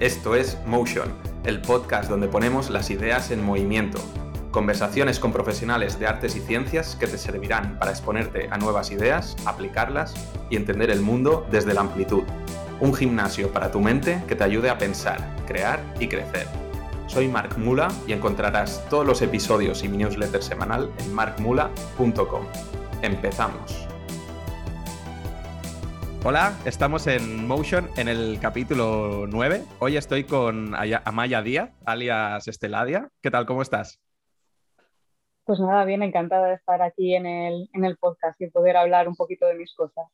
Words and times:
Esto 0.00 0.36
es 0.36 0.56
Motion, 0.64 1.12
el 1.44 1.60
podcast 1.60 2.08
donde 2.08 2.28
ponemos 2.28 2.70
las 2.70 2.88
ideas 2.88 3.32
en 3.32 3.44
movimiento. 3.44 3.98
Conversaciones 4.52 5.18
con 5.18 5.32
profesionales 5.32 5.98
de 5.98 6.06
artes 6.06 6.36
y 6.36 6.40
ciencias 6.40 6.94
que 6.94 7.08
te 7.08 7.18
servirán 7.18 7.80
para 7.80 7.90
exponerte 7.90 8.46
a 8.52 8.58
nuevas 8.58 8.92
ideas, 8.92 9.36
aplicarlas 9.44 10.14
y 10.50 10.56
entender 10.56 10.90
el 10.90 11.00
mundo 11.00 11.48
desde 11.50 11.74
la 11.74 11.80
amplitud. 11.80 12.22
Un 12.78 12.94
gimnasio 12.94 13.52
para 13.52 13.72
tu 13.72 13.80
mente 13.80 14.22
que 14.28 14.36
te 14.36 14.44
ayude 14.44 14.70
a 14.70 14.78
pensar, 14.78 15.18
crear 15.48 15.82
y 15.98 16.06
crecer. 16.06 16.46
Soy 17.08 17.26
Mark 17.26 17.58
Mula 17.58 17.88
y 18.06 18.12
encontrarás 18.12 18.84
todos 18.88 19.04
los 19.04 19.20
episodios 19.20 19.82
y 19.82 19.88
mi 19.88 19.96
newsletter 19.96 20.44
semanal 20.44 20.92
en 20.98 21.12
markmula.com. 21.12 22.44
Empezamos. 23.02 23.87
Hola, 26.24 26.58
estamos 26.66 27.06
en 27.06 27.46
Motion 27.46 27.88
en 27.96 28.08
el 28.08 28.38
capítulo 28.40 29.26
9. 29.28 29.62
Hoy 29.78 29.96
estoy 29.96 30.24
con 30.24 30.74
Amaya 30.74 31.42
Díaz, 31.42 31.70
alias 31.86 32.48
Esteladia. 32.48 33.08
¿Qué 33.22 33.30
tal? 33.30 33.46
¿Cómo 33.46 33.62
estás? 33.62 34.00
Pues 35.44 35.60
nada, 35.60 35.84
bien, 35.84 36.02
encantada 36.02 36.48
de 36.48 36.54
estar 36.54 36.82
aquí 36.82 37.14
en 37.14 37.24
el, 37.24 37.70
en 37.72 37.84
el 37.84 37.96
podcast 37.96 38.38
y 38.40 38.50
poder 38.50 38.76
hablar 38.76 39.08
un 39.08 39.14
poquito 39.14 39.46
de 39.46 39.54
mis 39.54 39.72
cosas. 39.74 40.06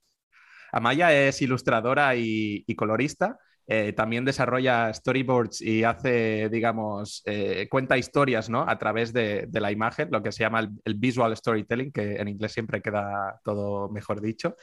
Amaya 0.72 1.12
es 1.12 1.40
ilustradora 1.40 2.14
y, 2.16 2.64
colorista. 2.76 3.38
Eh, 3.66 3.94
también 3.94 4.26
desarrolla 4.26 4.92
storyboards 4.92 5.62
y 5.62 5.84
hace, 5.84 6.50
digamos, 6.50 7.22
eh, 7.24 7.66
cuenta 7.70 7.96
historias 7.96 8.50
¿no? 8.50 8.68
a 8.68 8.76
través 8.76 9.12
de, 9.12 9.48
la 9.52 9.72
imagen, 9.72 10.10
lo 10.10 10.22
que 10.22 10.32
se 10.32 10.44
llama 10.44 10.60
el, 10.60 10.94
visual 10.94 11.34
storytelling, 11.34 11.92
que 11.92 12.16
en 12.16 12.28
inglés 12.28 12.52
siempre 12.52 12.82
queda 12.82 13.40
todo 13.42 13.88
mejor 13.88 14.20
dicho. 14.20 14.54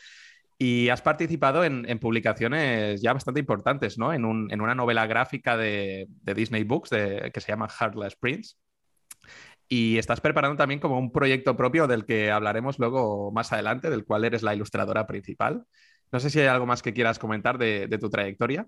Y 0.63 0.89
has 0.89 1.01
participado 1.01 1.63
en, 1.63 1.97
publicaciones 1.97 3.01
ya 3.01 3.13
bastante 3.13 3.39
importantes, 3.39 3.97
¿no? 3.97 4.13
En, 4.13 4.23
una 4.25 4.75
novela 4.75 5.07
gráfica 5.07 5.57
de, 5.57 6.07
Disney 6.35 6.63
Books 6.63 6.91
que 6.91 7.41
se 7.41 7.51
llama 7.51 7.67
Heartless 7.67 8.15
Prince. 8.15 8.57
Y 9.67 9.97
estás 9.97 10.21
preparando 10.21 10.57
también 10.57 10.79
como 10.79 10.99
un 10.99 11.11
proyecto 11.11 11.57
propio 11.57 11.87
del 11.87 12.05
que 12.05 12.29
hablaremos 12.29 12.77
luego 12.77 13.31
más 13.31 13.51
adelante, 13.51 13.89
del 13.89 14.05
cual 14.05 14.23
eres 14.23 14.43
la 14.43 14.53
ilustradora 14.53 15.07
principal. 15.07 15.65
No 16.11 16.19
sé 16.19 16.29
si 16.29 16.39
hay 16.39 16.45
algo 16.45 16.67
más 16.67 16.83
que 16.83 16.93
quieras 16.93 17.17
comentar 17.17 17.57
de, 17.57 17.87
tu 17.99 18.11
trayectoria. 18.11 18.67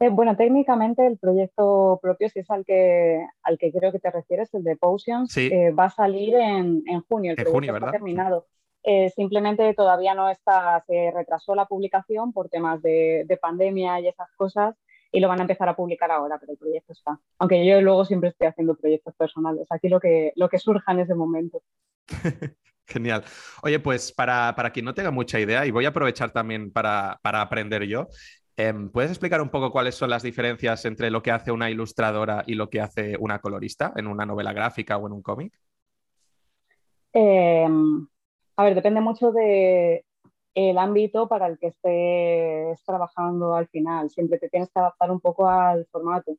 Eh, 0.00 0.10
bueno, 0.10 0.36
técnicamente 0.36 1.06
el 1.06 1.16
proyecto 1.16 1.98
propio, 2.02 2.28
si 2.28 2.40
es 2.40 2.50
al 2.50 2.66
que, 2.66 3.24
al 3.42 3.56
que 3.56 3.72
creo 3.72 3.90
que 3.90 4.00
te 4.00 4.10
refieres, 4.10 4.52
el 4.52 4.64
de 4.64 4.76
Potions, 4.76 5.34
eh, 5.34 5.70
va 5.70 5.86
a 5.86 5.90
salir 5.90 6.34
en, 6.34 6.82
junio. 7.08 7.32
El 7.32 7.40
en 7.40 7.46
junio, 7.50 7.72
¿verdad? 7.72 7.92
terminado. 7.92 8.48
Eh, 8.84 9.10
simplemente 9.10 9.74
todavía 9.74 10.14
no 10.14 10.28
está, 10.28 10.82
se 10.86 11.12
retrasó 11.14 11.54
la 11.54 11.66
publicación 11.66 12.32
por 12.32 12.48
temas 12.48 12.82
de, 12.82 13.38
pandemia 13.40 14.00
y 14.00 14.08
esas 14.08 14.28
cosas 14.36 14.74
y 15.12 15.20
lo 15.20 15.28
van 15.28 15.38
a 15.38 15.42
empezar 15.42 15.68
a 15.68 15.76
publicar 15.76 16.10
ahora, 16.10 16.38
pero 16.40 16.52
el 16.52 16.58
proyecto 16.58 16.92
está. 16.92 17.18
Aunque 17.38 17.64
yo 17.66 17.80
luego 17.80 18.04
siempre 18.04 18.30
estoy 18.30 18.48
haciendo 18.48 18.74
proyectos 18.74 19.14
personales, 19.14 19.66
aquí 19.70 19.88
lo 19.88 20.00
que, 20.00 20.32
lo 20.36 20.48
que 20.48 20.58
surja 20.58 20.92
en 20.92 21.00
ese 21.00 21.14
momento. 21.14 21.62
Genial. 22.86 23.22
Oye, 23.62 23.78
pues 23.78 24.12
para, 24.12 24.54
quien 24.72 24.84
no 24.84 24.94
tenga 24.94 25.10
mucha 25.10 25.38
idea, 25.38 25.64
y 25.66 25.70
voy 25.70 25.84
a 25.84 25.90
aprovechar 25.90 26.32
también 26.32 26.72
para, 26.72 27.20
aprender 27.22 27.84
yo, 27.84 28.08
em, 28.56 28.90
¿puedes 28.90 29.10
explicar 29.10 29.40
un 29.40 29.50
poco 29.50 29.70
cuáles 29.70 29.94
son 29.94 30.10
las 30.10 30.22
diferencias 30.22 30.84
entre 30.86 31.10
lo 31.10 31.22
que 31.22 31.30
hace 31.30 31.52
una 31.52 31.70
ilustradora 31.70 32.42
y 32.46 32.54
lo 32.54 32.68
que 32.68 32.80
hace 32.80 33.16
una 33.18 33.38
colorista 33.38 33.92
en 33.96 34.06
una 34.06 34.26
novela 34.26 34.52
gráfica 34.52 34.96
o 34.96 35.06
en 35.06 35.12
un 35.12 35.22
cómic? 35.22 35.58
Eh, 37.12 37.68
a 38.56 38.64
ver, 38.64 38.74
depende 38.74 39.00
mucho 39.00 39.32
de 39.32 40.04
el 40.54 40.78
ámbito 40.78 41.28
para 41.28 41.46
el 41.46 41.58
que 41.58 41.68
estés 41.68 42.84
trabajando 42.84 43.54
al 43.54 43.68
final. 43.68 44.10
Siempre 44.10 44.38
te 44.38 44.48
tienes 44.48 44.70
que 44.70 44.80
adaptar 44.80 45.10
un 45.10 45.20
poco 45.20 45.48
al 45.48 45.86
formato. 45.86 46.36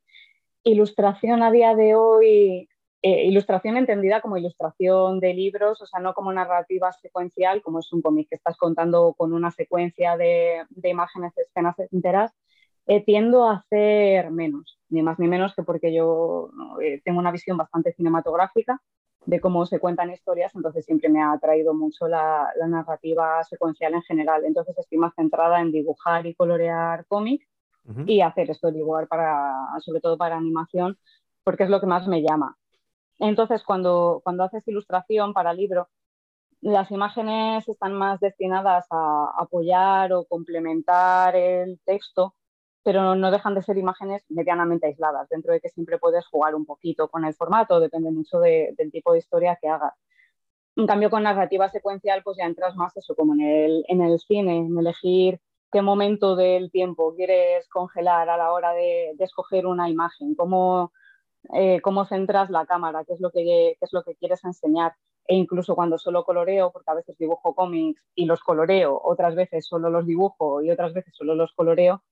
Ilustración 0.64 1.44
a 1.44 1.52
día 1.52 1.76
de 1.76 1.96
hoy, 1.96 2.70
eh, 3.02 3.26
ilustración 3.26 3.78
entendida 3.78 4.22
como 4.22 4.38
ilustración 4.38 5.20
de 5.20 5.34
libros, 5.34 5.82
o 5.82 5.86
sea, 5.86 6.00
no 6.00 6.14
como 6.14 6.32
narrativa 6.32 6.92
secuencial, 6.94 7.62
como 7.62 7.80
es 7.80 7.92
un 7.92 8.02
cómic 8.02 8.30
que 8.30 8.36
estás 8.36 8.58
contando 8.58 9.14
con 9.18 9.34
una 9.34 9.52
secuencia 9.52 10.16
de, 10.18 10.66
imágenes, 10.84 11.34
escenas 11.38 11.76
enteras, 11.92 12.32
eh, 12.86 13.04
tiendo 13.04 13.46
a 13.46 13.58
hacer 13.58 14.32
menos, 14.32 14.80
ni 14.90 15.02
más 15.02 15.20
ni 15.20 15.28
menos 15.28 15.56
que 15.56 15.64
porque 15.64 15.94
yo 15.94 16.50
eh, 16.82 17.02
tengo 17.04 17.20
una 17.20 17.32
visión 17.32 17.58
bastante 17.58 17.94
cinematográfica 17.94 18.82
de 19.26 19.40
cómo 19.40 19.66
se 19.66 19.80
cuentan 19.80 20.12
historias, 20.12 20.54
entonces 20.56 20.86
siempre 20.86 21.10
me 21.10 21.22
ha 21.22 21.32
atraído 21.32 21.74
mucho 21.74 22.08
la, 22.08 22.52
narrativa 22.68 23.44
secuencial 23.44 23.94
en 23.94 24.02
general. 24.04 24.44
Entonces 24.46 24.78
estoy 24.78 24.98
más 24.98 25.14
centrada 25.16 25.62
en 25.62 25.72
dibujar 25.72 26.26
y 26.26 26.36
colorear 26.36 27.06
cómics 27.08 27.48
y 28.06 28.22
hacer 28.22 28.54
storyboard 28.54 29.10
para, 29.10 29.54
sobre 29.80 30.00
todo 30.00 30.18
para 30.18 30.38
animación, 30.38 30.98
porque 31.44 31.64
es 31.64 31.70
lo 31.70 31.82
que 31.82 31.86
más 31.86 32.08
me 32.08 32.22
llama. 32.22 32.58
Entonces, 33.20 33.64
cuando, 33.64 34.22
cuando 34.24 34.44
haces 34.44 34.68
ilustración 34.68 35.34
para 35.34 35.54
libro, 35.54 35.90
las 36.62 36.92
imágenes 36.92 37.68
están 37.68 37.94
más 37.94 38.22
destinadas 38.22 38.86
a 38.90 39.34
apoyar 39.38 40.14
o 40.14 40.24
complementar 40.26 41.36
el 41.36 41.80
texto 41.86 42.36
pero 42.84 43.16
no 43.16 43.32
dejan 43.32 43.56
de 43.56 43.64
ser 43.64 43.78
imágenes 43.78 44.24
medianamente 44.30 44.88
aisladas, 44.88 45.30
dentro 45.30 45.54
de 45.54 45.62
que 45.62 45.70
siempre 45.70 45.98
puedes 45.98 46.28
jugar 46.28 46.54
un 46.54 46.66
poquito 46.66 47.08
con 47.08 47.26
el 47.26 47.34
formato, 47.34 47.80
depende 47.80 48.12
mucho 48.12 48.40
del 48.40 48.92
tipo 48.92 49.14
de 49.14 49.20
historia 49.20 49.58
que 49.62 49.70
hagas. 49.70 49.94
En 50.76 50.88
cambio, 50.88 51.10
con 51.10 51.24
narrativa 51.24 51.70
secuencial, 51.70 52.24
pues 52.24 52.38
ya 52.38 52.46
entras 52.46 52.76
más 52.76 52.96
eso, 52.98 53.16
como 53.16 53.34
en 53.36 53.42
el, 53.42 53.86
en 53.88 54.02
el 54.02 54.20
cine, 54.20 54.58
en 54.58 54.78
elegir 54.78 55.40
qué 55.72 55.82
momento 55.82 56.36
del 56.36 56.72
tiempo 56.72 57.16
quieres 57.16 57.68
congelar 57.70 58.30
a 58.30 58.38
la 58.38 58.52
hora 58.52 58.74
de, 58.74 59.16
escoger 59.20 59.66
una 59.66 59.90
imagen, 59.90 60.36
cómo, 60.36 60.92
eh, 61.54 61.80
cómo 61.82 62.06
centras 62.06 62.50
la 62.50 62.66
cámara, 62.66 63.04
qué 63.06 63.14
es, 63.14 63.22
lo 63.22 63.32
que, 63.32 63.76
qué 63.80 63.86
es 63.86 63.94
lo 63.94 64.04
que 64.04 64.16
quieres 64.16 64.44
enseñar. 64.46 64.94
E 65.26 65.36
incluso 65.36 65.74
cuando 65.76 65.98
solo 65.98 66.26
coloreo, 66.26 66.72
porque 66.72 66.92
a 66.92 66.96
veces 66.96 67.18
dibujo 67.18 67.56
cómics 67.56 68.02
y 68.14 68.26
los 68.26 68.42
coloreo, 68.42 69.00
otras 69.04 69.36
veces 69.36 69.66
solo 69.66 69.90
los 69.90 70.06
dibujo 70.06 70.62
y 70.62 70.70
otras 70.70 70.94
veces 70.94 71.14
solo 71.16 71.34
los 71.34 71.54
coloreo, 71.54 72.04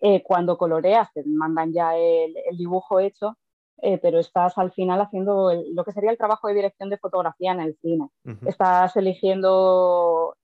eh, 0.00 0.22
cuando 0.22 0.58
coloreas 0.58 1.12
te 1.12 1.22
mandan 1.26 1.72
ya 1.72 1.96
el, 1.96 2.34
dibujo 2.56 3.00
hecho, 3.00 3.36
eh, 3.78 3.98
pero 3.98 4.18
estás 4.18 4.56
al 4.58 4.72
final 4.72 5.00
haciendo 5.00 5.52
lo 5.72 5.84
que 5.84 5.92
sería 5.92 6.10
el 6.10 6.18
trabajo 6.18 6.48
de 6.48 6.54
dirección 6.54 6.90
de 6.90 6.98
fotografía 6.98 7.52
en 7.52 7.60
el 7.60 7.76
cine. 7.80 8.08
Estás 8.46 8.96
eligiendo 8.96 10.36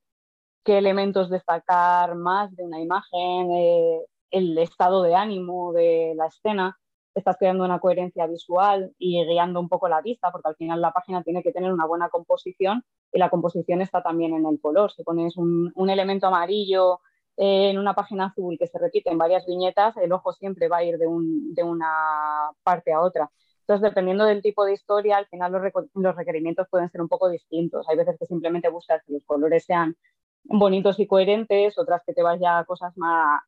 qué 0.63 0.77
elementos 0.77 1.29
destacar 1.29 2.15
más 2.15 2.55
de 2.55 2.63
una 2.63 2.79
imagen, 2.79 3.51
eh, 3.51 3.99
el 4.31 4.57
estado 4.57 5.03
de 5.03 5.15
ánimo 5.15 5.73
de 5.73 6.13
la 6.15 6.27
escena, 6.27 6.77
estás 7.13 7.37
creando 7.37 7.65
una 7.65 7.79
coherencia 7.79 8.25
visual 8.27 8.93
y 8.97 9.23
guiando 9.25 9.59
un 9.59 9.67
poco 9.67 9.89
la 9.89 10.01
vista, 10.01 10.31
porque 10.31 10.49
al 10.49 10.55
final 10.55 10.81
la 10.81 10.91
página 10.91 11.23
tiene 11.23 11.43
que 11.43 11.51
tener 11.51 11.73
una 11.73 11.85
buena 11.85 12.09
composición 12.09 12.83
y 13.11 13.19
la 13.19 13.29
composición 13.29 13.81
está 13.81 14.01
también 14.01 14.33
en 14.33 14.45
el 14.45 14.59
color. 14.61 14.91
Si 14.91 15.03
pones 15.03 15.35
un, 15.35 15.71
un 15.75 15.89
elemento 15.89 16.27
amarillo 16.27 17.01
en 17.43 17.79
una 17.79 17.95
página 17.95 18.25
azul 18.27 18.55
que 18.59 18.67
se 18.67 18.77
repite 18.77 19.09
en 19.09 19.17
varias 19.17 19.47
viñetas, 19.47 19.97
el 19.97 20.11
ojo 20.11 20.31
siempre 20.31 20.67
va 20.67 20.77
a 20.77 20.83
ir 20.83 20.99
de, 20.99 21.07
una 21.07 22.51
parte 22.61 22.93
a 22.93 23.01
otra. 23.01 23.31
Entonces, 23.61 23.81
dependiendo 23.81 24.25
del 24.25 24.43
tipo 24.43 24.63
de 24.63 24.73
historia, 24.73 25.17
al 25.17 25.25
final 25.25 25.51
los, 25.51 26.15
requerimientos 26.15 26.67
pueden 26.69 26.91
ser 26.91 27.01
un 27.01 27.07
poco 27.07 27.29
distintos. 27.29 27.89
Hay 27.89 27.97
veces 27.97 28.15
que 28.19 28.27
simplemente 28.27 28.69
buscas 28.69 29.01
que 29.07 29.13
los 29.13 29.25
colores 29.25 29.65
sean 29.65 29.97
bonitos 30.43 30.99
y 30.99 31.07
coherentes, 31.07 31.79
otras 31.79 32.03
que 32.05 32.13
te 32.13 32.21
vas 32.21 32.39
a 32.45 32.63
cosas 32.65 32.93
más, 32.95 33.41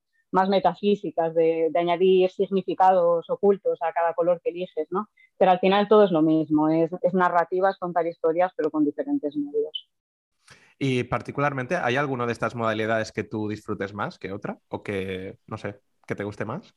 metafísicas, 0.49 1.35
de, 1.35 1.69
añadir 1.75 2.31
significados 2.31 3.29
ocultos 3.29 3.77
a 3.83 3.93
cada 3.93 4.15
color 4.15 4.41
que 4.43 4.49
eliges, 4.49 4.87
¿no? 4.89 5.07
Pero 5.37 5.51
al 5.51 5.59
final 5.59 5.87
todo 5.87 6.05
es 6.05 6.11
lo 6.11 6.23
mismo, 6.23 6.67
es, 6.69 6.89
es 7.03 7.13
narrativa, 7.13 7.69
es 7.69 7.77
contar 7.77 8.07
historias, 8.07 8.53
pero 8.57 8.71
con 8.71 8.85
diferentes 8.85 9.35
medios. 9.35 9.87
Y 10.79 11.03
particularmente, 11.03 11.75
¿hay 11.75 11.95
alguna 11.95 12.25
de 12.25 12.33
estas 12.33 12.55
modalidades 12.55 13.11
que 13.11 13.23
tú 13.23 13.47
disfrutes 13.47 13.93
más 13.93 14.19
que 14.19 14.31
otra? 14.31 14.57
¿O 14.69 14.83
que, 14.83 15.37
no 15.47 15.57
sé, 15.57 15.79
que 16.05 16.15
te 16.15 16.23
guste 16.23 16.45
más? 16.45 16.75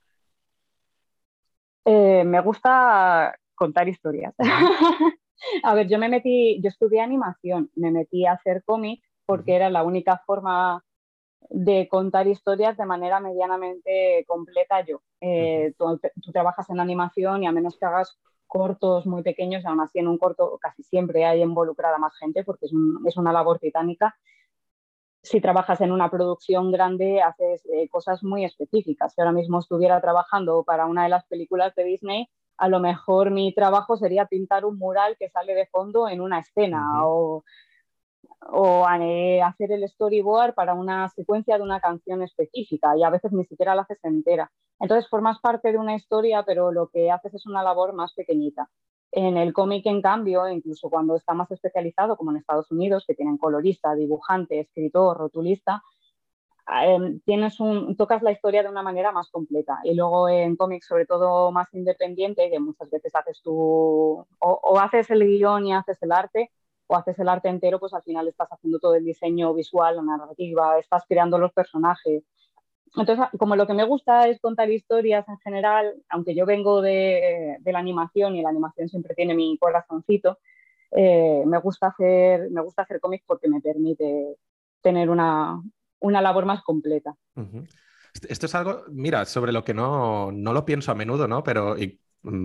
Eh, 1.85 2.25
me 2.25 2.41
gusta 2.41 3.37
contar 3.55 3.89
historias. 3.89 4.35
a 5.63 5.75
ver, 5.75 5.89
yo 5.89 5.99
me 5.99 6.09
metí, 6.09 6.61
yo 6.63 6.69
estudié 6.69 7.01
animación, 7.01 7.71
me 7.75 7.91
metí 7.91 8.27
a 8.27 8.33
hacer 8.33 8.63
cómics 8.65 9.09
porque 9.25 9.55
era 9.57 9.71
la 9.71 9.83
única 9.83 10.23
forma 10.25 10.85
de 11.49 11.89
contar 11.89 12.27
historias 12.27 12.77
de 12.77 12.87
manera 12.87 13.21
medianamente 13.21 14.25
completa 14.27 14.85
yo. 14.85 15.03
Eh, 15.21 15.75
tú, 15.79 16.01
trabajas 16.33 16.69
en 16.71 16.81
animación 16.81 17.43
y 17.43 17.47
a 17.47 17.53
menos 17.53 17.77
que 17.79 17.87
hagas 17.87 18.19
cortos 18.47 19.07
muy 19.07 19.23
pequeños, 19.23 19.65
aún 19.65 19.81
así 19.81 19.99
en 19.99 20.09
un 20.09 20.19
corto 20.19 20.59
casi 20.61 20.83
siempre 20.83 21.25
hay 21.25 21.43
involucrada 21.43 21.99
más 21.99 22.17
gente 22.17 22.45
porque 22.45 22.67
es, 22.67 23.17
una 23.17 23.33
labor 23.33 23.59
titánica. 23.59 24.17
Si 25.23 25.41
trabajas 25.41 25.81
en 25.81 25.93
una 25.93 26.11
producción 26.11 26.71
grande, 26.71 27.21
haces 27.21 27.67
eh, 27.67 27.89
cosas 27.89 28.23
muy 28.23 28.45
específicas. 28.45 29.13
Si 29.13 29.21
ahora 29.21 29.33
mismo 29.33 29.59
estuviera 29.59 30.01
trabajando 30.01 30.63
para 30.65 30.87
una 30.87 31.03
de 31.03 31.09
las 31.09 31.25
películas 31.27 31.75
de 31.75 31.85
Disney, 31.85 32.29
a 32.59 32.69
lo 32.69 32.81
mejor 32.81 33.31
mi 33.31 33.53
trabajo 33.53 33.97
sería 33.97 34.27
pintar 34.27 34.65
un 34.65 34.79
mural 34.79 35.17
que 35.19 35.29
sale 35.29 35.55
de 35.55 35.67
fondo 35.67 36.09
en 36.09 36.21
una 36.21 36.39
escena 36.39 37.05
o 37.05 37.45
o 38.41 38.87
eh, 39.01 39.43
hacer 39.43 39.73
el 39.73 39.89
storyboard 39.89 40.55
para 40.55 40.75
una 40.75 41.09
secuencia 41.09 41.57
de 41.57 41.63
una 41.63 41.81
canción 41.81 42.23
específica 42.23 42.97
y 42.97 43.03
a 43.03 43.11
veces 43.11 43.33
ni 43.33 43.45
siquiera 43.45 43.75
la 43.75 43.83
haces 43.83 43.99
entera. 44.05 44.51
Entonces 44.79 45.09
formas 45.09 45.39
parte 45.41 45.73
de 45.73 45.79
una 45.79 45.95
historia, 45.95 46.45
pero 46.45 46.71
lo 46.73 46.89
que 46.89 47.11
haces 47.11 47.35
es 47.35 47.47
una 47.47 47.63
labor 47.63 47.95
más 47.95 48.13
pequeñita. 48.15 48.69
En 49.13 49.37
el 49.37 49.53
cómic, 49.53 49.87
en 49.87 50.03
cambio, 50.03 50.49
incluso 50.49 50.91
cuando 50.91 51.17
está 51.17 51.33
más 51.33 51.51
especializado, 51.51 52.17
como 52.17 52.33
en 52.33 52.39
Estados 52.39 52.71
Unidos, 52.71 53.05
que 53.07 53.15
tienen 53.15 53.39
colorista, 53.39 53.95
dibujante, 53.95 54.61
escritor, 54.61 55.17
rotulista, 55.17 55.83
em, 56.69 57.21
tienes 57.21 57.61
un, 57.61 57.97
tocas 57.97 58.23
la 58.23 58.33
historia 58.33 58.63
de 58.63 58.69
una 58.69 58.83
manera 58.83 59.13
más 59.13 59.31
completa. 59.31 59.79
Y 59.85 59.95
luego 59.95 60.29
en 60.29 60.57
cómics, 60.57 60.87
sobre 60.87 61.07
todo 61.07 61.53
más 61.53 61.73
independiente, 61.75 62.51
que 62.51 62.59
muchas 62.59 62.91
veces 62.91 63.15
haces 63.15 63.41
tú, 63.43 63.55
o, 63.55 64.27
o 64.41 64.79
haces 64.79 65.11
el 65.11 65.25
guion 65.25 65.67
y 65.67 65.73
haces 65.73 66.03
el 66.03 66.13
arte, 66.13 66.51
o 66.87 66.97
haces 66.97 67.19
el 67.19 67.29
arte 67.29 67.49
entero, 67.49 67.81
pues 67.81 67.95
al 67.95 68.03
final 68.03 68.29
estás 68.29 68.49
haciendo 68.51 68.79
todo 68.79 68.95
el 68.95 69.05
diseño 69.05 69.53
visual, 69.55 69.97
la 69.97 70.03
narrativa, 70.03 70.79
estás 70.79 71.05
creando 71.09 71.39
los 71.39 71.53
personajes. 71.53 72.23
Entonces, 72.97 73.27
como 73.39 73.57
lo 73.57 73.67
que 73.67 73.75
me 73.75 73.85
gusta 73.85 74.29
es 74.29 74.41
contar 74.41 74.71
historias 74.71 75.29
en 75.29 75.39
general, 75.39 75.95
aunque 76.09 76.35
yo 76.35 76.47
vengo 76.47 76.81
de, 76.81 77.59
la 77.65 77.79
animación 77.79 78.37
y 78.37 78.43
la 78.43 78.49
animación 78.49 78.89
siempre 78.89 79.15
tiene 79.15 79.35
mi 79.35 79.59
corazoncito, 79.59 80.39
eh, 80.93 81.43
me 81.45 81.59
gusta 81.59 81.89
hacer, 81.89 82.51
me 82.51 82.63
gusta 82.63 82.83
hacer 82.83 83.01
cómics 83.01 83.25
porque 83.27 83.49
me 83.49 83.61
permite 83.61 84.37
tener 84.81 85.11
una, 85.11 85.61
labor 86.01 86.47
más 86.47 86.63
completa. 86.63 87.15
Esto 88.29 88.47
es 88.47 88.55
algo, 88.55 88.85
mira, 88.89 89.27
sobre 89.27 89.53
lo 89.53 89.65
que 89.65 89.75
no, 89.75 90.33
no, 90.33 90.53
lo 90.53 90.65
pienso 90.65 90.93
a 90.93 90.95
menudo, 90.95 91.29
¿no? 91.29 91.43
Pero 91.43 91.77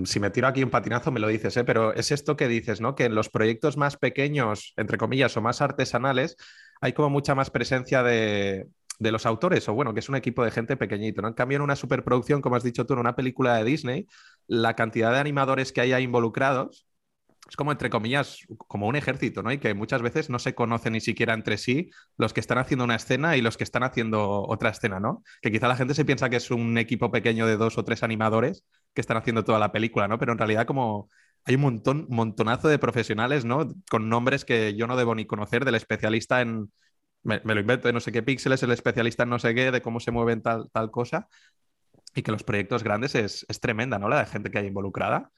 si 0.06 0.20
me 0.20 0.30
tiro 0.30 0.48
aquí 0.48 0.64
un 0.64 0.70
patinazo 0.70 1.12
me 1.12 1.20
lo 1.20 1.28
dices, 1.28 1.56
¿eh? 1.58 1.64
pero 1.64 1.94
es 1.94 2.12
esto 2.12 2.36
que 2.36 2.48
dices, 2.48 2.82
¿no? 2.82 2.96
Que 2.96 3.06
en 3.06 3.16
los 3.16 3.30
proyectos 3.30 3.78
más 3.78 3.98
pequeños, 3.98 4.74
entre 4.78 4.98
comillas, 4.98 5.36
o 5.38 5.42
más 5.42 5.62
artesanales, 5.62 6.38
hay 6.82 6.94
como 6.94 7.10
mucha 7.10 7.36
más 7.36 7.50
presencia 7.50 8.04
de, 8.04 8.68
los 9.00 9.26
autores, 9.26 9.68
o 9.68 9.74
bueno, 9.74 9.94
que 9.94 10.00
es 10.00 10.10
un 10.10 10.16
equipo 10.16 10.44
de 10.44 10.52
gente 10.52 10.78
pequeñito, 10.78 11.22
¿no? 11.22 11.30
En 11.30 11.34
cambio, 11.34 11.56
en 11.56 11.64
una 11.64 11.76
superproducción, 11.76 12.42
como 12.42 12.56
has 12.56 12.64
dicho 12.64 12.86
tú, 12.86 12.94
en 12.94 13.00
una 13.00 13.16
película 13.16 13.56
de 13.56 13.64
Disney, 13.64 14.08
la 14.48 14.76
cantidad 14.76 15.12
de 15.12 15.20
animadores 15.20 15.72
que 15.72 15.82
hay 15.82 15.94
ahí 15.94 16.04
involucrados 16.04 16.86
es 17.50 17.56
como, 17.56 17.72
entre 17.72 17.90
comillas, 17.90 18.40
como 18.68 18.88
un 18.88 18.96
ejército, 18.96 19.44
¿no? 19.44 19.52
Y 19.52 19.58
que 19.58 19.74
muchas 19.74 20.02
veces 20.02 20.30
no 20.30 20.40
se 20.40 20.56
conocen 20.56 20.94
ni 20.94 21.02
siquiera 21.02 21.34
entre 21.34 21.58
sí 21.58 21.90
los 22.18 22.34
que 22.34 22.40
están 22.40 22.60
haciendo 22.60 22.86
una 22.86 22.96
escena 22.96 23.36
y 23.36 23.42
los 23.42 23.58
que 23.58 23.64
están 23.64 23.84
haciendo 23.84 24.44
otra 24.48 24.70
escena, 24.70 25.00
¿no? 25.00 25.24
Que 25.42 25.52
quizá 25.52 25.68
la 25.68 25.76
gente 25.76 25.94
se 25.94 26.06
piensa 26.06 26.30
que 26.30 26.38
es 26.38 26.52
un 26.52 26.78
equipo 26.78 27.12
pequeño 27.12 27.48
de 27.48 27.58
dos 27.58 27.78
o 27.78 27.84
tres 27.84 28.04
animadores 28.04 28.64
que 28.94 29.02
están 29.02 29.18
haciendo 29.18 29.44
toda 29.44 29.60
la 29.60 29.72
película, 29.72 30.08
¿no? 30.08 30.20
Pero 30.20 30.32
en 30.32 30.38
realidad 30.38 30.66
como 30.66 31.10
hay 31.44 31.56
un 31.56 31.62
montón, 31.62 32.06
montonazo 32.10 32.68
de 32.68 32.80
profesionales, 32.80 33.46
¿no? 33.46 33.68
Con 33.90 34.10
nombres 34.10 34.46
que 34.46 34.76
yo 34.76 34.88
no 34.88 34.96
debo 34.96 35.16
ni 35.16 35.26
conocer, 35.26 35.66
del 35.66 35.76
especialista 35.76 36.42
en, 36.42 36.72
me, 37.24 37.42
lo 37.44 37.60
invento, 37.60 37.88
de 37.88 37.94
no 37.94 38.00
sé 38.00 38.12
qué 38.12 38.24
píxeles, 38.24 38.64
el 38.64 38.72
especialista 38.72 39.24
en 39.24 39.30
no 39.30 39.40
sé 39.40 39.54
qué, 39.56 39.72
de 39.72 39.82
cómo 39.82 40.00
se 40.00 40.12
mueven 40.12 40.42
tal, 40.42 40.70
tal 40.72 40.92
cosa, 40.92 41.28
y 42.16 42.22
que 42.24 42.32
los 42.32 42.44
proyectos 42.44 42.84
grandes 42.84 43.16
es, 43.16 43.46
es 43.50 43.60
tremenda, 43.60 44.00
¿no? 44.00 44.10
La 44.10 44.20
de 44.20 44.26
gente 44.26 44.52
que 44.52 44.60
hay 44.60 44.68
involucrada. 44.68 45.32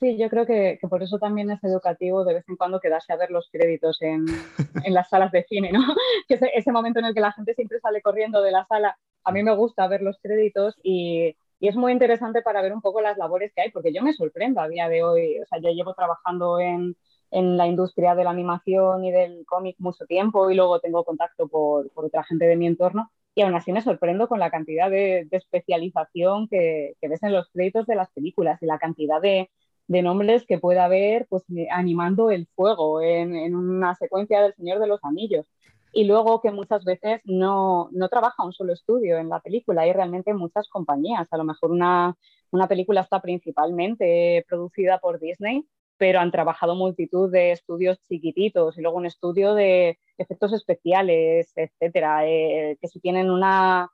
Sí, 0.00 0.16
yo 0.16 0.30
creo 0.30 0.46
que, 0.46 0.78
por 0.88 1.02
eso 1.02 1.18
también 1.18 1.50
es 1.50 1.62
educativo 1.62 2.24
de 2.24 2.32
vez 2.34 2.48
en 2.48 2.56
cuando 2.56 2.80
quedarse 2.80 3.12
a 3.12 3.16
ver 3.16 3.30
los 3.30 3.50
créditos 3.50 4.00
en, 4.00 4.24
en 4.84 4.94
las 4.94 5.10
salas 5.10 5.30
de 5.30 5.44
cine, 5.44 5.70
¿no? 5.72 5.80
Que 6.28 6.34
ese, 6.34 6.50
ese 6.54 6.72
momento 6.72 7.00
en 7.00 7.04
el 7.04 7.14
que 7.14 7.20
la 7.20 7.32
gente 7.32 7.54
siempre 7.54 7.80
sale 7.80 8.00
corriendo 8.00 8.40
de 8.40 8.50
la 8.50 8.64
sala. 8.66 8.98
A 9.24 9.32
mí 9.32 9.42
me 9.42 9.54
gusta 9.54 9.86
ver 9.88 10.00
los 10.00 10.18
créditos 10.22 10.74
y, 10.82 11.36
y 11.58 11.68
es 11.68 11.76
muy 11.76 11.92
interesante 11.92 12.40
para 12.40 12.62
ver 12.62 12.72
un 12.72 12.80
poco 12.80 13.02
las 13.02 13.18
labores 13.18 13.52
que 13.54 13.60
hay, 13.60 13.70
porque 13.70 13.92
yo 13.92 14.02
me 14.02 14.14
sorprendo 14.14 14.62
a 14.62 14.68
día 14.68 14.88
de 14.88 15.02
hoy, 15.02 15.38
o 15.38 15.46
sea, 15.46 15.60
yo 15.60 15.70
llevo 15.70 15.92
trabajando 15.92 16.58
en, 16.58 16.96
en 17.30 17.58
la 17.58 17.66
industria 17.66 18.14
de 18.14 18.24
la 18.24 18.30
animación 18.30 19.04
y 19.04 19.12
del 19.12 19.44
cómic 19.46 19.76
mucho 19.78 20.06
tiempo 20.06 20.50
y 20.50 20.54
luego 20.54 20.80
tengo 20.80 21.04
contacto 21.04 21.46
por, 21.48 21.90
por, 21.90 22.06
otra 22.06 22.24
gente 22.24 22.46
de 22.46 22.56
mi 22.56 22.66
entorno 22.66 23.10
y 23.34 23.42
aún 23.42 23.54
así 23.54 23.72
me 23.72 23.82
sorprendo 23.82 24.28
con 24.28 24.40
la 24.40 24.50
cantidad 24.50 24.90
de, 24.90 25.28
especialización 25.30 26.48
que, 26.48 26.94
que, 27.00 27.08
ves 27.08 27.22
en 27.22 27.32
los 27.32 27.48
créditos 27.50 27.86
de 27.86 27.94
las 27.96 28.10
películas 28.10 28.62
y 28.62 28.66
la 28.66 28.78
cantidad 28.78 29.20
de, 29.20 29.50
de 29.90 30.02
nombres 30.02 30.46
que 30.46 30.60
pueda 30.60 30.84
haber 30.84 31.26
pues, 31.28 31.42
animando 31.72 32.30
el 32.30 32.46
fuego 32.54 33.02
en, 33.02 33.34
en, 33.34 33.56
una 33.56 33.96
secuencia 33.96 34.40
del 34.40 34.54
Señor 34.54 34.78
de 34.78 34.86
los 34.86 35.00
Anillos 35.02 35.46
y 35.92 36.04
luego 36.04 36.40
que 36.40 36.52
muchas 36.52 36.84
veces 36.84 37.20
no, 37.24 37.88
no, 37.90 38.08
trabaja 38.08 38.44
un 38.44 38.52
solo 38.52 38.72
estudio 38.72 39.18
en 39.18 39.28
la 39.28 39.40
película, 39.40 39.82
hay 39.82 39.92
realmente 39.92 40.32
muchas 40.32 40.68
compañías. 40.68 41.26
A 41.32 41.36
lo 41.36 41.42
mejor 41.42 41.72
una, 41.72 42.16
una, 42.52 42.68
película 42.68 43.00
está 43.00 43.20
principalmente 43.20 44.44
producida 44.48 45.00
por 45.00 45.18
Disney, 45.18 45.66
pero 45.96 46.20
han 46.20 46.30
trabajado 46.30 46.76
multitud 46.76 47.28
de 47.28 47.50
estudios 47.50 47.98
chiquititos 48.08 48.78
y 48.78 48.82
luego 48.82 48.96
un 48.96 49.06
estudio 49.06 49.54
de 49.54 49.98
efectos 50.18 50.52
especiales, 50.52 51.52
etcétera, 51.56 52.28
eh, 52.28 52.78
que 52.80 52.86
si 52.86 53.00
tienen 53.00 53.28
una, 53.28 53.90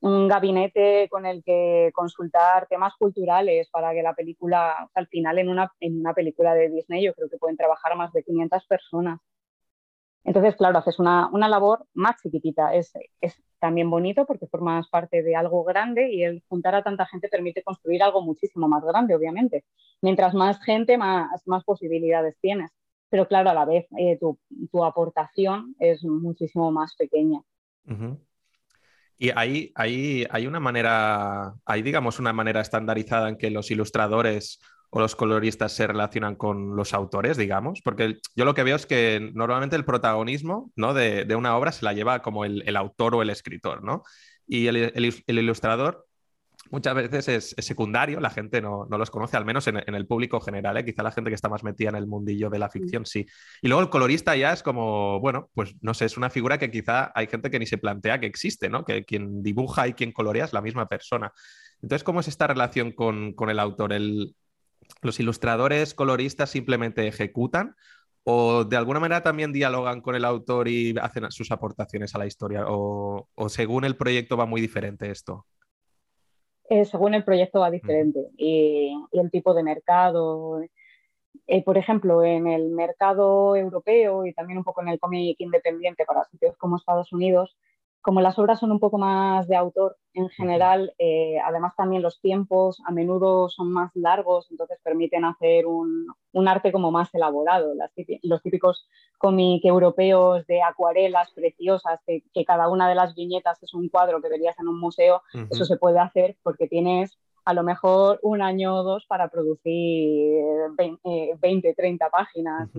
un 0.00 0.28
gabinete 0.28 1.08
con 1.10 1.26
el 1.26 1.42
que 1.44 1.90
consultar 1.94 2.66
temas 2.68 2.94
culturales 2.98 3.68
para 3.70 3.92
que 3.92 4.02
la 4.02 4.14
película, 4.14 4.88
al 4.94 5.06
final 5.08 5.38
en 5.38 5.48
una, 5.48 5.72
en 5.80 6.00
una 6.00 6.14
película 6.14 6.54
de 6.54 6.68
Disney 6.70 7.04
yo 7.04 7.14
creo 7.14 7.28
que 7.28 7.38
pueden 7.38 7.56
trabajar 7.56 7.96
más 7.96 8.12
de 8.12 8.22
500 8.22 8.66
personas. 8.66 9.20
Entonces, 10.26 10.56
claro, 10.56 10.78
haces 10.78 10.98
una, 10.98 11.30
labor 11.32 11.86
más 11.94 12.16
chiquitita. 12.20 12.74
Es, 12.74 12.92
también 13.60 13.88
bonito 13.88 14.26
porque 14.26 14.46
formas 14.48 14.88
parte 14.88 15.22
de 15.22 15.36
algo 15.36 15.64
grande 15.64 16.12
y 16.12 16.24
el 16.24 16.42
juntar 16.48 16.74
a 16.74 16.82
tanta 16.82 17.06
gente 17.06 17.28
permite 17.28 17.62
construir 17.62 18.02
algo 18.02 18.22
muchísimo 18.22 18.68
más 18.68 18.84
grande, 18.84 19.14
obviamente. 19.14 19.64
Mientras 20.02 20.34
más 20.34 20.60
gente, 20.62 20.98
más, 20.98 21.30
más 21.46 21.64
posibilidades 21.64 22.36
tienes. 22.40 22.72
Pero 23.08 23.28
claro, 23.28 23.50
a 23.50 23.54
la 23.54 23.64
vez 23.64 23.86
eh, 23.98 24.18
tu, 24.18 24.84
aportación 24.84 25.76
es 25.78 26.04
muchísimo 26.04 26.72
más 26.72 26.96
pequeña. 26.96 27.40
Y 29.18 29.30
ahí, 29.34 29.72
hay 29.76 30.46
una 30.46 30.60
manera, 30.60 31.54
hay 31.64 31.82
digamos 31.82 32.18
una 32.18 32.32
manera 32.32 32.60
estandarizada 32.60 33.28
en 33.28 33.38
que 33.38 33.50
los 33.50 33.70
ilustradores 33.70 34.60
o 34.90 35.00
los 35.00 35.16
coloristas 35.16 35.72
se 35.72 35.86
relacionan 35.86 36.36
con 36.36 36.76
los 36.76 36.94
autores, 36.94 37.36
digamos, 37.36 37.80
porque 37.82 38.18
yo 38.34 38.44
lo 38.44 38.54
que 38.54 38.62
veo 38.62 38.76
es 38.76 38.86
que 38.86 39.30
normalmente 39.34 39.76
el 39.76 39.84
protagonismo 39.84 40.70
¿no? 40.76 40.94
de, 40.94 41.26
una 41.36 41.56
obra 41.56 41.72
se 41.72 41.84
la 41.84 41.92
lleva 41.92 42.22
como 42.22 42.44
el, 42.44 42.76
autor 42.76 43.14
o 43.14 43.22
el 43.22 43.30
escritor, 43.30 43.82
¿no? 43.82 44.02
Y 44.46 44.68
el, 44.68 45.14
ilustrador 45.26 46.05
muchas 46.70 46.94
veces 46.94 47.28
es, 47.28 47.54
secundario, 47.64 48.20
la 48.20 48.30
gente 48.30 48.60
no, 48.60 48.86
los 48.88 49.10
conoce, 49.10 49.36
al 49.36 49.44
menos 49.44 49.66
en, 49.66 49.76
el 49.76 50.06
público 50.06 50.40
general, 50.40 50.76
¿eh? 50.76 50.84
quizá 50.84 51.02
la 51.02 51.12
gente 51.12 51.30
que 51.30 51.34
está 51.34 51.48
más 51.48 51.64
metida 51.64 51.90
en 51.90 51.96
el 51.96 52.06
mundillo 52.06 52.50
de 52.50 52.58
la 52.58 52.68
ficción, 52.68 53.06
sí. 53.06 53.26
Y 53.62 53.68
luego 53.68 53.82
el 53.82 53.90
colorista 53.90 54.36
ya 54.36 54.52
es 54.52 54.62
como, 54.62 55.20
bueno, 55.20 55.50
pues 55.54 55.74
no 55.80 55.94
sé, 55.94 56.04
es 56.04 56.16
una 56.16 56.30
figura 56.30 56.58
que 56.58 56.70
quizá 56.70 57.12
hay 57.14 57.26
gente 57.26 57.50
que 57.50 57.58
ni 57.58 57.66
se 57.66 57.78
plantea 57.78 58.20
que 58.20 58.26
existe, 58.26 58.68
¿no? 58.68 58.84
Que 58.84 59.04
quien 59.04 59.42
dibuja 59.42 59.88
y 59.88 59.94
quien 59.94 60.12
colorea 60.12 60.44
es 60.44 60.52
la 60.52 60.62
misma 60.62 60.88
persona. 60.88 61.32
Entonces, 61.82 62.04
¿cómo 62.04 62.20
es 62.20 62.28
esta 62.28 62.46
relación 62.46 62.92
con, 62.92 63.32
con 63.32 63.50
el 63.50 63.58
autor? 63.58 63.92
El, 63.92 64.34
los 65.02 65.20
ilustradores 65.20 65.94
coloristas 65.94 66.50
simplemente 66.50 67.06
ejecutan 67.06 67.74
o 68.24 68.64
de 68.64 68.76
alguna 68.76 68.98
manera 68.98 69.22
también 69.22 69.52
dialogan 69.52 70.00
con 70.00 70.16
el 70.16 70.24
autor 70.24 70.66
y 70.66 70.94
hacen 71.00 71.30
sus 71.30 71.52
aportaciones 71.52 72.14
a 72.14 72.18
la 72.18 72.26
historia 72.26 72.64
o, 72.66 73.28
según 73.48 73.84
el 73.84 73.96
proyecto 73.96 74.36
va 74.36 74.46
muy 74.46 74.60
diferente 74.60 75.10
esto. 75.10 75.46
Eh, 76.68 76.84
según 76.84 77.14
el 77.14 77.24
proyecto 77.24 77.60
va 77.60 77.70
diferente 77.70 78.28
y, 78.36 78.92
el 79.12 79.30
tipo 79.30 79.54
de 79.54 79.62
mercado. 79.62 80.60
Eh, 81.46 81.62
por 81.64 81.78
ejemplo, 81.78 82.24
en 82.24 82.46
el 82.48 82.70
mercado 82.70 83.54
europeo 83.56 84.26
y 84.26 84.34
también 84.34 84.58
un 84.58 84.64
poco 84.64 84.82
en 84.82 84.88
el 84.88 84.98
cómic 84.98 85.36
independiente 85.38 86.04
para 86.04 86.24
sitios 86.24 86.56
como 86.56 86.76
Estados 86.76 87.12
Unidos, 87.12 87.56
como 88.06 88.20
las 88.20 88.38
obras 88.38 88.60
son 88.60 88.70
un 88.70 88.78
poco 88.78 88.98
más 88.98 89.48
de 89.48 89.56
autor 89.56 89.96
en 90.14 90.28
general, 90.28 90.94
eh, 90.96 91.38
además 91.44 91.74
también 91.76 92.02
los 92.02 92.20
tiempos 92.20 92.80
a 92.86 92.92
menudo 92.92 93.48
son 93.48 93.72
más 93.72 93.90
largos, 93.96 94.46
entonces 94.52 94.78
permiten 94.84 95.24
hacer 95.24 95.66
un, 95.66 96.06
arte 96.46 96.70
como 96.70 96.92
más 96.92 97.12
elaborado. 97.16 97.74
los 98.22 98.42
típicos 98.42 98.86
cómic 99.18 99.64
europeos 99.64 100.46
de 100.46 100.62
acuarelas 100.62 101.32
preciosas, 101.32 101.98
que, 102.06 102.44
cada 102.44 102.68
una 102.68 102.88
de 102.88 102.94
las 102.94 103.16
viñetas 103.16 103.60
es 103.60 103.74
un 103.74 103.88
cuadro 103.88 104.22
que 104.22 104.28
verías 104.28 104.56
en 104.60 104.68
un 104.68 104.78
museo, 104.78 105.22
eso 105.50 105.64
se 105.64 105.76
puede 105.76 105.98
hacer 105.98 106.36
porque 106.44 106.68
tienes 106.68 107.18
a 107.44 107.54
lo 107.54 107.64
mejor 107.64 108.20
un 108.22 108.40
año 108.40 108.76
o 108.76 108.82
dos 108.84 109.04
para 109.08 109.28
producir 109.30 110.44
20, 110.76 111.74
30 111.74 112.08
páginas. 112.08 112.70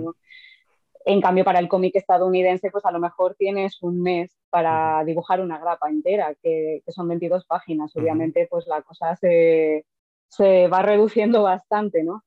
En 1.09 1.21
cambio, 1.21 1.45
para 1.45 1.59
el 1.59 1.69
cómic 1.69 1.95
estadounidense, 1.95 2.69
pues 2.69 2.83
a 2.83 2.91
lo 2.91 2.99
mejor 2.99 3.33
tienes 3.35 3.81
un 3.81 4.01
mes 4.01 4.37
para 4.49 5.05
dibujar 5.05 5.39
una 5.39 5.57
grapa 5.57 5.89
entera, 5.89 6.35
que, 6.43 6.83
son 6.89 7.07
22 7.07 7.45
páginas. 7.45 7.95
Obviamente, 7.95 8.45
pues 8.51 8.67
la 8.67 8.81
cosa 8.81 9.15
se, 9.15 9.85
va 10.67 10.81
reduciendo 10.81 11.43
bastante, 11.43 12.03
¿no? 12.03 12.25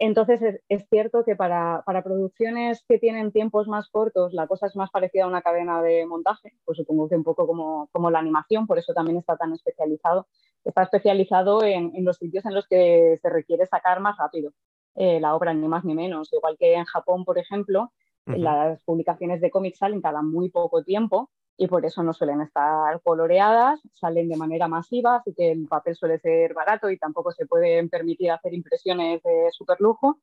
Entonces, 0.00 0.60
es, 0.68 0.88
cierto 0.90 1.24
que 1.24 1.36
para, 1.36 1.84
producciones 2.02 2.84
que 2.88 2.98
tienen 2.98 3.30
tiempos 3.30 3.68
más 3.68 3.88
cortos, 3.88 4.32
la 4.32 4.48
cosa 4.48 4.66
es 4.66 4.74
más 4.74 4.90
parecida 4.90 5.22
a 5.22 5.28
una 5.28 5.42
cadena 5.42 5.80
de 5.80 6.04
montaje, 6.04 6.54
pues 6.64 6.76
supongo 6.78 7.08
que 7.08 7.14
un 7.14 7.22
poco 7.22 7.46
como, 7.46 7.88
como 7.92 8.10
la 8.10 8.18
animación, 8.18 8.66
por 8.66 8.80
eso 8.80 8.92
también 8.94 9.18
está 9.18 9.36
tan 9.36 9.52
especializado. 9.52 10.26
Está 10.64 10.82
especializado 10.82 11.62
en, 11.62 11.92
en 11.94 12.04
los 12.04 12.16
sitios 12.16 12.44
en 12.46 12.54
los 12.54 12.66
que 12.66 13.16
se 13.22 13.30
requiere 13.30 13.64
sacar 13.66 14.00
más 14.00 14.16
rápido 14.18 14.52
eh, 15.00 15.20
la 15.20 15.36
obra, 15.36 15.54
ni 15.54 15.68
más 15.68 15.84
ni 15.84 15.94
menos. 15.94 16.32
Igual 16.32 16.56
que 16.58 16.74
en 16.74 16.84
Japón, 16.84 17.24
por 17.24 17.38
ejemplo, 17.38 17.92
Las 18.36 18.82
publicaciones 18.84 19.40
de 19.40 19.50
cómics 19.50 19.78
salen 19.78 20.02
cada 20.02 20.22
muy 20.22 20.50
poco 20.50 20.82
tiempo 20.82 21.30
y 21.56 21.66
por 21.66 21.84
eso 21.84 22.02
no 22.02 22.12
suelen 22.12 22.40
estar 22.40 23.00
coloreadas, 23.02 23.80
salen 23.92 24.28
de 24.28 24.36
manera 24.36 24.68
masiva, 24.68 25.16
así 25.16 25.34
que 25.34 25.50
el 25.52 25.66
papel 25.66 25.96
suele 25.96 26.18
ser 26.18 26.54
barato 26.54 26.90
y 26.90 26.98
tampoco 26.98 27.32
se 27.32 27.46
pueden 27.46 27.88
permitir 27.88 28.30
hacer 28.30 28.54
impresiones 28.54 29.22
de 29.22 29.48
super 29.50 29.80
lujo. 29.80 30.18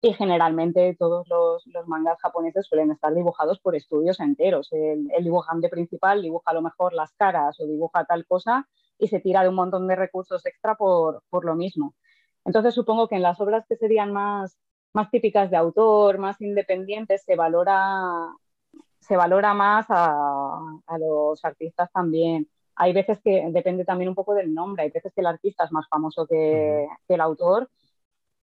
Y 0.00 0.12
generalmente 0.12 0.96
todos 0.98 1.26
los, 1.28 1.64
mangas 1.86 2.20
japoneses 2.20 2.66
suelen 2.66 2.90
estar 2.90 3.14
dibujados 3.14 3.58
por 3.60 3.74
estudios 3.74 4.20
enteros. 4.20 4.70
El, 4.72 5.10
el, 5.16 5.24
dibujante 5.24 5.68
principal 5.68 6.20
dibuja 6.20 6.50
a 6.50 6.54
lo 6.54 6.60
mejor 6.60 6.92
las 6.92 7.12
caras 7.14 7.58
o 7.60 7.66
dibuja 7.66 8.04
tal 8.04 8.26
cosa 8.26 8.68
y 8.98 9.08
se 9.08 9.20
tira 9.20 9.42
de 9.42 9.48
un 9.48 9.54
montón 9.54 9.86
de 9.86 9.96
recursos 9.96 10.44
extra 10.44 10.74
por, 10.74 11.22
por 11.30 11.44
lo 11.44 11.54
mismo. 11.54 11.94
Entonces 12.44 12.74
supongo 12.74 13.08
que 13.08 13.16
en 13.16 13.22
las 13.22 13.40
obras 13.40 13.64
que 13.66 13.76
serían 13.76 14.12
más, 14.12 14.58
más 14.94 15.10
típicas 15.10 15.50
de 15.50 15.56
autor, 15.56 16.18
más 16.18 16.40
independientes, 16.40 17.22
se 17.24 17.36
valora 17.36 18.34
se 19.06 19.16
valora 19.16 19.52
más 19.54 19.86
a, 19.90 20.80
los 20.98 21.44
artistas 21.44 21.90
también. 21.92 22.48
Hay 22.76 22.92
veces 22.92 23.20
que 23.22 23.46
depende 23.50 23.84
también 23.84 24.08
un 24.08 24.14
poco 24.14 24.34
del 24.34 24.52
nombre, 24.52 24.84
hay 24.84 24.90
veces 24.90 25.12
que 25.14 25.20
el 25.20 25.26
artista 25.26 25.64
es 25.64 25.72
más 25.72 25.86
famoso 25.88 26.26
que, 26.26 26.86
el 27.08 27.20
autor. 27.20 27.70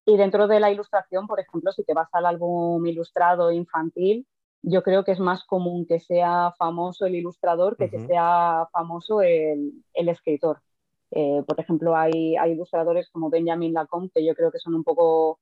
Y 0.05 0.17
dentro 0.17 0.48
de 0.48 0.60
la 0.60 0.72
ilustración, 0.72 1.27
por 1.27 1.39
ejemplo, 1.39 1.72
si 1.72 1.84
te 1.84 1.93
vas 1.93 2.10
al 2.13 2.25
álbum 2.25 2.86
ilustrado 2.86 3.51
infantil, 3.51 4.27
yo 4.62 4.84
creo 4.84 5.03
que 5.03 5.12
es 5.12 5.20
más 5.20 5.43
común 5.46 5.86
que 5.88 6.00
sea 6.00 6.53
famoso 6.58 7.05
el 7.05 7.15
ilustrador 7.15 7.75
que 7.77 7.89
que 7.89 8.05
sea 8.05 8.67
famoso 8.72 9.22
el, 9.22 9.84
escritor. 9.93 10.62
Eh, 11.10 11.43
por 11.48 11.60
ejemplo, 11.60 11.96
hay, 11.96 12.38
hay, 12.38 12.51
ilustradores 12.51 13.10
como 13.10 13.29
Benjamin 13.29 13.74
Lacombe, 13.74 14.12
que 14.13 14.25
yo 14.25 14.36
creo 14.36 14.51
que 14.51 14.60
son 14.60 14.75
un 14.75 14.84
poco 14.84 15.39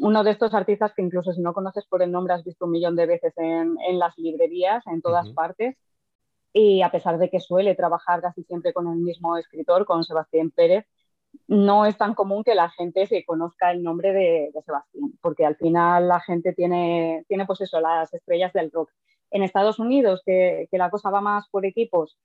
uno 0.00 0.24
de 0.24 0.30
estos 0.30 0.54
artistas 0.54 0.92
que 0.94 1.02
incluso 1.02 1.32
si 1.32 1.40
no 1.40 1.54
conoces 1.54 1.86
por 1.86 2.02
el 2.02 2.10
nombre 2.10 2.34
has 2.34 2.44
visto 2.44 2.64
un 2.66 2.72
millón 2.72 2.96
de 2.96 3.06
veces 3.06 3.32
en, 3.36 3.76
las 3.98 4.16
librerías, 4.18 4.86
en 4.86 5.00
todas 5.00 5.30
partes. 5.30 5.76
Y 6.52 6.82
a 6.82 6.90
pesar 6.90 7.18
de 7.18 7.30
que 7.30 7.40
suele 7.40 7.74
trabajar 7.74 8.20
casi 8.20 8.42
siempre 8.44 8.72
con 8.72 8.86
el 8.88 8.98
mismo 8.98 9.36
escritor, 9.38 9.86
con 9.86 10.04
Sebastián 10.04 10.50
Pérez, 10.50 10.86
no 11.46 11.86
es 11.86 11.96
tan 11.96 12.14
común 12.14 12.44
que 12.44 12.54
la 12.54 12.68
gente 12.68 13.06
se 13.06 13.24
conozca 13.24 13.70
el 13.70 13.82
nombre 13.82 14.12
de, 14.12 14.52
Sebastián, 14.64 15.12
porque 15.22 15.46
al 15.46 15.56
final 15.56 16.08
la 16.08 16.20
gente 16.20 16.52
tiene, 16.52 17.24
tiene 17.26 17.46
pues 17.46 17.62
eso, 17.62 17.80
las 17.80 18.12
estrellas 18.12 18.52
del 18.52 18.70
rock. 18.70 18.90
En 19.30 19.42
Estados 19.42 19.78
Unidos, 19.78 20.22
que, 20.26 20.68
la 20.72 20.90
cosa 20.90 21.10
va 21.10 21.22
más 21.22 21.48
por 21.48 21.64
equipos, 21.64 22.18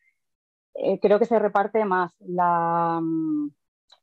eh, 0.74 1.00
creo 1.00 1.20
que 1.20 1.26
se 1.26 1.40
reparte 1.40 1.86
más 1.86 2.14
la, 2.20 3.02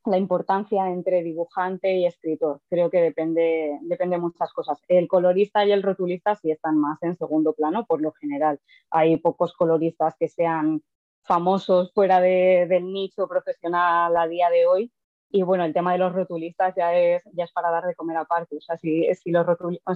la 0.05 0.17
importancia 0.17 0.89
entre 0.89 1.23
dibujante 1.23 1.93
y 1.95 2.05
escritor. 2.05 2.61
Creo 2.69 2.89
que 2.89 3.01
depende, 3.01 3.79
depende 3.81 4.17
de 4.17 4.21
muchas 4.21 4.53
cosas. 4.53 4.79
El 4.87 5.07
colorista 5.07 5.65
y 5.65 5.71
el 5.71 5.83
rotulista 5.83 6.35
sí 6.35 6.51
están 6.51 6.77
más 6.77 7.01
en 7.01 7.15
segundo 7.15 7.53
plano, 7.53 7.85
por 7.85 8.01
lo 8.01 8.11
general. 8.13 8.59
Hay 8.91 9.17
pocos 9.17 9.53
coloristas 9.53 10.15
que 10.19 10.27
sean 10.27 10.83
famosos 11.23 11.91
fuera 11.93 12.21
del 12.21 12.91
nicho 12.93 13.27
profesional 13.27 14.15
a 14.15 14.27
día 14.27 14.49
de 14.49 14.67
hoy. 14.67 14.91
Y 15.31 15.41
bueno, 15.41 15.65
el 15.65 15.73
tema 15.73 15.91
de 15.91 15.97
los 15.97 16.13
rotulistas 16.13 16.73
ya 16.77 16.95
es, 16.95 17.23
ya 17.33 17.43
es 17.45 17.51
para 17.51 17.71
dar 17.71 17.85
de 17.85 17.95
comer 17.95 18.17
aparte. 18.17 18.57
O 18.57 18.61
sea, 18.61 18.77
si, 18.77 19.07
si, 19.15 19.31
los, 19.31 19.45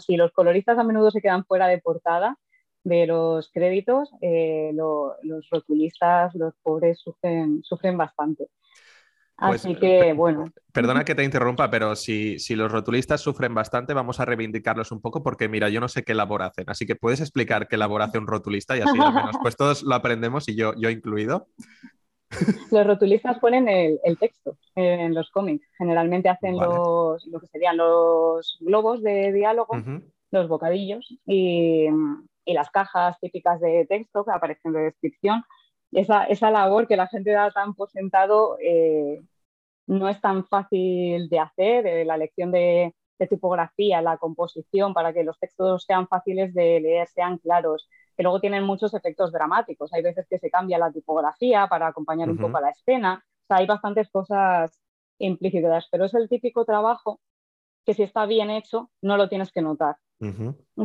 si 0.04 0.18
los 0.18 0.32
coloristas 0.32 0.78
a 0.78 0.84
menudo 0.84 1.12
se 1.12 1.22
quedan 1.22 1.46
fuera 1.46 1.68
de 1.68 1.80
portada 1.80 2.38
de 2.84 3.06
los 3.06 3.52
créditos, 3.52 4.12
eh, 4.22 4.72
los 4.74 5.50
rotulistas, 5.52 6.34
los 6.36 6.54
pobres, 6.64 7.00
sufren, 7.00 7.62
sufren 7.64 7.98
bastante. 7.98 8.50
Pues, 9.40 9.66
Así 9.66 9.76
que, 9.76 10.14
bueno. 10.14 10.52
Perdona 10.74 11.06
que 11.06 11.16
te 11.16 11.24
interrumpa, 11.24 11.70
pero 11.70 11.96
si, 11.96 12.38
los 12.56 12.72
rotulistas 12.72 13.22
sufren 13.22 13.54
bastante, 13.54 13.94
vamos 13.94 14.20
a 14.20 14.26
reivindicarlos 14.26 14.92
un 14.92 15.02
poco 15.02 15.24
porque, 15.24 15.48
mira, 15.48 15.70
yo 15.70 15.80
no 15.80 15.88
sé 15.88 16.04
qué 16.04 16.14
labor 16.14 16.42
hacen. 16.42 16.66
Así 16.68 16.86
que 16.86 16.96
puedes 16.96 17.22
explicar 17.22 17.68
qué 17.68 17.78
labor 17.78 18.02
hace 18.02 18.18
un 18.18 18.28
rotulista 18.28 18.76
y 18.76 18.82
así 18.82 19.00
al 19.00 19.14
menos 19.14 19.36
pues 19.42 19.56
todos 19.58 19.84
lo 19.84 19.96
aprendemos 19.96 20.50
y 20.50 20.56
yo, 20.56 20.74
yo 20.78 20.90
incluido. 20.90 21.48
Los 22.72 22.86
rotulistas 22.86 23.40
ponen 23.40 23.68
el, 23.68 24.18
texto 24.20 24.58
en 24.76 25.16
los 25.16 25.32
cómics. 25.32 25.66
Generalmente 25.78 26.30
hacen 26.30 26.58
los, 26.58 27.26
lo 27.26 27.40
que 27.40 27.48
serían 27.48 27.78
los 27.78 28.58
globos 28.60 29.02
de 29.02 29.32
diálogo, 29.32 29.76
los 30.32 30.48
bocadillos 30.48 31.08
y, 31.26 31.88
y, 32.46 32.54
las 32.54 32.70
cajas 32.70 33.18
típicas 33.20 33.60
de 33.62 33.88
texto 33.88 34.24
que 34.24 34.32
aparecen 34.32 34.74
de 34.74 34.82
descripción 34.82 35.44
esa, 35.92 36.26
esa 36.26 36.52
labor 36.52 36.88
que 36.88 36.98
la 36.98 37.08
gente 37.08 37.32
da 37.32 37.52
tan 37.52 37.74
por 37.74 37.90
sentado 37.90 38.58
eh, 38.62 39.22
no 39.88 40.08
es 40.08 40.22
tan 40.22 40.46
fácil 40.46 41.30
de 41.30 41.40
hacer, 41.40 41.88
eh, 41.88 42.06
la 42.06 42.18
lección 42.18 42.52
de, 42.52 42.94
tipografía, 43.30 44.02
la 44.02 44.18
composición, 44.18 44.94
para 44.94 45.12
que 45.12 45.26
los 45.26 45.38
textos 45.40 45.84
sean 45.84 46.08
fáciles 46.08 46.54
de 46.54 46.80
leer, 46.80 47.06
sean 47.10 47.38
claros, 47.38 47.90
que 48.16 48.24
luego 48.24 48.40
tienen 48.40 48.64
muchos 48.64 48.94
efectos 48.94 49.34
dramáticos. 49.34 49.92
Hay 49.92 50.02
veces 50.02 50.26
que 50.30 50.40
se 50.40 50.50
cambia 50.50 50.78
la 50.78 50.90
tipografía 50.90 51.68
para 51.68 51.88
acompañar 51.88 52.30
un 52.30 52.38
poco 52.38 52.58
a 52.58 52.62
la 52.62 52.70
escena. 52.70 53.26
O 53.44 53.48
sea, 53.48 53.58
hay 53.58 53.66
bastantes 53.66 54.10
cosas 54.10 54.80
implícitas, 55.18 55.90
pero 55.92 56.06
es 56.06 56.14
el 56.14 56.30
típico 56.30 56.64
trabajo 56.64 57.20
que 57.86 57.94
si 57.94 58.04
está 58.04 58.26
bien 58.26 58.50
hecho, 58.52 58.90
no 59.02 59.18
lo 59.18 59.28
tienes 59.28 59.52
que 59.52 59.62
notar. 59.62 59.98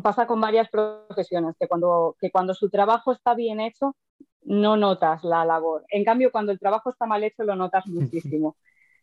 Pasa 0.02 0.26
con 0.26 0.40
varias 0.40 0.68
profesiones, 0.70 1.54
que 1.58 1.68
cuando, 1.68 2.16
que 2.18 2.32
cuando 2.32 2.54
su 2.54 2.68
trabajo 2.68 3.12
está 3.12 3.34
bien 3.34 3.60
hecho, 3.60 3.94
no 4.44 4.76
notas 4.76 5.24
la 5.24 5.44
labor. 5.44 5.84
En 5.88 6.04
cambio, 6.04 6.30
cuando 6.30 6.52
el 6.52 6.58
trabajo 6.58 6.90
está 6.90 7.06
mal 7.06 7.24
hecho, 7.24 7.44
lo 7.44 7.56
notas 7.56 7.86
muchísimo. 7.86 8.56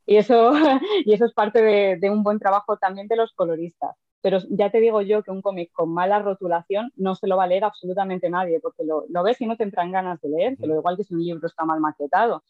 Y 0.05 0.17
eso, 0.17 0.51
y 1.05 1.13
eso 1.13 1.25
es 1.25 1.33
parte 1.33 1.61
de, 1.61 2.09
un 2.09 2.23
buen 2.23 2.39
trabajo 2.39 2.77
también 2.77 3.07
de 3.07 3.15
los 3.15 3.33
coloristas. 3.33 3.95
Pero 4.21 4.37
ya 4.49 4.69
te 4.69 4.79
digo 4.79 5.01
yo 5.01 5.23
que 5.23 5.31
un 5.31 5.41
cómic 5.41 5.71
con 5.71 5.93
mala 5.93 6.19
rotulación 6.19 6.91
no 6.95 7.15
se 7.15 7.27
lo 7.27 7.37
va 7.37 7.45
a 7.45 7.47
leer 7.47 7.63
absolutamente 7.63 8.29
nadie, 8.29 8.59
porque 8.59 8.83
lo, 8.83 9.23
ves 9.23 9.41
y 9.41 9.47
no 9.47 9.57
te 9.57 9.63
entran 9.63 9.91
ganas 9.91 10.21
de 10.21 10.29
leer, 10.29 10.57
pero 10.59 10.75
igual 10.75 10.95
que 10.95 11.03
si 11.03 11.15
un 11.15 11.23
libro 11.23 11.47
está 11.47 11.65
mal 11.65 11.79
maquetado. 11.79 12.43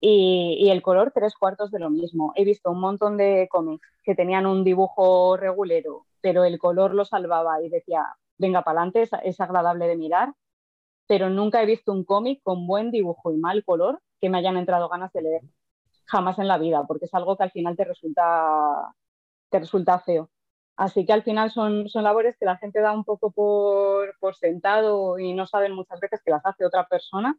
Y, 0.00 0.56
y, 0.60 0.70
el 0.70 0.82
color, 0.82 1.12
tres 1.14 1.34
cuartos 1.34 1.70
de 1.70 1.78
lo 1.78 1.90
mismo. 1.90 2.32
He 2.36 2.44
visto 2.44 2.70
un 2.70 2.80
montón 2.80 3.16
de 3.18 3.48
cómics 3.50 3.86
que 4.02 4.14
tenían 4.14 4.46
un 4.46 4.64
dibujo 4.64 5.36
regulero, 5.36 6.06
pero 6.22 6.44
el 6.44 6.58
color 6.58 6.94
lo 6.94 7.04
salvaba 7.04 7.62
y 7.62 7.68
decía, 7.68 8.06
venga, 8.38 8.62
para 8.62 8.82
adelante, 8.82 9.08
es 9.24 9.40
agradable 9.40 9.88
de 9.88 9.96
mirar 9.96 10.32
pero 11.10 11.28
nunca 11.28 11.60
he 11.60 11.66
visto 11.66 11.90
un 11.90 12.04
cómic 12.04 12.40
con 12.40 12.68
buen 12.68 12.92
dibujo 12.92 13.32
y 13.32 13.36
mal 13.36 13.64
color 13.64 14.00
que 14.20 14.30
me 14.30 14.38
hayan 14.38 14.56
entrado 14.56 14.88
ganas 14.88 15.12
de 15.12 15.22
leer. 15.22 15.42
Jamás 16.06 16.38
en 16.38 16.46
la 16.46 16.56
vida, 16.56 16.84
porque 16.86 17.06
es 17.06 17.14
algo 17.14 17.36
que 17.36 17.42
al 17.42 17.50
final 17.50 17.76
te 17.76 17.82
resulta, 17.82 18.94
te 19.48 19.58
resulta 19.58 19.98
feo. 19.98 20.30
Así 20.76 21.04
que 21.04 21.12
al 21.12 21.24
final 21.24 21.50
son, 21.50 21.88
son 21.88 22.04
labores 22.04 22.36
que 22.38 22.44
la 22.44 22.58
gente 22.58 22.80
da 22.80 22.92
un 22.92 23.02
poco 23.02 23.32
por, 23.32 24.16
por 24.20 24.36
sentado 24.36 25.18
y 25.18 25.34
no 25.34 25.48
saben 25.48 25.72
muchas 25.72 25.98
veces 25.98 26.22
que 26.24 26.30
las 26.30 26.46
hace 26.46 26.64
otra 26.64 26.86
persona, 26.86 27.36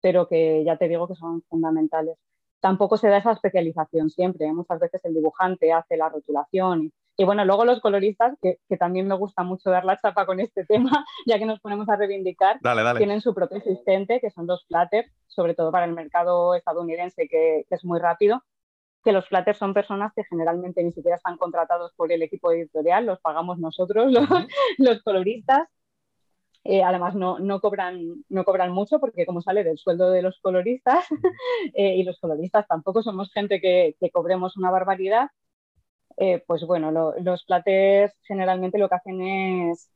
pero 0.00 0.26
que 0.26 0.64
ya 0.64 0.76
te 0.76 0.88
digo 0.88 1.06
que 1.06 1.14
son 1.14 1.42
fundamentales. 1.42 2.18
Tampoco 2.58 2.96
se 2.96 3.06
da 3.06 3.18
esa 3.18 3.30
especialización 3.30 4.10
siempre. 4.10 4.52
Muchas 4.52 4.80
veces 4.80 5.00
el 5.04 5.14
dibujante 5.14 5.72
hace 5.72 5.96
la 5.96 6.08
rotulación 6.08 6.92
y 7.16 7.24
bueno, 7.24 7.44
luego 7.44 7.64
los 7.64 7.80
coloristas, 7.80 8.34
que, 8.40 8.58
también 8.78 9.06
me 9.06 9.14
gusta 9.14 9.42
mucho 9.42 9.70
dar 9.70 9.84
la 9.84 9.98
chapa 9.98 10.24
con 10.24 10.40
este 10.40 10.64
tema, 10.66 11.04
ya 11.26 11.38
que 11.38 11.46
nos 11.46 11.60
ponemos 11.60 11.88
a 11.88 11.96
reivindicar, 11.96 12.58
tienen 12.96 13.20
su 13.20 13.34
propio 13.34 13.58
asistente, 13.58 14.20
que 14.20 14.30
son 14.30 14.46
los 14.46 14.64
flatters, 14.66 15.10
sobre 15.26 15.54
todo 15.54 15.70
para 15.70 15.84
el 15.84 15.92
mercado 15.92 16.54
estadounidense, 16.54 17.28
que, 17.28 17.66
es 17.68 17.84
muy 17.84 17.98
rápido, 17.98 18.42
que 19.04 19.12
los 19.12 19.28
flatters 19.28 19.58
son 19.58 19.74
personas 19.74 20.12
que 20.14 20.24
generalmente 20.24 20.82
ni 20.82 20.92
siquiera 20.92 21.16
están 21.16 21.36
contratados 21.36 21.92
por 21.96 22.12
el 22.12 22.22
equipo 22.22 22.52
editorial, 22.52 23.04
los 23.04 23.20
pagamos 23.20 23.58
nosotros, 23.58 24.12
los, 24.78 25.02
coloristas. 25.02 25.68
Eh, 26.64 26.84
además, 26.84 27.16
no, 27.16 27.40
no, 27.40 27.60
cobran, 27.60 28.24
no 28.28 28.44
cobran 28.44 28.70
mucho 28.70 29.00
porque 29.00 29.26
como 29.26 29.42
sale 29.42 29.64
del 29.64 29.78
sueldo 29.78 30.10
de 30.10 30.22
los 30.22 30.38
coloristas, 30.40 31.04
eh, 31.74 31.96
y 31.96 32.04
los 32.04 32.20
coloristas 32.20 32.68
tampoco 32.68 33.02
somos 33.02 33.32
gente 33.32 33.60
que, 33.60 33.96
que 33.98 34.10
cobremos 34.10 34.56
una 34.56 34.70
barbaridad, 34.70 35.28
eh, 36.16 36.42
pues 36.46 36.64
bueno, 36.66 36.90
los 36.90 37.44
plates 37.44 38.12
generalmente 38.22 38.78
lo 38.78 38.88
que 38.88 38.94
hacen 38.94 39.22
es 39.22 39.90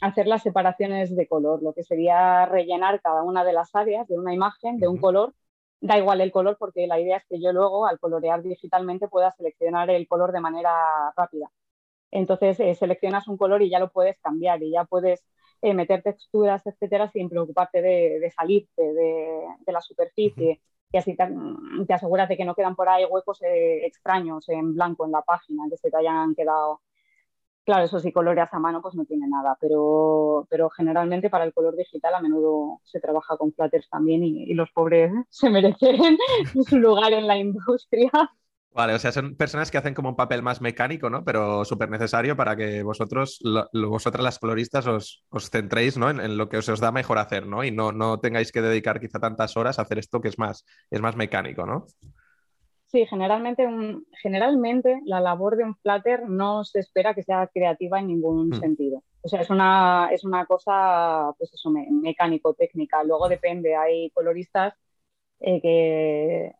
hacer 0.00 0.26
las 0.26 0.42
separaciones 0.42 1.14
de 1.14 1.28
color, 1.28 1.62
lo 1.62 1.72
que 1.72 1.84
sería 1.84 2.46
rellenar 2.46 3.00
cada 3.00 3.22
una 3.22 3.44
de 3.44 3.52
las 3.52 3.74
áreas 3.74 4.08
de 4.08 4.18
una 4.18 4.34
imagen, 4.34 4.78
de 4.78 4.88
un 4.88 4.98
color. 4.98 5.34
Da 5.80 5.98
igual 5.98 6.20
el 6.20 6.32
color 6.32 6.56
porque 6.58 6.86
la 6.86 7.00
idea 7.00 7.18
es 7.18 7.24
que 7.28 7.40
yo 7.40 7.52
luego 7.52 7.86
al 7.86 7.98
colorear 7.98 8.42
digitalmente 8.42 9.08
pueda 9.08 9.30
seleccionar 9.32 9.90
el 9.90 10.06
color 10.08 10.32
de 10.32 10.40
manera 10.40 10.72
rápida. 11.16 11.50
Entonces 12.10 12.60
eh, 12.60 12.74
seleccionas 12.74 13.28
un 13.28 13.36
color 13.36 13.62
y 13.62 13.70
ya 13.70 13.78
lo 13.78 13.90
puedes 13.90 14.18
cambiar 14.20 14.62
y 14.62 14.72
ya 14.72 14.84
puedes 14.84 15.24
eh, 15.62 15.74
meter 15.74 16.02
texturas, 16.02 16.66
etcétera, 16.66 17.10
sin 17.10 17.28
preocuparte 17.28 17.82
de, 17.82 18.30
salirte 18.34 18.82
de, 18.82 19.72
la 19.72 19.80
superficie 19.80 20.60
y 20.92 20.98
así 20.98 21.16
te, 21.16 21.94
aseguras 21.94 22.28
de 22.28 22.36
que 22.36 22.44
no 22.44 22.54
quedan 22.54 22.74
por 22.74 22.88
ahí 22.88 23.04
huecos 23.04 23.40
eh, 23.42 23.86
extraños 23.86 24.48
en 24.48 24.74
blanco 24.74 25.04
en 25.04 25.12
la 25.12 25.22
página, 25.22 25.64
que 25.70 25.76
se 25.76 25.90
te 25.90 25.96
hayan 25.96 26.34
quedado. 26.34 26.80
Claro, 27.64 27.84
eso 27.84 28.00
sí, 28.00 28.10
coloreas 28.10 28.52
a 28.52 28.58
mano 28.58 28.82
pues 28.82 28.94
no 28.94 29.04
tiene 29.04 29.28
nada, 29.28 29.56
pero, 29.60 30.46
pero 30.50 30.70
generalmente 30.70 31.30
para 31.30 31.44
el 31.44 31.52
color 31.52 31.76
digital 31.76 32.14
a 32.14 32.20
menudo 32.20 32.80
se 32.84 33.00
trabaja 33.00 33.36
con 33.36 33.52
flatters 33.52 33.88
también 33.88 34.24
y, 34.24 34.54
los 34.54 34.70
pobres 34.72 35.12
se 35.30 35.50
merecen 35.50 36.18
su 36.68 36.78
lugar 36.78 37.12
en 37.12 37.26
la 37.26 37.36
industria. 37.36 38.10
Vale, 38.72 38.94
o 38.94 38.98
sea, 39.00 39.10
son 39.10 39.34
personas 39.34 39.70
que 39.70 39.78
hacen 39.78 39.94
como 39.94 40.10
un 40.10 40.16
papel 40.16 40.42
más 40.42 40.60
mecánico, 40.60 41.10
¿no? 41.10 41.24
Pero 41.24 41.64
súper 41.64 41.90
necesario 41.90 42.36
para 42.36 42.54
que 42.54 42.84
vosotros, 42.84 43.40
vosotras 43.72 44.22
las 44.22 44.38
coloristas, 44.38 44.86
os, 44.86 45.24
centréis 45.50 45.96
¿no? 45.96 46.08
en, 46.08 46.36
lo 46.36 46.48
que 46.48 46.58
os, 46.58 46.68
os, 46.68 46.78
da 46.78 46.92
mejor 46.92 47.18
hacer, 47.18 47.46
¿no? 47.46 47.64
Y 47.64 47.72
no, 47.72 47.90
no 47.90 48.20
tengáis 48.20 48.52
que 48.52 48.62
dedicar 48.62 49.00
quizá 49.00 49.18
tantas 49.18 49.56
horas 49.56 49.78
a 49.78 49.82
hacer 49.82 49.98
esto 49.98 50.20
que 50.20 50.28
es 50.28 50.38
más, 50.38 50.64
es 50.88 51.00
más 51.00 51.16
mecánico, 51.16 51.66
¿no? 51.66 51.86
Sí, 52.90 53.06
generalmente, 53.06 53.68
generalmente 54.22 55.00
la 55.04 55.20
labor 55.20 55.56
de 55.56 55.64
un 55.64 55.76
flatter 55.76 56.28
no 56.28 56.64
se 56.64 56.80
espera 56.80 57.14
que 57.14 57.22
sea 57.22 57.48
creativa 57.52 58.00
en 58.00 58.08
ningún 58.08 58.50
hmm. 58.50 58.60
sentido. 58.60 59.04
O 59.22 59.28
sea, 59.28 59.42
es 59.42 59.50
una, 59.50 60.10
es 60.12 60.24
una 60.24 60.46
cosa, 60.46 61.32
pues 61.38 61.52
eso, 61.52 61.70
mecánico-técnica. 61.70 63.04
Luego 63.04 63.28
depende, 63.28 63.76
hay 63.76 64.10
coloristas 64.10 64.74
eh, 65.40 65.60
que 65.60 66.52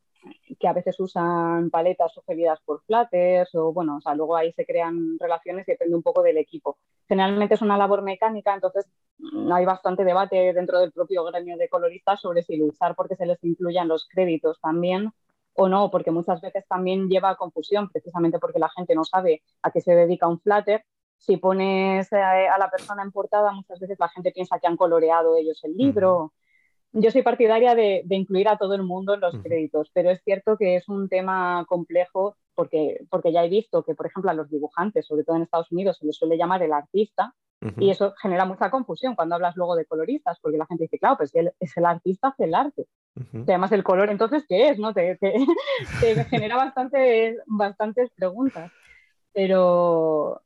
que 0.59 0.69
a 0.69 0.73
veces 0.73 0.99
usan 1.01 1.71
paletas 1.71 2.13
sugeridas 2.13 2.61
por 2.65 2.83
flatters 2.83 3.55
o 3.55 3.73
bueno, 3.73 3.97
o 3.97 4.01
sea, 4.01 4.15
luego 4.15 4.37
ahí 4.37 4.53
se 4.53 4.67
crean 4.67 5.19
relaciones 5.19 5.67
y 5.67 5.73
depende 5.73 5.97
un 5.97 6.03
poco 6.03 6.23
del 6.23 6.37
equipo. 6.37 6.77
Generalmente 7.09 7.55
es 7.55 7.63
una 7.63 7.79
labor 7.79 8.03
mecánica, 8.03 8.55
entonces 8.55 8.87
mm, 9.19 9.51
hay 9.53 9.65
bastante 9.65 10.05
debate 10.05 10.53
dentro 10.53 10.81
del 10.81 10.93
propio 10.93 11.25
gremio 11.25 11.57
de 11.57 11.69
coloristas 11.69 12.21
sobre 12.21 12.43
si 12.43 12.57
lo 12.57 12.67
usar 12.67 12.95
porque 12.95 13.17
se 13.17 13.27
les 13.27 13.43
incluyan 13.45 13.89
los 13.89 14.07
créditos 14.09 14.61
también 14.61 15.13
o 15.55 15.69
no, 15.69 15.91
porque 15.91 16.11
muchas 16.11 16.41
veces 16.41 16.65
también 16.69 17.09
lleva 17.09 17.31
a 17.31 17.37
confusión, 17.37 17.89
precisamente 17.89 18.39
porque 18.39 18.59
la 18.59 18.71
gente 18.71 18.95
no 18.95 19.05
sabe 19.05 19.43
a 19.63 19.71
qué 19.71 19.81
se 19.81 19.95
dedica 19.95 20.29
un 20.29 20.41
flatter. 20.41 20.85
Si 21.19 21.37
pones 21.37 22.11
a 22.13 22.57
la 22.59 22.71
persona 22.71 23.03
en 23.03 23.13
portada, 23.13 23.53
muchas 23.53 23.79
veces 23.79 23.99
la 23.99 24.09
gente 24.09 24.33
piensa 24.33 24.59
que 24.59 24.67
han 24.67 24.77
coloreado 24.77 25.37
ellos 25.37 25.63
el 25.65 25.77
libro 25.77 26.33
yo 26.93 27.11
soy 27.11 27.23
partidaria 27.23 27.75
de, 27.75 28.05
incluir 28.11 28.49
a 28.49 28.57
todo 28.57 28.75
el 28.75 28.83
mundo 28.83 29.15
en 29.15 29.21
los 29.21 29.37
créditos, 29.43 29.91
pero 29.93 30.11
es 30.11 30.23
cierto 30.25 30.57
que 30.57 30.77
es 30.77 30.89
un 30.89 31.09
tema 31.09 31.65
complejo 31.69 32.37
porque, 32.55 33.01
porque 33.11 33.33
ya 33.33 33.45
he 33.45 33.49
visto 33.49 33.83
que, 33.83 33.95
por 33.95 34.07
ejemplo, 34.07 34.31
a 34.31 34.35
los 34.35 34.51
dibujantes, 34.51 35.07
sobre 35.07 35.25
todo 35.25 35.37
en 35.37 35.43
Estados 35.43 35.71
Unidos, 35.71 35.99
se 35.99 36.07
les 36.07 36.17
suele 36.17 36.37
llamar 36.37 36.63
el 36.63 36.73
artista 36.73 37.35
y 37.77 37.91
eso 37.91 38.15
genera 38.21 38.47
mucha 38.47 38.71
confusión 38.71 39.15
cuando 39.15 39.35
hablas 39.35 39.55
luego 39.55 39.77
de 39.77 39.85
coloristas, 39.85 40.39
porque 40.41 40.57
la 40.57 40.65
gente 40.65 40.85
dice, 40.85 40.99
claro, 40.99 41.19
pues 41.19 41.35
él 41.35 41.53
es 41.61 41.77
el 41.77 41.85
artista, 41.85 42.29
hace 42.29 42.45
el 42.45 42.55
arte. 42.55 42.87
además, 43.35 43.71
el 43.73 43.85
color, 43.85 44.09
entonces, 44.09 44.47
¿qué 44.49 44.71
es? 44.71 44.79
¿no? 44.79 44.95
Te, 44.95 45.19
genera 46.31 46.57
bastante, 46.57 47.37
bastantes 47.47 48.11
preguntas. 48.17 48.73
Pero, 49.35 50.41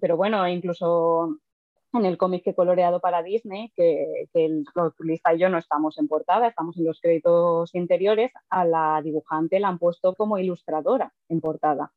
pero 0.00 0.16
bueno, 0.16 0.46
incluso 0.46 1.40
en 1.92 2.06
el 2.06 2.16
cómic 2.16 2.44
que 2.44 2.50
he 2.50 2.54
coloreado 2.54 3.00
para 3.00 3.22
Disney, 3.22 3.72
que, 3.74 4.28
el 4.34 4.64
rotulista 4.74 5.34
y 5.34 5.38
yo 5.38 5.48
no 5.48 5.58
estamos 5.58 5.98
en 5.98 6.08
portada, 6.08 6.48
estamos 6.48 6.76
en 6.78 6.84
los 6.84 7.00
créditos 7.00 7.74
interiores, 7.74 8.32
a 8.48 8.64
la 8.64 9.00
dibujante 9.02 9.58
la 9.60 9.68
han 9.68 9.78
puesto 9.78 10.14
como 10.14 10.38
ilustradora 10.38 11.12
en 11.28 11.40
portada. 11.40 11.92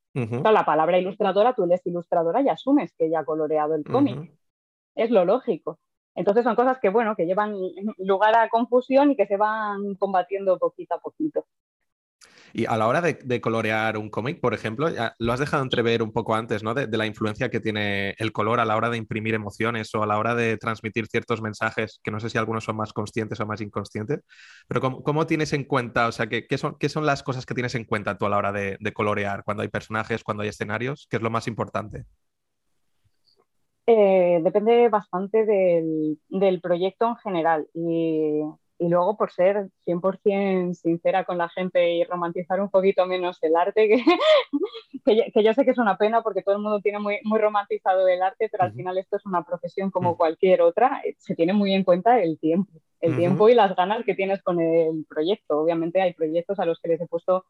la 0.52 0.66
palabra 0.66 1.00
ilustradora, 1.00 1.54
tú 1.54 1.66
lees 1.66 1.86
ilustradora 1.86 2.42
y 2.42 2.50
asumes 2.50 2.94
que 2.98 3.06
ella 3.06 3.20
ha 3.20 3.26
coloreado 3.26 3.76
el 3.76 3.84
cómic. 3.84 4.32
Es 4.96 5.10
lo 5.10 5.26
lógico. 5.26 5.80
Entonces 6.16 6.44
son 6.44 6.56
cosas 6.56 6.78
que, 6.80 6.90
bueno, 6.90 7.16
que 7.16 7.26
llevan 7.26 7.56
lugar 7.98 8.38
a 8.38 8.50
confusión 8.50 9.12
y 9.12 9.16
que 9.16 9.26
se 9.26 9.38
van 9.38 9.96
combatiendo 9.96 10.60
poquito 10.60 10.96
a 10.96 11.00
poquito. 11.00 11.46
Y 12.56 12.68
a 12.68 12.78
la 12.78 12.88
hora 12.88 13.02
de, 13.02 13.42
colorear 13.42 13.98
un 13.98 14.12
cómic, 14.12 14.40
por 14.40 14.54
ejemplo, 14.54 14.88
lo 15.18 15.34
has 15.34 15.40
dejado 15.40 15.64
entrever 15.64 16.04
un 16.04 16.12
poco 16.12 16.36
antes, 16.36 16.62
¿no? 16.62 16.76
De, 16.76 16.88
la 16.96 17.08
influencia 17.08 17.50
que 17.50 17.60
tiene 17.60 18.14
el 18.20 18.32
color 18.32 18.60
a 18.60 18.66
la 18.66 18.78
hora 18.78 18.92
de 18.92 18.98
imprimir 18.98 19.34
emociones 19.34 19.94
o 19.96 20.04
a 20.04 20.06
la 20.06 20.20
hora 20.20 20.36
de 20.36 20.58
transmitir 20.58 21.08
ciertos 21.08 21.42
mensajes, 21.42 22.00
que 22.04 22.12
no 22.12 22.20
sé 22.20 22.30
si 22.30 22.38
algunos 22.38 22.64
son 22.64 22.76
más 22.76 22.94
conscientes 22.94 23.40
o 23.40 23.48
más 23.48 23.60
inconscientes, 23.60 24.20
pero 24.68 24.82
¿cómo, 24.82 25.26
tienes 25.26 25.52
en 25.54 25.64
cuenta, 25.64 26.08
o 26.08 26.12
sea, 26.12 26.28
¿qué, 26.28 26.46
son, 26.60 26.78
qué 26.78 26.90
son 26.90 27.08
las 27.08 27.24
cosas 27.24 27.48
que 27.48 27.56
tienes 27.56 27.74
en 27.74 27.86
cuenta 27.86 28.20
tú 28.20 28.28
a 28.28 28.30
la 28.30 28.38
hora 28.38 28.52
de, 28.52 28.78
colorear, 28.94 29.44
cuando 29.44 29.64
hay 29.64 29.70
personajes, 29.70 30.24
cuando 30.24 30.44
hay 30.44 30.50
escenarios? 30.50 31.08
¿Qué 31.10 31.18
es 31.18 31.24
lo 31.24 31.32
más 31.32 31.48
importante? 31.48 32.06
Eh, 33.88 34.42
depende 34.44 34.90
bastante 34.90 35.44
del, 35.44 36.20
del, 36.30 36.62
proyecto 36.62 37.08
en 37.08 37.16
general 37.16 37.68
y 37.74 38.44
y 38.80 38.90
luego 38.90 39.16
por 39.18 39.32
ser 39.32 39.70
100% 39.86 40.74
sincera 40.74 41.24
con 41.26 41.38
la 41.38 41.50
gente 41.50 41.94
y 41.94 42.04
romantizar 42.04 42.60
un 42.62 42.70
poquito 42.70 43.06
menos 43.06 43.38
el 43.42 43.56
arte, 43.56 43.88
que, 43.88 44.04
que, 45.34 45.44
yo, 45.44 45.54
sé 45.54 45.66
que 45.66 45.72
es 45.72 45.78
una 45.78 45.98
pena 45.98 46.22
porque 46.22 46.42
todo 46.42 46.56
el 46.56 46.62
mundo 46.62 46.82
tiene 46.82 47.00
muy, 47.00 47.20
muy 47.24 47.40
romantizado 47.40 48.08
el 48.08 48.22
arte, 48.22 48.50
pero 48.52 48.64
al 48.64 48.74
final 48.74 48.98
esto 48.98 49.18
es 49.18 49.26
una 49.26 49.44
profesión 49.44 49.92
como 49.92 50.18
cualquier 50.18 50.62
otra, 50.62 51.02
eh, 51.06 51.16
se 51.18 51.36
tiene 51.36 51.54
muy 51.54 51.74
en 51.74 51.84
cuenta 51.84 52.22
el 52.22 52.40
tiempo, 52.40 52.72
el 53.00 53.18
tiempo 53.18 53.50
y 53.50 53.54
las 53.54 53.76
ganas 53.76 54.04
que 54.06 54.16
tienes 54.16 54.42
con 54.42 54.62
el 54.62 55.06
proyecto. 55.10 55.60
Obviamente 55.60 56.02
hay 56.02 56.14
proyectos 56.14 56.60
a 56.60 56.66
los 56.66 56.80
que 56.80 56.88
les 56.90 57.02
he 57.02 57.08
puesto 57.08 57.46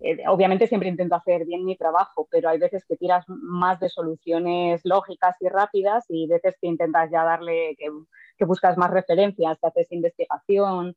eh, 0.00 0.18
obviamente 0.28 0.66
siempre 0.66 0.88
intento 0.88 1.14
hacer 1.14 1.44
bien 1.44 1.64
mi 1.64 1.76
trabajo, 1.76 2.26
pero 2.30 2.48
hay 2.48 2.58
veces 2.58 2.84
que 2.84 2.96
tiras 2.96 3.24
más 3.28 3.80
de 3.80 3.88
soluciones 3.88 4.80
lógicas 4.84 5.36
y 5.40 5.48
rápidas 5.48 6.04
y 6.08 6.26
veces 6.26 6.56
que 6.60 6.66
intentas 6.66 7.10
ya 7.10 7.24
darle, 7.24 7.76
que, 7.78 8.44
buscas 8.44 8.76
más 8.76 8.90
referencias, 8.90 9.58
que 9.60 9.66
haces 9.66 9.92
investigación. 9.92 10.96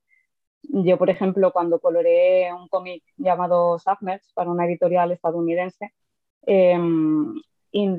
Yo, 0.64 0.98
por 0.98 1.10
ejemplo, 1.10 1.52
cuando 1.54 1.80
coloreé 1.80 2.54
un 2.54 2.68
cómic 2.68 3.04
llamado 3.18 3.80
Submerge 3.80 4.26
para 4.34 4.50
una 4.52 4.66
editorial 4.66 5.12
estadounidense, 5.12 5.94
em, 6.46 7.36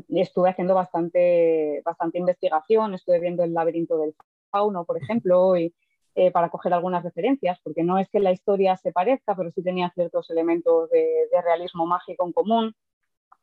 estuve 0.08 0.50
haciendo 0.50 0.74
bastante, 0.74 1.82
bastante 1.84 2.18
investigación, 2.18 2.94
estuve 2.94 3.20
viendo 3.20 3.44
el 3.44 3.54
laberinto 3.54 3.98
del 3.98 4.14
fauno, 4.50 4.84
por 4.84 4.96
ejemplo, 5.02 5.56
y 5.56 5.74
eh, 6.20 6.32
para 6.32 6.48
coger 6.48 6.74
algunas 6.74 7.04
referencias, 7.04 7.60
porque 7.62 7.84
no 7.84 7.96
es 7.96 8.08
que 8.08 8.18
la 8.18 8.32
historia 8.32 8.76
se 8.76 8.90
parezca, 8.90 9.36
pero 9.36 9.52
sí 9.52 9.62
tenía 9.62 9.88
ciertos 9.90 10.28
elementos 10.30 10.90
de, 10.90 11.28
realismo 11.44 11.86
mágico 11.86 12.26
en 12.26 12.32
común. 12.32 12.74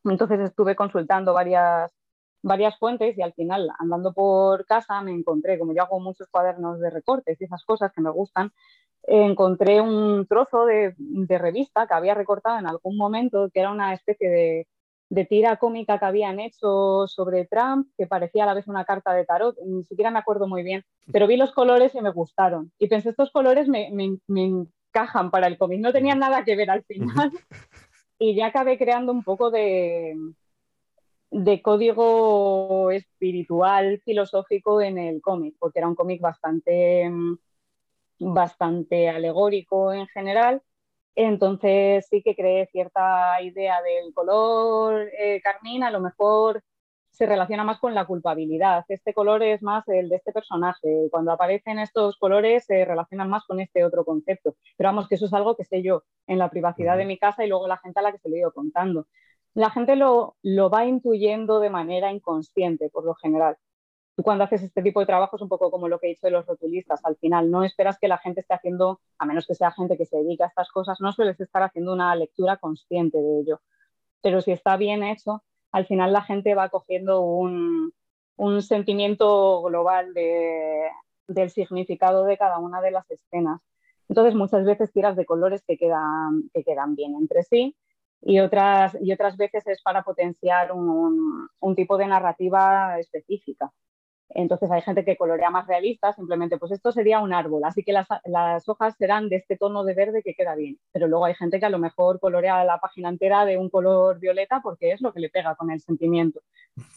Entonces 0.03 0.41
estuve 0.41 0.75
consultando 0.75 1.33
varias, 1.33 1.93
varias 2.41 2.77
fuentes 2.77 3.17
y 3.17 3.21
al 3.21 3.31
final, 3.31 3.69
andando 3.79 4.11
por 4.11 4.65
casa, 4.65 5.01
me 5.01 5.13
encontré, 5.13 5.57
como 5.57 5.73
yo 5.73 5.83
hago 5.83 6.01
muchos 6.01 6.27
cuadernos 6.27 6.81
de 6.81 6.89
recortes 6.89 7.39
y 7.39 7.45
esas 7.45 7.63
cosas 7.63 7.93
que 7.93 8.01
me 8.01 8.09
gustan, 8.09 8.51
encontré 9.03 9.79
un 9.79 10.27
trozo 10.27 10.65
de, 10.65 10.95
de, 10.97 11.37
revista 11.37 11.87
que 11.87 11.93
había 11.93 12.13
recortado 12.13 12.59
en 12.59 12.67
algún 12.67 12.97
momento, 12.97 13.49
que 13.53 13.61
era 13.61 13.71
una 13.71 13.93
especie 13.93 14.29
de, 14.29 14.67
de 15.09 15.25
tira 15.25 15.57
cómica 15.57 15.99
que 15.99 16.05
habían 16.05 16.39
hecho 16.39 17.07
sobre 17.07 17.45
Trump, 17.45 17.87
que 17.97 18.07
parecía 18.07 18.43
a 18.43 18.47
la 18.47 18.53
vez 18.53 18.67
una 18.67 18.85
carta 18.85 19.13
de 19.13 19.25
tarot, 19.25 19.55
ni 19.65 19.83
siquiera 19.83 20.11
me 20.11 20.19
acuerdo 20.19 20.47
muy 20.47 20.63
bien, 20.63 20.83
pero 21.11 21.27
vi 21.27 21.37
los 21.37 21.51
colores 21.51 21.93
y 21.95 22.01
me 22.01 22.11
gustaron. 22.11 22.71
Y 22.79 22.87
pensé, 22.87 23.09
estos 23.09 23.31
colores 23.31 23.67
me, 23.67 23.89
encajan 24.27 25.31
para 25.31 25.47
el 25.47 25.57
cómic, 25.57 25.79
no 25.79 25.93
tenían 25.93 26.19
nada 26.19 26.43
que 26.43 26.55
ver 26.55 26.69
al 26.69 26.83
final. 26.83 27.31
y 28.19 28.35
ya 28.35 28.47
acabé 28.47 28.77
creando 28.77 29.11
un 29.11 29.23
poco 29.23 29.51
de, 29.51 30.15
de 31.29 31.61
código 31.61 32.89
espiritual, 32.91 34.01
filosófico 34.03 34.81
en 34.81 34.97
el 34.97 35.21
cómic, 35.21 35.55
porque 35.59 35.79
era 35.79 35.87
un 35.87 35.95
cómic 35.95 36.19
bastante, 36.19 37.11
bastante 38.19 39.09
alegórico 39.09 39.93
en 39.93 40.07
general 40.07 40.61
entonces 41.15 42.07
sí 42.09 42.21
que 42.21 42.35
creé 42.35 42.67
cierta 42.67 43.41
idea 43.41 43.81
del 43.81 44.13
color 44.13 45.09
eh, 45.17 45.41
carmín, 45.41 45.83
a 45.83 45.91
lo 45.91 46.01
mejor 46.01 46.61
se 47.11 47.25
relaciona 47.25 47.63
más 47.63 47.79
con 47.79 47.95
la 47.95 48.05
culpabilidad. 48.05 48.83
Este 48.89 49.13
color 49.13 49.41
es 49.43 49.61
más 49.63 49.87
el 49.87 50.09
de 50.09 50.17
este 50.17 50.33
personaje. 50.33 51.07
Cuando 51.09 51.31
aparecen 51.31 51.79
estos 51.79 52.17
colores 52.17 52.65
se 52.65 52.83
relacionan 52.85 53.29
más 53.29 53.45
con 53.45 53.59
este 53.61 53.85
otro 53.85 54.03
concepto. 54.03 54.55
Pero 54.77 54.89
vamos, 54.89 55.07
que 55.07 55.15
eso 55.15 55.25
es 55.25 55.33
algo 55.33 55.55
que 55.55 55.63
sé 55.63 55.81
yo 55.81 56.03
en 56.27 56.39
la 56.39 56.49
privacidad 56.49 56.97
de 56.97 57.05
mi 57.05 57.17
casa 57.17 57.45
y 57.45 57.49
luego 57.49 57.67
la 57.67 57.77
gente 57.77 57.99
a 57.99 58.03
la 58.03 58.11
que 58.11 58.19
se 58.19 58.29
lo 58.29 58.35
he 58.35 58.39
ido 58.39 58.51
contando. 58.53 59.07
La 59.53 59.69
gente 59.69 59.95
lo, 59.95 60.35
lo 60.43 60.69
va 60.69 60.85
intuyendo 60.85 61.61
de 61.61 61.69
manera 61.69 62.11
inconsciente, 62.11 62.89
por 62.89 63.05
lo 63.05 63.15
general 63.15 63.57
tú 64.15 64.23
cuando 64.23 64.43
haces 64.45 64.63
este 64.63 64.81
tipo 64.81 64.99
de 64.99 65.05
trabajo 65.05 65.35
es 65.35 65.41
un 65.41 65.49
poco 65.49 65.69
como 65.69 65.87
lo 65.87 65.99
que 65.99 66.07
he 66.07 66.09
dicho 66.11 66.27
de 66.27 66.31
los 66.31 66.45
rotulistas. 66.45 67.01
Al 67.03 67.17
final 67.17 67.51
no 67.51 67.63
esperas 67.63 67.99
que 67.99 68.07
la 68.07 68.17
gente 68.17 68.41
esté 68.41 68.53
haciendo, 68.53 69.01
a 69.17 69.25
menos 69.25 69.45
que 69.45 69.55
sea 69.55 69.71
gente 69.71 69.97
que 69.97 70.05
se 70.05 70.17
dedica 70.17 70.45
a 70.45 70.47
estas 70.47 70.71
cosas, 70.71 71.01
no 71.01 71.11
sueles 71.11 71.39
estar 71.39 71.63
haciendo 71.63 71.93
una 71.93 72.15
lectura 72.15 72.57
consciente 72.57 73.17
de 73.17 73.41
ello. 73.41 73.61
Pero 74.21 74.41
si 74.41 74.51
está 74.51 74.77
bien 74.77 75.03
hecho, 75.03 75.43
al 75.71 75.85
final 75.85 76.13
la 76.13 76.21
gente 76.23 76.55
va 76.55 76.69
cogiendo 76.69 77.21
un, 77.21 77.93
sentimiento 78.61 79.61
global 79.63 80.13
del 80.13 81.49
significado 81.49 82.25
de 82.25 82.37
cada 82.37 82.59
una 82.59 82.81
de 82.81 82.91
las 82.91 83.09
escenas. 83.11 83.61
Entonces 84.07 84.35
muchas 84.35 84.65
veces 84.65 84.91
tiras 84.93 85.15
de 85.15 85.25
colores 85.25 85.63
que 85.67 85.77
quedan, 85.77 86.49
que 86.53 86.63
quedan 86.63 86.95
bien 86.95 87.15
entre 87.15 87.43
sí 87.43 87.75
y 88.21 88.39
otras, 88.39 88.97
y 89.01 89.11
otras 89.11 89.37
veces 89.37 89.65
es 89.67 89.81
para 89.81 90.03
potenciar 90.03 90.71
un 90.73 91.75
tipo 91.75 91.97
de 91.97 92.07
narrativa 92.07 92.99
específica. 92.99 93.71
Entonces 94.29 94.71
hay 94.71 94.81
gente 94.81 95.05
que 95.05 95.17
colorea 95.17 95.49
más 95.49 95.67
realista, 95.67 96.13
simplemente 96.13 96.57
pues 96.57 96.71
esto 96.71 96.91
sería 96.91 97.19
un 97.19 97.33
árbol, 97.33 97.63
así 97.63 97.83
que 97.83 97.93
las, 97.93 98.07
hojas 98.67 98.95
serán 98.97 99.29
de 99.29 99.37
este 99.37 99.55
tono 99.55 99.83
de 99.83 99.93
verde 99.93 100.23
que 100.23 100.33
queda 100.33 100.55
bien. 100.55 100.79
Pero 100.91 101.07
luego 101.07 101.25
hay 101.25 101.35
gente 101.35 101.59
que 101.59 101.65
a 101.65 101.69
lo 101.69 101.79
mejor 101.79 102.19
colorea 102.19 102.63
la 102.65 102.79
página 102.79 103.09
entera 103.09 103.45
de 103.45 103.57
un 103.57 103.69
color 103.69 104.19
violeta 104.19 104.61
porque 104.63 104.91
es 104.91 105.01
lo 105.01 105.13
que 105.13 105.19
le 105.19 105.29
pega 105.29 105.55
con 105.55 105.71
el 105.71 105.79
sentimiento. 105.79 106.41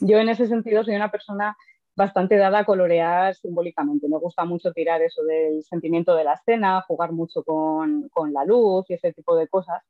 Yo 0.00 0.18
en 0.18 0.28
ese 0.30 0.46
sentido 0.46 0.84
soy 0.84 0.96
una 0.96 1.10
persona 1.10 1.56
bastante 1.94 2.36
dada 2.36 2.60
a 2.60 2.64
colorear 2.64 3.34
simbólicamente. 3.34 4.08
Me 4.08 4.18
gusta 4.18 4.44
mucho 4.44 4.72
tirar 4.72 5.02
eso 5.02 5.22
del 5.24 5.62
sentimiento 5.64 6.14
de 6.14 6.24
la 6.24 6.34
escena, 6.34 6.82
jugar 6.86 7.12
mucho 7.12 7.42
con, 7.42 8.10
la 8.32 8.44
luz 8.44 8.88
y 8.88 8.94
ese 8.94 9.12
tipo 9.12 9.36
de 9.36 9.48
cosas. 9.48 9.82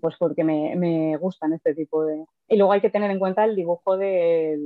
pues 0.00 0.16
porque 0.18 0.42
me, 0.44 0.74
me, 0.76 1.16
gustan 1.18 1.52
este 1.52 1.74
tipo 1.74 2.04
de... 2.04 2.24
Y 2.48 2.56
luego 2.56 2.72
hay 2.72 2.80
que 2.80 2.90
tener 2.90 3.10
en 3.10 3.18
cuenta 3.18 3.44
el 3.44 3.54
dibujo 3.56 3.96
del 3.96 4.60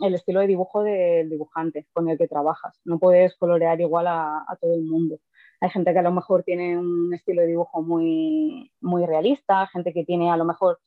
el 0.00 0.14
estilo 0.14 0.40
de 0.40 0.46
dibujo 0.46 0.82
del 0.82 1.30
dibujante 1.30 1.86
con 1.92 2.08
el 2.08 2.18
que 2.18 2.28
trabajas. 2.28 2.80
No 2.84 2.98
puedes 2.98 3.36
colorear 3.36 3.80
igual 3.80 4.06
a, 4.08 4.44
todo 4.60 4.74
el 4.74 4.82
mundo. 4.82 5.18
Hay 5.60 5.70
gente 5.70 5.92
que 5.92 5.98
a 5.98 6.02
lo 6.02 6.12
mejor 6.12 6.42
tiene 6.42 6.78
un 6.78 7.12
estilo 7.14 7.42
de 7.42 7.48
dibujo 7.48 7.82
muy, 7.82 8.70
muy 8.80 9.06
realista, 9.06 9.66
gente 9.68 9.92
que 9.92 10.04
tiene 10.04 10.30
a 10.30 10.36
lo 10.36 10.44
mejor 10.44 10.80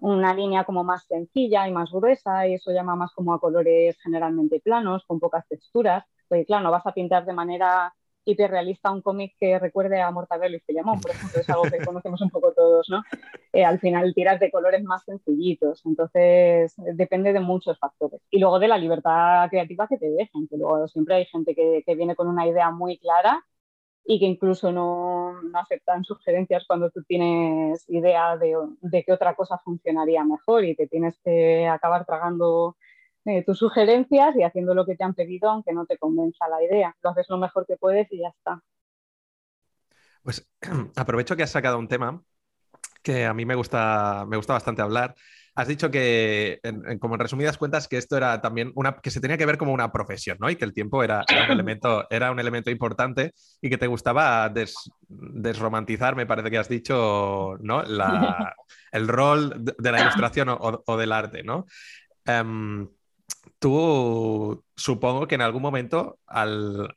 una 0.00 0.32
línea 0.34 0.64
como 0.64 0.84
más 0.84 1.06
sencilla 1.06 1.68
y 1.68 1.72
más 1.72 1.90
gruesa 1.90 2.46
y 2.46 2.54
eso 2.54 2.70
llama 2.72 2.96
más 2.96 3.12
como 3.12 3.34
a 3.34 3.40
colores 3.40 3.96
generalmente 4.02 4.60
planos, 4.60 5.04
con 5.06 5.20
pocas 5.20 5.46
texturas. 5.48 6.04
Porque 6.28 6.46
claro, 6.46 6.64
no 6.64 6.70
vas 6.70 6.86
a 6.86 6.92
pintar 6.92 7.24
de 7.26 7.32
manera 7.32 7.94
hiperrealista 8.30 8.90
un 8.90 9.02
cómic 9.02 9.34
que 9.38 9.58
recuerde 9.58 10.00
a 10.00 10.10
Mortadelo 10.10 10.56
y 10.56 10.60
Filemón, 10.60 11.00
por 11.00 11.10
ejemplo, 11.10 11.40
es 11.40 11.48
algo 11.48 11.62
que 11.64 11.78
conocemos 11.84 12.20
un 12.20 12.30
poco 12.30 12.52
todos, 12.52 12.88
¿no? 12.90 13.02
Eh, 13.52 13.64
al 13.64 13.80
final 13.80 14.12
tiras 14.14 14.38
de 14.40 14.50
colores 14.50 14.82
más 14.84 15.04
sencillitos, 15.04 15.82
entonces 15.86 16.74
depende 16.94 17.32
de 17.32 17.40
muchos 17.40 17.78
factores. 17.78 18.20
Y 18.30 18.38
luego 18.38 18.58
de 18.58 18.68
la 18.68 18.78
libertad 18.78 19.48
creativa 19.48 19.88
que 19.88 19.98
te 19.98 20.10
dejan, 20.10 20.46
que 20.48 20.56
luego 20.56 20.86
siempre 20.88 21.16
hay 21.16 21.26
gente 21.26 21.54
que, 21.54 21.82
que 21.84 21.94
viene 21.94 22.14
con 22.14 22.28
una 22.28 22.46
idea 22.46 22.70
muy 22.70 22.98
clara 22.98 23.44
y 24.04 24.18
que 24.18 24.26
incluso 24.26 24.72
no, 24.72 25.42
no, 25.42 25.58
aceptan 25.58 26.02
sugerencias 26.04 26.64
cuando 26.66 26.90
tú 26.90 27.02
tienes 27.04 27.88
idea 27.90 28.36
de, 28.38 28.56
de 28.80 29.04
qué 29.04 29.12
otra 29.12 29.34
cosa 29.34 29.58
funcionaría 29.58 30.24
mejor 30.24 30.64
y 30.64 30.74
te 30.74 30.86
tienes 30.86 31.18
que 31.22 31.66
acabar 31.66 32.06
tragando 32.06 32.76
eh, 33.24 33.44
tus 33.44 33.58
sugerencias 33.58 34.36
y 34.36 34.42
haciendo 34.42 34.74
lo 34.74 34.86
que 34.86 34.96
te 34.96 35.04
han 35.04 35.14
pedido, 35.14 35.50
aunque 35.50 35.72
no 35.72 35.86
te 35.86 35.98
convenza 35.98 36.48
la 36.48 36.62
idea. 36.62 36.94
Lo 37.02 37.10
haces 37.10 37.26
lo 37.28 37.38
mejor 37.38 37.66
que 37.66 37.76
puedes 37.76 38.10
y 38.12 38.20
ya 38.20 38.28
está. 38.28 38.62
Pues 40.22 40.48
aprovecho 40.96 41.36
que 41.36 41.42
has 41.42 41.50
sacado 41.50 41.78
un 41.78 41.88
tema 41.88 42.22
que 43.02 43.24
a 43.24 43.34
mí 43.34 43.44
me 43.44 43.54
gusta, 43.54 44.26
me 44.28 44.36
gusta 44.36 44.52
bastante 44.52 44.82
hablar. 44.82 45.14
Has 45.54 45.66
dicho 45.66 45.90
que, 45.90 46.60
como 47.00 47.14
en 47.14 47.20
resumidas 47.20 47.58
cuentas, 47.58 47.88
que 47.88 47.96
esto 47.96 48.16
era 48.16 48.40
también 48.40 48.70
una, 48.76 48.98
que 48.98 49.10
se 49.10 49.20
tenía 49.20 49.36
que 49.36 49.46
ver 49.46 49.58
como 49.58 49.72
una 49.72 49.90
profesión, 49.90 50.36
¿no? 50.40 50.48
Y 50.48 50.54
que 50.54 50.64
el 50.64 50.72
tiempo 50.72 51.02
era, 51.02 51.24
un, 51.28 51.50
elemento, 51.50 52.06
era 52.10 52.30
un 52.30 52.38
elemento 52.38 52.70
importante 52.70 53.32
y 53.60 53.68
que 53.68 53.76
te 53.76 53.88
gustaba 53.88 54.52
desromantizar, 55.08 56.14
me 56.14 56.26
parece 56.26 56.50
que 56.50 56.58
has 56.58 56.68
dicho, 56.68 57.56
¿no? 57.60 57.82
el 58.92 59.08
rol 59.08 59.64
de 59.78 59.92
la 59.92 60.00
ilustración 60.00 60.48
o, 60.50 60.96
del 60.96 61.10
arte, 61.10 61.42
¿no? 61.42 61.66
Em, 62.24 62.88
tú 63.58 64.64
supongo 64.76 65.26
que 65.26 65.34
en 65.34 65.40
algún 65.40 65.62
momento 65.62 66.18
al, 66.26 66.94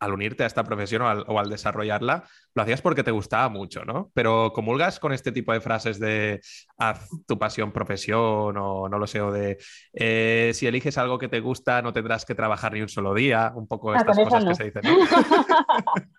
unirte 0.00 0.44
a 0.44 0.46
esta 0.46 0.64
profesión 0.64 1.02
o 1.02 1.38
al, 1.38 1.48
desarrollarla, 1.48 2.24
lo 2.54 2.62
hacías 2.62 2.82
porque 2.82 3.02
te 3.02 3.10
gustaba 3.10 3.48
mucho, 3.48 3.84
¿no? 3.84 4.10
Pero 4.14 4.52
comulgas 4.52 5.00
con 5.00 5.12
este 5.12 5.32
tipo 5.32 5.52
de 5.52 5.60
frases 5.60 5.98
de 5.98 6.40
haz 6.76 7.08
tu 7.26 7.38
pasión 7.38 7.72
profesión 7.72 8.56
o 8.58 8.88
no 8.88 8.98
lo 8.98 9.06
sé, 9.06 9.20
o 9.22 9.32
de 9.32 9.58
eh, 9.94 10.50
si 10.54 10.66
eliges 10.66 10.98
algo 10.98 11.18
que 11.18 11.28
te 11.28 11.40
gusta 11.40 11.80
no 11.80 11.92
tendrás 11.92 12.24
que 12.26 12.34
trabajar 12.34 12.74
ni 12.74 12.82
un 12.82 12.88
solo 12.88 13.14
día, 13.14 13.52
un 13.54 13.66
poco 13.66 13.92
ah, 13.92 13.98
estas 13.98 14.18
cosas 14.18 14.44
que 14.44 14.54
se 14.54 14.64
dicen. 14.64 14.82
¿no? 14.84 14.96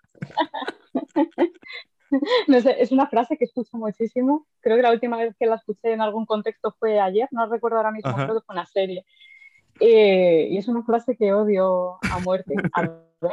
No 2.48 2.60
sé, 2.60 2.76
es 2.80 2.92
una 2.92 3.06
frase 3.06 3.36
que 3.36 3.44
escucho 3.44 3.76
muchísimo. 3.76 4.46
Creo 4.60 4.76
que 4.76 4.82
la 4.82 4.92
última 4.92 5.16
vez 5.16 5.34
que 5.38 5.46
la 5.46 5.56
escuché 5.56 5.92
en 5.92 6.00
algún 6.00 6.26
contexto 6.26 6.74
fue 6.78 7.00
ayer, 7.00 7.28
no 7.30 7.46
recuerdo 7.46 7.78
ahora 7.78 7.90
mismo, 7.90 8.14
creo 8.14 8.34
que 8.34 8.46
fue 8.46 8.54
una 8.54 8.66
serie. 8.66 9.04
Eh, 9.80 10.48
y 10.50 10.58
es 10.58 10.68
una 10.68 10.82
frase 10.82 11.16
que 11.16 11.32
odio 11.32 11.98
a 12.10 12.18
muerte. 12.20 12.54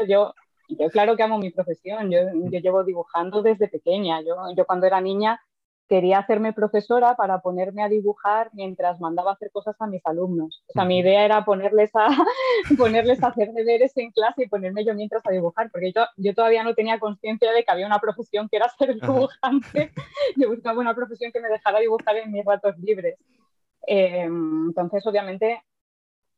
yo, 0.08 0.34
yo 0.68 0.90
claro 0.90 1.16
que 1.16 1.24
amo 1.24 1.38
mi 1.38 1.52
profesión, 1.52 2.10
yo, 2.10 2.20
yo 2.34 2.60
llevo 2.60 2.84
dibujando 2.84 3.42
desde 3.42 3.68
pequeña. 3.68 4.22
Yo, 4.22 4.36
yo 4.56 4.66
cuando 4.66 4.88
era 4.88 5.02
niña 5.02 5.40
quería 5.92 6.20
hacerme 6.20 6.54
profesora 6.54 7.16
para 7.18 7.42
ponerme 7.42 7.84
a 7.84 7.90
dibujar 7.90 8.50
mientras 8.54 9.02
mandaba 9.02 9.32
a 9.32 9.34
hacer 9.34 9.52
cosas 9.52 9.76
a 9.82 9.88
mis 9.88 10.02
alumnos. 10.06 10.64
O 10.70 10.72
sea, 10.72 10.86
mi 10.86 11.00
idea 11.00 11.26
era 11.26 11.44
ponerles 11.44 11.92
a, 11.96 12.08
ponerles 12.78 13.22
a 13.22 13.28
hacer 13.28 13.52
deberes 13.52 13.92
en 13.98 14.10
clase 14.12 14.44
y 14.44 14.48
ponerme 14.48 14.86
yo 14.86 14.96
mientras 14.96 15.22
a 15.28 15.32
dibujar, 15.32 15.70
porque 15.70 15.92
yo, 15.94 16.06
yo 16.16 16.34
todavía 16.34 16.64
no 16.64 16.76
tenía 16.76 16.98
conciencia 16.98 17.52
de 17.52 17.66
que 17.66 17.72
había 17.74 17.88
una 17.88 18.00
profesión 18.00 18.48
que 18.48 18.56
era 18.56 18.70
ser 18.70 18.94
dibujante. 18.94 19.92
yo 20.38 20.48
buscaba 20.48 20.80
una 20.80 20.96
profesión 20.96 21.34
que 21.34 21.42
me 21.42 21.50
dejara 21.50 21.82
dibujar 21.82 22.16
en 22.16 22.32
mis 22.32 22.46
ratos 22.46 22.78
libres. 22.78 23.18
Em, 23.86 24.68
entonces, 24.68 25.06
obviamente, 25.06 25.62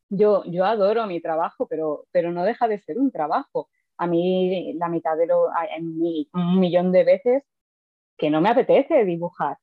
yo, 0.10 0.44
yo 0.46 0.66
adoro 0.66 1.06
mi 1.06 1.22
trabajo, 1.22 1.68
pero, 1.68 2.08
pero 2.12 2.32
no 2.32 2.44
deja 2.44 2.68
de 2.68 2.80
ser 2.80 2.98
un 2.98 3.12
trabajo. 3.12 3.70
A 3.98 4.08
mí 4.08 4.74
la 4.80 4.90
mitad 4.90 5.16
de 5.16 5.28
lo, 5.28 5.50
en 5.78 5.96
un 6.34 6.60
millón 6.60 6.92
de 6.92 7.04
veces 7.04 7.53
que 8.24 8.30
no 8.30 8.40
me 8.40 8.48
apetece 8.48 9.04
dibujar. 9.04 9.58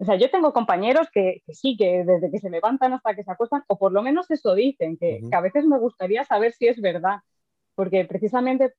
O 0.00 0.04
sea, 0.04 0.16
yo 0.16 0.28
tengo 0.32 0.52
compañeros 0.52 1.06
que, 1.14 1.44
sí, 1.46 1.76
que 1.76 2.02
desde 2.04 2.28
que 2.28 2.40
se 2.40 2.50
levantan 2.50 2.92
hasta 2.92 3.14
que 3.14 3.22
se 3.22 3.30
acuestan, 3.30 3.62
o 3.68 3.78
por 3.78 3.92
lo 3.92 4.02
menos 4.02 4.28
eso 4.32 4.56
dicen, 4.56 4.96
que, 4.96 5.20
a 5.30 5.40
veces 5.40 5.64
me 5.64 5.78
gustaría 5.78 6.24
saber 6.24 6.52
si 6.52 6.66
es 6.66 6.80
verdad, 6.80 7.20
porque 7.76 8.04
precisamente 8.04 8.74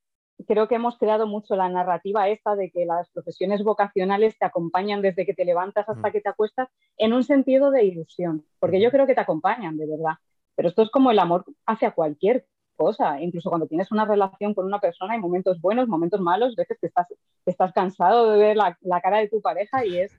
creo 0.46 0.68
que 0.68 0.76
hemos 0.76 0.98
creado 0.98 1.28
mucho 1.28 1.56
la 1.56 1.70
narrativa 1.70 2.28
esta 2.28 2.58
de 2.58 2.72
que 2.72 2.86
las 2.86 3.10
profesiones 3.12 3.64
vocacionales 3.64 4.38
te 4.38 4.46
acompañan 4.46 5.02
desde 5.02 5.26
que 5.26 5.34
te 5.34 5.46
levantas 5.46 5.88
hasta 5.88 6.12
que 6.12 6.20
te 6.20 6.28
acuestas 6.28 6.68
en 6.98 7.14
un 7.14 7.24
sentido 7.24 7.72
de 7.72 7.86
ilusión, 7.86 8.44
porque 8.60 8.82
yo 8.82 8.92
creo 8.92 9.08
que 9.08 9.16
te 9.16 9.22
acompañan 9.22 9.78
de 9.78 9.88
verdad. 9.88 10.16
Pero 10.56 10.68
esto 10.68 10.82
es 10.82 10.90
como 10.90 11.10
el 11.10 11.20
amor 11.20 11.46
hacia 11.66 11.92
cualquier 11.92 12.48
cosa. 12.82 13.22
Incluso 13.22 13.50
cuando 13.50 13.68
tienes 13.68 13.92
una 13.92 14.06
relación 14.06 14.54
con 14.54 14.66
una 14.66 14.80
persona, 14.80 15.14
hay 15.14 15.20
momentos 15.20 15.62
buenos, 15.62 15.88
momentos 15.88 16.20
malos, 16.20 16.56
veces 16.56 16.78
que 16.80 16.88
estás, 16.88 17.08
estás 17.46 17.72
cansado 17.74 18.32
de 18.32 18.40
ver 18.40 18.58
la, 18.58 18.78
la 18.82 19.02
cara 19.02 19.20
de 19.20 19.30
tu 19.30 19.42
pareja 19.42 19.86
y 19.86 20.00
es, 20.00 20.12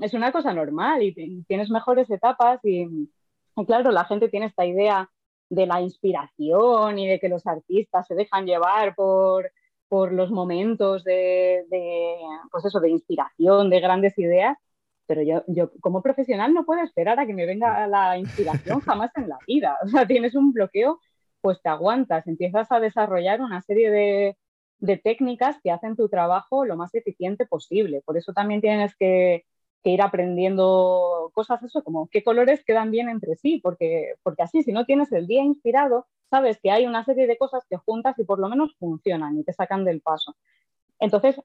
es 0.00 0.14
una 0.14 0.30
cosa 0.32 0.52
normal 0.54 1.02
y 1.02 1.42
tienes 1.44 1.70
mejores 1.70 2.08
etapas 2.10 2.60
y, 2.64 2.86
claro, 3.66 3.90
la 3.90 4.04
gente 4.04 4.28
tiene 4.28 4.46
esta 4.46 4.64
idea 4.64 5.10
de 5.50 5.66
la 5.66 5.80
inspiración 5.80 6.98
y 6.98 7.08
de 7.08 7.18
que 7.18 7.28
los 7.28 7.46
artistas 7.46 8.06
se 8.06 8.14
dejan 8.14 8.46
llevar 8.46 8.94
por, 8.94 9.50
por 9.88 10.12
los 10.12 10.30
momentos 10.30 11.02
de, 11.04 11.64
de, 11.68 12.16
pues 12.50 12.64
eso, 12.64 12.80
de 12.80 12.90
inspiración, 12.90 13.70
de 13.70 13.80
grandes 13.80 14.16
ideas, 14.18 14.56
pero 15.06 15.22
yo, 15.22 15.42
yo 15.48 15.72
como 15.80 16.02
profesional 16.02 16.52
no 16.52 16.64
puedo 16.64 16.82
esperar 16.82 17.18
a 17.18 17.26
que 17.26 17.34
me 17.34 17.46
venga 17.46 17.86
la 17.88 18.18
inspiración 18.18 18.80
jamás 18.88 19.10
en 19.16 19.28
la 19.28 19.38
vida. 19.46 19.78
O 19.82 19.88
sea, 19.88 20.06
tienes 20.06 20.34
un 20.34 20.52
bloqueo 20.52 21.00
pues 21.40 21.60
te 21.62 21.68
aguantas, 21.68 22.26
empiezas 22.26 22.70
a 22.72 22.80
desarrollar 22.80 23.40
una 23.40 23.62
serie 23.62 23.90
de, 23.90 24.36
técnicas 25.02 25.56
que 25.62 25.70
hacen 25.70 25.96
tu 25.96 26.08
trabajo 26.08 26.64
lo 26.64 26.76
más 26.76 26.94
eficiente 26.94 27.46
posible. 27.46 28.02
Por 28.04 28.16
eso 28.16 28.32
también 28.32 28.60
tienes 28.60 28.94
que, 28.96 29.44
ir 29.84 30.02
aprendiendo 30.02 31.30
cosas, 31.34 31.62
eso, 31.62 31.82
como 31.82 32.08
qué 32.08 32.22
colores 32.22 32.62
quedan 32.62 32.90
bien 32.90 33.08
entre 33.08 33.36
sí, 33.36 33.58
porque, 33.62 34.16
porque 34.22 34.42
así, 34.42 34.62
si 34.62 34.70
no 34.70 34.84
tienes 34.84 35.10
el 35.12 35.26
día 35.26 35.42
inspirado, 35.42 36.06
sabes 36.28 36.60
que 36.62 36.70
hay 36.70 36.84
una 36.86 37.04
serie 37.04 37.26
de 37.26 37.38
cosas 37.38 37.64
que 37.70 37.78
juntas 37.78 38.18
y 38.18 38.24
por 38.24 38.38
lo 38.38 38.50
menos 38.50 38.76
funcionan 38.78 39.38
y 39.38 39.44
te 39.44 39.54
sacan 39.54 39.86
del 39.86 40.02
paso. 40.02 40.36
Entonces, 41.00 41.40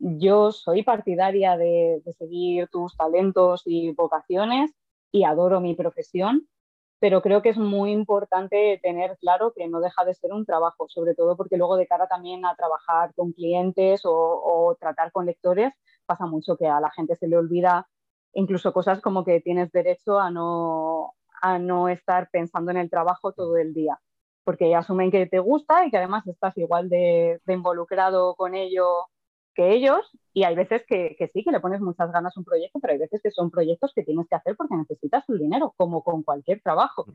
yo 0.00 0.50
soy 0.50 0.82
partidaria 0.82 1.56
de 1.56 2.02
seguir 2.18 2.66
tus 2.68 2.96
talentos 2.96 3.62
y 3.66 3.92
vocaciones 3.92 4.72
y 5.12 5.22
adoro 5.24 5.60
mi 5.60 5.74
profesión, 5.74 6.48
pero 6.98 7.20
creo 7.22 7.42
que 7.42 7.50
es 7.50 7.58
muy 7.58 7.92
importante 7.92 8.80
tener 8.82 9.16
claro 9.18 9.52
que 9.54 9.68
no 9.68 9.80
deja 9.80 10.04
de 10.04 10.14
ser 10.14 10.32
un 10.32 10.46
trabajo, 10.46 10.88
sobre 10.88 11.14
todo 11.14 11.36
porque 11.36 11.56
luego 11.56 11.76
de 11.76 11.86
cara 11.86 12.06
también 12.08 12.44
a 12.46 12.54
trabajar 12.54 13.12
con 13.14 13.32
clientes 13.32 14.02
o, 14.04 14.76
tratar 14.80 15.12
con 15.12 15.26
lectores, 15.26 15.74
pasa 16.06 16.26
mucho 16.26 16.56
que 16.56 16.66
a 16.66 16.80
la 16.80 16.90
gente 16.90 17.16
se 17.16 17.28
le 17.28 17.36
olvida 17.36 17.86
incluso 18.32 18.72
cosas 18.72 19.00
como 19.00 19.24
que 19.24 19.40
tienes 19.40 19.72
derecho 19.72 20.18
a 20.18 20.30
no, 20.30 21.14
a 21.42 21.58
no 21.58 21.88
estar 21.88 22.28
pensando 22.30 22.70
en 22.70 22.78
el 22.78 22.90
trabajo 22.90 23.32
todo 23.32 23.56
el 23.56 23.74
día, 23.74 23.98
porque 24.44 24.74
asumen 24.74 25.10
que 25.10 25.26
te 25.26 25.38
gusta 25.38 25.86
y 25.86 25.90
que 25.90 25.98
además 25.98 26.26
estás 26.26 26.56
igual 26.58 26.88
de, 26.88 27.40
de 27.44 27.54
involucrado 27.54 28.34
con 28.36 28.54
ello 28.54 29.08
que 29.56 29.72
ellos 29.72 30.00
y 30.32 30.44
hay 30.44 30.54
veces 30.54 30.84
que, 30.86 31.16
sí, 31.32 31.42
que 31.42 31.50
le 31.50 31.60
pones 31.60 31.80
muchas 31.80 32.12
ganas 32.12 32.36
a 32.36 32.40
un 32.40 32.44
proyecto, 32.44 32.78
pero 32.78 32.92
hay 32.92 32.98
veces 32.98 33.20
que 33.22 33.30
son 33.30 33.50
proyectos 33.50 33.92
que 33.94 34.02
tienes 34.02 34.28
que 34.28 34.36
hacer 34.36 34.54
porque 34.54 34.76
necesitas 34.76 35.24
el 35.28 35.38
dinero, 35.38 35.74
como 35.76 36.02
con 36.04 36.22
cualquier 36.22 36.60
trabajo. 36.60 37.06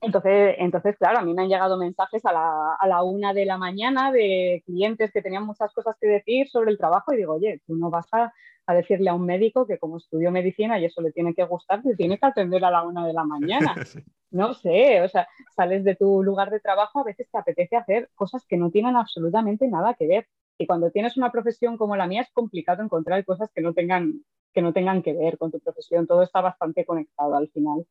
Entonces, 0.00 0.56
entonces, 0.58 0.96
claro, 0.98 1.20
a 1.20 1.22
mí 1.22 1.32
me 1.32 1.42
han 1.42 1.48
llegado 1.48 1.78
mensajes 1.78 2.24
a 2.26 2.32
la, 2.32 2.74
a 2.78 2.86
la, 2.86 3.02
una 3.02 3.32
de 3.32 3.46
la 3.46 3.56
mañana 3.56 4.12
de 4.12 4.62
clientes 4.66 5.10
que 5.10 5.22
tenían 5.22 5.46
muchas 5.46 5.72
cosas 5.72 5.96
que 5.98 6.06
decir 6.06 6.48
sobre 6.50 6.70
el 6.70 6.78
trabajo 6.78 7.14
y 7.14 7.16
digo, 7.16 7.34
oye, 7.34 7.62
tú 7.66 7.74
no 7.76 7.88
vas 7.88 8.06
a, 8.12 8.30
a 8.66 8.74
decirle 8.74 9.10
a 9.10 9.14
un 9.14 9.24
médico 9.24 9.66
que 9.66 9.78
como 9.78 9.96
estudió 9.96 10.30
medicina 10.30 10.78
y 10.78 10.84
eso 10.84 11.00
le 11.00 11.12
tiene 11.12 11.34
que 11.34 11.44
gustar, 11.44 11.82
te 11.82 11.96
tiene 11.96 12.18
que 12.18 12.26
atender 12.26 12.64
a 12.64 12.70
la 12.70 12.82
una 12.82 13.06
de 13.06 13.12
la 13.12 13.24
mañana. 13.24 13.74
No 14.30 14.52
sé, 14.52 15.00
o 15.00 15.08
sea, 15.08 15.28
sales 15.54 15.84
de 15.84 15.94
tu 15.94 16.24
lugar 16.24 16.50
de 16.50 16.58
trabajo, 16.58 16.98
a 16.98 17.04
veces 17.04 17.28
te 17.30 17.38
apetece 17.38 17.76
hacer 17.76 18.10
cosas 18.16 18.44
que 18.48 18.56
no 18.56 18.68
tienen 18.68 18.96
absolutamente 18.96 19.68
nada 19.68 19.94
que 19.94 20.08
ver. 20.08 20.26
Y 20.58 20.66
cuando 20.66 20.90
tienes 20.90 21.16
una 21.16 21.32
profesión 21.32 21.76
como 21.76 21.96
la 21.96 22.06
mía 22.06 22.22
es 22.22 22.30
complicado 22.32 22.82
encontrar 22.82 23.24
cosas 23.24 23.50
que 23.54 23.62
no 23.62 23.74
tengan 23.74 24.24
que, 24.52 24.62
no 24.62 24.72
tengan 24.72 25.02
que 25.02 25.12
ver 25.12 25.36
con 25.36 25.50
tu 25.50 25.60
profesión. 25.60 26.06
Todo 26.06 26.22
está 26.22 26.40
bastante 26.40 26.84
conectado 26.84 27.36
al 27.36 27.48
final. 27.50 27.86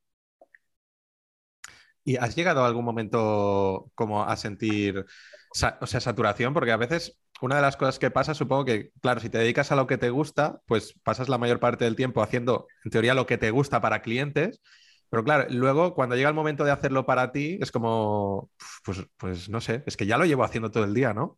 ¿Y 2.05 2.17
has 2.17 2.35
llegado 2.35 2.63
a 2.63 2.67
algún 2.67 2.85
momento 2.85 3.91
como 3.95 4.23
a 4.23 4.35
sentir 4.35 4.99
o 4.99 5.55
sea, 5.55 5.99
saturación? 5.99 6.53
Porque 6.53 6.71
a 6.71 6.77
veces 6.77 7.19
una 7.41 7.57
de 7.57 7.61
las 7.61 7.77
cosas 7.77 7.99
que 7.99 8.11
pasa, 8.11 8.33
supongo 8.33 8.65
que, 8.65 8.91
claro, 9.01 9.19
si 9.19 9.29
te 9.29 9.37
dedicas 9.37 9.71
a 9.71 9.75
lo 9.75 9.87
que 9.87 9.97
te 9.97 10.09
gusta, 10.09 10.61
pues 10.65 10.99
pasas 11.03 11.29
la 11.29 11.37
mayor 11.37 11.59
parte 11.59 11.85
del 11.85 11.95
tiempo 11.95 12.21
haciendo, 12.21 12.67
en 12.85 12.91
teoría, 12.91 13.13
lo 13.13 13.25
que 13.25 13.37
te 13.37 13.51
gusta 13.51 13.81
para 13.81 14.01
clientes. 14.01 14.61
Pero 15.09 15.23
claro, 15.23 15.45
luego 15.49 15.93
cuando 15.93 16.15
llega 16.15 16.29
el 16.29 16.35
momento 16.35 16.63
de 16.63 16.71
hacerlo 16.71 17.05
para 17.05 17.31
ti, 17.31 17.57
es 17.61 17.71
como, 17.71 18.49
pues, 18.83 19.05
pues 19.17 19.49
no 19.49 19.61
sé, 19.61 19.83
es 19.85 19.95
que 19.95 20.05
ya 20.07 20.17
lo 20.17 20.25
llevo 20.25 20.43
haciendo 20.43 20.71
todo 20.71 20.85
el 20.85 20.93
día, 20.93 21.13
¿no? 21.13 21.37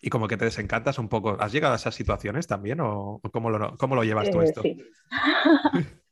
Y 0.00 0.10
como 0.10 0.28
que 0.28 0.36
te 0.36 0.44
desencantas 0.46 0.98
un 0.98 1.08
poco. 1.08 1.36
¿Has 1.40 1.52
llegado 1.52 1.74
a 1.74 1.76
esas 1.76 1.94
situaciones 1.94 2.46
también 2.46 2.80
o 2.80 3.20
cómo 3.32 3.50
lo, 3.50 3.76
cómo 3.76 3.94
lo 3.96 4.04
llevas 4.04 4.30
tú 4.30 4.40
Eh, 4.40 4.42
esto? 4.42 4.62
sí. 4.62 4.90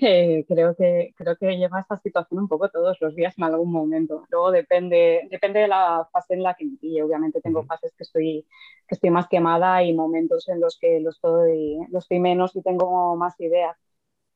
Eh, 0.00 0.44
creo 0.48 0.74
que, 0.76 1.12
creo 1.16 1.36
que 1.36 1.56
lleva 1.56 1.80
esta 1.80 1.96
situación 1.98 2.40
un 2.40 2.48
poco 2.48 2.68
todos 2.70 2.96
los 3.00 3.14
días 3.14 3.34
en 3.38 3.44
algún 3.44 3.70
momento. 3.72 4.24
Luego 4.30 4.50
depende, 4.50 5.26
depende 5.30 5.60
de 5.60 5.68
la 5.68 6.08
fase 6.12 6.34
en 6.34 6.42
la 6.42 6.54
que 6.54 6.64
me 6.66 6.76
pille. 6.78 7.02
Obviamente 7.02 7.40
tengo 7.40 7.62
Ujú. 7.62 7.64
fases 7.64 7.92
que 7.96 8.02
estoy, 8.04 8.46
que 8.88 8.94
estoy 8.94 9.10
más 9.10 9.28
quemada 9.28 9.82
y 9.84 9.92
momentos 9.94 10.48
en 10.48 10.60
los 10.60 10.78
que 10.80 11.00
lo 11.00 11.10
estoy, 11.10 11.78
lo 11.90 11.98
estoy 11.98 12.18
menos 12.20 12.54
y 12.56 12.62
tengo 12.62 13.16
más 13.16 13.38
ideas. 13.40 13.76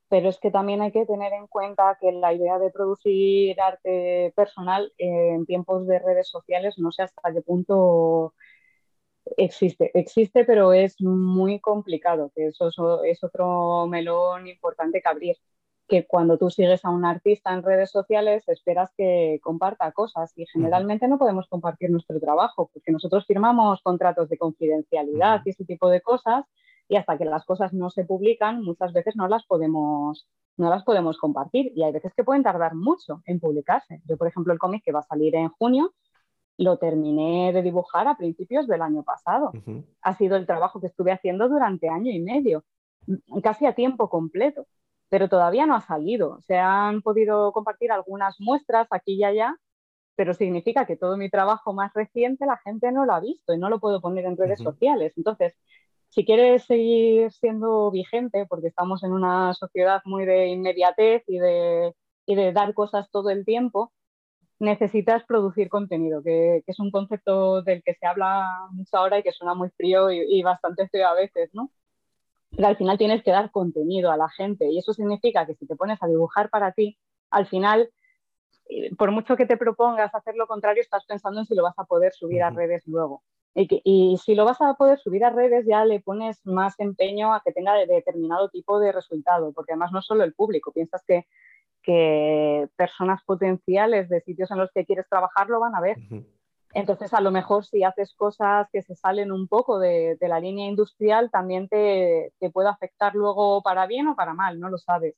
Pero 0.08 0.28
es 0.28 0.38
que 0.40 0.50
también 0.50 0.82
hay 0.82 0.92
que 0.92 1.06
tener 1.06 1.32
en 1.32 1.46
cuenta 1.48 1.98
que 2.00 2.12
la 2.12 2.34
idea 2.34 2.58
de 2.58 2.70
producir 2.70 3.60
arte 3.60 4.32
personal 4.36 4.92
eh, 4.98 5.34
en 5.34 5.46
tiempos 5.46 5.86
de 5.86 5.98
redes 6.00 6.28
sociales 6.28 6.78
no 6.78 6.92
sé 6.92 7.02
hasta 7.04 7.32
qué 7.32 7.42
punto 7.42 8.34
Existe, 9.36 9.90
existe, 9.94 10.44
pero 10.44 10.72
es 10.72 11.00
muy 11.00 11.60
complicado, 11.60 12.32
que 12.34 12.48
eso 12.48 13.04
es, 13.04 13.22
otro 13.22 13.86
melón 13.86 14.48
importante 14.48 15.00
que 15.00 15.08
abrir, 15.08 15.36
que 15.86 16.06
cuando 16.06 16.38
tú 16.38 16.50
sigues 16.50 16.84
a 16.84 16.90
un 16.90 17.04
artista 17.04 17.52
en 17.52 17.62
redes 17.62 17.90
sociales 17.90 18.42
esperas 18.48 18.90
que 18.96 19.38
comparta 19.42 19.92
cosas 19.92 20.32
y 20.36 20.46
generalmente 20.46 21.06
no 21.06 21.18
podemos 21.18 21.46
compartir 21.48 21.90
nuestro 21.90 22.18
trabajo 22.18 22.68
porque 22.72 22.90
nosotros 22.90 23.24
firmamos 23.26 23.80
contratos 23.82 24.28
de 24.28 24.38
confidencialidad 24.38 25.42
y 25.44 25.50
ese 25.50 25.64
tipo 25.64 25.88
de 25.88 26.00
cosas 26.00 26.44
y 26.88 26.96
hasta 26.96 27.16
que 27.16 27.24
las 27.24 27.44
cosas 27.44 27.72
no 27.72 27.90
se 27.90 28.04
publican 28.04 28.62
muchas 28.62 28.92
veces 28.92 29.16
no 29.16 29.28
las 29.28 29.44
podemos, 29.46 30.28
no 30.56 30.68
las 30.68 30.82
podemos 30.82 31.16
compartir 31.16 31.72
y 31.76 31.84
hay 31.84 31.92
veces 31.92 32.12
que 32.14 32.24
pueden 32.24 32.42
tardar 32.42 32.74
mucho 32.74 33.22
en 33.24 33.38
publicarse. 33.38 34.02
Yo, 34.06 34.16
por 34.16 34.26
ejemplo, 34.26 34.52
el 34.52 34.58
cómic 34.58 34.82
que 34.84 34.92
va 34.92 35.00
a 35.00 35.04
salir 35.04 35.34
en 35.36 35.48
junio 35.48 35.94
lo 36.58 36.76
terminé 36.78 37.52
de 37.52 37.62
dibujar 37.62 38.06
a 38.08 38.16
principios 38.16 38.66
del 38.66 38.82
año 38.82 39.02
pasado. 39.02 39.52
Ha 40.02 40.16
sido 40.16 40.36
el 40.36 40.46
trabajo 40.46 40.80
que 40.80 40.88
estuve 40.88 41.12
haciendo 41.12 41.48
durante 41.48 41.88
año 41.88 42.10
y 42.10 42.20
medio, 42.20 42.64
casi 43.42 43.66
a 43.66 43.74
tiempo 43.74 44.08
completo, 44.08 44.66
pero 45.08 45.28
todavía 45.28 45.66
no 45.66 45.74
ha 45.74 45.80
salido. 45.80 46.40
Se 46.42 46.56
han 46.56 47.02
podido 47.02 47.52
compartir 47.52 47.92
algunas 47.92 48.36
muestras 48.40 48.86
aquí 48.90 49.14
y 49.14 49.24
allá, 49.24 49.56
pero 50.14 50.34
significa 50.34 50.86
que 50.86 50.96
todo 50.96 51.16
mi 51.16 51.30
trabajo 51.30 51.72
más 51.72 51.92
reciente 51.94 52.46
la 52.46 52.58
gente 52.58 52.92
no 52.92 53.04
lo 53.06 53.14
ha 53.14 53.20
visto 53.20 53.54
y 53.54 53.58
no 53.58 53.68
lo 53.68 53.80
puedo 53.80 54.00
poner 54.00 54.24
en 54.26 54.36
redes 54.36 54.60
sociales. 54.60 55.14
Entonces, 55.16 55.56
si 56.10 56.26
quieres 56.26 56.64
seguir 56.64 57.32
siendo 57.32 57.90
vigente, 57.90 58.44
porque 58.46 58.68
estamos 58.68 59.02
en 59.02 59.12
una 59.12 59.54
sociedad 59.54 60.02
muy 60.04 60.26
de 60.26 60.48
inmediatez 60.48 61.24
y 61.26 61.38
de, 61.38 61.94
y 62.26 62.34
de 62.34 62.52
dar 62.52 62.74
cosas 62.74 63.10
todo 63.10 63.30
el 63.30 63.46
tiempo, 63.46 63.92
necesitas 64.62 65.24
producir 65.24 65.68
contenido, 65.68 66.22
que, 66.22 66.62
que, 66.64 66.72
es 66.72 66.78
un 66.78 66.92
concepto 66.92 67.62
del 67.62 67.82
que 67.82 67.94
se 67.94 68.06
habla 68.06 68.68
mucho 68.70 68.96
ahora 68.96 69.18
y 69.18 69.22
que 69.24 69.32
suena 69.32 69.54
muy 69.54 69.70
frío 69.70 70.10
y, 70.10 70.20
y, 70.20 70.42
bastante 70.42 70.88
feo 70.88 71.08
a 71.08 71.14
veces, 71.14 71.50
¿no? 71.52 71.70
Pero 72.54 72.68
al 72.68 72.76
final 72.76 72.96
tienes 72.96 73.24
que 73.24 73.32
dar 73.32 73.50
contenido 73.50 74.12
a 74.12 74.16
la 74.16 74.28
gente 74.28 74.70
y 74.70 74.78
eso 74.78 74.92
significa 74.92 75.46
que 75.46 75.56
si 75.56 75.66
te 75.66 75.74
pones 75.74 76.00
a 76.00 76.06
dibujar 76.06 76.48
para 76.48 76.70
ti, 76.72 76.96
al 77.30 77.46
final, 77.46 77.90
eh, 78.68 78.94
por 78.94 79.10
mucho 79.10 79.36
que 79.36 79.46
te 79.46 79.56
propongas 79.56 80.14
hacer 80.14 80.36
lo 80.36 80.46
contrario, 80.46 80.80
estás 80.80 81.04
pensando 81.06 81.40
en 81.40 81.46
si 81.46 81.56
lo 81.56 81.64
vas 81.64 81.78
a 81.78 81.84
poder 81.84 82.12
subir 82.12 82.44
a 82.44 82.50
redes 82.50 82.86
luego. 82.86 83.24
Y, 83.54 83.66
que, 83.66 83.80
y, 83.82 84.16
si 84.24 84.36
lo 84.36 84.44
vas 84.44 84.60
a 84.60 84.74
poder 84.74 84.98
subir 85.00 85.24
a 85.24 85.30
redes, 85.30 85.66
ya 85.66 85.84
le 85.84 86.00
pones 86.00 86.40
más 86.46 86.78
empeño 86.78 87.34
a 87.34 87.42
que 87.44 87.52
tenga 87.52 87.74
de 87.74 87.86
determinado 87.86 88.48
tipo 88.48 88.78
de 88.78 88.92
resultado, 88.92 89.52
porque 89.52 89.72
además 89.72 89.90
no 89.90 90.02
solo 90.02 90.22
el 90.22 90.34
público, 90.34 90.72
piensas 90.72 91.02
que 91.04 91.26
que 91.82 92.68
personas 92.76 93.22
potenciales 93.24 94.08
de 94.08 94.20
sitios 94.20 94.50
en 94.50 94.58
los 94.58 94.70
que 94.72 94.84
quieres 94.84 95.08
trabajar 95.08 95.48
lo 95.48 95.60
van 95.60 95.74
a 95.74 95.80
ver. 95.80 95.98
Uh 95.98 96.16
-huh. 96.16 96.26
Entonces, 96.74 97.12
a 97.12 97.20
lo 97.20 97.30
mejor 97.30 97.64
si 97.66 97.84
haces 97.84 98.14
cosas 98.14 98.66
que 98.72 98.82
se 98.82 98.94
salen 98.94 99.30
un 99.30 99.46
poco 99.46 99.78
de, 99.78 100.16
de 100.18 100.28
la 100.28 100.40
línea 100.40 100.66
industrial, 100.66 101.30
también 101.30 101.68
te, 101.68 102.32
te, 102.38 102.50
puede 102.50 102.68
afectar 102.68 103.14
luego 103.14 103.62
para 103.62 103.86
bien 103.86 104.08
o 104.08 104.16
para 104.16 104.32
mal, 104.32 104.58
no 104.58 104.70
lo 104.70 104.78
sabes. 104.78 105.14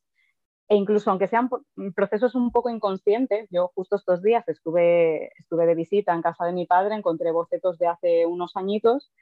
E 0.68 0.77
incluso 0.77 1.11
aunque 1.11 1.29
sean 1.29 1.48
procesos 1.94 2.35
un 2.35 2.50
poco 2.50 2.70
inconscientes, 2.70 3.46
yo 3.50 3.70
justo 3.74 3.96
estos 3.96 4.22
días 4.22 4.48
estuve, 4.48 5.31
estuve 5.38 5.66
de 5.66 5.74
visita 5.74 6.14
en 6.14 6.22
casa 6.22 6.46
de 6.46 6.53
mi 6.53 6.66
padre, 6.66 6.94
encontré 6.94 7.31
bocetos 7.31 7.79
de 7.79 7.87
hace 7.87 8.27
unos 8.27 8.57
añitos 8.57 9.12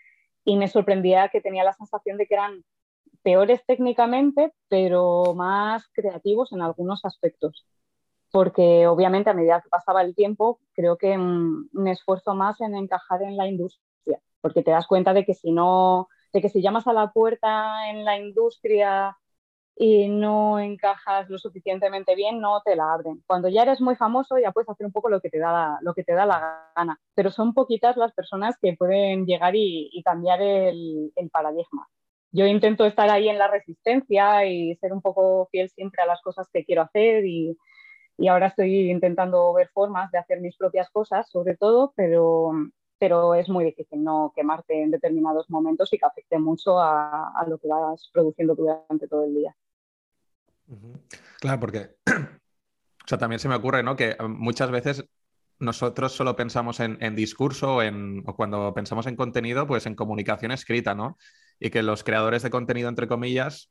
y 0.44 0.56
me 0.56 0.68
sorprendía 0.68 1.28
que 1.28 1.40
tenía 1.40 1.64
la 1.64 1.72
sensación 1.72 2.16
de 2.16 2.26
que 2.26 2.34
eran 2.34 2.64
peores 3.22 3.64
técnicamente, 3.66 4.52
pero 4.68 5.34
más 5.34 5.88
creativos 5.92 6.52
en 6.52 6.62
algunos 6.62 7.04
aspectos. 7.04 7.66
Porque 8.30 8.86
obviamente 8.86 9.30
a 9.30 9.34
medida 9.34 9.60
que 9.60 9.68
pasaba 9.68 10.02
el 10.02 10.14
tiempo, 10.14 10.60
creo 10.74 10.96
que 10.96 11.16
mm, 11.16 11.70
me 11.72 11.92
esfuerzo 11.92 12.34
más 12.34 12.60
en 12.60 12.74
encajar 12.74 13.22
en 13.22 13.36
la 13.36 13.46
industria, 13.48 14.20
porque 14.40 14.62
te 14.62 14.70
das 14.70 14.86
cuenta 14.86 15.12
de 15.14 15.24
que 15.24 15.34
si 15.34 15.52
no, 15.52 16.08
de 16.32 16.40
que 16.40 16.48
si 16.48 16.62
llamas 16.62 16.86
a 16.86 16.92
la 16.92 17.12
puerta 17.12 17.90
en 17.90 18.04
la 18.04 18.18
industria 18.18 19.16
y 19.76 20.08
no 20.08 20.58
encajas 20.60 21.28
lo 21.30 21.38
suficientemente 21.38 22.14
bien, 22.14 22.40
no 22.40 22.62
te 22.64 22.76
la 22.76 22.92
abren. 22.92 23.22
Cuando 23.26 23.48
ya 23.48 23.62
eres 23.62 23.80
muy 23.80 23.96
famoso, 23.96 24.38
ya 24.38 24.52
puedes 24.52 24.68
hacer 24.68 24.86
un 24.86 24.92
poco 24.92 25.08
lo 25.08 25.20
que 25.20 25.30
te 25.30 25.38
da 25.38 25.52
la, 25.52 25.78
lo 25.82 25.94
que 25.94 26.04
te 26.04 26.12
da 26.14 26.26
la 26.26 26.70
gana, 26.76 27.00
pero 27.14 27.30
son 27.30 27.54
poquitas 27.54 27.96
las 27.96 28.12
personas 28.12 28.56
que 28.60 28.74
pueden 28.76 29.26
llegar 29.26 29.54
y, 29.56 30.02
cambiar 30.04 30.42
el 30.42 31.12
paradigma 31.32 31.88
yo 32.32 32.46
intento 32.46 32.84
estar 32.84 33.08
ahí 33.10 33.28
en 33.28 33.38
la 33.38 33.48
resistencia 33.48 34.46
y 34.46 34.74
ser 34.76 34.92
un 34.92 35.00
poco 35.00 35.48
fiel 35.50 35.68
siempre 35.70 36.02
a 36.02 36.06
las 36.06 36.20
cosas 36.22 36.48
que 36.52 36.64
quiero 36.64 36.82
hacer 36.82 37.24
y, 37.26 37.56
y, 38.18 38.28
ahora 38.28 38.48
estoy 38.48 38.90
intentando 38.90 39.52
ver 39.52 39.68
formas 39.72 40.10
de 40.10 40.18
hacer 40.18 40.40
mis 40.40 40.56
propias 40.56 40.90
cosas, 40.90 41.30
sobre 41.30 41.56
todo, 41.56 41.92
pero, 41.94 42.52
pero 42.98 43.34
es 43.34 43.48
muy 43.48 43.64
difícil 43.64 44.02
no 44.02 44.32
quemarte 44.34 44.82
en 44.82 44.90
determinados 44.90 45.48
momentos 45.50 45.92
y 45.92 45.98
que 45.98 46.06
afecte 46.06 46.38
mucho 46.38 46.78
a, 46.78 47.32
a 47.36 47.46
lo 47.46 47.58
que 47.58 47.68
vas 47.68 48.10
produciendo 48.12 48.54
durante 48.54 49.06
todo 49.08 49.24
el 49.24 49.34
día. 49.34 49.54
Claro, 51.40 51.60
porque 51.60 51.96
o 52.06 53.06
sea, 53.06 53.18
también 53.18 53.38
se 53.38 53.48
me 53.48 53.56
ocurre 53.56 53.82
¿no? 53.82 53.96
que 53.96 54.16
muchas 54.28 54.70
veces 54.70 55.04
nosotros 55.58 56.12
solo 56.12 56.34
pensamos 56.34 56.80
en, 56.80 57.14
discurso 57.14 57.82
en, 57.82 58.22
o 58.26 58.34
cuando 58.34 58.74
pensamos 58.74 59.06
en 59.06 59.16
contenido, 59.16 59.66
pues 59.66 59.86
en 59.86 59.94
comunicación 59.94 60.50
escrita, 60.50 60.94
¿no? 60.94 61.18
Y 61.64 61.70
que 61.70 61.82
los 61.82 62.02
creadores 62.02 62.42
de 62.42 62.50
contenido, 62.50 62.88
entre 62.88 63.06
comillas, 63.06 63.70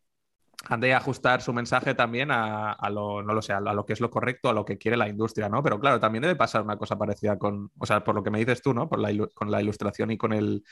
han 0.66 0.80
de 0.80 0.94
ajustar 0.94 1.42
su 1.42 1.54
mensaje 1.54 1.96
también 1.96 2.30
a, 2.32 2.78
lo, 2.90 3.24
no 3.24 3.34
lo 3.34 3.42
a 3.50 3.74
lo 3.74 3.86
que 3.86 3.94
es 3.94 4.00
lo 4.00 4.10
correcto, 4.10 4.50
a 4.50 4.54
lo 4.54 4.64
que 4.64 4.78
quiere 4.78 4.96
la 4.96 5.10
industria, 5.10 5.50
¿no? 5.50 5.62
Pero 5.64 5.80
claro, 5.80 6.00
también 6.00 6.22
debe 6.22 6.36
pasar 6.36 6.62
una 6.62 6.78
cosa 6.78 6.98
parecida 6.98 7.38
con, 7.38 7.72
o 7.78 7.86
sea, 7.86 8.04
por 8.04 8.16
lo 8.16 8.24
que 8.24 8.32
me 8.32 8.40
dices 8.40 8.62
tú, 8.62 8.74
¿no? 8.74 8.88
Con 8.88 9.52
la 9.52 9.62
ilustración 9.62 10.12
y 10.12 10.18
con 10.18 10.34
el, 10.34 10.64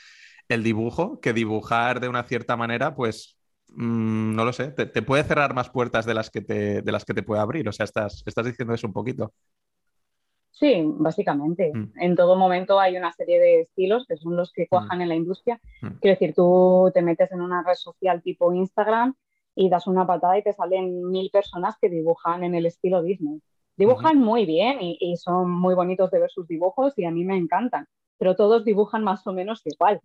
el 0.48 0.62
dibujo, 0.62 1.20
que 1.20 1.32
dibujar 1.32 2.00
de 2.00 2.08
una 2.08 2.24
cierta 2.24 2.56
manera, 2.56 2.94
pues 2.94 3.36
mmm, 3.68 4.34
no 4.34 4.44
lo 4.44 4.52
sé, 4.52 4.70
te, 4.72 4.86
te, 4.86 5.02
puede 5.02 5.24
cerrar 5.24 5.54
más 5.54 5.70
puertas 5.70 6.06
de 6.06 6.14
las 6.14 6.30
que 6.30 6.40
te, 6.42 6.82
de 6.82 6.92
las 6.92 7.04
que 7.04 7.14
te 7.14 7.22
puede 7.22 7.40
abrir. 7.42 7.68
O 7.68 7.72
sea, 7.72 7.84
estás, 7.84 8.22
estás 8.26 8.46
diciendo 8.46 8.74
eso 8.74 8.86
un 8.86 8.92
poquito. 8.92 9.32
Sí, 10.50 10.82
básicamente. 10.84 11.72
Mm. 11.72 11.92
En 12.00 12.16
todo 12.16 12.36
momento 12.36 12.78
hay 12.78 12.96
una 12.96 13.12
serie 13.12 13.38
de 13.38 13.60
estilos 13.62 14.06
que 14.06 14.16
son 14.16 14.36
los 14.36 14.52
que 14.52 14.68
cuajan 14.68 14.98
mm. 14.98 15.02
en 15.02 15.08
la 15.08 15.14
industria. 15.14 15.60
Mm. 15.80 15.86
Quiero 16.00 16.14
decir, 16.14 16.34
tú 16.34 16.90
te 16.92 17.02
metes 17.02 17.32
en 17.32 17.40
una 17.40 17.62
red 17.62 17.74
social 17.74 18.22
tipo 18.22 18.52
Instagram 18.52 19.14
y 19.54 19.68
das 19.68 19.86
una 19.86 20.06
patada 20.06 20.38
y 20.38 20.42
te 20.42 20.52
salen 20.52 21.10
mil 21.10 21.30
personas 21.30 21.76
que 21.80 21.88
dibujan 21.88 22.44
en 22.44 22.54
el 22.54 22.66
estilo 22.66 23.02
Disney. 23.02 23.40
Dibujan 23.76 24.18
muy 24.18 24.44
bien 24.44 24.82
y, 24.82 24.98
y, 25.00 25.16
son 25.16 25.50
muy 25.50 25.74
bonitos 25.74 26.10
de 26.10 26.18
ver 26.18 26.30
sus 26.30 26.46
dibujos 26.46 26.98
y 26.98 27.06
a 27.06 27.10
mí 27.10 27.24
me 27.24 27.38
encantan, 27.38 27.86
pero 28.18 28.36
todos 28.36 28.62
dibujan 28.62 29.02
más 29.02 29.26
o 29.26 29.32
menos 29.32 29.62
igual. 29.64 30.00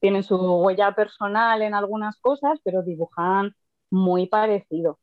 Tienen 0.00 0.22
su 0.22 0.36
huella 0.36 0.92
personal 0.92 1.60
en 1.60 1.74
algunas 1.74 2.16
cosas, 2.20 2.58
pero 2.64 2.82
dibujan 2.82 3.54
muy 3.90 4.26
parecido. 4.28 4.98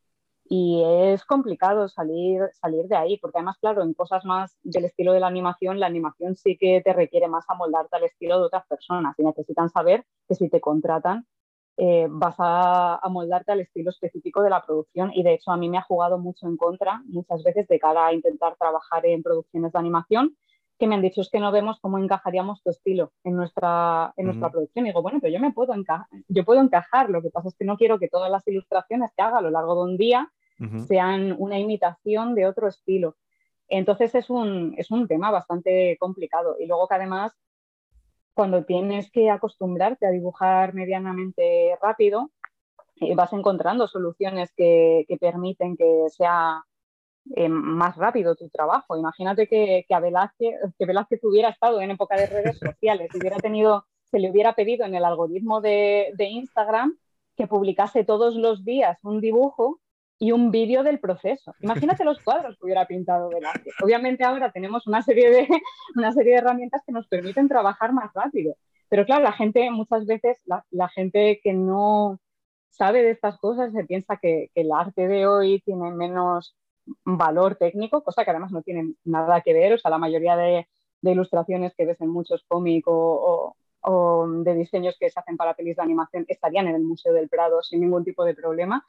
Y 0.47 0.83
es 0.83 1.25
complicado 1.25 1.89
salir, 1.89 2.41
salir 2.53 2.85
de 2.85 2.95
ahí, 2.95 3.17
porque 3.17 3.39
además, 3.39 3.57
claro, 3.59 3.81
en 3.81 3.93
cosas 3.93 4.23
más 4.25 4.55
del 4.63 4.85
estilo 4.85 5.11
de 5.13 5.19
la 5.19 5.27
animación, 5.27 5.79
la 5.79 5.87
animación 5.87 6.35
sí 6.35 6.55
que 6.57 6.81
te 6.83 6.93
requiere 6.93 7.27
más 7.27 7.45
amoldarte 7.47 7.95
al 7.95 8.03
estilo 8.03 8.39
de 8.39 8.45
otras 8.45 8.65
personas 8.67 9.15
y 9.17 9.23
necesitan 9.23 9.69
saber 9.69 10.05
que 10.27 10.35
si 10.35 10.49
te 10.49 10.61
contratan 10.61 11.25
eh, 11.77 12.07
vas 12.09 12.35
a 12.37 12.95
amoldarte 13.03 13.51
al 13.51 13.59
estilo 13.59 13.89
específico 13.89 14.41
de 14.41 14.49
la 14.49 14.61
producción 14.61 15.11
y 15.13 15.23
de 15.23 15.33
hecho 15.33 15.51
a 15.51 15.57
mí 15.57 15.67
me 15.67 15.77
ha 15.77 15.81
jugado 15.81 16.17
mucho 16.17 16.47
en 16.47 16.55
contra 16.55 17.01
muchas 17.05 17.43
veces 17.43 17.67
de 17.67 17.79
cara 17.79 18.07
a 18.07 18.13
intentar 18.13 18.55
trabajar 18.55 19.05
en 19.05 19.21
producciones 19.21 19.73
de 19.73 19.79
animación 19.79 20.37
que 20.77 20.87
me 20.87 20.95
han 20.95 21.01
dicho 21.01 21.21
es 21.21 21.29
que 21.29 21.39
no 21.39 21.51
vemos 21.51 21.79
cómo 21.79 21.97
encajaríamos 21.97 22.61
tu 22.61 22.69
estilo 22.69 23.11
en 23.23 23.35
nuestra, 23.35 24.13
en 24.17 24.25
nuestra 24.25 24.47
uh 24.47 24.49
-huh. 24.49 24.53
producción. 24.53 24.85
Y 24.85 24.89
digo, 24.89 25.01
bueno, 25.01 25.19
pero 25.21 25.33
yo 25.33 25.39
me 25.39 25.53
puedo 25.53 25.73
encajar, 25.73 26.07
yo 26.27 26.43
puedo 26.43 26.61
encajar, 26.61 27.09
lo 27.09 27.21
que 27.21 27.29
pasa 27.29 27.49
es 27.49 27.55
que 27.55 27.65
no 27.65 27.77
quiero 27.77 27.99
que 27.99 28.09
todas 28.09 28.29
las 28.29 28.47
ilustraciones 28.47 29.11
que 29.15 29.23
haga 29.23 29.37
a 29.37 29.41
lo 29.41 29.51
largo 29.51 29.75
de 29.75 29.91
un 29.91 29.97
día 29.97 30.31
uh 30.59 30.63
-huh. 30.63 30.87
sean 30.87 31.35
una 31.37 31.57
imitación 31.59 32.35
de 32.35 32.45
otro 32.45 32.67
estilo. 32.67 33.15
Entonces 33.67 34.13
es 34.15 34.29
un, 34.29 34.75
es 34.77 34.91
un 34.91 35.07
tema 35.07 35.31
bastante 35.31 35.97
complicado. 35.97 36.55
Y 36.59 36.67
luego 36.67 36.87
que 36.87 36.95
además 36.95 37.35
cuando 38.35 38.65
tienes 38.65 39.09
que 39.11 39.31
acostumbrarte 39.31 40.05
a 40.05 40.11
dibujar 40.11 40.73
medianamente 40.73 41.75
rápido, 41.81 42.31
eh, 42.97 43.15
vas 43.15 43.31
encontrando 43.33 43.87
soluciones 43.87 44.53
que, 44.55 45.05
permiten 45.19 45.77
que 45.77 46.05
sea 46.09 46.61
eh, 47.35 47.49
más 47.49 47.95
rápido 47.97 48.35
tu 48.35 48.49
trabajo. 48.49 48.97
Imagínate 48.97 49.47
que, 49.47 49.85
que, 49.87 49.95
a 49.95 49.99
Velázquez, 49.99 50.55
que 50.77 50.85
Velázquez 50.85 51.23
hubiera 51.23 51.49
estado 51.49 51.81
en 51.81 51.91
época 51.91 52.15
de 52.15 52.27
redes 52.27 52.59
sociales, 52.59 53.09
hubiera 53.15 53.37
tenido, 53.37 53.85
se 54.03 54.19
le 54.19 54.29
hubiera 54.29 54.53
pedido 54.53 54.85
en 54.85 54.95
el 54.95 55.05
algoritmo 55.05 55.61
de, 55.61 56.11
de 56.15 56.25
Instagram 56.25 56.97
que 57.35 57.47
publicase 57.47 58.03
todos 58.03 58.35
los 58.35 58.63
días 58.63 58.97
un 59.03 59.21
dibujo 59.21 59.79
y 60.17 60.31
un 60.31 60.51
vídeo 60.51 60.83
del 60.83 60.99
proceso. 60.99 61.53
Imagínate 61.59 62.05
los 62.05 62.19
cuadros 62.19 62.57
que 62.57 62.65
hubiera 62.65 62.85
pintado 62.85 63.29
Velázquez. 63.29 63.73
Obviamente 63.83 64.23
ahora 64.23 64.51
tenemos 64.51 64.87
una 64.87 65.01
serie, 65.01 65.29
de, 65.29 65.47
una 65.95 66.11
serie 66.13 66.33
de 66.33 66.39
herramientas 66.39 66.81
que 66.85 66.93
nos 66.93 67.07
permiten 67.07 67.47
trabajar 67.47 67.91
más 67.91 68.11
rápido. 68.13 68.55
Pero 68.89 69.05
claro, 69.05 69.23
la 69.23 69.33
gente, 69.33 69.69
muchas 69.71 70.05
veces, 70.05 70.41
la, 70.45 70.89
gente 70.89 71.39
que 71.43 71.53
no 71.53 72.19
sabe 72.69 73.01
de 73.03 73.11
estas 73.11 73.37
cosas 73.39 73.73
se 73.73 73.83
piensa 73.83 74.17
que, 74.17 74.51
el 74.55 74.71
arte 74.71 75.07
de 75.07 75.27
hoy 75.27 75.61
tiene 75.65 75.91
menos 75.91 76.55
valor 77.03 77.55
técnico, 77.55 78.03
cosa 78.03 78.23
que 78.23 78.31
además 78.31 78.51
no 78.51 78.61
tiene 78.61 78.93
nada 79.03 79.41
que 79.41 79.53
ver. 79.53 79.73
O 79.73 79.77
sea, 79.77 79.91
la 79.91 79.97
mayoría 79.97 80.35
de, 80.35 80.67
ilustraciones 81.01 81.73
que 81.75 81.85
ves 81.85 82.01
en 82.01 82.09
muchos 82.09 82.43
cómics 82.47 82.87
o, 82.87 83.55
de 84.43 84.55
diseños 84.55 84.97
que 84.99 85.11
se 85.11 85.19
hacen 85.19 85.37
para 85.37 85.53
pelis 85.53 85.75
de 85.75 85.83
animación 85.83 86.25
estarían 86.27 86.67
en 86.67 86.75
el 86.75 86.83
Museo 86.83 87.13
del 87.13 87.29
Prado 87.29 87.61
sin 87.61 87.81
ningún 87.81 88.03
tipo 88.03 88.25
de 88.25 88.33
problema. 88.33 88.83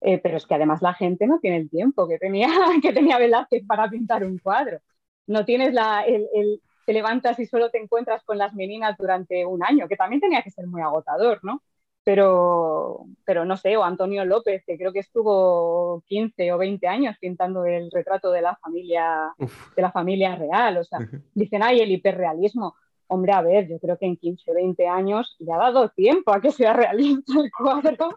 Eh, 0.00 0.18
pero 0.18 0.36
es 0.36 0.46
que 0.46 0.54
además 0.54 0.82
la 0.82 0.94
gente 0.94 1.26
no 1.26 1.38
tiene 1.40 1.56
el 1.56 1.70
tiempo 1.70 2.08
que 2.08 2.18
tenía, 2.18 2.48
que 2.82 2.92
tenía 2.92 3.18
Velázquez 3.18 3.64
para 3.66 3.88
pintar 3.88 4.24
un 4.24 4.38
cuadro. 4.38 4.78
No 5.26 5.44
tienes 5.44 5.72
la, 5.74 6.02
el, 6.02 6.60
te 6.84 6.92
levantas 6.92 7.38
y 7.38 7.46
solo 7.46 7.70
te 7.70 7.78
encuentras 7.78 8.22
con 8.24 8.38
las 8.38 8.54
meninas 8.54 8.96
durante 8.98 9.46
un 9.46 9.64
año, 9.64 9.88
que 9.88 9.96
también 9.96 10.20
tenía 10.20 10.42
que 10.42 10.50
ser 10.50 10.66
muy 10.66 10.82
agotador, 10.82 11.40
¿no? 11.42 11.62
Pero, 12.04 13.06
pero 13.24 13.44
no 13.44 13.56
sé, 13.56 13.76
o 13.76 13.84
Antonio 13.84 14.24
López, 14.24 14.64
que 14.66 14.76
creo 14.76 14.92
que 14.92 14.98
estuvo 14.98 16.02
15 16.06 16.52
o 16.52 16.58
20 16.58 16.86
años 16.88 17.16
pintando 17.20 17.64
el 17.64 17.90
retrato 17.92 18.32
de 18.32 18.42
la 18.42 18.56
familia, 18.56 19.32
de 19.38 19.82
la 19.82 19.92
familia 19.92 20.34
real. 20.34 20.78
O 20.78 20.84
sea, 20.84 20.98
dicen, 21.34 21.62
ay, 21.62 21.80
el 21.80 21.92
hiperrealismo. 21.92 22.74
Hombre, 23.06 23.32
a 23.32 23.42
ver, 23.42 23.68
yo 23.68 23.78
creo 23.78 23.98
que 23.98 24.06
en 24.06 24.16
15 24.16 24.50
o 24.50 24.54
20 24.54 24.88
años 24.88 25.36
le 25.38 25.52
ha 25.52 25.58
dado 25.58 25.90
tiempo 25.90 26.32
a 26.32 26.40
que 26.40 26.50
sea 26.50 26.72
realista 26.72 27.34
el 27.38 27.50
cuadro 27.52 28.16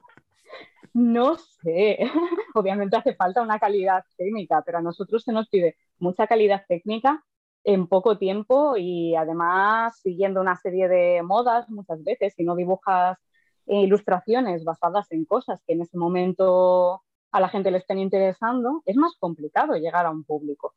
no 0.96 1.36
sé, 1.38 1.98
obviamente 2.56 2.96
hace 2.96 3.16
falta 3.16 3.42
una 3.42 3.60
calidad 3.60 4.06
técnica, 4.18 4.64
pero 4.66 4.78
a 4.78 4.82
nosotros 4.82 5.24
se 5.24 5.34
nos 5.34 5.50
pide 5.50 5.76
mucha 6.00 6.26
calidad 6.26 6.64
técnica 6.70 7.22
en 7.66 7.88
poco 7.88 8.18
tiempo 8.18 8.78
y 8.78 9.14
además 9.14 10.00
siguiendo 10.00 10.40
una 10.40 10.56
serie 10.56 10.88
de 10.88 11.22
modas 11.22 11.70
muchas 11.70 12.02
veces, 12.02 12.34
si 12.38 12.46
no 12.46 12.56
dibujas 12.56 13.18
ilustraciones 13.68 14.64
basadas 14.64 15.12
en 15.12 15.26
cosas 15.26 15.62
que 15.66 15.74
en 15.74 15.82
ese 15.82 15.98
momento 15.98 17.04
a 17.32 17.40
la 17.40 17.50
gente 17.50 17.72
le 17.72 17.80
estén 17.80 18.00
interesando, 18.00 18.82
es 18.86 18.96
más 18.96 19.16
complicado 19.20 19.76
llegar 19.76 20.06
a 20.06 20.12
un 20.12 20.24
público. 20.24 20.74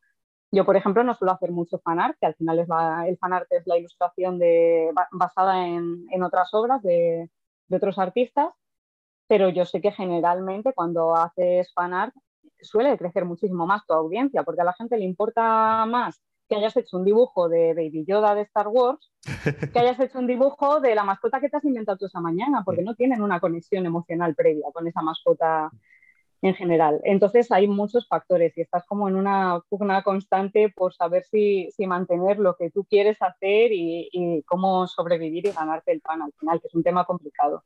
Yo, 0.50 0.64
por 0.64 0.76
ejemplo, 0.76 1.04
no 1.04 1.14
suelo 1.14 1.32
hacer 1.32 1.52
mucho 1.52 1.78
fanart, 1.78 2.16
que 2.18 2.26
al 2.26 2.34
final 2.34 2.58
es 2.58 2.68
el 3.06 3.18
fanart 3.18 3.46
es 3.52 3.66
la 3.66 3.78
ilustración 3.78 4.38
de, 4.38 4.90
basada 5.12 5.66
en, 5.66 6.22
otras 6.22 6.52
obras 6.54 6.82
de, 6.82 7.30
de 7.68 7.76
otros 7.76 7.98
artistas, 7.98 8.52
pero 9.28 9.50
yo 9.50 9.66
sé 9.66 9.80
que 9.80 9.92
generalmente 9.92 10.72
cuando 10.72 11.14
haces 11.14 11.72
fanart 11.74 12.14
suele 12.62 12.96
crecer 12.98 13.24
muchísimo 13.24 13.66
más 13.66 13.86
tu 13.86 13.92
audiencia, 13.92 14.42
porque 14.42 14.62
a 14.62 14.64
la 14.64 14.72
gente 14.72 14.96
le 14.96 15.04
importa 15.04 15.84
más 15.86 16.20
que 16.48 16.56
hayas 16.56 16.76
hecho 16.76 16.96
un 16.96 17.04
dibujo 17.04 17.48
de 17.48 17.74
Baby 17.74 18.04
Yoda 18.06 18.34
de 18.34 18.42
Star 18.42 18.68
Wars 18.68 19.12
que 19.72 19.78
hayas 19.78 20.00
hecho 20.00 20.18
un 20.18 20.26
dibujo 20.26 20.80
de 20.80 20.94
la 20.94 21.04
mascota 21.04 21.40
que 21.40 21.48
te 21.48 21.56
has 21.56 21.64
inventado 21.64 21.98
tú 21.98 22.06
esa 22.06 22.20
mañana, 22.20 22.62
porque 22.64 22.82
no 22.82 22.94
tienen 22.94 23.22
una 23.22 23.40
conexión 23.40 23.86
emocional 23.86 24.34
previa 24.34 24.66
con 24.72 24.86
esa 24.86 25.02
mascota 25.02 25.70
en 26.40 26.54
general. 26.54 27.00
Entonces 27.04 27.50
hay 27.50 27.66
muchos 27.66 28.06
factores 28.06 28.56
y 28.56 28.60
estás 28.60 28.84
como 28.86 29.08
en 29.08 29.16
una 29.16 29.60
pugna 29.68 30.02
constante 30.02 30.68
por 30.74 30.94
saber 30.94 31.24
si, 31.24 31.70
si 31.72 31.86
mantener 31.86 32.38
lo 32.38 32.54
que 32.56 32.70
tú 32.70 32.84
quieres 32.84 33.20
hacer 33.20 33.72
y, 33.72 34.08
y, 34.12 34.42
cómo 34.44 34.86
sobrevivir 34.86 35.46
y 35.46 35.50
ganarte 35.50 35.92
el 35.92 36.00
pan 36.00 36.22
al 36.22 36.32
final, 36.38 36.60
que 36.60 36.68
es 36.68 36.74
un 36.74 36.84
tema 36.84 37.04
complicado 37.04 37.64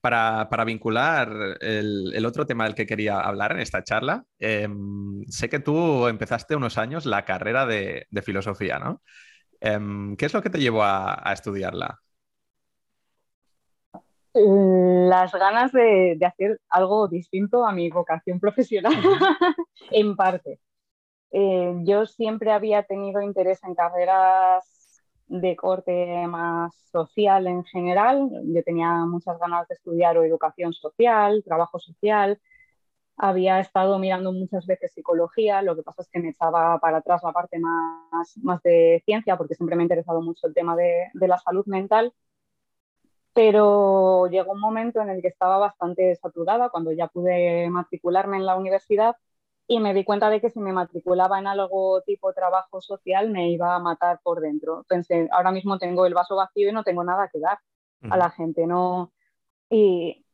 para, 0.00 0.64
vincular 0.64 1.58
el, 1.60 2.24
otro 2.26 2.46
tema 2.46 2.64
del 2.64 2.74
que 2.74 2.86
quería 2.86 3.20
hablar 3.20 3.52
en 3.52 3.60
esta 3.60 3.84
charla, 3.84 4.24
em, 4.38 5.24
sé 5.26 5.48
que 5.48 5.60
tú 5.60 6.06
empezaste 6.06 6.56
unos 6.56 6.78
años 6.78 7.06
la 7.06 7.24
carrera 7.24 7.66
de, 7.66 8.06
filosofía, 8.22 8.78
¿no? 8.78 9.02
Em, 9.60 10.16
¿Qué 10.16 10.26
es 10.26 10.34
lo 10.34 10.42
que 10.42 10.50
te 10.50 10.58
llevó 10.58 10.82
a, 10.82 11.22
estudiarla? 11.32 11.98
Las 14.32 15.32
ganas 15.32 15.72
de, 15.72 16.18
hacer 16.24 16.60
algo 16.68 17.08
distinto 17.08 17.66
a 17.66 17.72
mi 17.72 17.90
vocación 17.90 18.38
profesional, 18.38 18.92
en 19.90 20.16
parte. 20.16 20.60
Eh, 21.32 21.74
yo 21.84 22.06
siempre 22.06 22.52
había 22.52 22.82
tenido 22.82 23.22
interés 23.22 23.62
en 23.64 23.74
carreras 23.74 24.79
de 25.30 25.56
corte 25.56 26.26
más 26.26 26.74
social 26.92 27.46
en 27.46 27.64
general. 27.64 28.28
Yo 28.46 28.62
tenía 28.64 28.90
muchas 29.06 29.38
ganas 29.38 29.68
de 29.68 29.74
estudiar 29.76 30.18
o 30.18 30.24
educación 30.24 30.72
social, 30.72 31.42
trabajo 31.44 31.78
social. 31.78 32.40
Había 33.16 33.60
estado 33.60 33.98
mirando 33.98 34.32
muchas 34.32 34.66
veces 34.66 34.92
psicología, 34.92 35.62
lo 35.62 35.76
que 35.76 35.82
pasa 35.82 36.02
es 36.02 36.08
que 36.10 36.20
me 36.20 36.30
echaba 36.30 36.78
para 36.80 36.98
atrás 36.98 37.22
la 37.22 37.32
parte 37.32 37.58
más, 37.60 38.36
más 38.42 38.62
de 38.62 39.02
ciencia, 39.04 39.36
porque 39.36 39.54
siempre 39.54 39.76
me 39.76 39.82
ha 39.82 39.84
interesado 39.84 40.22
mucho 40.22 40.46
el 40.48 40.54
tema 40.54 40.76
de, 40.76 41.10
de 41.14 41.28
la 41.28 41.38
salud 41.38 41.66
mental. 41.66 42.12
Pero 43.32 44.26
llegó 44.28 44.52
un 44.52 44.60
momento 44.60 45.00
en 45.00 45.10
el 45.10 45.22
que 45.22 45.28
estaba 45.28 45.58
bastante 45.58 46.16
saturada, 46.16 46.70
cuando 46.70 46.92
ya 46.92 47.06
pude 47.08 47.70
matricularme 47.70 48.36
en 48.38 48.46
la 48.46 48.56
universidad 48.56 49.16
y 49.70 49.78
me 49.78 49.94
di 49.94 50.02
cuenta 50.02 50.28
de 50.30 50.40
que 50.40 50.50
si 50.50 50.58
me 50.58 50.72
matriculaba 50.72 51.38
en 51.38 51.46
algo 51.46 52.02
tipo 52.02 52.32
trabajo 52.32 52.80
social 52.80 53.30
me 53.30 53.50
iba 53.52 53.76
a 53.76 53.78
matar 53.78 54.18
por 54.20 54.40
dentro. 54.40 54.84
Pensé, 54.88 55.28
ahora 55.30 55.52
mismo 55.52 55.78
tengo 55.78 56.06
el 56.06 56.12
vaso 56.12 56.34
vacío 56.34 56.68
y 56.68 56.72
no 56.72 56.82
tengo 56.82 57.04
nada 57.04 57.30
que 57.32 57.38
dar 57.38 57.60
a 58.10 58.16
la 58.16 58.30
gente, 58.30 58.66
¿no? 58.66 59.12
Y 59.68 60.26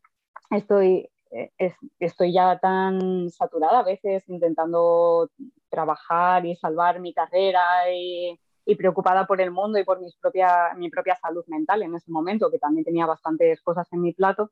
estoy, 0.51 1.11
eh, 1.31 1.51
estoy 1.99 2.33
ya 2.33 2.59
tan 2.59 3.29
saturada 3.29 3.81
a 3.81 3.83
veces 3.83 4.27
intentando 4.31 5.29
trabajar 5.68 6.46
y 6.46 6.57
salvar 6.57 6.99
mi 7.01 7.12
carrera 7.12 7.92
y, 7.92 8.40
y 8.64 8.75
preocupada 8.75 9.27
por 9.27 9.42
el 9.42 9.51
mundo 9.51 9.79
y 9.79 9.85
por 9.85 10.01
mis 10.01 10.16
propia, 10.16 10.72
mi 10.79 10.88
propia 10.88 11.14
salud 11.14 11.44
mental 11.49 11.83
en 11.83 11.94
ese 11.94 12.11
momento, 12.11 12.51
que 12.51 12.59
también 12.59 12.87
tenía 12.87 13.05
bastantes 13.05 13.61
cosas 13.61 13.87
en 13.92 14.01
mi 14.01 14.14
plato, 14.14 14.51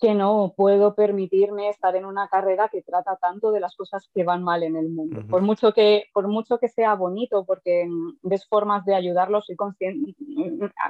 que 0.00 0.14
no 0.14 0.54
puedo 0.56 0.94
permitirme 0.94 1.68
estar 1.68 1.94
en 1.94 2.06
una 2.06 2.28
carrera 2.28 2.68
que 2.68 2.82
trata 2.82 3.16
tanto 3.16 3.52
de 3.52 3.60
las 3.60 3.76
cosas 3.76 4.08
que 4.14 4.24
van 4.24 4.42
mal 4.42 4.62
en 4.62 4.76
el 4.76 4.88
mundo. 4.88 5.22
por, 5.28 5.42
mucho 5.42 5.72
que, 5.72 6.06
por 6.14 6.26
mucho 6.26 6.58
que 6.58 6.68
sea 6.68 6.94
bonito, 6.94 7.44
porque 7.44 7.86
ves 8.22 8.46
formas 8.48 8.84
de 8.86 8.94
ayudarlos, 8.94 9.46
soy 9.46 9.56
consciente, 9.56 10.14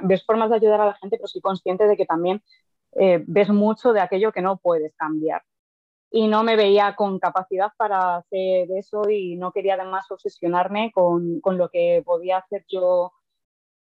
ves 0.03 0.25
formas 0.25 0.49
de 0.49 0.55
ayudar 0.55 0.79
a 0.81 0.85
la 0.85 0.93
gente, 0.93 1.17
pero 1.17 1.27
soy 1.27 1.41
consciente 1.41 1.87
de 1.87 1.97
que 1.97 2.05
también 2.05 2.41
eh, 2.93 3.23
ves 3.27 3.49
mucho 3.49 3.91
de 3.91 3.99
aquello 3.99 4.31
que 4.31 4.41
no 4.41 4.57
puedes 4.57 4.95
cambiar. 4.95 5.43
Y 6.09 6.27
no 6.27 6.43
me 6.43 6.55
veía 6.55 6.95
con 6.95 7.19
capacidad 7.19 7.71
para 7.77 8.17
hacer 8.17 8.69
eso 8.71 9.09
y 9.09 9.35
no 9.35 9.51
quería 9.51 9.75
además 9.75 10.09
obsesionarme 10.11 10.91
con, 10.93 11.39
con 11.41 11.57
lo 11.57 11.69
que 11.69 12.01
podía 12.05 12.37
hacer 12.37 12.65
yo 12.69 13.13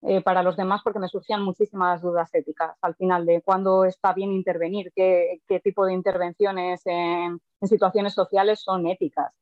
eh, 0.03 0.23
para 0.23 0.43
los 0.43 0.57
demás 0.57 0.81
porque 0.83 0.99
me 0.99 1.09
surgían 1.09 1.43
muchísimas 1.43 2.01
dudas 2.01 2.35
éticas 2.35 2.75
al 2.81 2.95
final 2.95 3.27
de 3.27 3.43
cuándo 3.43 3.85
está 3.85 4.15
bien 4.15 4.33
intervenir, 4.33 4.93
qué, 4.95 5.41
qué 5.47 5.61
tipo 5.61 5.85
de 5.85 5.93
intervenciones 5.93 6.81
en, 6.87 7.39
en, 7.61 7.69
situaciones 7.69 8.15
sociales 8.15 8.61
son 8.61 8.87
éticas. 8.87 9.33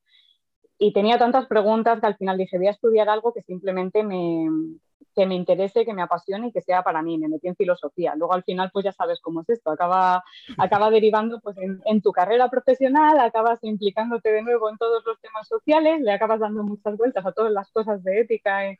Y 0.78 0.92
tenía 0.92 1.18
tantas 1.18 1.46
preguntas 1.46 2.00
que 2.00 2.06
al 2.06 2.16
final 2.16 2.38
dije, 2.38 2.58
voy 2.58 2.68
a 2.68 2.72
estudiar 2.72 3.08
algo 3.08 3.32
que 3.32 3.42
simplemente 3.42 4.02
me, 4.02 4.48
que 5.14 5.26
me 5.26 5.34
interese, 5.34 5.84
que 5.84 5.94
me 5.94 6.02
apasione 6.02 6.48
y 6.48 6.52
que 6.52 6.60
sea 6.60 6.82
para 6.82 7.02
mí. 7.02 7.18
Me 7.18 7.28
metí 7.28 7.48
en 7.48 7.56
filosofía. 7.56 8.14
Luego 8.16 8.34
al 8.34 8.44
final, 8.44 8.70
pues 8.72 8.84
ya 8.84 8.92
sabes 8.92 9.20
cómo 9.20 9.40
es 9.42 9.48
esto. 9.50 9.70
Acaba, 9.70 10.22
acaba 10.56 10.90
derivando 10.90 11.40
pues, 11.40 11.56
en, 11.58 11.80
en, 11.84 12.02
tu 12.02 12.12
carrera 12.12 12.48
profesional, 12.48 13.18
acabas 13.18 13.58
implicándote 13.62 14.30
de 14.30 14.42
nuevo 14.42 14.70
en 14.70 14.78
todos 14.78 15.04
los 15.04 15.20
temas 15.20 15.48
sociales, 15.48 16.00
le 16.00 16.12
acabas 16.12 16.40
dando 16.40 16.62
muchas 16.62 16.96
vueltas 16.96 17.26
a 17.26 17.32
todas 17.32 17.52
las 17.52 17.70
cosas 17.70 18.02
de 18.04 18.20
ética 18.20 18.70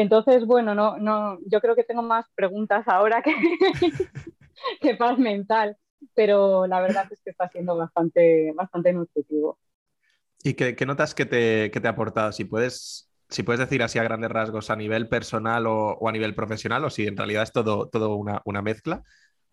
entonces, 0.00 0.46
bueno, 0.46 0.74
no, 0.74 0.98
no, 0.98 1.38
yo 1.46 1.60
creo 1.60 1.74
que 1.74 1.84
tengo 1.84 2.02
más 2.02 2.26
preguntas 2.34 2.86
ahora 2.86 3.22
que, 3.22 3.34
que 4.80 4.94
paz 4.94 5.18
mental, 5.18 5.76
pero 6.14 6.66
la 6.66 6.80
verdad 6.80 7.06
es 7.10 7.20
que 7.22 7.30
está 7.30 7.48
siendo 7.48 7.76
bastante, 7.76 8.52
bastante 8.54 8.92
nutritivo. 8.92 9.58
¿Y 10.44 10.54
qué, 10.54 10.86
notas 10.86 11.14
que 11.14 11.26
te, 11.26 11.70
que 11.72 11.80
te, 11.80 11.88
ha 11.88 11.90
aportado? 11.90 12.30
Si 12.30 12.44
puedes, 12.44 13.10
si 13.28 13.42
puedes 13.42 13.58
decir 13.58 13.82
así 13.82 13.98
a 13.98 14.04
grandes 14.04 14.30
rasgos 14.30 14.70
a 14.70 14.76
nivel 14.76 15.08
personal 15.08 15.66
o, 15.66 16.08
a 16.08 16.12
nivel 16.12 16.34
profesional, 16.34 16.84
o 16.84 16.90
si 16.90 17.06
en 17.06 17.16
realidad 17.16 17.42
es 17.42 17.52
todo, 17.52 17.88
todo 17.88 18.14
una, 18.14 18.40
una 18.44 18.62
mezcla, 18.62 19.02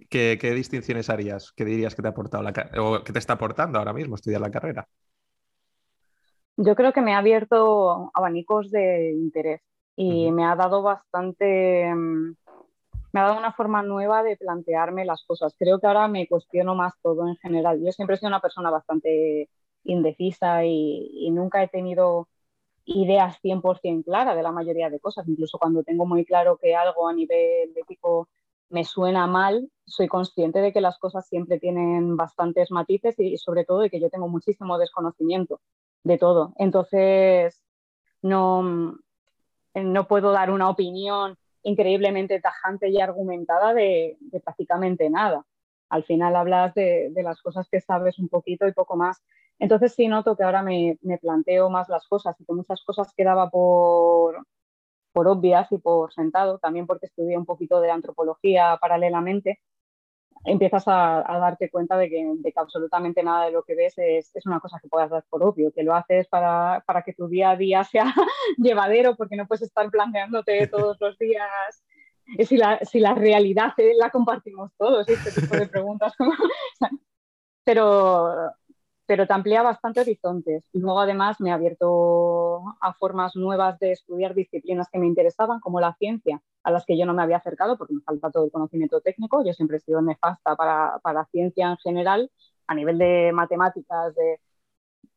¿qué, 0.09 0.37
¿qué, 0.39 0.51
distinciones 0.51 1.09
harías? 1.09 1.53
¿Qué 1.55 1.65
dirías 1.65 1.95
que 1.95 2.03
te 2.03 2.07
ha 2.07 2.11
aportado 2.11 2.43
la, 2.43 2.53
o 2.77 3.03
que 3.03 3.13
te 3.13 3.19
está 3.19 3.33
aportando 3.33 3.79
ahora 3.79 3.93
mismo 3.93 4.13
estudiar 4.13 4.41
la 4.41 4.51
carrera? 4.51 4.87
Yo 6.57 6.75
creo 6.75 6.93
que 6.93 7.01
me 7.01 7.15
ha 7.15 7.17
abierto 7.17 8.11
abanicos 8.13 8.69
de 8.69 9.11
interés 9.11 9.61
y 9.95 10.31
me 10.31 10.45
ha 10.45 10.55
dado 10.55 10.81
bastante, 10.81 11.93
mm, 11.93 12.35
me 13.13 13.19
ha 13.19 13.23
dado 13.23 13.37
una 13.37 13.53
forma 13.53 13.83
nueva 13.83 14.23
de 14.23 14.37
plantearme 14.37 15.05
las 15.05 15.23
cosas. 15.25 15.55
Creo 15.57 15.79
que 15.79 15.87
ahora 15.87 16.07
me 16.07 16.27
cuestiono 16.27 16.75
más 16.75 16.93
todo 17.01 17.27
en 17.27 17.37
general. 17.37 17.81
Yo 17.83 17.91
siempre 17.91 18.15
he 18.15 18.19
sido 18.19 18.29
una 18.29 18.41
persona 18.41 18.69
bastante 18.69 19.49
indecisa 19.85 20.65
y, 20.65 21.29
nunca 21.31 21.63
he 21.63 21.67
tenido 21.69 22.27
ideas 22.85 23.39
100% 23.41 24.03
claras 24.05 24.35
de 24.35 24.43
la 24.43 24.51
mayoría 24.51 24.89
de 24.89 24.99
cosas. 24.99 25.27
Incluso 25.27 25.57
cuando 25.59 25.83
tengo 25.83 26.05
muy 26.05 26.25
claro 26.25 26.57
que 26.57 26.75
algo 26.75 27.07
a 27.07 27.13
nivel 27.13 27.71
ético 27.75 28.29
me 28.69 28.83
suena 28.83 29.27
mal, 29.27 29.69
soy 29.85 30.07
consciente 30.07 30.59
de 30.59 30.73
que 30.73 30.81
las 30.81 30.97
cosas 30.99 31.27
siempre 31.27 31.59
tienen 31.59 32.17
bastantes 32.17 32.71
matices 32.71 33.15
y 33.19 33.37
sobre 33.37 33.65
todo 33.65 33.79
de 33.79 33.89
que 33.89 33.99
yo 33.99 34.09
tengo 34.09 34.27
muchísimo 34.27 34.77
desconocimiento 34.77 35.61
de 36.03 36.17
todo. 36.17 36.53
Entonces, 36.57 37.63
no, 38.21 38.97
no 39.75 40.07
puedo 40.07 40.31
dar 40.31 40.51
una 40.51 40.69
opinión 40.69 41.37
increíblemente 41.63 42.39
tajante 42.39 42.89
y 42.89 43.01
argumentada 43.01 43.73
de, 43.73 44.17
prácticamente 44.43 45.09
nada. 45.09 45.45
Al 45.89 46.03
final 46.03 46.35
hablas 46.35 46.73
de, 46.75 47.11
las 47.15 47.41
cosas 47.41 47.67
que 47.69 47.81
sabes 47.81 48.19
un 48.19 48.29
poquito 48.29 48.67
y 48.67 48.73
poco 48.73 48.95
más. 48.95 49.23
Entonces 49.59 49.93
sí 49.93 50.07
noto 50.07 50.35
que 50.35 50.43
ahora 50.43 50.61
me, 50.61 50.97
planteo 51.21 51.69
más 51.69 51.89
las 51.89 52.07
cosas 52.07 52.39
y 52.39 52.45
que 52.45 52.53
muchas 52.53 52.83
cosas 52.83 53.13
quedaba 53.15 53.49
por, 53.49 54.45
por 55.11 55.27
obvias 55.27 55.71
y 55.71 55.77
por 55.77 56.13
sentado, 56.13 56.59
también 56.59 56.87
porque 56.87 57.07
estudié 57.07 57.37
un 57.37 57.45
poquito 57.45 57.81
de 57.81 57.91
antropología 57.91 58.77
paralelamente 58.79 59.59
empiezas 60.45 60.83
a, 60.87 61.23
darte 61.39 61.69
cuenta 61.69 61.97
de 61.97 62.09
que, 62.09 62.53
absolutamente 62.55 63.23
nada 63.23 63.45
de 63.45 63.51
lo 63.51 63.63
que 63.63 63.75
ves 63.75 63.93
es, 63.97 64.31
una 64.45 64.59
cosa 64.59 64.79
que 64.81 64.87
puedas 64.87 65.09
dar 65.09 65.23
por 65.29 65.43
obvio, 65.43 65.71
que 65.71 65.83
lo 65.83 65.95
haces 65.95 66.27
para, 66.27 66.83
que 67.05 67.13
tu 67.13 67.27
día 67.27 67.51
a 67.51 67.57
día 67.57 67.83
sea 67.83 68.05
llevadero, 68.57 69.15
porque 69.15 69.35
no 69.35 69.47
puedes 69.47 69.63
estar 69.63 69.89
planteándote 69.89 70.67
todos 70.67 70.97
los 70.99 71.17
días 71.17 71.49
si 72.43 72.57
la, 72.57 72.79
si 72.79 72.99
la 72.99 73.13
realidad 73.13 73.73
eh, 73.77 73.93
la 73.95 74.09
compartimos 74.09 74.71
todos, 74.77 75.07
este 75.07 75.41
tipo 75.41 75.55
de 75.55 75.67
preguntas. 75.67 76.13
Pero 77.63 78.51
pero 79.05 79.27
te 79.27 79.33
amplía 79.33 79.61
bastante 79.61 80.01
horizontes. 80.01 80.63
Y 80.73 80.79
luego 80.79 80.99
además 80.99 81.39
me 81.39 81.51
ha 81.51 81.55
abierto 81.55 82.63
a 82.81 82.93
formas 82.93 83.35
nuevas 83.35 83.77
de 83.79 83.91
estudiar 83.91 84.33
disciplinas 84.33 84.89
que 84.91 84.99
me 84.99 85.07
interesaban, 85.07 85.59
como 85.59 85.79
la 85.79 85.95
ciencia, 85.95 86.41
a 86.63 86.71
las 86.71 86.85
que 86.85 86.97
yo 86.97 87.05
no 87.05 87.13
me 87.13 87.21
había 87.23 87.37
acercado 87.37 87.77
porque 87.77 87.93
me 87.93 88.01
falta 88.01 88.31
todo 88.31 88.45
el 88.45 88.51
conocimiento 88.51 89.01
técnico. 89.01 89.43
Yo 89.45 89.53
siempre 89.53 89.77
he 89.77 89.79
sido 89.81 90.01
nefasta 90.01 90.55
para, 90.55 90.99
para 91.03 91.25
ciencia 91.25 91.69
en 91.69 91.77
general, 91.77 92.31
a 92.67 92.75
nivel 92.75 92.97
de 92.97 93.31
matemáticas, 93.33 94.15
de... 94.15 94.39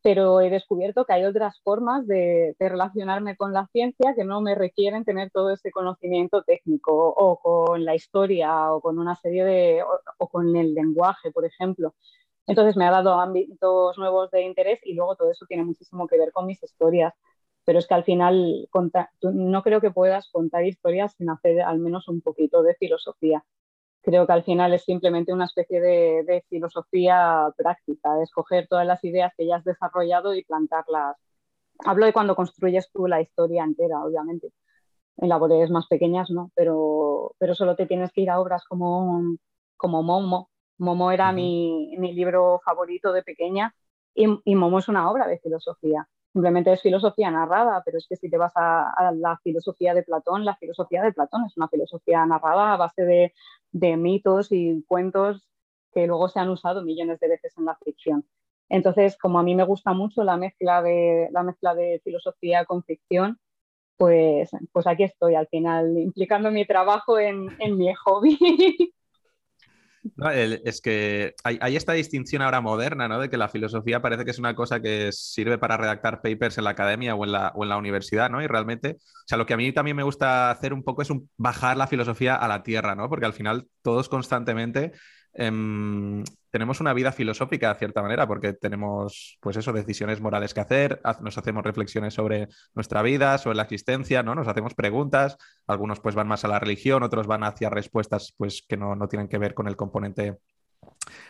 pero 0.02 0.40
he 0.42 0.50
descubierto 0.50 1.04
que 1.06 1.14
hay 1.14 1.24
otras 1.24 1.60
formas 1.62 2.06
de, 2.06 2.54
relacionarme 2.58 3.36
con 3.36 3.52
la 3.54 3.66
ciencia 3.72 4.14
que 4.14 4.24
no 4.24 4.40
me 4.42 4.54
requieren 4.54 5.04
tener 5.04 5.30
todo 5.30 5.50
ese 5.50 5.70
conocimiento 5.70 6.42
técnico 6.42 6.92
o 6.94 7.40
con 7.40 7.84
la 7.84 7.94
historia 7.94 8.72
o 8.72 8.80
con 8.82 8.98
una 8.98 9.16
serie 9.16 9.44
de... 9.44 9.82
o 10.18 10.28
con 10.28 10.54
el 10.56 10.74
lenguaje, 10.74 11.30
por 11.32 11.46
ejemplo. 11.46 11.94
Entonces 12.48 12.76
me 12.78 12.86
ha 12.86 12.90
dado 12.90 13.20
ámbitos 13.20 13.98
nuevos 13.98 14.30
de 14.30 14.42
interés 14.42 14.80
y 14.82 14.94
luego 14.94 15.16
todo 15.16 15.30
eso 15.30 15.44
tiene 15.46 15.64
muchísimo 15.64 16.08
que 16.08 16.18
ver 16.18 16.32
con 16.32 16.46
mis 16.46 16.62
historias. 16.62 17.12
Pero 17.64 17.78
es 17.78 17.86
que 17.86 17.94
al 17.94 18.04
final 18.04 18.68
no 19.22 19.62
creo 19.62 19.80
que 19.82 19.90
puedas 19.90 20.30
contar 20.32 20.64
historias 20.64 21.14
sin 21.18 21.28
hacer 21.28 21.60
al 21.60 21.78
menos 21.78 22.08
un 22.08 22.22
poquito 22.22 22.62
de 22.62 22.74
filosofía. 22.74 23.44
Creo 24.02 24.26
que 24.26 24.32
al 24.32 24.44
final 24.44 24.72
es 24.72 24.84
simplemente 24.84 25.32
una 25.34 25.44
especie 25.44 25.80
de, 25.80 26.44
filosofía 26.48 27.52
práctica, 27.56 28.22
escoger 28.22 28.66
todas 28.68 28.86
las 28.86 29.04
ideas 29.04 29.32
que 29.36 29.46
ya 29.46 29.56
has 29.56 29.64
desarrollado 29.64 30.34
y 30.34 30.44
plantarlas. 30.44 31.16
Hablo 31.84 32.06
de 32.06 32.14
cuando 32.14 32.34
construyes 32.36 32.90
tú 32.92 33.06
la 33.06 33.20
historia 33.20 33.64
entera, 33.64 34.02
obviamente. 34.04 34.52
En 35.18 35.28
labores 35.28 35.70
más 35.70 35.86
pequeñas 35.88 36.30
no, 36.30 36.50
pero, 36.54 37.34
pero 37.38 37.54
solo 37.54 37.76
te 37.76 37.86
tienes 37.86 38.12
que 38.12 38.22
ir 38.22 38.30
a 38.30 38.40
obras 38.40 38.64
como, 38.64 39.36
como 39.76 40.02
Momo, 40.02 40.50
Momo 40.78 41.10
era 41.10 41.32
mi, 41.32 41.96
libro 41.96 42.60
favorito 42.64 43.12
de 43.12 43.22
pequeña 43.22 43.74
y, 44.14 44.54
Momo 44.54 44.78
es 44.78 44.88
una 44.88 45.10
obra 45.10 45.26
de 45.26 45.38
filosofía. 45.38 46.08
Simplemente 46.32 46.72
es 46.72 46.82
filosofía 46.82 47.30
narrada, 47.30 47.82
pero 47.84 47.98
es 47.98 48.06
que 48.08 48.16
si 48.16 48.30
te 48.30 48.36
vas 48.36 48.52
a, 48.54 49.12
la 49.14 49.38
filosofía 49.42 49.94
de 49.94 50.02
Platón, 50.02 50.44
la 50.44 50.56
filosofía 50.56 51.02
de 51.02 51.12
Platón 51.12 51.44
es 51.46 51.56
una 51.56 51.68
filosofía 51.68 52.24
narrada 52.26 52.74
a 52.74 52.76
base 52.76 53.02
de, 53.02 53.34
de 53.72 53.96
mitos 53.96 54.52
y 54.52 54.84
cuentos 54.86 55.48
que 55.92 56.06
luego 56.06 56.28
se 56.28 56.40
han 56.40 56.50
usado 56.50 56.82
millones 56.82 57.18
de 57.20 57.28
veces 57.28 57.56
en 57.58 57.64
la 57.64 57.76
ficción. 57.76 58.24
Entonces, 58.68 59.16
como 59.16 59.38
a 59.38 59.42
mí 59.42 59.54
me 59.54 59.64
gusta 59.64 59.92
mucho 59.94 60.22
la 60.24 60.36
mezcla 60.36 60.82
de, 60.82 61.28
la 61.32 61.42
mezcla 61.42 61.74
de 61.74 62.00
filosofía 62.04 62.64
con 62.66 62.84
ficción, 62.84 63.38
pues, 63.96 64.50
pues 64.72 64.86
aquí 64.86 65.04
estoy 65.04 65.34
al 65.34 65.48
final 65.48 65.98
implicando 65.98 66.50
mi 66.50 66.66
trabajo 66.66 67.18
en, 67.18 67.48
en 67.58 67.76
mi 67.76 67.92
hobby. 67.94 68.38
es 70.64 70.80
que 70.80 71.34
hay, 71.44 71.76
esta 71.76 71.92
distinción 71.92 72.42
ahora 72.42 72.60
moderna, 72.60 73.08
¿no? 73.08 73.18
De 73.18 73.30
que 73.30 73.36
la 73.36 73.48
filosofía 73.48 74.02
parece 74.02 74.24
que 74.24 74.30
es 74.30 74.38
una 74.38 74.54
cosa 74.54 74.80
que 74.80 75.10
sirve 75.12 75.58
para 75.58 75.76
redactar 75.76 76.20
papers 76.22 76.58
en 76.58 76.64
la 76.64 76.70
academia 76.70 77.14
o 77.14 77.24
en 77.24 77.32
la, 77.32 77.52
o 77.54 77.62
en 77.62 77.68
la 77.68 77.76
universidad, 77.76 78.30
¿no? 78.30 78.42
Y 78.42 78.46
realmente, 78.46 78.96
o 78.98 79.26
sea, 79.26 79.38
lo 79.38 79.46
que 79.46 79.54
a 79.54 79.56
mí 79.56 79.72
también 79.72 79.96
me 79.96 80.02
gusta 80.02 80.50
hacer 80.50 80.72
un 80.72 80.82
poco 80.82 81.02
es 81.02 81.08
bajar 81.36 81.76
la 81.76 81.86
filosofía 81.86 82.34
a 82.36 82.48
la 82.48 82.62
tierra, 82.62 82.94
¿no? 82.94 83.08
Porque 83.08 83.26
al 83.26 83.32
final 83.32 83.66
todos 83.82 84.08
constantemente 84.08 84.92
Em, 85.38 86.24
tenemos 86.50 86.80
una 86.80 86.92
vida 86.92 87.12
filosófica 87.12 87.72
de 87.72 87.78
cierta 87.78 88.02
manera, 88.02 88.26
porque 88.26 88.52
tenemos, 88.52 89.38
pues 89.40 89.56
eso, 89.56 89.72
decisiones 89.72 90.20
morales 90.20 90.54
que 90.54 90.60
hacer, 90.60 91.00
nos 91.20 91.38
hacemos 91.38 91.64
reflexiones 91.64 92.14
sobre 92.14 92.48
nuestra 92.74 93.02
vida, 93.02 93.38
sobre 93.38 93.56
la 93.56 93.62
existencia, 93.64 94.22
¿no? 94.22 94.34
Nos 94.34 94.48
hacemos 94.48 94.74
preguntas, 94.74 95.36
algunos 95.66 96.00
pues 96.00 96.14
van 96.14 96.28
más 96.28 96.44
a 96.44 96.48
la 96.48 96.58
religión, 96.58 97.02
otros 97.02 97.26
van 97.26 97.44
hacia 97.44 97.70
respuestas 97.70 98.34
pues 98.36 98.64
que 98.68 98.76
no, 98.76 98.96
no 98.96 99.08
tienen 99.08 99.28
que 99.28 99.38
ver 99.38 99.54
con 99.54 99.68
el 99.68 99.76
componente 99.76 100.38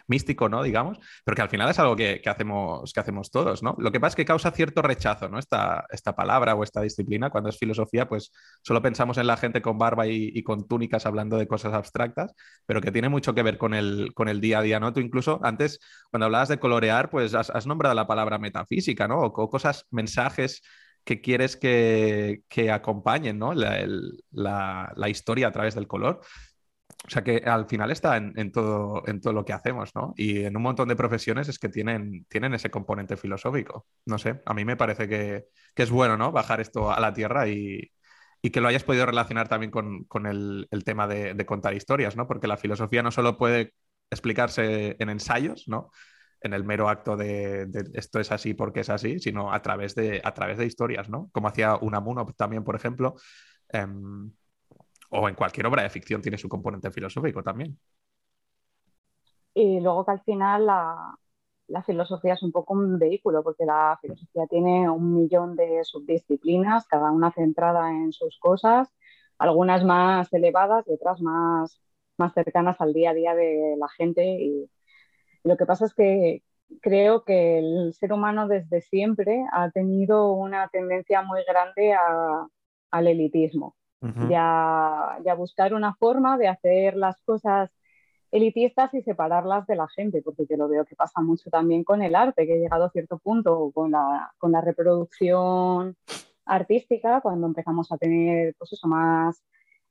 místico, 0.06 0.48
¿no? 0.48 0.62
Digamos, 0.62 0.98
pero 1.24 1.34
que 1.34 1.42
al 1.42 1.48
final 1.48 1.68
es 1.70 1.78
algo 1.78 1.96
que, 1.96 2.20
hacemos, 2.26 2.92
que 2.92 3.00
hacemos 3.00 3.30
todos, 3.30 3.62
¿no? 3.62 3.74
Lo 3.78 3.92
que 3.92 4.00
pasa 4.00 4.10
es 4.10 4.16
que 4.16 4.24
causa 4.24 4.50
cierto 4.50 4.82
rechazo, 4.82 5.28
¿no? 5.28 5.38
Esta, 5.38 5.86
esta 5.90 6.14
palabra 6.14 6.54
o 6.54 6.62
esta 6.62 6.80
disciplina, 6.82 7.30
cuando 7.30 7.50
es 7.50 7.58
filosofía, 7.58 8.08
pues 8.08 8.32
solo 8.62 8.82
pensamos 8.82 9.18
en 9.18 9.26
la 9.26 9.36
gente 9.36 9.62
con 9.62 9.78
barba 9.78 10.06
y, 10.06 10.42
con 10.42 10.66
túnicas 10.66 11.06
hablando 11.06 11.36
de 11.36 11.46
cosas 11.46 11.74
abstractas, 11.74 12.32
pero 12.66 12.80
que 12.80 12.92
tiene 12.92 13.08
mucho 13.08 13.34
que 13.34 13.42
ver 13.42 13.58
con 13.58 13.74
el, 13.74 14.12
con 14.14 14.28
el 14.28 14.40
día 14.40 14.60
a 14.60 14.62
día, 14.62 14.80
¿no? 14.80 14.92
Tú 14.92 15.00
incluso 15.00 15.40
antes, 15.42 15.80
cuando 16.10 16.26
hablabas 16.26 16.48
de 16.48 16.58
colorear, 16.58 17.10
pues 17.10 17.34
has, 17.34 17.66
nombrado 17.66 17.94
la 17.94 18.06
palabra 18.06 18.38
metafísica, 18.38 19.08
¿no? 19.08 19.20
O, 19.20 19.32
cosas, 19.50 19.86
mensajes 19.90 20.62
que 21.04 21.20
quieres 21.22 21.56
que, 21.56 22.42
acompañen 22.70 23.38
¿no? 23.38 23.54
la, 23.54 24.92
la, 24.94 25.08
historia 25.08 25.48
a 25.48 25.52
través 25.52 25.74
del 25.74 25.86
color. 25.86 26.20
O 27.06 27.10
sea 27.10 27.22
que 27.22 27.38
al 27.38 27.66
final 27.66 27.90
está 27.90 28.16
en, 28.16 28.52
todo, 28.52 29.02
en 29.06 29.20
todo 29.20 29.32
lo 29.32 29.44
que 29.44 29.52
hacemos, 29.52 29.94
¿no? 29.94 30.14
Y 30.16 30.44
en 30.44 30.56
un 30.56 30.62
montón 30.62 30.88
de 30.88 30.96
profesiones 30.96 31.48
es 31.48 31.58
que 31.58 31.68
tienen, 31.68 32.26
tienen 32.28 32.54
ese 32.54 32.70
componente 32.70 33.16
filosófico. 33.16 33.86
No 34.04 34.18
sé, 34.18 34.42
a 34.44 34.54
mí 34.54 34.64
me 34.64 34.76
parece 34.76 35.08
que, 35.08 35.46
es 35.76 35.90
bueno, 35.90 36.16
¿no? 36.16 36.32
Bajar 36.32 36.60
esto 36.60 36.90
a 36.90 37.00
la 37.00 37.12
tierra 37.12 37.48
y, 37.48 37.92
que 38.52 38.60
lo 38.60 38.68
hayas 38.68 38.84
podido 38.84 39.06
relacionar 39.06 39.48
también 39.48 39.70
con, 39.70 40.26
el, 40.26 40.68
tema 40.84 41.06
de, 41.06 41.46
contar 41.46 41.74
historias, 41.74 42.16
¿no? 42.16 42.26
Porque 42.26 42.46
la 42.46 42.56
filosofía 42.56 43.02
no 43.02 43.10
solo 43.10 43.38
puede 43.38 43.74
explicarse 44.10 44.96
en 44.98 45.10
ensayos, 45.10 45.64
¿no? 45.68 45.90
En 46.40 46.52
el 46.52 46.64
mero 46.64 46.88
acto 46.88 47.16
de, 47.16 47.68
esto 47.94 48.20
es 48.20 48.32
así 48.32 48.54
porque 48.54 48.80
es 48.80 48.90
así, 48.90 49.18
sino 49.18 49.52
a 49.52 49.62
través 49.62 49.94
de, 49.94 50.20
a 50.24 50.34
través 50.34 50.58
de 50.58 50.66
historias, 50.66 51.08
¿no? 51.08 51.30
Como 51.32 51.48
hacía 51.48 51.76
Unamuno 51.76 52.26
también, 52.36 52.64
por 52.64 52.76
ejemplo. 52.76 53.16
Em, 53.70 54.30
o 55.10 55.28
en 55.28 55.34
cualquier 55.34 55.66
obra 55.66 55.82
de 55.82 55.90
ficción 55.90 56.22
tiene 56.22 56.38
su 56.38 56.48
componente 56.48 56.90
filosófico 56.90 57.42
también. 57.42 57.78
Y 59.54 59.80
luego 59.80 60.04
que 60.04 60.12
al 60.12 60.20
final 60.22 60.66
la, 60.66 61.18
filosofía 61.84 62.34
es 62.34 62.42
un 62.42 62.52
poco 62.52 62.74
un 62.74 62.98
vehículo, 62.98 63.42
porque 63.42 63.64
la 63.64 63.98
filosofía 64.00 64.46
tiene 64.46 64.88
un 64.88 65.14
millón 65.14 65.56
de 65.56 65.82
subdisciplinas, 65.84 66.86
cada 66.86 67.10
una 67.10 67.32
centrada 67.32 67.90
en 67.90 68.12
sus 68.12 68.38
cosas, 68.38 68.88
algunas 69.38 69.84
más 69.84 70.32
elevadas 70.32 70.86
y 70.86 70.92
otras 70.92 71.20
más, 71.20 71.80
más 72.18 72.32
cercanas 72.34 72.80
al 72.80 72.92
día 72.92 73.10
a 73.10 73.14
día 73.14 73.34
de 73.34 73.76
la 73.78 73.88
gente. 73.88 74.24
Y 74.24 74.70
lo 75.44 75.56
que 75.56 75.66
pasa 75.66 75.86
es 75.86 75.94
que 75.94 76.42
creo 76.80 77.24
que 77.24 77.58
el 77.58 77.94
ser 77.94 78.12
humano 78.12 78.48
desde 78.48 78.80
siempre 78.82 79.44
ha 79.52 79.70
tenido 79.70 80.32
una 80.32 80.68
tendencia 80.68 81.22
muy 81.22 81.42
grande 81.44 81.94
al 82.90 83.06
elitismo 83.08 83.76
ya, 84.28 85.18
ya 85.24 85.34
buscar 85.34 85.74
una 85.74 85.94
forma 85.94 86.38
de 86.38 86.48
hacer 86.48 86.96
las 86.96 87.20
cosas 87.22 87.70
elitistas 88.30 88.92
y 88.94 89.02
separarlas 89.02 89.66
de 89.66 89.76
la 89.76 89.88
gente, 89.88 90.22
porque 90.22 90.46
yo 90.48 90.56
lo 90.56 90.68
veo 90.68 90.84
que 90.84 90.96
pasa 90.96 91.20
mucho 91.20 91.50
también 91.50 91.84
con 91.84 92.02
el 92.02 92.14
arte, 92.14 92.46
que 92.46 92.54
he 92.54 92.60
llegado 92.60 92.84
a 92.84 92.90
cierto 92.90 93.18
punto 93.18 93.70
con 93.74 93.90
la, 93.90 94.32
con 94.38 94.52
la 94.52 94.60
reproducción 94.60 95.96
artística, 96.44 97.20
cuando 97.20 97.46
empezamos 97.46 97.90
a 97.92 97.98
tener, 97.98 98.54
pues 98.58 98.72
eso, 98.72 98.88
más, 98.88 99.42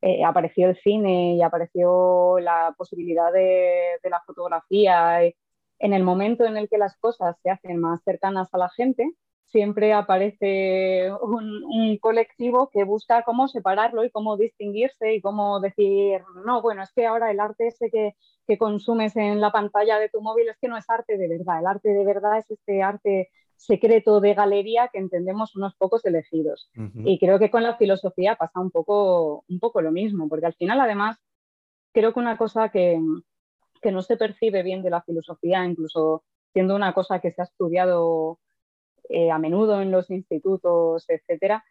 eh, 0.01 0.23
apareció 0.23 0.69
el 0.69 0.77
cine 0.77 1.35
y 1.35 1.41
apareció 1.41 2.37
la 2.39 2.73
posibilidad 2.77 3.31
de, 3.31 3.99
de, 4.03 4.09
la 4.09 4.21
fotografía. 4.21 5.23
En 5.79 5.93
el 5.93 6.03
momento 6.03 6.45
en 6.45 6.57
el 6.57 6.69
que 6.69 6.77
las 6.77 6.97
cosas 6.97 7.35
se 7.41 7.49
hacen 7.49 7.79
más 7.79 8.01
cercanas 8.03 8.53
a 8.53 8.57
la 8.57 8.69
gente, 8.69 9.11
siempre 9.47 9.93
aparece 9.93 11.09
un, 11.21 11.97
colectivo 11.99 12.69
que 12.71 12.83
busca 12.83 13.23
cómo 13.23 13.47
separarlo 13.47 14.03
y 14.03 14.11
cómo 14.11 14.37
distinguirse 14.37 15.15
y 15.15 15.21
cómo 15.21 15.59
decir, 15.59 16.21
no, 16.45 16.61
bueno, 16.61 16.83
es 16.83 16.91
que 16.93 17.05
ahora 17.05 17.31
el 17.31 17.39
arte 17.39 17.67
ese 17.67 17.89
que, 17.89 18.15
que, 18.45 18.57
consumes 18.57 19.15
en 19.15 19.41
la 19.41 19.51
pantalla 19.51 19.99
de 19.99 20.09
tu 20.09 20.21
móvil 20.21 20.49
es 20.49 20.57
que 20.59 20.67
no 20.67 20.77
es 20.77 20.89
arte 20.89 21.17
de 21.17 21.27
verdad, 21.27 21.59
el 21.59 21.67
arte 21.67 21.89
de 21.89 22.05
verdad 22.05 22.37
es 22.37 22.51
este 22.51 22.83
arte 22.83 23.29
secreto 23.55 24.21
de 24.21 24.33
galería 24.33 24.89
que 24.91 24.99
entendemos 24.99 25.55
unos 25.55 25.75
pocos 25.75 26.05
elegidos. 26.05 26.69
Y 27.03 27.17
creo 27.17 27.39
que 27.39 27.49
con 27.49 27.63
la 27.63 27.75
filosofía 27.75 28.35
pasa 28.35 28.59
un 28.59 28.69
poco, 28.69 29.43
un 29.47 29.59
poco 29.59 29.81
lo 29.81 29.91
mismo, 29.91 30.29
porque 30.29 30.45
al 30.45 30.53
final 30.53 30.79
además 30.79 31.17
creo 31.91 32.13
que 32.13 32.19
una 32.19 32.37
cosa 32.37 32.69
que, 32.69 33.01
que 33.81 33.91
no 33.91 34.03
se 34.03 34.15
percibe 34.15 34.61
bien 34.61 34.83
de 34.83 34.91
la 34.91 35.01
filosofía, 35.01 35.65
incluso 35.65 36.23
siendo 36.53 36.75
una 36.75 36.93
cosa 36.93 37.19
que 37.19 37.31
se 37.31 37.41
ha 37.41 37.45
estudiado 37.45 38.39
eh, 39.09 39.31
a 39.31 39.37
menudo 39.39 39.81
en 39.81 39.91
los 39.91 40.09
institutos, 40.09 41.05
etcétera, 41.07 41.63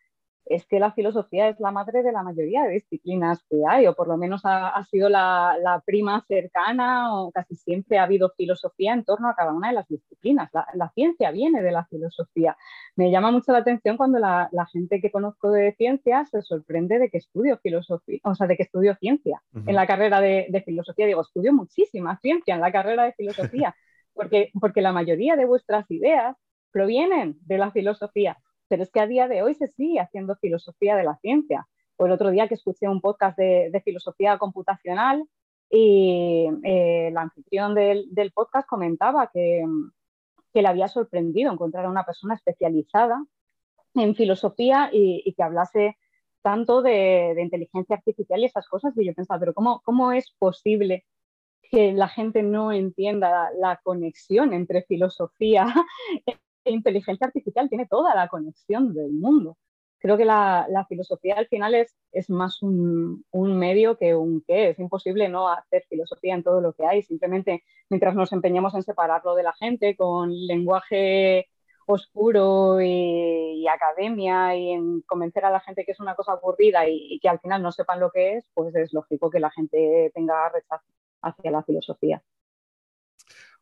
es 0.46 0.64
que 0.66 0.78
la 0.78 0.92
filosofía 0.92 1.48
es 1.48 1.58
la 1.58 1.72
madre 1.72 2.02
de 2.02 2.12
la 2.12 2.22
mayoría 2.22 2.62
de 2.62 2.74
disciplinas 2.74 3.44
que 3.50 3.62
hay, 3.68 3.86
o 3.86 3.94
por 3.94 4.06
lo 4.06 4.16
menos 4.16 4.42
ha, 4.44 4.82
sido 4.84 5.08
la, 5.08 5.82
prima 5.84 6.24
cercana, 6.28 7.14
o 7.16 7.32
casi 7.32 7.56
siempre 7.56 7.98
ha 7.98 8.04
habido 8.04 8.32
filosofía 8.36 8.94
en 8.94 9.04
torno 9.04 9.28
a 9.28 9.34
cada 9.34 9.52
una 9.52 9.68
de 9.68 9.74
las 9.74 9.88
disciplinas. 9.88 10.50
La, 10.74 10.90
ciencia 10.94 11.32
viene 11.32 11.62
de 11.62 11.72
la 11.72 11.84
filosofía. 11.86 12.56
Me 12.94 13.10
llama 13.10 13.32
mucho 13.32 13.52
la 13.52 13.58
atención 13.58 13.96
cuando 13.96 14.20
la, 14.20 14.48
gente 14.72 15.00
que 15.00 15.10
conozco 15.10 15.50
de 15.50 15.74
ciencia 15.74 16.24
se 16.26 16.42
sorprende 16.42 16.98
de 16.98 17.10
que 17.10 17.18
estudio 17.18 17.58
filosofía, 17.58 18.20
o 18.22 18.34
sea, 18.34 18.46
de 18.46 18.56
que 18.56 18.62
estudio 18.62 18.94
ciencia 18.94 19.42
en 19.52 19.74
la 19.74 19.86
carrera 19.86 20.20
de, 20.20 20.46
de, 20.48 20.62
filosofía. 20.62 21.06
Digo, 21.06 21.22
estudio 21.22 21.52
muchísima 21.52 22.18
ciencia 22.20 22.54
en 22.54 22.60
la 22.60 22.70
carrera 22.70 23.04
de 23.04 23.12
filosofía, 23.12 23.74
porque, 24.14 24.50
porque 24.60 24.80
la 24.80 24.92
mayoría 24.92 25.34
de 25.34 25.44
vuestras 25.44 25.90
ideas 25.90 26.36
provienen 26.76 27.38
de 27.46 27.56
la 27.56 27.70
filosofía, 27.70 28.36
pero 28.68 28.82
es 28.82 28.90
que 28.90 29.00
a 29.00 29.06
día 29.06 29.28
de 29.28 29.42
hoy 29.42 29.54
se 29.54 29.66
sigue 29.66 29.98
haciendo 29.98 30.36
filosofía 30.36 30.94
de 30.94 31.04
la 31.04 31.16
ciencia. 31.22 31.66
O 31.96 32.04
el 32.04 32.12
otro 32.12 32.30
día 32.30 32.48
que 32.48 32.54
escuché 32.54 32.86
un 32.86 33.00
podcast 33.00 33.38
de, 33.38 33.80
filosofía 33.82 34.36
computacional 34.36 35.26
y 35.70 36.46
eh, 36.64 37.08
la 37.14 37.22
anfitrión 37.22 37.74
del, 37.74 38.30
podcast 38.34 38.68
comentaba 38.68 39.30
que, 39.32 39.64
le 40.52 40.68
había 40.68 40.88
sorprendido 40.88 41.50
encontrar 41.50 41.86
a 41.86 41.90
una 41.90 42.04
persona 42.04 42.34
especializada 42.34 43.24
en 43.94 44.14
filosofía 44.14 44.90
y, 44.92 45.32
que 45.32 45.42
hablase 45.42 45.96
tanto 46.42 46.82
de, 46.82 47.36
inteligencia 47.40 47.96
artificial 47.96 48.40
y 48.40 48.44
esas 48.44 48.68
cosas. 48.68 48.92
Y 48.98 49.06
yo 49.06 49.14
pensaba, 49.14 49.40
pero 49.40 49.54
¿cómo, 49.54 49.80
cómo 49.82 50.12
es 50.12 50.30
posible 50.38 51.06
que 51.62 51.92
la 51.92 52.08
gente 52.08 52.42
no 52.42 52.70
entienda 52.70 53.50
la 53.58 53.80
conexión 53.82 54.52
entre 54.52 54.82
filosofía 54.82 55.74
inteligencia 56.70 57.26
artificial 57.26 57.68
tiene 57.68 57.86
toda 57.86 58.14
la 58.14 58.28
conexión 58.28 58.94
del 58.94 59.12
mundo. 59.12 59.56
Creo 59.98 60.16
que 60.16 60.24
la, 60.24 60.86
filosofía 60.88 61.34
al 61.36 61.48
final 61.48 61.74
es, 61.74 62.30
más 62.30 62.62
un, 62.62 63.24
medio 63.32 63.96
que 63.96 64.14
un 64.14 64.42
qué. 64.46 64.70
Es 64.70 64.78
imposible 64.78 65.28
no 65.28 65.48
hacer 65.48 65.84
filosofía 65.88 66.34
en 66.34 66.42
todo 66.42 66.60
lo 66.60 66.74
que 66.74 66.86
hay. 66.86 67.02
Simplemente 67.02 67.64
mientras 67.88 68.14
nos 68.14 68.32
empeñemos 68.32 68.74
en 68.74 68.82
separarlo 68.82 69.34
de 69.34 69.42
la 69.42 69.54
gente 69.54 69.96
con 69.96 70.30
lenguaje 70.46 71.48
oscuro 71.86 72.80
y, 72.80 73.66
academia 73.68 74.56
y 74.56 74.72
en 74.72 75.00
convencer 75.02 75.44
a 75.44 75.50
la 75.50 75.60
gente 75.60 75.84
que 75.84 75.92
es 75.92 76.00
una 76.00 76.14
cosa 76.14 76.32
aburrida 76.32 76.88
y, 76.88 77.18
que 77.20 77.28
al 77.28 77.40
final 77.40 77.62
no 77.62 77.72
sepan 77.72 78.00
lo 78.00 78.10
que 78.10 78.36
es, 78.36 78.48
pues 78.54 78.74
es 78.74 78.92
lógico 78.92 79.30
que 79.30 79.40
la 79.40 79.50
gente 79.50 80.10
tenga 80.14 80.48
rechazo 80.50 80.84
hacia 81.22 81.50
la 81.50 81.62
filosofía. 81.62 82.22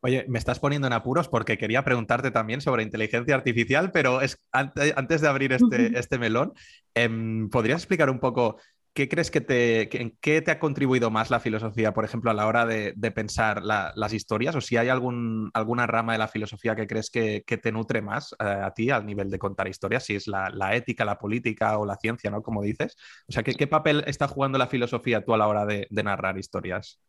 Oye, 0.05 0.23
me 0.27 0.37
estás 0.37 0.59
poniendo 0.59 0.85
en 0.85 0.93
apuros 0.93 1.27
porque 1.27 1.57
quería 1.57 1.83
preguntarte 1.83 2.29
también 2.29 2.61
sobre 2.61 2.83
inteligencia 2.83 3.33
artificial, 3.33 3.89
pero 3.91 4.21
es, 4.21 4.37
antes, 4.51 5.19
de 5.21 5.27
abrir 5.27 5.51
este, 5.51 5.97
este 5.97 6.19
melón, 6.19 6.53
em, 6.93 7.49
¿podrías 7.49 7.81
explicar 7.81 8.11
un 8.11 8.19
poco 8.19 8.57
qué 8.93 9.09
crees 9.09 9.31
que 9.31 9.41
te, 9.41 9.99
en 9.99 10.15
qué 10.21 10.43
te 10.43 10.51
ha 10.51 10.59
contribuido 10.59 11.09
más 11.09 11.31
la 11.31 11.39
filosofía, 11.39 11.91
por 11.91 12.05
ejemplo, 12.05 12.29
a 12.29 12.35
la 12.35 12.45
hora 12.45 12.67
de, 12.67 12.93
pensar 13.15 13.63
las 13.63 14.13
historias? 14.13 14.55
O 14.55 14.61
si 14.61 14.77
hay 14.77 14.89
algún, 14.89 15.49
alguna 15.55 15.87
rama 15.87 16.13
de 16.13 16.19
la 16.19 16.27
filosofía 16.27 16.75
que 16.75 16.85
crees 16.85 17.09
que, 17.09 17.43
te 17.43 17.71
nutre 17.71 18.03
más 18.03 18.33
eh, 18.33 18.43
a 18.45 18.69
ti 18.75 18.91
al 18.91 19.07
nivel 19.07 19.31
de 19.31 19.39
contar 19.39 19.67
historias, 19.67 20.03
si 20.03 20.13
es 20.13 20.27
la, 20.27 20.75
ética, 20.75 21.03
la 21.03 21.17
política 21.17 21.79
o 21.79 21.85
la 21.87 21.95
ciencia, 21.95 22.29
¿no? 22.29 22.43
Como 22.43 22.61
dices. 22.61 22.95
O 23.27 23.31
sea, 23.31 23.41
¿qué, 23.41 23.65
papel 23.65 24.03
está 24.05 24.27
jugando 24.27 24.59
la 24.59 24.67
filosofía 24.67 25.25
tú 25.25 25.33
a 25.33 25.37
la 25.39 25.47
hora 25.47 25.65
de 25.65 26.03
narrar 26.03 26.37
historias? 26.37 26.99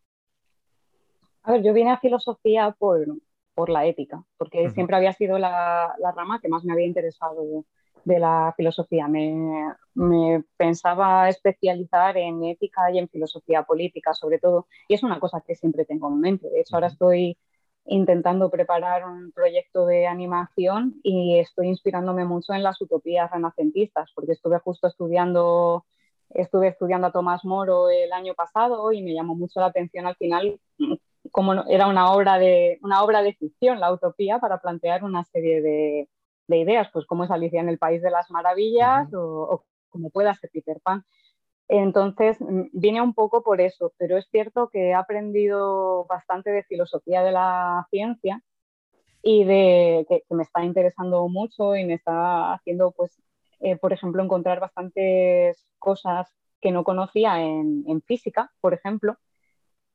A 1.47 1.53
ver, 1.53 1.63
yo 1.63 1.73
vine 1.73 1.93
a 1.93 1.99
filosofía 1.99 2.75
por, 2.77 3.07
por 3.55 3.71
la 3.71 3.87
ética, 3.87 4.25
porque 4.37 4.69
siempre 4.71 4.97
había 4.97 5.13
sido 5.13 5.39
la, 5.39 5.95
la, 6.01 6.11
rama 6.11 6.41
que 6.41 6.49
más 6.49 6.65
me 6.65 6.73
había 6.73 6.87
interesado 6.87 7.65
de 8.05 8.19
la 8.19 8.53
filosofía. 8.57 9.07
Me, 9.07 9.73
me, 9.95 10.43
pensaba 10.57 11.29
especializar 11.29 12.17
en 12.17 12.43
ética 12.45 12.91
y 12.91 12.99
en 12.99 13.09
filosofía 13.09 13.63
política, 13.63 14.13
sobre 14.13 14.41
todo, 14.41 14.67
y 14.89 14.95
es 14.95 15.05
una 15.05 15.21
cosa 15.21 15.41
que 15.47 15.55
siempre 15.55 15.85
tengo 15.85 16.09
en 16.09 16.19
mente. 16.19 16.51
De 16.51 16.61
hecho, 16.63 16.75
ahora 16.75 16.89
estoy 16.89 17.39
intentando 17.85 18.51
preparar 18.51 19.07
un 19.07 19.31
proyecto 19.31 19.87
de 19.87 20.09
animación 20.09 20.99
y 21.05 21.39
estoy 21.39 21.69
inspirándome 21.69 22.25
mucho 22.25 22.55
en 22.55 22.65
las 22.65 22.81
utopías 22.83 23.31
renacentistas, 23.31 24.11
porque 24.17 24.33
estuve 24.33 24.59
justo 24.59 24.89
estudiando 24.89 25.87
estuve 26.31 26.69
estudiando 26.69 27.07
a 27.07 27.13
Tomás 27.13 27.45
Moro 27.45 27.89
el 27.89 28.13
año 28.13 28.35
pasado 28.35 28.93
y 28.93 29.01
me 29.01 29.15
llamó 29.15 29.37
mucho 29.37 29.61
la 29.61 29.67
atención 29.67 30.07
al 30.07 30.17
final 30.17 30.59
como 31.33 31.55
era 31.69 31.87
una 31.87 32.13
obra, 32.13 32.39
de, 32.39 32.79
una 32.83 33.03
obra 33.03 33.23
de 33.23 33.35
ficción, 33.35 33.81
la 33.81 33.93
utopía, 33.93 34.39
para 34.39 34.59
plantear 34.61 35.05
una 35.05 35.25
serie 35.25 35.63
de, 35.63 36.09
ideas, 36.49 36.89
pues 36.93 37.07
como 37.07 37.25
es 37.25 37.31
Alicia 37.31 37.61
en 37.61 37.69
el 37.69 37.79
País 37.79 38.03
de 38.03 38.11
las 38.11 38.31
Maravillas 38.31 39.13
o, 39.15 39.65
como 39.89 40.11
pueda 40.11 40.35
ser 40.35 40.51
Peter 40.53 40.81
Pan. 40.83 41.05
Entonces, 41.69 42.41
mm, 42.41 42.69
vine 42.73 43.01
un 43.03 43.15
poco 43.15 43.43
por 43.43 43.61
eso, 43.61 43.93
pero 43.99 44.17
es 44.17 44.27
cierto 44.31 44.69
que 44.69 44.91
he 44.91 44.95
aprendido 44.95 46.05
bastante 46.07 46.51
de 46.51 46.63
filosofía 46.65 47.23
de 47.23 47.33
la 47.33 47.87
ciencia 47.91 48.43
y 49.23 49.45
de 49.45 50.07
que, 50.09 50.23
me 50.31 50.45
está 50.45 50.65
interesando 50.65 51.27
mucho 51.29 51.75
y 51.77 51.85
me 51.85 51.95
está 51.95 52.55
haciendo, 52.55 52.93
pues, 52.93 53.21
eh, 53.61 53.77
por 53.77 53.93
ejemplo, 53.93 54.23
encontrar 54.23 54.61
bastantes 54.61 55.67
cosas 55.79 56.33
que 56.61 56.71
no 56.71 56.85
conocía 56.85 57.43
en, 57.43 57.85
en 57.89 58.03
física, 58.03 58.53
por 58.61 58.75
ejemplo, 58.75 59.17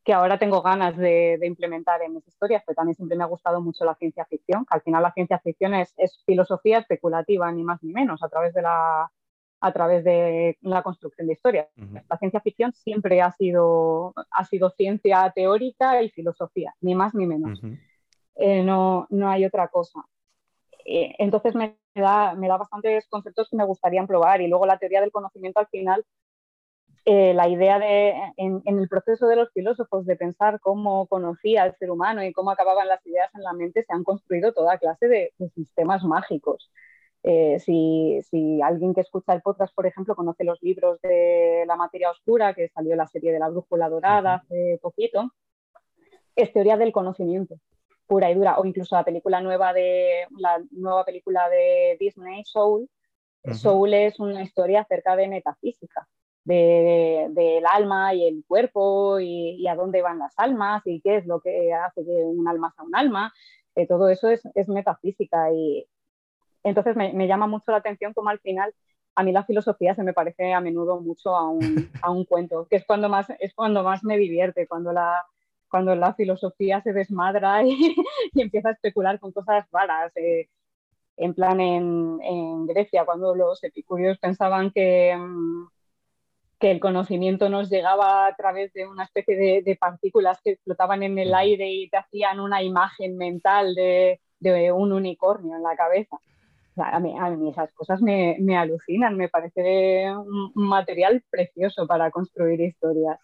que 0.03 0.13
ahora 0.13 0.39
tengo 0.39 0.61
ganas 0.61 0.97
de, 0.97 1.39
implementar 1.43 2.01
en 2.01 2.15
mis 2.15 2.27
historias, 2.27 2.63
pero 2.65 2.75
también 2.75 2.95
siempre 2.95 3.17
me 3.17 3.23
ha 3.23 3.27
gustado 3.27 3.61
mucho 3.61 3.85
la 3.85 3.95
ciencia 3.95 4.25
ficción, 4.25 4.65
que 4.65 4.75
al 4.75 4.81
final 4.81 5.03
la 5.03 5.13
ciencia 5.13 5.39
ficción 5.39 5.73
es, 5.75 5.93
filosofía 6.25 6.79
especulativa, 6.79 7.51
ni 7.51 7.63
más 7.63 7.83
ni 7.83 7.93
menos, 7.93 8.23
a 8.23 8.29
través 8.29 8.53
de 8.53 8.63
la, 8.63 9.11
a 9.59 9.71
través 9.71 10.03
de 10.03 10.57
la 10.61 10.81
construcción 10.81 11.27
de 11.27 11.33
historias. 11.33 11.67
La 12.09 12.17
ciencia 12.17 12.41
ficción 12.41 12.73
siempre 12.73 13.21
ha 13.21 13.31
sido, 13.31 14.13
ha 14.31 14.45
sido 14.45 14.71
ciencia 14.71 15.31
teórica 15.35 16.01
y 16.01 16.09
filosofía, 16.09 16.73
ni 16.81 16.95
más 16.95 17.13
ni 17.13 17.27
menos. 17.27 17.61
Eh, 18.35 18.63
no, 18.63 19.05
no 19.11 19.29
hay 19.29 19.45
otra 19.45 19.67
cosa. 19.67 20.03
Eh, 20.83 21.13
entonces 21.19 21.53
me 21.53 21.77
da, 21.93 22.33
me 22.33 22.47
da 22.47 22.57
bastantes 22.57 23.07
conceptos 23.07 23.49
que 23.49 23.55
me 23.55 23.65
gustaría 23.65 24.05
probar 24.07 24.41
y 24.41 24.47
luego 24.47 24.65
la 24.65 24.79
teoría 24.79 25.01
del 25.01 25.11
conocimiento 25.11 25.59
al 25.59 25.67
final 25.67 26.03
eh, 27.05 27.33
la 27.33 27.49
idea 27.49 27.79
de, 27.79 28.13
en, 28.37 28.61
el 28.65 28.87
proceso 28.87 29.27
de 29.27 29.35
los 29.35 29.51
filósofos 29.53 30.05
de 30.05 30.15
pensar 30.15 30.59
cómo 30.59 31.07
conocía 31.07 31.63
al 31.63 31.75
ser 31.77 31.89
humano 31.89 32.23
y 32.23 32.31
cómo 32.31 32.51
acababan 32.51 32.87
las 32.87 33.05
ideas 33.07 33.29
en 33.33 33.41
la 33.41 33.53
mente, 33.53 33.83
se 33.83 33.93
han 33.93 34.03
construido 34.03 34.53
toda 34.53 34.77
clase 34.77 35.07
de, 35.07 35.33
sistemas 35.55 36.03
mágicos. 36.03 36.71
Eh, 37.23 37.59
si, 37.59 38.19
si, 38.29 38.61
alguien 38.61 38.93
que 38.93 39.01
escucha 39.01 39.33
el 39.33 39.41
podcast, 39.41 39.73
por 39.73 39.87
ejemplo, 39.87 40.15
conoce 40.15 40.43
los 40.43 40.61
libros 40.61 40.99
de 41.01 41.63
La 41.67 41.75
materia 41.75 42.11
oscura, 42.11 42.53
que 42.53 42.69
salió 42.69 42.95
la 42.95 43.07
serie 43.07 43.31
de 43.31 43.39
la 43.39 43.49
brújula 43.49 43.89
dorada 43.89 44.35
hace 44.35 44.79
poquito, 44.81 45.31
es 46.35 46.53
teoría 46.53 46.77
del 46.77 46.91
conocimiento 46.91 47.55
pura 48.07 48.29
y 48.29 48.35
dura, 48.35 48.59
o 48.59 48.65
incluso 48.65 48.95
la 48.95 49.05
película 49.05 49.39
nueva 49.39 49.73
de 49.73 50.27
la 50.37 50.61
nueva 50.71 51.05
película 51.05 51.49
de 51.49 51.95
Disney, 51.99 52.43
Soul. 52.43 52.89
Soul 53.53 53.93
es 53.93 54.19
una 54.19 54.43
historia 54.43 54.81
acerca 54.81 55.15
de 55.15 55.29
metafísica 55.29 56.07
del 56.43 57.65
alma 57.65 58.13
y 58.13 58.27
el 58.27 58.43
cuerpo 58.47 59.19
y, 59.19 59.67
a 59.67 59.75
dónde 59.75 60.01
van 60.01 60.19
las 60.19 60.33
almas 60.37 60.81
y 60.85 61.01
qué 61.01 61.17
es 61.17 61.25
lo 61.25 61.39
que 61.41 61.73
hace 61.73 62.03
que 62.03 62.11
un 62.11 62.47
alma 62.47 62.71
sea 62.75 62.85
un 62.85 62.95
alma. 62.95 63.33
Eh, 63.75 63.87
todo 63.87 64.09
eso 64.09 64.29
es, 64.29 64.43
metafísica 64.67 65.51
y 65.53 65.85
entonces 66.63 66.95
me, 66.95 67.27
llama 67.27 67.47
mucho 67.47 67.71
la 67.71 67.77
atención 67.77 68.13
como 68.13 68.29
al 68.29 68.39
final 68.39 68.73
a 69.15 69.23
mí 69.23 69.31
la 69.31 69.43
filosofía 69.43 69.95
se 69.95 70.03
me 70.03 70.13
parece 70.13 70.53
a 70.53 70.61
menudo 70.61 71.01
mucho 71.01 71.35
a 71.35 71.49
un, 71.49 71.61
a 72.01 72.11
un 72.11 72.25
cuento, 72.25 72.67
que 72.69 72.77
es 72.77 72.85
cuando, 72.85 73.09
más, 73.09 73.27
es 73.39 73.53
cuando 73.53 73.83
más 73.83 74.03
me 74.03 74.17
divierte, 74.17 74.67
cuando 74.67 74.93
la, 74.93 75.23
cuando 75.69 75.95
la 75.95 76.13
filosofía 76.13 76.81
se 76.81 76.93
desmadra 76.93 77.63
y, 77.65 77.95
empieza 78.35 78.69
a 78.69 78.73
especular 78.73 79.19
con 79.19 79.31
cosas 79.31 79.65
raras. 79.71 80.11
Eh, 80.15 80.49
en 81.17 81.33
plan 81.33 81.59
en, 81.59 82.19
en, 82.23 82.65
Grecia, 82.67 83.05
cuando 83.05 83.35
los 83.35 83.63
epicúreos 83.63 84.17
pensaban 84.17 84.71
que, 84.71 85.15
mm, 85.15 85.67
que 86.61 86.71
el 86.71 86.79
conocimiento 86.79 87.49
nos 87.49 87.69
llegaba 87.69 88.27
a 88.27 88.35
través 88.35 88.71
de 88.73 88.87
una 88.87 89.03
especie 89.03 89.61
de, 89.63 89.75
partículas 89.75 90.39
que 90.43 90.57
flotaban 90.63 91.03
en 91.03 91.17
el 91.19 91.33
aire 91.33 91.69
y 91.69 91.89
te 91.89 91.97
hacían 91.97 92.39
una 92.39 92.63
imagen 92.63 93.17
mental 93.17 93.75
de, 93.75 94.19
un 94.71 94.93
unicornio 94.93 95.57
en 95.57 95.63
la 95.63 95.75
cabeza. 95.75 96.17
a, 96.77 96.99
mí, 96.99 97.17
a 97.19 97.29
mí 97.31 97.49
esas 97.49 97.73
cosas 97.73 98.01
me, 98.01 98.37
me 98.39 98.55
alucinan, 98.57 99.17
me 99.17 99.27
parece 99.27 100.05
un 100.15 100.51
material 100.55 101.23
precioso 101.29 101.87
para 101.87 102.11
construir 102.11 102.61
historias. 102.61 103.19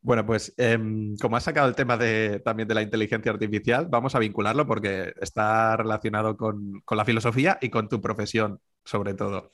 Bueno, 0.00 0.24
pues 0.24 0.54
em, 0.56 1.16
como 1.16 1.36
has 1.36 1.44
sacado 1.44 1.68
el 1.68 1.74
tema 1.74 1.96
de, 1.96 2.40
también 2.40 2.68
de 2.68 2.74
la 2.74 2.82
inteligencia 2.82 3.32
artificial, 3.32 3.88
vamos 3.90 4.14
a 4.14 4.20
vincularlo 4.20 4.66
porque 4.66 5.12
está 5.20 5.76
relacionado 5.76 6.36
con, 6.36 6.82
la 6.90 7.04
filosofía 7.04 7.58
y 7.60 7.68
con 7.68 7.88
tu 7.88 8.00
profesión, 8.00 8.60
sobre 8.84 9.14
todo. 9.14 9.52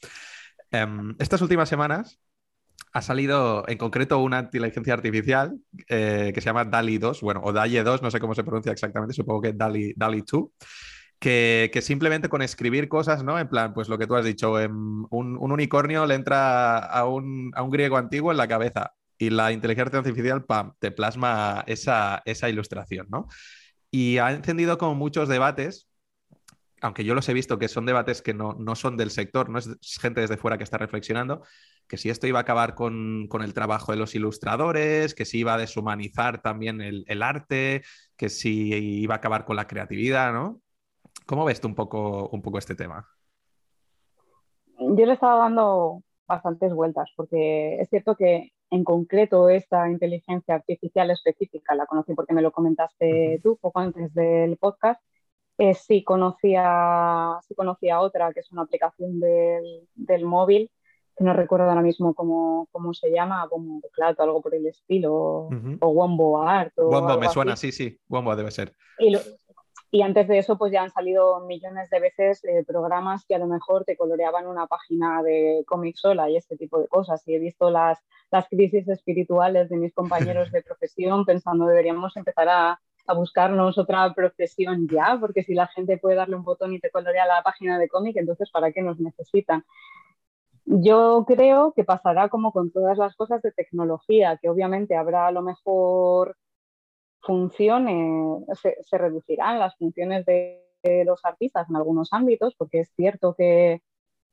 Em, 0.75 1.15
estas 1.21 1.41
últimas 1.41 1.69
semanas 1.69 2.19
ha 2.93 3.01
salido 3.01 3.65
en 3.69 3.79
concreto 3.79 4.19
una 4.19 4.41
inteligencia 4.41 4.95
artificial 4.95 5.57
eh, 5.89 6.33
que 6.35 6.41
se 6.41 6.47
llama 6.47 6.65
DALI 6.65 6.99
2, 6.99 7.21
bueno, 7.21 7.41
o 7.45 7.53
DALI 7.53 7.79
2, 7.79 8.03
no 8.03 8.11
sé 8.11 8.19
cómo 8.19 8.35
se 8.35 8.43
pronuncia 8.43 8.73
exactamente, 8.73 9.15
supongo 9.15 9.41
que 9.41 9.53
DALI, 9.53 9.95
DALI 9.97 10.25
2. 10.31 10.45
Que, 11.21 11.71
simplemente 11.81 12.29
con 12.29 12.43
escribir 12.43 12.89
cosas, 12.89 13.23
¿no? 13.25 13.39
En 13.39 13.49
plan, 13.49 13.73
pues 13.73 13.89
lo 13.89 13.97
que 13.99 14.07
tú 14.07 14.17
has 14.17 14.25
dicho, 14.25 14.61
em, 14.61 15.07
un, 15.11 15.39
unicornio 15.39 16.05
le 16.07 16.17
entra 16.17 16.79
a 16.79 17.07
un, 17.07 17.53
griego 17.71 17.97
antiguo 17.97 18.33
en 18.33 18.37
la 18.37 18.49
cabeza 18.49 18.93
y 19.17 19.31
la 19.31 19.53
inteligencia 19.53 20.01
artificial 20.01 20.45
te 20.81 20.91
plasma 20.91 21.65
esa, 21.67 22.23
ilustración, 22.49 23.07
¿no? 23.11 23.29
Y 23.91 24.19
ha 24.19 24.33
encendido 24.33 24.77
como 24.77 24.97
muchos 24.97 25.29
debates, 25.29 25.89
aunque 26.85 27.03
yo 27.03 27.15
los 27.15 27.27
he 27.31 27.33
visto 27.33 27.59
que 27.59 27.69
son 27.69 27.87
debates 27.87 28.21
que 28.21 28.35
no, 28.35 28.55
son 28.75 28.99
del 28.99 29.11
sector, 29.11 29.49
no 29.49 29.59
es 29.59 29.99
gente 29.99 30.21
desde 30.21 30.37
fuera 30.37 30.59
que 30.59 30.65
está 30.65 30.77
reflexionando, 30.77 31.41
que 31.89 31.97
si 31.97 32.11
esto 32.11 32.27
iba 32.27 32.41
a 32.41 32.43
acabar 32.43 32.75
con, 32.75 33.27
el 33.43 33.55
trabajo 33.55 33.93
de 33.93 33.97
los 33.97 34.15
ilustradores, 34.15 35.15
que 35.15 35.25
si 35.25 35.39
iba 35.39 35.55
a 35.55 35.59
deshumanizar 35.59 36.43
también 36.43 36.83
el, 36.83 37.23
arte, 37.23 37.85
que 38.19 38.29
si 38.29 38.75
iba 39.01 39.15
a 39.15 39.17
acabar 39.17 39.47
con 39.47 39.57
la 39.57 39.67
creatividad, 39.67 40.35
¿no? 40.35 40.61
¿Cómo 41.25 41.47
ves 41.47 41.59
tú 41.59 41.69
un 41.69 41.75
poco, 41.75 42.29
un 42.29 42.43
poco 42.43 42.59
este 42.59 42.75
tema? 42.75 43.09
Yo 44.79 45.07
le 45.07 45.15
estaba 45.15 45.39
dando 45.39 46.03
bastantes 46.29 46.75
vueltas, 46.75 47.09
porque 47.17 47.81
es 47.81 47.89
cierto 47.89 48.15
que 48.15 48.53
en 48.69 48.85
concreto 48.85 49.49
esta 49.49 49.89
inteligencia 49.89 50.57
artificial 50.57 51.11
específica, 51.11 51.75
la 51.75 51.87
conocí 51.87 52.13
porque 52.13 52.35
me 52.35 52.43
lo 52.43 52.53
comentaste 52.53 53.41
tú 53.43 53.57
poco 53.57 53.81
antes 53.81 54.13
del 54.13 54.59
podcast, 54.59 55.01
eh, 55.59 55.75
sí, 55.75 56.03
conocía, 56.03 57.39
sí 57.47 57.55
conocía 57.55 58.01
otra, 58.01 58.33
que 58.33 58.41
es 58.41 58.51
una 58.53 58.63
aplicación 58.63 59.21
del, 59.21 59.89
del 59.95 60.25
móvil, 60.25 60.71
que 61.17 61.25
no 61.25 61.33
recuerdo 61.33 61.69
ahora 61.69 61.83
mismo 61.83 62.15
cómo, 62.15 62.69
cómo 62.73 62.93
se 62.93 63.11
llama, 63.11 63.47
como 63.49 63.81
Clato, 63.93 64.23
algo 64.23 64.43
por 64.43 64.55
el 64.55 64.67
estilo, 64.67 65.49
o 65.81 65.89
Wombo 65.89 66.43
Art. 66.43 66.73
Wombo 66.77 67.19
me 67.19 67.29
suena, 67.29 67.57
sí, 67.57 67.71
sí, 67.71 68.01
Wombo 68.09 68.35
debe 68.35 68.51
ser. 68.51 68.75
Y 68.99 69.17
y 69.95 70.03
antes 70.03 70.27
de 70.27 70.39
eso, 70.39 70.59
pues 70.59 70.73
ya 70.73 70.83
han 70.83 70.91
salido 70.91 71.39
millones 71.47 71.89
de 71.89 72.01
veces 72.01 72.43
eh, 72.43 72.65
programas 72.67 73.25
que 73.27 73.37
a 73.37 73.39
lo 73.39 73.47
mejor 73.47 73.85
te 73.85 73.97
coloreaban 73.97 74.49
una 74.49 74.67
página 74.67 75.23
de 75.23 75.63
cómic 75.69 75.95
sola 75.95 76.29
y 76.29 76.37
este 76.37 76.57
tipo 76.57 76.81
de 76.81 76.89
cosas. 76.89 77.23
Y 77.29 77.37
he 77.37 77.39
visto 77.39 77.71
las, 77.71 78.01
las 78.33 78.49
crisis 78.49 78.89
espirituales 78.89 79.69
de 79.69 79.77
mis 79.77 79.95
compañeros 80.35 80.51
de 80.51 80.65
profesión 80.65 81.25
pensando 81.25 81.67
deberíamos 81.67 82.17
empezar 82.17 82.49
a, 82.49 82.81
a 83.07 83.15
buscarnos 83.15 83.77
otra 83.79 84.13
profesión 84.15 84.89
ya, 84.89 85.17
porque 85.21 85.43
si 85.43 85.55
la 85.55 85.67
gente 85.69 85.99
puede 85.99 86.17
darle 86.17 86.37
un 86.37 86.45
botón 86.45 86.73
y 86.73 86.81
te 86.81 86.91
colorea 86.91 87.27
la 87.27 87.43
página 87.43 87.79
de 87.79 87.89
cómic, 87.89 88.17
entonces 88.17 88.51
¿para 88.51 88.73
qué 88.73 88.83
nos 88.83 88.99
necesitan? 88.99 89.65
Yo 90.67 91.25
creo 91.27 91.73
que 91.75 91.85
pasará 91.85 92.29
como 92.31 92.51
con 92.53 92.71
todas 92.71 92.97
las 92.97 93.15
cosas 93.17 93.43
de 93.43 93.53
tecnología, 93.53 94.39
que 94.41 94.49
obviamente 94.49 94.97
habrá 94.97 95.27
a 95.27 95.33
lo 95.33 95.43
mejor 95.43 96.37
funciones, 97.21 98.45
se, 98.61 98.99
reducirán 98.99 99.59
las 99.59 99.77
funciones 99.77 100.25
de, 100.27 100.61
los 101.07 101.25
artistas 101.25 101.69
en 101.71 101.77
algunos 101.77 102.13
ámbitos, 102.13 102.55
porque 102.57 102.81
es 102.81 102.93
cierto 102.95 103.35
que, 103.35 103.83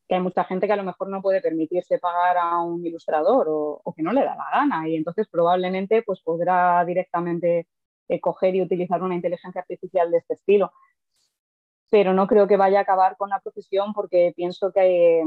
hay 0.10 0.20
mucha 0.20 0.44
gente 0.44 0.68
que 0.68 0.74
a 0.74 0.78
lo 0.78 0.84
mejor 0.84 1.08
no 1.08 1.22
puede 1.22 1.40
permitirse 1.40 1.98
pagar 1.98 2.38
a 2.38 2.60
un 2.62 2.86
ilustrador 2.86 3.48
o, 3.50 3.94
que 3.96 4.04
no 4.04 4.12
le 4.12 4.26
da 4.26 4.36
la 4.36 4.50
gana 4.52 4.90
y 4.90 4.98
entonces 4.98 5.26
probablemente 5.30 6.04
pues 6.04 6.22
podrá 6.22 6.84
directamente 6.84 7.68
eh, 8.12 8.20
coger 8.20 8.56
y 8.56 8.62
utilizar 8.62 9.02
una 9.02 9.16
inteligencia 9.16 9.62
artificial 9.62 10.12
de 10.12 10.18
este 10.18 10.34
estilo. 10.34 10.74
Pero 11.90 12.14
no 12.14 12.28
creo 12.28 12.46
que 12.46 12.58
vaya 12.58 12.80
a 12.80 12.82
acabar 12.82 13.16
con 13.16 13.30
la 13.30 13.40
profesión 13.40 13.94
porque 13.94 14.34
pienso 14.36 14.74
que, 14.74 15.24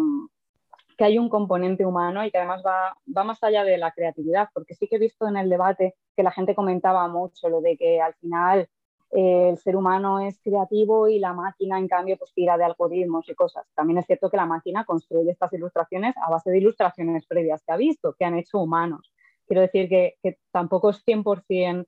que 0.99 1.05
hay 1.05 1.19
un 1.19 1.31
componente 1.31 1.87
humano 1.87 2.25
y 2.25 2.31
que 2.31 2.37
además 2.37 2.63
va, 2.65 2.95
va 3.17 3.25
más 3.25 3.43
allá 3.43 3.65
de 3.65 3.79
la 3.79 3.93
creatividad, 3.93 4.51
porque 4.53 4.75
sí 4.75 4.87
que 4.87 4.97
he 4.97 4.99
visto 4.99 5.27
en 5.27 5.39
el 5.39 5.49
debate 5.49 5.95
que 6.15 6.23
la 6.23 6.31
gente 6.31 6.55
comentaba 6.55 7.09
mucho 7.09 7.49
lo 7.49 7.63
de 7.63 7.79
que 7.79 8.03
al 8.03 8.15
final 8.17 8.69
eh, 9.13 9.49
el 9.49 9.57
ser 9.57 9.77
humano 9.77 10.21
es 10.21 10.39
creativo 10.43 11.09
y 11.09 11.19
la 11.19 11.33
máquina, 11.33 11.79
en 11.79 11.89
cambio, 11.89 12.19
pues 12.19 12.35
tira 12.35 12.59
de 12.59 12.65
algoritmos 12.65 13.27
y 13.31 13.35
cosas. 13.35 13.67
También 13.75 13.97
es 13.97 14.07
cierto 14.07 14.29
que 14.29 14.37
la 14.37 14.45
máquina 14.45 14.85
construye 14.85 15.31
estas 15.31 15.55
ilustraciones 15.55 16.15
a 16.19 16.29
base 16.29 16.51
de 16.51 16.59
ilustraciones 16.59 17.25
previas 17.27 17.63
que 17.65 17.73
ha 17.73 17.79
visto, 17.79 18.15
que 18.19 18.27
han 18.27 18.37
hecho 18.37 18.59
humanos. 18.59 19.11
Quiero 19.47 19.63
decir 19.63 19.89
que, 19.89 20.17
que 20.23 20.39
tampoco 20.51 20.91
es 20.91 21.03
100% 21.07 21.87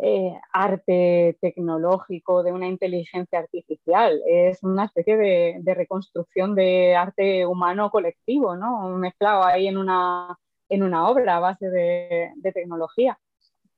eh, 0.00 0.32
arte 0.52 1.36
tecnológico 1.40 2.44
de 2.44 2.52
una 2.52 2.68
inteligencia 2.68 3.40
artificial, 3.40 4.22
es 4.26 4.62
una 4.62 4.84
especie 4.84 5.16
de, 5.16 5.74
reconstrucción 5.74 6.54
de 6.54 6.94
arte 6.94 7.44
humano 7.46 7.90
colectivo, 7.90 8.56
¿no? 8.56 8.88
mezclado 8.98 9.44
ahí 9.44 9.66
en 9.66 9.76
una, 9.76 10.38
en 10.68 10.82
una 10.84 11.08
obra 11.08 11.36
a 11.36 11.40
base 11.40 11.68
de, 11.70 12.32
tecnología. 12.54 13.18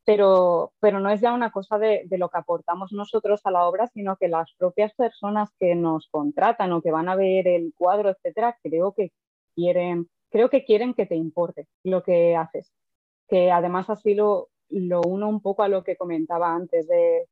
Pero, 0.04 0.72
pero, 0.80 1.00
no 1.00 1.10
es 1.10 1.20
ya 1.20 1.32
una 1.32 1.52
cosa 1.52 1.78
de, 1.78 2.02
de, 2.06 2.18
lo 2.18 2.28
que 2.30 2.38
aportamos 2.38 2.92
nosotros 2.92 3.40
a 3.44 3.50
la 3.50 3.66
obra, 3.66 3.86
sino 3.86 4.16
que 4.16 4.28
las 4.28 4.52
propias 4.54 4.94
personas 4.94 5.50
que 5.58 5.74
nos 5.74 6.08
contratan 6.08 6.72
o 6.72 6.82
que 6.82 6.90
van 6.90 7.08
a 7.08 7.16
ver 7.16 7.46
el 7.48 7.72
cuadro, 7.76 8.10
etcétera, 8.10 8.58
creo 8.62 8.92
que 8.92 9.12
quieren, 9.54 10.08
creo 10.30 10.50
que 10.50 10.64
quieren 10.64 10.94
que 10.94 11.06
te 11.06 11.16
importe 11.16 11.66
lo 11.84 12.02
que 12.02 12.36
haces. 12.36 12.72
Que 13.28 13.52
además 13.52 13.90
así 13.90 14.14
lo, 14.14 14.49
lo 14.70 15.02
uno 15.02 15.28
un 15.28 15.40
poco 15.40 15.62
a 15.62 15.68
lo 15.68 15.82
que 15.82 15.96
comentaba 15.96 16.54
antes 16.54 16.86
de, 16.88 17.26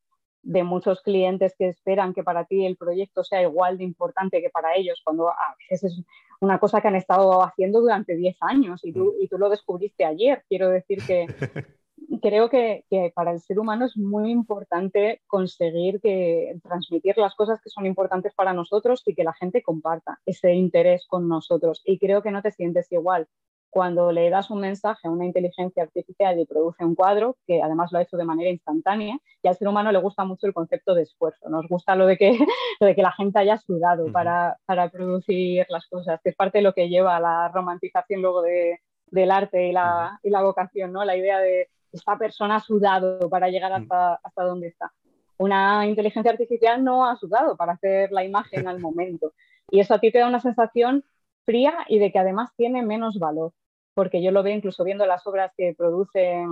muchos 0.64 1.02
clientes 1.02 1.54
que 1.58 1.68
esperan 1.68 2.14
que 2.14 2.24
para 2.24 2.44
ti 2.44 2.64
el 2.64 2.76
proyecto 2.76 3.22
sea 3.22 3.42
igual 3.42 3.76
de 3.76 3.84
importante 3.84 4.40
que 4.40 4.50
para 4.50 4.74
ellos, 4.76 5.00
cuando 5.04 5.28
a 5.28 5.56
veces 5.70 5.92
es 5.92 6.04
una 6.40 6.58
cosa 6.58 6.80
que 6.80 6.88
han 6.88 6.96
estado 6.96 7.42
haciendo 7.42 7.80
durante 7.80 8.16
10 8.16 8.36
años 8.40 8.80
y 8.84 8.92
tú, 8.92 9.14
y 9.20 9.28
tú 9.28 9.38
lo 9.38 9.50
descubriste 9.50 10.04
ayer. 10.04 10.42
Quiero 10.48 10.70
decir 10.70 10.98
que 11.06 11.26
creo 12.22 12.48
que, 12.48 12.84
que, 12.88 13.12
para 13.14 13.32
el 13.32 13.40
ser 13.40 13.58
humano 13.58 13.86
es 13.86 13.96
muy 13.96 14.30
importante 14.30 15.20
conseguir 15.26 16.00
que, 16.00 16.58
transmitir 16.62 17.18
las 17.18 17.34
cosas 17.34 17.60
que 17.60 17.70
son 17.70 17.86
importantes 17.86 18.32
para 18.34 18.52
nosotros 18.52 19.02
y 19.06 19.14
que 19.14 19.24
la 19.24 19.34
gente 19.34 19.62
comparta 19.62 20.18
ese 20.24 20.54
interés 20.54 21.06
con 21.06 21.28
nosotros. 21.28 21.82
Y 21.84 21.98
creo 21.98 22.22
que 22.22 22.30
no 22.30 22.42
te 22.42 22.52
sientes 22.52 22.90
igual 22.92 23.28
cuando 23.70 24.12
le 24.12 24.30
das 24.30 24.50
un 24.50 24.60
mensaje 24.60 25.06
a 25.06 25.10
una 25.10 25.26
inteligencia 25.26 25.82
artificial 25.82 26.38
y 26.38 26.46
produce 26.46 26.84
un 26.84 26.94
cuadro, 26.94 27.36
que 27.46 27.62
además 27.62 27.92
lo 27.92 27.98
ha 27.98 28.02
hecho 28.02 28.16
de 28.16 28.24
manera 28.24 28.50
instantánea, 28.50 29.18
y 29.42 29.48
al 29.48 29.56
ser 29.56 29.68
humano 29.68 29.92
le 29.92 29.98
gusta 29.98 30.24
mucho 30.24 30.46
el 30.46 30.54
concepto 30.54 30.94
de 30.94 31.02
esfuerzo. 31.02 31.48
Nos 31.48 31.68
gusta 31.68 31.94
lo 31.94 32.06
de 32.06 32.16
que, 32.16 32.30
de 32.80 32.94
que 32.94 33.02
la 33.02 33.12
gente 33.12 33.38
haya 33.38 33.58
sudado 33.58 34.10
para, 34.10 34.56
para, 34.64 34.88
producir 34.88 35.66
las 35.68 35.86
cosas, 35.86 36.20
que 36.22 36.30
es 36.30 36.36
parte 36.36 36.58
de 36.58 36.62
lo 36.62 36.72
que 36.72 36.88
lleva 36.88 37.16
a 37.16 37.20
la 37.20 37.48
romantización 37.48 38.22
luego 38.22 38.42
de, 38.42 38.80
del 39.06 39.30
arte 39.30 39.68
y 39.68 39.72
la, 39.72 40.18
y 40.22 40.30
la, 40.30 40.42
vocación, 40.42 40.92
¿no? 40.92 41.04
la 41.04 41.16
idea 41.16 41.38
de 41.38 41.68
esta 41.92 42.16
persona 42.16 42.56
ha 42.56 42.60
sudado 42.60 43.28
para 43.28 43.48
llegar 43.48 43.72
hasta, 43.72 44.14
hasta 44.22 44.42
donde 44.44 44.68
está. 44.68 44.92
Una 45.38 45.86
inteligencia 45.86 46.32
artificial 46.32 46.82
no 46.82 47.06
ha 47.06 47.16
sudado 47.16 47.56
para 47.56 47.72
hacer 47.72 48.10
la 48.10 48.24
imagen 48.24 48.66
al 48.66 48.80
momento. 48.80 49.32
Y 49.70 49.80
eso 49.80 49.94
a 49.94 50.00
ti 50.00 50.10
te 50.10 50.18
da 50.18 50.26
una 50.26 50.40
sensación 50.40 51.04
fría 51.48 51.72
y 51.88 51.98
de 51.98 52.12
que 52.12 52.18
además 52.18 52.50
tiene 52.56 52.82
menos 52.82 53.18
valor, 53.18 53.52
porque 53.94 54.22
yo 54.22 54.32
lo 54.32 54.42
veo 54.42 54.54
incluso 54.54 54.84
viendo 54.84 55.06
las 55.06 55.26
obras 55.26 55.50
que 55.56 55.74
produce 55.74 56.44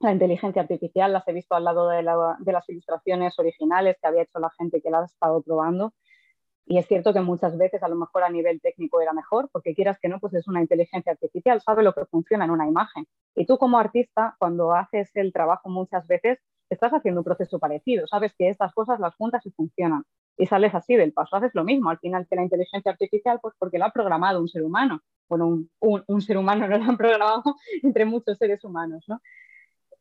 la 0.00 0.10
inteligencia 0.10 0.62
artificial, 0.62 1.12
las 1.12 1.28
he 1.28 1.32
visto 1.32 1.54
al 1.54 1.62
lado 1.62 1.88
de, 1.88 2.02
las 2.02 2.68
ilustraciones 2.68 3.38
originales 3.38 3.96
que 4.00 4.08
había 4.08 4.22
hecho 4.22 4.40
la 4.40 4.50
gente 4.58 4.82
que 4.82 4.90
las 4.90 5.02
ha 5.02 5.04
estado 5.14 5.42
probando. 5.42 5.94
Y 6.66 6.78
es 6.78 6.88
cierto 6.88 7.12
que 7.12 7.20
muchas 7.20 7.56
veces 7.56 7.84
a 7.84 7.88
lo 7.88 7.94
mejor 7.94 8.24
a 8.24 8.28
nivel 8.28 8.60
técnico 8.60 9.00
era 9.00 9.12
mejor, 9.12 9.48
porque 9.52 9.76
quieras 9.76 10.00
que 10.00 10.08
no, 10.08 10.18
pues 10.18 10.34
es 10.34 10.48
una 10.48 10.60
inteligencia 10.60 11.12
artificial, 11.12 11.60
sabe 11.60 11.84
lo 11.84 11.94
que 11.94 12.04
funciona 12.06 12.46
en 12.46 12.50
una 12.50 12.66
imagen. 12.66 13.06
Y 13.36 13.46
tú 13.46 13.58
como 13.58 13.78
artista, 13.78 14.34
cuando 14.40 14.72
haces 14.72 15.14
el 15.14 15.32
trabajo 15.32 15.68
muchas 15.68 16.08
veces, 16.08 16.40
estás 16.68 16.92
haciendo 16.92 17.20
un 17.20 17.24
proceso 17.24 17.60
parecido, 17.60 18.08
sabes 18.08 18.34
que 18.36 18.48
estas 18.48 18.74
cosas 18.74 18.98
las 18.98 19.14
juntas 19.14 19.46
y 19.46 19.52
funcionan 19.52 20.02
y 20.36 20.46
sales 20.46 20.74
así 20.74 20.96
del 20.96 21.12
paso. 21.12 21.36
Haces 21.36 21.54
lo 21.54 21.64
mismo 21.64 21.90
al 21.90 21.98
final 21.98 22.26
que 22.28 22.36
la 22.36 22.42
inteligencia 22.42 22.90
artificial, 22.92 23.38
pues 23.40 23.54
porque 23.58 23.78
lo 23.78 23.86
ha 23.86 23.90
programado 23.90 24.40
un 24.40 24.48
ser 24.48 24.62
humano. 24.62 25.00
Bueno, 25.28 25.64
un, 25.80 26.22
ser 26.22 26.38
humano 26.38 26.68
no 26.68 26.78
lo 26.78 26.84
han 26.84 26.96
programado 26.96 27.42
entre 27.82 28.04
muchos 28.04 28.38
seres 28.38 28.62
humanos, 28.64 29.04
¿no? 29.08 29.20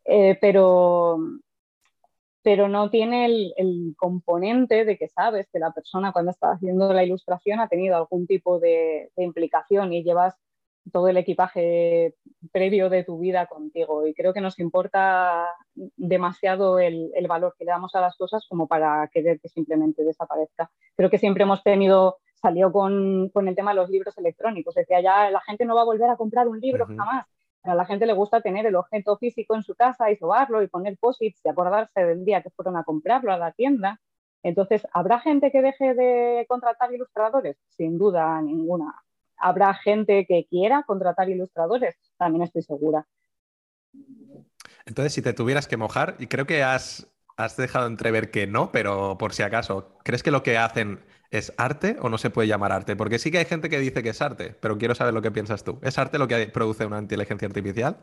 Eh, 0.03 0.37
pero, 0.39 1.17
pero 2.43 2.67
no 2.67 2.91
tiene 2.91 3.25
el, 3.25 3.95
componente 3.97 4.85
de 4.85 4.97
que 4.97 5.07
sabes 5.07 5.47
que 5.51 5.59
la 5.59 5.71
persona 5.71 6.11
cuando 6.11 6.31
está 6.31 6.51
haciendo 6.51 6.93
la 6.93 7.03
ilustración 7.03 7.59
ha 7.59 7.67
tenido 7.67 7.95
algún 7.95 8.27
tipo 8.27 8.59
de, 8.59 9.11
implicación 9.17 9.93
y 9.93 10.03
llevas 10.03 10.35
todo 10.91 11.07
el 11.07 11.17
equipaje 11.17 12.15
previo 12.51 12.89
de 12.89 13.03
tu 13.03 13.19
vida 13.19 13.47
contigo 13.47 14.05
y 14.05 14.13
creo 14.13 14.33
que 14.33 14.41
nos 14.41 14.59
importa 14.59 15.47
demasiado 15.73 16.79
el, 16.79 17.11
valor 17.27 17.55
que 17.57 17.65
le 17.65 17.71
damos 17.71 17.95
a 17.95 18.01
las 18.01 18.15
cosas 18.17 18.45
como 18.47 18.67
para 18.67 19.07
querer 19.11 19.39
que 19.39 19.49
simplemente 19.49 20.03
desaparezca. 20.03 20.69
Creo 20.95 21.09
que 21.09 21.17
siempre 21.17 21.43
hemos 21.43 21.63
tenido, 21.63 22.17
salió 22.35 22.71
con, 22.71 23.31
el 23.33 23.55
tema 23.55 23.71
de 23.71 23.77
los 23.77 23.89
libros 23.89 24.17
electrónicos, 24.17 24.75
decía 24.75 25.01
ya 25.01 25.29
la 25.31 25.41
gente 25.41 25.65
no 25.65 25.75
va 25.75 25.81
a 25.81 25.85
volver 25.85 26.09
a 26.09 26.17
comprar 26.17 26.47
un 26.47 26.59
libro 26.59 26.85
jamás. 26.85 27.25
A 27.63 27.73
la 27.73 27.85
gente 27.85 28.05
le 28.05 28.13
gusta 28.13 28.41
tener 28.41 28.67
el 28.67 28.75
objeto 28.75 29.17
físico 29.17 29.55
en 29.55 29.63
su 29.63 29.73
casa 29.73 30.11
y 30.11 30.17
sobarlo 30.17 30.61
y 30.61 30.67
poner 30.67 30.97
posits 30.99 31.41
y 31.43 31.49
acordarse 31.49 32.05
del 32.05 32.23
día 32.23 32.43
que 32.43 32.51
fueron 32.51 32.77
a 32.77 32.83
comprarlo 32.83 33.31
a 33.31 33.39
la 33.39 33.53
tienda. 33.53 33.99
Entonces, 34.43 34.85
¿habrá 34.93 35.19
gente 35.19 35.51
que 35.51 35.63
deje 35.63 35.95
de 35.95 36.45
contratar 36.47 36.93
ilustradores? 36.93 37.57
Sin 37.69 37.97
duda 37.97 38.39
ninguna 38.43 38.93
habrá 39.37 39.73
gente 39.73 40.25
que 40.27 40.45
quiera 40.49 40.83
contratar 40.83 41.29
ilustradores, 41.29 41.95
también 42.17 42.43
estoy 42.43 42.61
segura. 42.61 43.05
Entonces, 44.85 45.13
si 45.13 45.21
te 45.21 45.33
tuvieras 45.33 45.67
que 45.67 45.77
mojar, 45.77 46.15
y 46.19 46.27
creo 46.27 46.45
que 46.45 46.63
has, 46.63 47.11
has 47.37 47.57
dejado 47.57 47.87
entrever 47.87 48.31
que 48.31 48.47
no, 48.47 48.71
pero 48.71 49.17
por 49.17 49.33
si 49.33 49.43
acaso, 49.43 49.97
¿crees 50.03 50.23
que 50.23 50.31
lo 50.31 50.43
que 50.43 50.57
hacen 50.57 51.03
es 51.31 51.53
arte 51.57 51.97
o 52.01 52.09
no 52.09 52.17
se 52.17 52.29
puede 52.29 52.47
llamar 52.47 52.71
arte? 52.71 52.95
Porque 52.95 53.19
sí 53.19 53.31
que 53.31 53.39
hay 53.39 53.45
gente 53.45 53.69
que 53.69 53.79
dice 53.79 54.03
que 54.03 54.09
es 54.09 54.21
arte, 54.21 54.55
pero 54.59 54.77
quiero 54.77 54.95
saber 54.95 55.13
lo 55.13 55.21
que 55.21 55.31
piensas 55.31 55.63
tú. 55.63 55.79
¿Es 55.81 55.97
arte 55.97 56.19
lo 56.19 56.27
que 56.27 56.47
produce 56.47 56.85
una 56.85 56.99
inteligencia 56.99 57.47
artificial? 57.47 57.97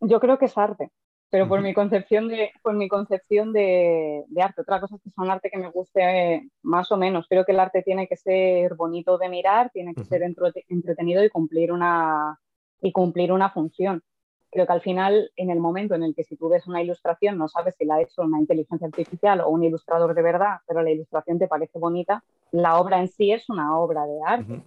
Yo 0.00 0.18
creo 0.20 0.38
que 0.38 0.46
es 0.46 0.58
arte 0.58 0.90
pero 1.32 1.48
por 1.48 1.62
mi 1.62 1.72
concepción 1.72 2.28
de, 2.28 2.52
por 2.60 2.74
mi 2.74 2.88
concepción 2.88 3.54
de, 3.54 4.22
arte. 4.38 4.60
Otra 4.60 4.80
cosa 4.80 4.96
es 4.96 5.02
que 5.02 5.10
son 5.12 5.30
arte 5.30 5.48
que 5.48 5.56
me 5.56 5.70
guste 5.70 6.50
más 6.60 6.92
o 6.92 6.98
menos. 6.98 7.26
Creo 7.26 7.46
que 7.46 7.52
el 7.52 7.60
arte 7.60 7.80
tiene 7.82 8.06
que 8.06 8.18
ser 8.18 8.74
bonito 8.74 9.16
de 9.16 9.30
mirar, 9.30 9.70
tiene 9.70 9.94
que 9.94 10.04
ser 10.04 10.22
entretenido 10.22 11.24
y 11.24 11.30
cumplir, 11.30 11.72
una, 11.72 12.38
y 12.82 12.92
cumplir 12.92 13.32
una 13.32 13.48
función. 13.48 14.02
Creo 14.50 14.66
que 14.66 14.74
al 14.74 14.82
final, 14.82 15.30
en 15.36 15.48
el 15.48 15.58
momento 15.58 15.94
en 15.94 16.02
el 16.02 16.14
que 16.14 16.22
si 16.22 16.36
tú 16.36 16.50
ves 16.50 16.66
una 16.66 16.82
ilustración, 16.82 17.38
no 17.38 17.48
sabes 17.48 17.76
si 17.78 17.86
la 17.86 17.94
ha 17.94 18.02
hecho 18.02 18.20
una 18.20 18.38
inteligencia 18.38 18.86
artificial 18.86 19.40
o 19.40 19.48
un 19.48 19.64
ilustrador 19.64 20.14
de 20.14 20.20
verdad, 20.20 20.58
pero 20.66 20.82
la 20.82 20.90
ilustración 20.90 21.38
te 21.38 21.48
parece 21.48 21.78
bonita, 21.78 22.22
la 22.50 22.78
obra 22.78 23.00
en 23.00 23.08
sí 23.08 23.32
es 23.32 23.48
una 23.48 23.78
obra 23.78 24.04
de 24.04 24.18
arte. 24.22 24.62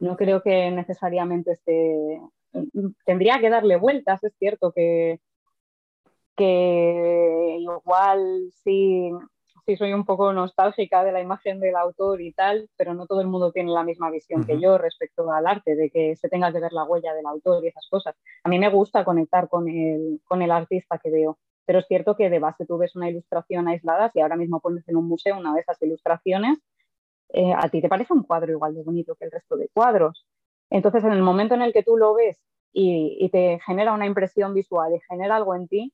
No 0.00 0.16
creo 0.16 0.42
que 0.42 0.68
necesariamente 0.72 1.52
esté... 1.52 2.20
Tendría 3.04 3.38
que 3.38 3.50
darle 3.50 3.76
vueltas, 3.76 4.24
es 4.24 4.34
cierto 4.36 4.72
que 4.72 5.20
que 6.38 7.56
igual 7.58 8.50
sí, 8.64 9.10
sí 9.66 9.76
soy 9.76 9.92
un 9.92 10.04
poco 10.04 10.32
nostálgica 10.32 11.04
de 11.04 11.12
la 11.12 11.20
imagen 11.20 11.60
del 11.60 11.76
autor 11.76 12.22
y 12.22 12.32
tal, 12.32 12.70
pero 12.76 12.94
no 12.94 13.06
todo 13.06 13.20
el 13.20 13.26
mundo 13.26 13.52
tiene 13.52 13.72
la 13.72 13.82
misma 13.82 14.10
visión 14.10 14.44
que 14.44 14.60
yo 14.60 14.78
respecto 14.78 15.30
al 15.32 15.46
arte, 15.46 15.74
de 15.74 15.90
que 15.90 16.16
se 16.16 16.28
tenga 16.28 16.52
que 16.52 16.60
ver 16.60 16.72
la 16.72 16.84
huella 16.84 17.12
del 17.12 17.26
autor 17.26 17.64
y 17.64 17.68
esas 17.68 17.86
cosas. 17.90 18.16
A 18.44 18.48
mí 18.48 18.58
me 18.58 18.70
gusta 18.70 19.04
conectar 19.04 19.48
con 19.48 19.68
el, 19.68 20.20
con 20.26 20.40
el 20.40 20.52
artista 20.52 20.98
que 20.98 21.10
veo, 21.10 21.38
pero 21.66 21.80
es 21.80 21.86
cierto 21.86 22.16
que 22.16 22.30
de 22.30 22.38
base 22.38 22.64
tú 22.64 22.78
ves 22.78 22.94
una 22.94 23.10
ilustración 23.10 23.66
aislada, 23.68 24.10
si 24.10 24.20
ahora 24.20 24.36
mismo 24.36 24.60
pones 24.60 24.88
en 24.88 24.96
un 24.96 25.08
museo 25.08 25.36
una 25.36 25.54
de 25.54 25.60
esas 25.60 25.82
ilustraciones, 25.82 26.58
eh, 27.30 27.52
a 27.52 27.68
ti 27.68 27.82
te 27.82 27.88
parece 27.88 28.14
un 28.14 28.22
cuadro 28.22 28.52
igual 28.52 28.74
de 28.74 28.84
bonito 28.84 29.16
que 29.16 29.24
el 29.24 29.32
resto 29.32 29.56
de 29.56 29.68
cuadros. 29.74 30.24
Entonces, 30.70 31.04
en 31.04 31.12
el 31.12 31.22
momento 31.22 31.54
en 31.54 31.62
el 31.62 31.72
que 31.72 31.82
tú 31.82 31.96
lo 31.96 32.14
ves 32.14 32.38
y, 32.72 33.18
y 33.20 33.28
te 33.30 33.58
genera 33.66 33.92
una 33.92 34.06
impresión 34.06 34.54
visual 34.54 34.94
y 34.94 35.00
genera 35.10 35.36
algo 35.36 35.54
en 35.56 35.66
ti, 35.66 35.92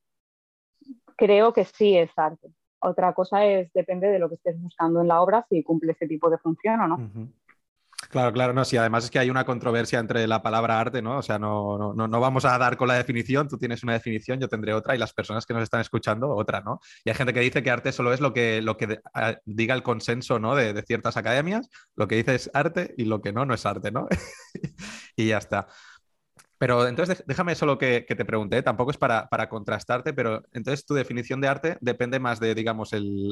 creo 1.17 1.53
que 1.53 1.65
sí 1.65 1.97
es 1.97 2.11
arte. 2.17 2.49
Otra 2.81 3.15
cosa 3.15 3.45
es, 3.47 3.73
depende 3.73 4.09
de 4.09 4.19
lo 4.19 4.29
que 4.29 4.35
estés 4.35 4.61
buscando 4.61 5.01
en 5.01 5.09
la 5.09 5.23
obra, 5.23 5.47
si 5.49 5.63
cumple 5.63 5.93
ese 5.93 6.07
tipo 6.07 6.29
de 6.29 6.39
función 6.39 6.81
o 6.81 6.89
no. 6.89 7.31
Claro, 8.11 8.33
claro, 8.33 8.53
no, 8.53 8.65
sí, 8.65 8.77
además 8.77 9.05
es 9.05 9.11
que 9.11 9.19
hay 9.19 9.31
una 9.31 9.45
controversia 9.45 9.99
entre 9.99 10.27
la 10.27 10.43
palabra 10.43 10.79
arte, 10.79 11.03
¿no? 11.03 11.19
O 11.19 11.23
sea, 11.23 11.39
no, 11.39 11.95
no, 11.95 12.07
no, 12.07 12.21
vamos 12.21 12.45
a 12.45 12.57
dar 12.59 12.77
con 12.77 12.89
la 12.89 12.95
definición, 12.95 13.49
tú 13.49 13.57
tienes 13.57 13.83
una 13.83 13.95
definición, 13.95 14.39
yo 14.39 14.49
tendré 14.49 14.75
otra 14.75 14.95
y 14.95 14.99
las 14.99 15.13
personas 15.13 15.47
que 15.47 15.55
nos 15.55 15.63
están 15.63 15.81
escuchando 15.81 16.31
otra, 16.31 16.61
¿no? 16.61 16.81
Y 17.05 17.11
hay 17.11 17.17
gente 17.17 17.33
que 17.33 17.41
dice 17.41 17.63
que 17.63 17.71
arte 17.71 17.93
solo 17.93 18.13
es 18.13 18.21
lo 18.21 18.33
que, 18.33 18.61
lo 18.63 18.77
que 18.77 19.01
diga 19.47 19.75
el 19.75 19.83
consenso, 19.83 20.39
¿no? 20.39 20.55
De, 20.55 20.73
de 20.73 20.83
ciertas 20.83 21.17
academias, 21.17 21.69
lo 21.97 22.07
que 22.07 22.17
dice 22.17 22.35
es 22.35 22.51
arte 22.55 22.95
y 22.97 23.07
lo 23.07 23.21
que 23.21 23.33
no, 23.33 23.47
no 23.47 23.55
es 23.55 23.65
arte, 23.67 23.91
¿no? 23.91 24.07
y 25.17 25.29
ya 25.29 25.39
está. 25.39 25.67
Pero 26.59 26.87
entonces 26.87 27.25
déjame 27.27 27.55
solo 27.55 27.79
que, 27.79 28.03
te 28.03 28.25
pregunte, 28.25 28.59
¿eh? 28.59 28.63
tampoco 28.63 28.91
es 28.91 28.97
para, 28.97 29.29
contrastarte, 29.49 30.13
pero 30.13 30.43
entonces 30.53 30.87
tu 30.87 30.95
definición 30.95 31.41
de 31.41 31.49
arte 31.49 31.79
depende 31.81 32.21
más 32.21 32.41
de, 32.41 32.55
digamos, 32.55 32.91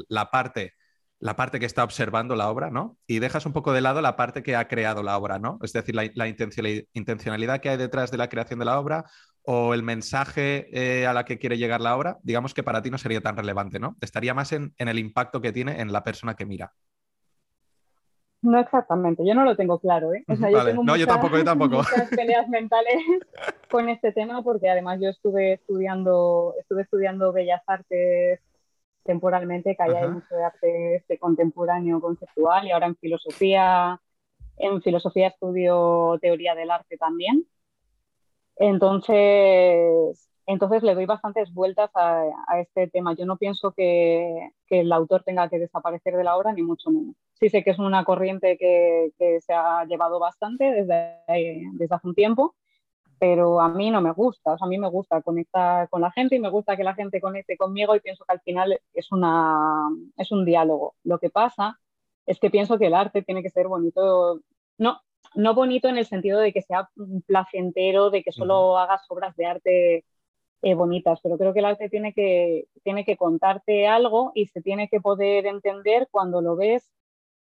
la, 0.08 0.30
parte, 0.30 0.74
la 1.18 1.36
parte 1.36 1.60
que 1.60 1.66
está 1.66 1.84
observando 1.84 2.36
la 2.36 2.50
obra, 2.50 2.70
¿no? 2.70 2.98
Y 3.06 3.20
dejas 3.20 3.46
un 3.46 3.52
poco 3.52 3.72
de 3.72 3.80
lado 3.80 4.00
la 4.00 4.16
parte 4.16 4.42
que 4.42 4.56
ha 4.56 4.68
creado 4.68 5.02
la 5.02 5.16
obra, 5.16 5.38
¿no? 5.38 5.58
Es 5.62 5.72
decir, 5.72 5.94
la, 5.94 6.26
intencionalidad 6.26 7.60
que 7.60 7.70
hay 7.70 7.76
detrás 7.76 8.10
de 8.10 8.18
la 8.18 8.28
creación 8.28 8.58
de 8.58 8.64
la 8.64 8.78
obra 8.78 9.04
o 9.42 9.74
el 9.74 9.82
mensaje 9.82 10.68
eh, 10.72 11.06
a 11.06 11.12
la 11.12 11.24
que 11.24 11.38
quiere 11.38 11.58
llegar 11.58 11.80
la 11.80 11.96
obra, 11.96 12.18
digamos 12.22 12.54
que 12.54 12.62
para 12.62 12.82
ti 12.82 12.90
no 12.90 12.98
sería 12.98 13.20
tan 13.20 13.36
relevante, 13.36 13.78
¿no? 13.78 13.96
Estaría 14.00 14.34
más 14.34 14.52
en 14.52 14.74
el 14.78 14.98
impacto 14.98 15.40
que 15.40 15.52
tiene 15.52 15.80
en 15.80 15.92
la 15.92 16.04
persona 16.04 16.34
que 16.34 16.46
mira. 16.46 16.72
No 18.42 18.58
exactamente, 18.58 19.24
yo 19.24 19.34
no 19.34 19.44
lo 19.44 19.56
tengo 19.56 19.78
claro, 19.78 20.12
¿eh? 20.12 20.24
yo 20.26 20.64
tengo 20.64 20.82
no, 20.82 20.96
yo 20.96 21.06
tampoco, 21.06 21.38
yo 21.38 21.44
tampoco. 21.44 21.76
Muchas 21.76 22.08
peleas 22.08 22.48
mentales 22.48 22.94
con 23.70 23.88
este 23.88 24.12
tema 24.12 24.42
porque 24.42 24.68
además 24.68 24.98
yo 25.00 25.08
estuve 25.08 25.54
estudiando, 25.54 26.54
estuve 26.58 26.82
estudiando 26.82 27.32
Bellas 27.32 27.62
Artes 27.66 28.40
temporalmente, 29.04 29.76
que 29.76 29.82
hay 29.82 30.08
mucho 30.08 30.34
de 30.34 30.44
arte 30.44 30.94
este 30.96 31.18
contemporáneo 31.18 32.00
conceptual 32.00 32.66
y 32.66 32.72
ahora 32.72 32.86
en 32.86 32.96
filosofía, 32.96 34.00
en 34.58 34.82
filosofía 34.82 35.28
estudio 35.28 36.18
teoría 36.20 36.54
del 36.54 36.70
arte 36.70 36.96
también. 36.96 37.46
Entonces, 38.56 40.28
entonces 40.46 40.82
le 40.82 40.94
doy 40.94 41.06
bastantes 41.06 41.52
vueltas 41.52 41.90
a, 41.94 42.24
este 42.60 42.88
tema. 42.88 43.14
Yo 43.14 43.26
no 43.26 43.36
pienso 43.36 43.72
que, 43.72 44.50
el 44.68 44.92
autor 44.92 45.22
tenga 45.24 45.48
que 45.48 45.58
desaparecer 45.58 46.16
de 46.16 46.24
la 46.24 46.36
obra, 46.36 46.52
ni 46.52 46.62
mucho 46.62 46.90
menos. 46.90 47.14
Sí 47.34 47.48
sé 47.48 47.64
que 47.64 47.70
es 47.70 47.78
una 47.78 48.04
corriente 48.04 48.56
que, 48.56 49.10
se 49.40 49.52
ha 49.52 49.84
llevado 49.84 50.18
bastante 50.18 50.64
desde, 50.64 51.18
desde, 51.26 51.94
hace 51.94 52.06
un 52.06 52.14
tiempo, 52.14 52.54
pero 53.18 53.60
a 53.60 53.68
mí 53.68 53.90
no 53.90 54.00
me 54.00 54.12
gusta. 54.12 54.56
a 54.60 54.66
mí 54.66 54.78
me 54.78 54.88
gusta 54.88 55.22
conectar 55.22 55.88
con 55.88 56.02
la 56.02 56.12
gente 56.12 56.36
y 56.36 56.40
me 56.40 56.50
gusta 56.50 56.76
que 56.76 56.84
la 56.84 56.94
gente 56.94 57.20
conecte 57.20 57.56
conmigo 57.56 57.96
y 57.96 58.00
pienso 58.00 58.24
que 58.24 58.32
al 58.32 58.40
final 58.40 58.80
es, 58.94 59.12
una, 59.12 59.88
es 60.16 60.30
un 60.32 60.44
diálogo. 60.44 60.94
Lo 61.04 61.18
que 61.18 61.30
pasa 61.30 61.78
es 62.26 62.38
que 62.38 62.50
pienso 62.50 62.78
que 62.78 62.86
el 62.86 62.94
arte 62.94 63.22
tiene 63.22 63.42
que 63.42 63.50
ser 63.50 63.68
bonito, 63.68 64.40
no, 64.78 65.00
no 65.34 65.54
bonito 65.54 65.88
en 65.88 65.98
el 65.98 66.06
sentido 66.06 66.40
de 66.40 66.52
que 66.52 66.62
sea 66.62 66.88
placentero, 67.26 68.10
de 68.10 68.22
que 68.22 68.32
solo 68.32 68.78
hagas 68.78 69.02
obras 69.08 69.34
de 69.36 69.46
arte 69.46 70.04
eh, 70.62 70.74
bonitas, 70.74 71.20
pero 71.22 71.38
creo 71.38 71.52
que 71.52 71.58
el 71.58 71.64
arte 71.64 71.88
tiene 71.88 72.12
que, 72.12 72.66
tiene 72.84 73.04
que 73.04 73.16
contarte 73.16 73.88
algo 73.88 74.30
y 74.34 74.46
se 74.46 74.62
tiene 74.62 74.88
que 74.88 75.00
poder 75.00 75.46
entender 75.46 76.06
cuando 76.10 76.40
lo 76.40 76.54
ves, 76.54 76.88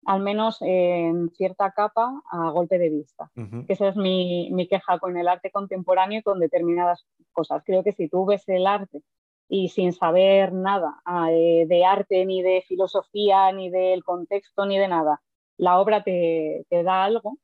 al 0.04 0.20
menos 0.20 0.58
en 0.60 1.30
cierta 1.30 1.72
capa, 1.72 2.22
a 2.30 2.50
golpe 2.50 2.78
de 2.78 2.88
vista. 2.88 3.30
Esa 3.68 3.88
es 3.88 3.96
mi, 3.96 4.50
mi, 4.52 4.66
queja 4.68 4.98
con 4.98 5.16
el 5.16 5.28
arte 5.28 5.50
contemporáneo 5.50 6.20
y 6.20 6.22
con 6.22 6.40
determinadas 6.40 7.06
cosas. 7.32 7.62
Creo 7.64 7.82
que 7.82 7.92
si 7.92 8.08
tú 8.08 8.24
ves 8.24 8.48
el 8.48 8.66
arte 8.66 9.02
y 9.48 9.68
sin 9.68 9.92
saber 9.92 10.52
nada 10.52 11.00
ah, 11.04 11.28
de, 11.30 11.84
arte, 11.84 12.24
ni 12.26 12.42
de 12.42 12.62
filosofía, 12.66 13.52
ni 13.52 13.70
del 13.70 14.04
contexto, 14.04 14.66
ni 14.66 14.78
de 14.78 14.88
nada, 14.88 15.20
la 15.56 15.80
obra 15.80 16.02
te, 16.02 16.64
te 16.68 16.82
da 16.82 17.04
algo, 17.04 17.38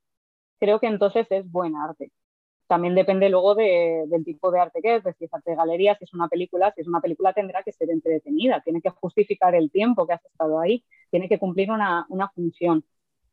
creo 0.58 0.80
que 0.80 0.86
entonces 0.86 1.26
es 1.30 1.50
buen 1.50 1.76
arte 1.76 2.12
también 2.74 2.96
depende 2.96 3.28
luego 3.28 3.54
del 3.54 4.24
tipo 4.24 4.50
de 4.50 4.58
arte 4.58 4.82
que 4.82 4.96
es, 4.96 5.04
de 5.04 5.12
si 5.12 5.26
es 5.26 5.32
arte 5.32 5.52
de 5.52 5.56
galería, 5.56 5.94
si 5.96 6.06
es 6.06 6.12
una 6.12 6.26
película, 6.26 6.72
si 6.74 6.80
es 6.80 6.88
una 6.88 7.00
película 7.00 7.32
tendrá 7.32 7.62
que 7.62 7.70
ser 7.70 7.88
entretenida, 7.88 8.62
tiene 8.64 8.82
que 8.82 8.90
justificar 8.90 9.54
el 9.54 9.70
tiempo 9.70 10.04
que 10.08 10.14
has 10.14 10.24
estado 10.24 10.58
ahí, 10.58 10.84
tiene 11.08 11.28
que 11.28 11.38
cumplir 11.38 11.70
una, 11.70 12.04
función 12.34 12.84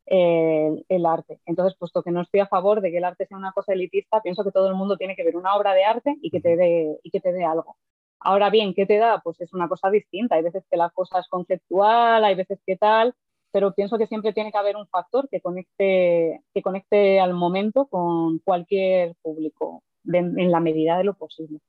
eh, 0.06 0.84
el 0.88 1.06
arte. 1.06 1.40
Entonces, 1.44 1.76
puesto 1.76 2.04
que 2.04 2.12
no 2.12 2.20
estoy 2.20 2.38
a 2.38 2.46
favor 2.46 2.80
de 2.80 2.92
que 2.92 2.98
el 2.98 3.04
arte 3.04 3.26
sea 3.26 3.36
una 3.36 3.50
cosa 3.50 3.72
elitista, 3.72 4.20
pienso 4.22 4.44
que 4.44 4.52
todo 4.52 4.68
el 4.68 4.76
mundo 4.76 4.96
tiene 4.96 5.16
que 5.16 5.24
ver 5.24 5.36
una 5.36 5.56
obra 5.56 5.74
de 5.74 5.82
arte 5.82 6.14
y 6.22 6.30
que 6.30 6.40
te 6.40 6.54
dé, 6.54 7.00
y 7.02 7.10
que 7.10 7.18
te 7.18 7.32
dé 7.32 7.44
algo. 7.44 7.76
Ahora 8.20 8.48
bien, 8.48 8.74
¿qué 8.74 8.86
te 8.86 8.98
da? 8.98 9.20
Pues 9.24 9.40
es 9.40 9.52
una 9.52 9.66
cosa 9.66 9.90
distinta. 9.90 10.36
Hay 10.36 10.42
veces 10.42 10.64
que 10.70 10.76
la 10.76 10.90
cosa 10.90 11.18
es 11.18 11.26
conceptual, 11.28 12.24
hay 12.24 12.36
veces 12.36 12.60
que 12.64 12.76
tal, 12.76 13.12
pero 13.52 13.74
pienso 13.74 13.98
que 13.98 14.06
siempre 14.06 14.32
tiene 14.32 14.50
que 14.50 14.58
haber 14.58 14.76
un 14.76 14.88
factor 14.88 15.28
que 15.30 15.40
conecte, 15.40 16.42
que 16.52 16.62
conecte 16.62 17.20
al 17.20 17.34
momento 17.34 17.86
con 17.86 18.38
cualquier 18.40 19.14
público, 19.22 19.82
en 20.04 20.50
la 20.50 20.60
medida 20.60 20.98
de 20.98 21.04
lo 21.04 21.14
posible. 21.14 21.60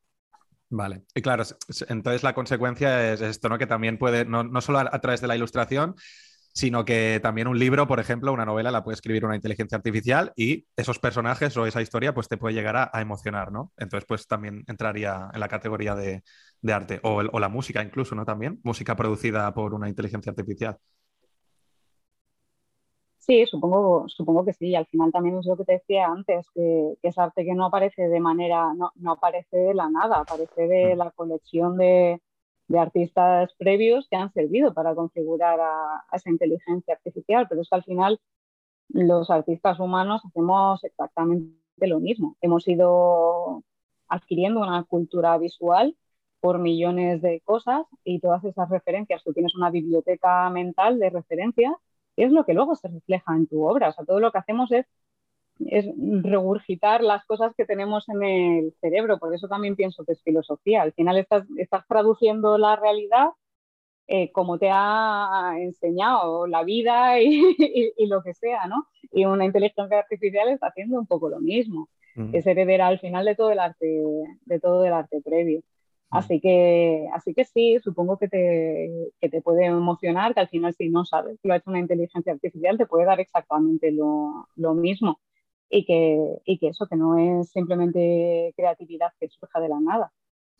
Vale, 0.76 1.04
y 1.14 1.22
claro, 1.22 1.44
entonces 1.88 2.24
la 2.24 2.34
consecuencia 2.34 3.14
es 3.14 3.22
esto, 3.22 3.48
¿no? 3.48 3.60
Que 3.60 3.68
también 3.68 4.00
puede, 4.00 4.26
no, 4.26 4.44
no 4.44 4.60
solo 4.60 4.80
a, 4.80 5.02
través 5.02 5.22
de 5.22 5.28
la 5.28 5.36
ilustración, 5.36 5.94
sino 6.52 6.84
que 6.84 7.20
también 7.22 7.48
un 7.48 7.60
libro, 7.60 7.88
por 7.88 8.00
ejemplo, 8.00 8.34
una 8.34 8.46
novela, 8.46 8.72
la 8.72 8.84
puede 8.84 8.96
escribir 8.96 9.24
una 9.24 9.36
inteligencia 9.36 9.76
artificial 9.76 10.34
y 10.36 10.66
esos 10.76 10.98
personajes 10.98 11.56
o 11.58 11.68
esa 11.68 11.84
historia 11.84 12.16
pues 12.16 12.28
te 12.28 12.38
puede 12.38 12.56
llegar 12.56 12.90
a, 12.92 13.02
emocionar, 13.02 13.52
¿no? 13.52 13.72
Entonces 13.78 14.06
pues 14.08 14.26
también 14.26 14.64
entraría 14.66 15.30
en 15.32 15.40
la 15.40 15.48
categoría 15.48 15.94
de, 15.94 16.24
arte 16.68 17.00
o, 17.04 17.22
la 17.22 17.50
música 17.50 17.84
incluso, 17.84 18.16
¿no? 18.16 18.26
También, 18.26 18.60
música 18.64 18.96
producida 18.96 19.54
por 19.54 19.76
una 19.76 19.90
inteligencia 19.90 20.32
artificial. 20.32 20.78
Sí, 23.26 23.46
supongo, 23.46 24.06
supongo 24.10 24.44
que 24.44 24.54
sí. 24.54 24.76
Al 24.76 24.86
final 24.88 25.12
también 25.12 25.38
es 25.38 25.46
lo 25.46 25.56
que 25.56 25.64
te 25.64 25.74
decía 25.74 26.08
antes, 26.08 26.46
que, 26.54 26.98
es 27.02 27.18
arte 27.18 27.46
que 27.46 27.54
no 27.56 27.66
aparece 27.66 28.10
de 28.10 28.20
manera, 28.20 28.74
no, 28.74 28.92
no, 28.96 29.14
aparece 29.14 29.56
de 29.58 29.74
la 29.74 29.90
nada, 29.90 30.20
aparece 30.20 30.68
de 30.68 30.94
mm. 30.96 30.98
la 30.98 31.12
colección 31.12 31.78
de, 31.78 32.22
de, 32.68 32.80
artistas 32.80 33.54
previos 33.58 34.08
que 34.10 34.18
han 34.18 34.34
servido 34.34 34.74
para 34.74 34.94
configurar 34.94 35.60
a, 35.62 36.04
esa 36.12 36.30
inteligencia 36.30 36.96
artificial. 36.96 37.48
Pero 37.50 37.62
es 37.62 37.70
que 37.70 37.76
al 37.76 37.84
final 37.84 38.20
los 38.90 39.30
artistas 39.30 39.80
humanos 39.80 40.22
hacemos 40.26 40.84
exactamente 40.84 41.54
lo 41.88 42.00
mismo. 42.02 42.38
Hemos 42.42 42.68
ido 42.68 43.64
adquiriendo 44.10 44.62
una 44.62 44.84
cultura 44.84 45.38
visual 45.38 45.96
por 46.42 46.60
millones 46.60 47.22
de 47.22 47.42
cosas 47.42 47.86
y 48.04 48.20
todas 48.20 48.44
esas 48.44 48.70
referencias, 48.70 49.24
tú 49.24 49.34
tienes 49.34 49.56
una 49.56 49.72
biblioteca 49.72 50.50
mental 50.50 51.00
de 51.00 51.10
referencias 51.10 51.74
es 52.16 52.32
lo 52.32 52.46
que 52.46 52.54
luego 52.54 52.76
se 52.76 52.88
refleja 52.88 53.36
en 53.36 53.48
tu 53.48 53.64
obra. 53.64 53.90
O 53.90 53.94
sea, 53.94 54.06
todo 54.06 54.20
lo 54.20 54.32
que 54.32 54.38
hacemos 54.40 54.72
es, 54.72 54.86
es 55.60 55.86
regurgitar 55.98 57.02
las 57.04 57.26
cosas 57.26 57.54
que 57.56 57.66
tenemos 57.66 58.08
en 58.10 58.24
el 58.24 58.74
cerebro. 58.82 59.20
Por 59.20 59.34
eso 59.34 59.48
también 59.48 59.76
pienso 59.76 60.06
que 60.06 60.14
es 60.14 60.24
filosofía. 60.24 60.82
Al 60.82 60.94
final 60.94 61.18
estás, 61.18 61.46
estás 61.58 61.86
traduciendo 61.88 62.58
la 62.58 62.76
realidad 62.76 63.30
eh, 64.08 64.32
como 64.34 64.58
te 64.58 64.70
ha 64.70 65.54
enseñado 65.58 66.46
la 66.46 66.64
vida 66.64 67.20
y, 67.22 68.06
lo 68.08 68.22
que 68.22 68.34
sea, 68.34 68.68
¿no? 68.68 68.88
Y 69.12 69.26
una 69.26 69.46
inteligencia 69.46 70.00
artificial 70.00 70.50
está 70.50 70.68
haciendo 70.68 71.00
un 71.00 71.08
poco 71.08 71.30
lo 71.30 71.40
mismo. 71.40 71.90
Es 72.32 72.46
heredera 72.46 72.88
al 72.88 73.00
final 73.00 73.26
de 73.26 73.34
todo 73.34 73.50
el 73.50 73.58
arte, 73.58 74.04
de 74.46 74.60
todo 74.60 74.86
el 74.86 74.94
arte 74.94 75.20
previo. 75.22 75.64
Así 76.14 76.40
que, 76.40 77.08
así 77.12 77.34
que 77.34 77.44
sí, 77.44 77.80
supongo 77.84 78.18
que 78.18 78.28
te, 78.28 79.12
que 79.20 79.30
te 79.30 79.42
puede 79.42 79.66
emocionar, 79.66 80.36
que 80.36 80.42
al 80.42 80.48
final 80.48 80.74
si 80.76 80.90
no 80.90 81.06
sabes 81.06 81.40
que 81.42 81.48
lo 81.48 81.56
ha 81.56 81.58
hecho 81.58 81.72
una 81.72 81.80
inteligencia 81.80 82.34
artificial 82.34 82.78
te 82.78 82.86
puede 82.86 83.06
dar 83.06 83.20
exactamente 83.20 83.92
lo, 83.92 84.48
lo 84.56 84.76
mismo. 84.76 85.20
Y 85.70 85.86
que, 85.86 86.20
y 86.46 86.60
que, 86.60 86.68
eso, 86.68 86.86
que 86.86 86.96
no 86.96 87.18
es 87.18 87.50
simplemente 87.50 88.54
creatividad 88.56 89.12
que 89.20 89.28
surja 89.28 89.60
de 89.60 89.70
la 89.70 89.80
nada. 89.80 90.14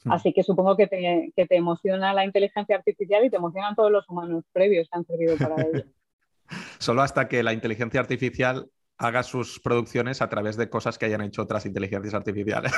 Hmm. 0.04 0.14
Así 0.14 0.34
que 0.34 0.42
supongo 0.42 0.76
que 0.76 0.88
te, 0.88 1.32
que 1.36 1.46
te, 1.46 1.56
emociona 1.56 2.14
la 2.14 2.26
inteligencia 2.26 2.76
artificial 2.76 3.24
y 3.24 3.30
te 3.30 3.38
emocionan 3.38 3.76
todos 3.76 3.92
los 3.92 4.10
humanos 4.10 4.46
previos 4.52 4.90
que 4.90 4.98
han 4.98 5.06
servido 5.06 5.38
para 5.38 5.62
ello. 5.62 5.84
Solo 6.80 7.04
hasta 7.04 7.28
que 7.28 7.44
la 7.44 7.54
inteligencia 7.54 8.00
artificial 8.00 8.70
haga 8.98 9.22
sus 9.22 9.60
producciones 9.60 10.22
a 10.24 10.30
través 10.30 10.58
de 10.58 10.70
cosas 10.70 10.98
que 10.98 11.06
hayan 11.06 11.22
hecho 11.22 11.44
otras 11.44 11.68
inteligencias 11.68 12.16
artificiales. 12.16 12.74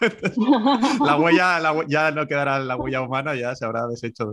la 1.04 1.18
huella, 1.18 1.58
ya 1.88 2.10
no 2.10 2.26
quedará 2.26 2.58
la 2.58 2.76
huella 2.76 3.02
humana, 3.02 3.34
ya 3.34 3.54
se 3.54 3.64
habrá 3.64 3.86
deshecho. 3.86 4.32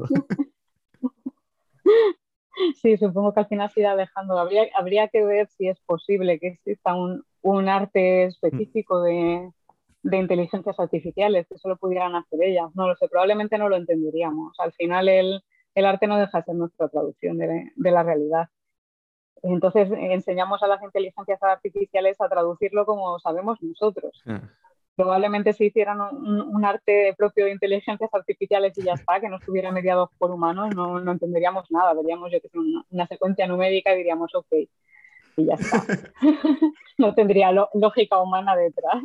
Sí, 2.75 2.97
supongo 2.97 3.33
que 3.33 3.41
al 3.41 3.47
final 3.47 3.69
se 3.71 3.81
irá 3.81 3.95
dejando. 3.95 4.37
Habría, 4.37 4.67
habría 4.77 5.07
que 5.07 5.23
ver 5.23 5.47
si 5.47 5.67
es 5.67 5.79
posible 5.81 6.39
que 6.39 6.49
exista 6.49 6.93
un, 6.93 7.23
un 7.41 7.67
arte 7.67 8.25
específico 8.25 9.01
de, 9.01 9.51
de, 10.03 10.17
inteligencias 10.17 10.79
artificiales, 10.79 11.47
que 11.47 11.57
solo 11.57 11.77
pudieran 11.77 12.15
hacer 12.15 12.43
ellas. 12.43 12.69
No 12.75 12.87
lo 12.87 12.95
sé, 12.95 13.07
probablemente 13.07 13.57
no 13.57 13.69
lo 13.69 13.75
entenderíamos. 13.75 14.53
Al 14.59 14.71
final 14.73 15.09
el, 15.09 15.43
el 15.75 15.85
arte 15.85 16.07
no 16.07 16.17
deja 16.19 16.39
de 16.39 16.43
ser 16.45 16.55
nuestra 16.55 16.89
traducción 16.89 17.37
de, 17.37 17.71
de 17.75 17.91
la 17.91 18.03
realidad. 18.03 18.49
Entonces 19.41 19.89
enseñamos 19.91 20.63
a 20.63 20.67
las 20.67 20.81
inteligencias 20.81 21.41
artificiales 21.43 22.19
a 22.21 22.29
traducirlo 22.29 22.85
como 22.85 23.19
sabemos 23.19 23.61
nosotros. 23.61 24.23
Probablemente 24.95 25.53
si 25.53 25.65
hicieran 25.65 25.99
un, 26.01 26.65
arte 26.65 27.15
propio 27.17 27.45
de 27.45 27.51
inteligencias 27.51 28.13
artificiales 28.13 28.77
y 28.77 28.83
ya 28.83 28.93
está, 28.93 29.19
que 29.19 29.27
no 29.27 29.37
estuviera 29.37 29.71
mediado 29.71 30.11
por 30.19 30.29
humanos, 30.29 30.75
no, 30.75 30.99
no 30.99 31.11
entenderíamos 31.11 31.71
nada. 31.71 31.93
Veríamos 31.93 32.31
yo 32.31 32.39
que 32.39 32.47
es 32.47 32.53
una, 32.89 33.07
secuencia 33.07 33.47
numérica 33.47 33.93
y 33.93 33.97
diríamos, 33.97 34.33
ok, 34.35 34.53
y 35.37 35.45
ya 35.45 35.55
está. 35.55 35.83
no 36.99 37.15
tendría 37.15 37.51
lógica 37.73 38.21
humana 38.21 38.55
detrás. 38.55 39.01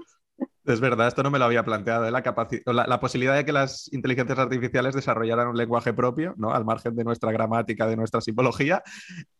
Es 0.66 0.80
verdad, 0.80 1.09
esto 1.09 1.22
no 1.22 1.30
me 1.30 1.39
lo 1.39 1.47
había 1.47 1.64
planteado, 1.64 2.07
¿eh? 2.07 2.11
la, 2.11 2.86
la, 2.86 3.01
posibilidad 3.01 3.34
de 3.34 3.47
que 3.47 3.53
las 3.53 3.91
inteligencias 3.93 4.39
artificiales 4.39 4.95
desarrollaran 4.95 5.49
un 5.49 5.57
lenguaje 5.57 5.95
propio, 5.95 6.34
¿no? 6.36 6.53
al 6.53 6.66
margen 6.66 6.95
de 6.95 7.05
nuestra 7.05 7.32
gramática, 7.32 7.86
de 7.86 7.97
nuestra 7.97 8.20
simbología, 8.20 8.82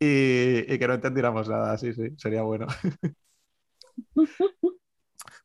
y, 0.01 0.72
y 0.72 0.78
que 0.78 0.88
no 0.88 0.94
entendiéramos 0.94 1.49
nada. 1.49 1.76
Sí, 1.76 1.92
sí, 1.92 2.09
sería 2.16 2.42
bueno. 2.42 2.66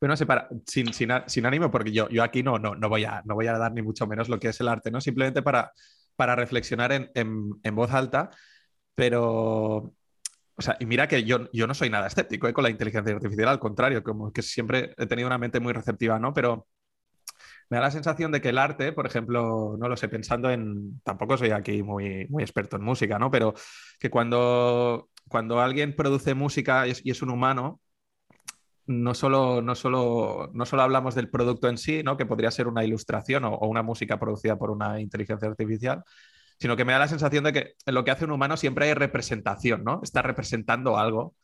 Pero 0.03 0.11
no 0.11 0.17
sé, 0.17 0.25
para, 0.25 0.49
sin, 0.67 0.91
sin, 0.91 1.45
ánimo, 1.45 1.71
porque 1.71 1.93
yo, 1.93 2.09
yo 2.09 2.23
aquí 2.23 2.43
no, 2.43 2.59
no, 2.59 2.75
no, 2.75 2.89
voy 2.89 3.05
a, 3.05 3.21
no 3.23 3.35
voy 3.35 3.47
a 3.47 3.57
dar 3.57 3.71
ni 3.71 3.81
mucho 3.81 4.05
menos 4.05 4.27
lo 4.27 4.37
que 4.37 4.49
es 4.49 4.59
el 4.59 4.67
arte, 4.67 4.91
¿no? 4.91 4.99
Simplemente 4.99 5.41
para, 5.41 5.71
para 6.17 6.35
reflexionar 6.35 6.91
en, 6.91 7.09
en, 7.15 7.73
voz 7.73 7.89
alta, 7.93 8.29
pero 8.95 9.95
o 10.55 10.61
sea, 10.61 10.75
y 10.81 10.85
mira 10.87 11.07
que 11.07 11.23
yo, 11.23 11.49
yo 11.53 11.67
no 11.67 11.73
soy 11.73 11.89
nada 11.89 12.07
escéptico 12.07 12.49
¿eh? 12.49 12.53
con 12.53 12.65
la 12.65 12.69
inteligencia 12.69 13.15
artificial, 13.15 13.47
al 13.47 13.59
contrario, 13.59 14.03
como 14.03 14.33
que 14.33 14.41
siempre 14.41 14.93
he 14.97 15.05
tenido 15.05 15.27
una 15.27 15.37
mente 15.37 15.61
muy 15.61 15.71
receptiva, 15.71 16.19
¿no? 16.19 16.33
Pero 16.33 16.67
me 17.69 17.77
da 17.77 17.83
la 17.83 17.91
sensación 17.91 18.33
de 18.33 18.41
que 18.41 18.49
el 18.49 18.57
arte, 18.57 18.91
por 18.91 19.05
ejemplo, 19.05 19.77
no 19.79 19.87
lo 19.87 19.95
sé, 19.95 20.09
pensando 20.09 20.51
en, 20.51 20.99
tampoco 21.05 21.37
soy 21.37 21.51
aquí 21.51 21.81
muy, 21.81 22.27
muy 22.27 22.43
experto 22.43 22.75
en 22.75 22.83
música, 22.83 23.17
¿no? 23.19 23.31
Pero 23.31 23.53
que 23.99 24.09
cuando, 24.09 25.07
cuando 25.29 25.61
alguien 25.61 25.95
produce 25.95 26.33
música 26.33 26.87
y 26.87 27.09
es 27.09 27.21
un 27.21 27.29
humano, 27.29 27.79
no 28.85 29.13
solo, 29.13 29.61
no, 29.61 29.75
solo, 29.75 30.49
no 30.53 30.65
solo 30.65 30.81
hablamos 30.81 31.15
del 31.15 31.29
producto 31.29 31.69
en 31.69 31.77
sí, 31.77 32.03
¿no? 32.03 32.17
que 32.17 32.25
podría 32.25 32.51
ser 32.51 32.67
una 32.67 32.83
ilustración 32.83 33.45
o, 33.45 33.57
una 33.59 33.83
música 33.83 34.19
producida 34.19 34.57
por 34.57 34.71
una 34.71 34.99
inteligencia 34.99 35.47
artificial, 35.47 36.03
sino 36.59 36.75
que 36.75 36.85
me 36.85 36.93
da 36.93 36.99
la 36.99 37.07
sensación 37.07 37.43
de 37.45 37.53
que 37.53 37.73
en 37.85 37.93
lo 37.93 38.03
que 38.03 38.11
hace 38.11 38.25
un 38.25 38.31
humano 38.31 38.57
siempre 38.57 38.87
hay 38.87 38.93
representación, 38.93 39.83
¿no? 39.83 40.01
Está 40.03 40.21
representando 40.21 40.97
algo. 40.97 41.35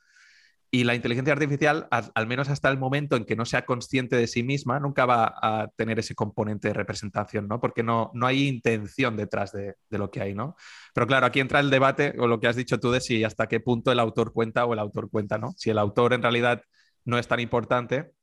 Y 0.71 0.83
la 0.83 0.93
inteligencia 0.93 1.33
artificial, 1.33 1.87
al, 1.89 2.27
menos 2.27 2.47
hasta 2.49 2.69
el 2.69 2.77
momento 2.77 3.15
en 3.15 3.25
que 3.25 3.35
no 3.35 3.43
sea 3.45 3.65
consciente 3.65 4.15
de 4.15 4.27
sí 4.27 4.43
misma, 4.43 4.79
nunca 4.79 5.07
va 5.07 5.33
a 5.41 5.67
tener 5.75 5.97
ese 5.97 6.13
componente 6.13 6.67
de 6.67 6.75
representación, 6.75 7.47
¿no? 7.47 7.59
Porque 7.59 7.81
no, 7.81 8.11
no 8.13 8.27
hay 8.27 8.47
intención 8.47 9.17
detrás 9.17 9.51
de, 9.51 9.75
de, 9.89 9.97
lo 9.97 10.11
que 10.11 10.21
hay, 10.21 10.35
¿no? 10.35 10.55
Pero 10.93 11.07
claro, 11.07 11.25
aquí 11.25 11.39
entra 11.39 11.59
el 11.59 11.71
debate, 11.71 12.13
o 12.19 12.27
lo 12.27 12.39
que 12.39 12.47
has 12.47 12.55
dicho 12.55 12.79
tú, 12.79 12.91
de 12.91 13.01
si 13.01 13.23
hasta 13.23 13.47
qué 13.47 13.59
punto 13.59 13.91
el 13.91 13.99
autor 13.99 14.31
cuenta 14.31 14.65
o 14.65 14.73
el 14.73 14.79
autor 14.79 15.09
cuenta, 15.09 15.39
¿no? 15.39 15.53
Si 15.57 15.71
el 15.71 15.79
autor 15.79 16.13
en 16.13 16.21
realidad 16.21 16.61
no 17.09 17.17
es 17.17 17.27
tan 17.27 17.39
importante, 17.39 18.13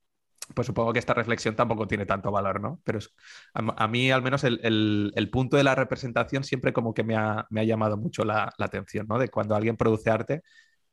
pues 0.55 0.66
supongo 0.66 0.93
que 0.93 0.99
esta 0.99 1.14
reflexión 1.14 1.57
tampoco 1.57 1.87
tiene 1.89 2.07
tanto 2.07 2.30
valor, 2.30 2.61
¿no? 2.61 2.80
Pero 2.84 3.01
a, 3.55 3.89
mí 3.89 4.11
al 4.11 4.22
menos 4.22 4.45
el, 4.45 5.30
punto 5.32 5.57
de 5.57 5.64
la 5.64 5.74
representación 5.74 6.45
siempre 6.45 6.72
como 6.72 6.95
que 6.95 7.05
me 7.05 7.16
ha, 7.16 7.47
llamado 7.51 7.97
mucho 7.97 8.24
la, 8.24 8.53
atención, 8.59 9.07
¿no? 9.09 9.18
De 9.18 9.28
cuando 9.28 9.57
alguien 9.57 9.76
produce 9.76 10.11
arte, 10.11 10.43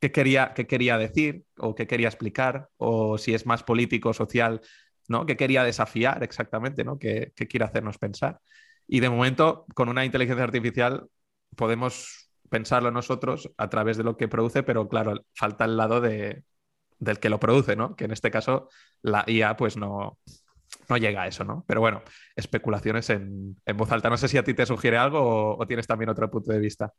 ¿qué 0.00 0.12
quería, 0.12 0.52
qué 0.54 0.66
quería 0.66 0.98
decir 0.98 1.44
o 1.58 1.74
qué 1.74 1.86
quería 1.86 2.08
explicar? 2.08 2.68
O 2.76 3.18
si 3.18 3.34
es 3.34 3.46
más 3.46 3.62
político, 3.62 4.12
social, 4.12 4.60
¿no? 5.08 5.26
¿Qué 5.26 5.36
quería 5.36 5.64
desafiar 5.64 6.22
exactamente, 6.24 6.84
¿no? 6.84 6.98
¿Qué, 6.98 7.32
qué 7.36 7.46
quiere 7.46 7.64
hacernos 7.66 7.98
pensar? 7.98 8.40
Y 8.86 9.00
de 9.00 9.10
momento, 9.10 9.66
con 9.74 9.88
una 9.88 10.04
inteligencia 10.04 10.44
artificial 10.44 11.08
podemos 11.56 12.30
pensarlo 12.50 12.90
nosotros 12.90 13.50
a 13.56 13.68
través 13.70 13.96
de 13.96 14.04
lo 14.04 14.16
que 14.16 14.28
produce, 14.28 14.62
pero 14.62 14.88
claro, 14.88 15.24
falta 15.34 15.64
el 15.64 15.76
lado 15.76 16.00
de, 16.00 16.44
del 16.98 17.18
que 17.18 17.28
lo 17.28 17.40
produce, 17.40 17.76
¿no? 17.76 17.96
Que 17.96 18.04
en 18.04 18.12
este 18.12 18.30
caso 18.30 18.68
la 19.02 19.24
IA 19.26 19.56
pues 19.56 19.76
no, 19.76 20.18
no 20.88 20.96
llega 20.96 21.22
a 21.22 21.26
eso, 21.26 21.44
¿no? 21.44 21.64
Pero 21.66 21.80
bueno, 21.80 22.02
especulaciones 22.36 23.10
en, 23.10 23.56
voz 23.76 23.92
alta. 23.92 24.10
No 24.10 24.16
sé 24.16 24.28
si 24.28 24.38
a 24.38 24.44
ti 24.44 24.54
te 24.54 24.66
sugiere 24.66 24.96
algo 24.96 25.56
o, 25.56 25.66
tienes 25.66 25.86
también 25.86 26.10
otro 26.10 26.30
punto 26.30 26.52
de 26.52 26.58
vista. 26.58 26.92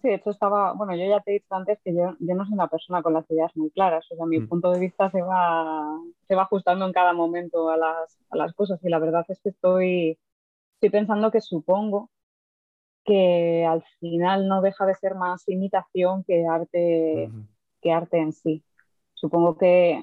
Sí, 0.00 0.08
de 0.08 0.14
hecho 0.16 0.30
estaba, 0.30 0.72
bueno, 0.72 0.94
yo 0.94 1.06
ya 1.08 1.20
te 1.20 1.30
he 1.30 1.34
dicho 1.34 1.54
antes 1.54 1.78
que 1.82 1.94
yo, 1.94 2.14
no 2.18 2.44
soy 2.44 2.54
una 2.54 2.68
persona 2.68 3.02
con 3.02 3.14
las 3.14 3.28
ideas 3.30 3.50
muy 3.56 3.70
claras, 3.70 4.06
o 4.10 4.16
sea, 4.16 4.26
mi 4.26 4.38
mm. 4.38 4.48
punto 4.48 4.70
de 4.70 4.78
vista 4.78 5.10
se 5.10 5.22
va, 5.22 5.98
se 6.26 6.34
va 6.34 6.42
ajustando 6.42 6.86
en 6.86 6.92
cada 6.92 7.12
momento 7.12 7.70
a 7.70 7.76
las, 7.76 8.18
a 8.30 8.36
las 8.36 8.52
cosas 8.54 8.78
y 8.84 8.90
la 8.90 8.98
verdad 8.98 9.24
es 9.28 9.40
que 9.40 9.48
estoy, 9.48 10.18
estoy 10.74 10.90
pensando 10.90 11.30
que 11.30 11.40
supongo 11.40 12.10
que 13.04 13.64
al 13.64 13.82
final 13.98 14.46
no 14.46 14.60
deja 14.60 14.84
de 14.84 14.94
ser 14.94 15.14
más 15.14 15.48
imitación 15.48 16.22
que 16.24 16.46
arte, 16.46 17.30
que 17.80 17.92
arte 17.92 18.18
en 18.18 18.32
sí. 18.32 18.62
Supongo 19.14 19.56
que, 19.56 20.02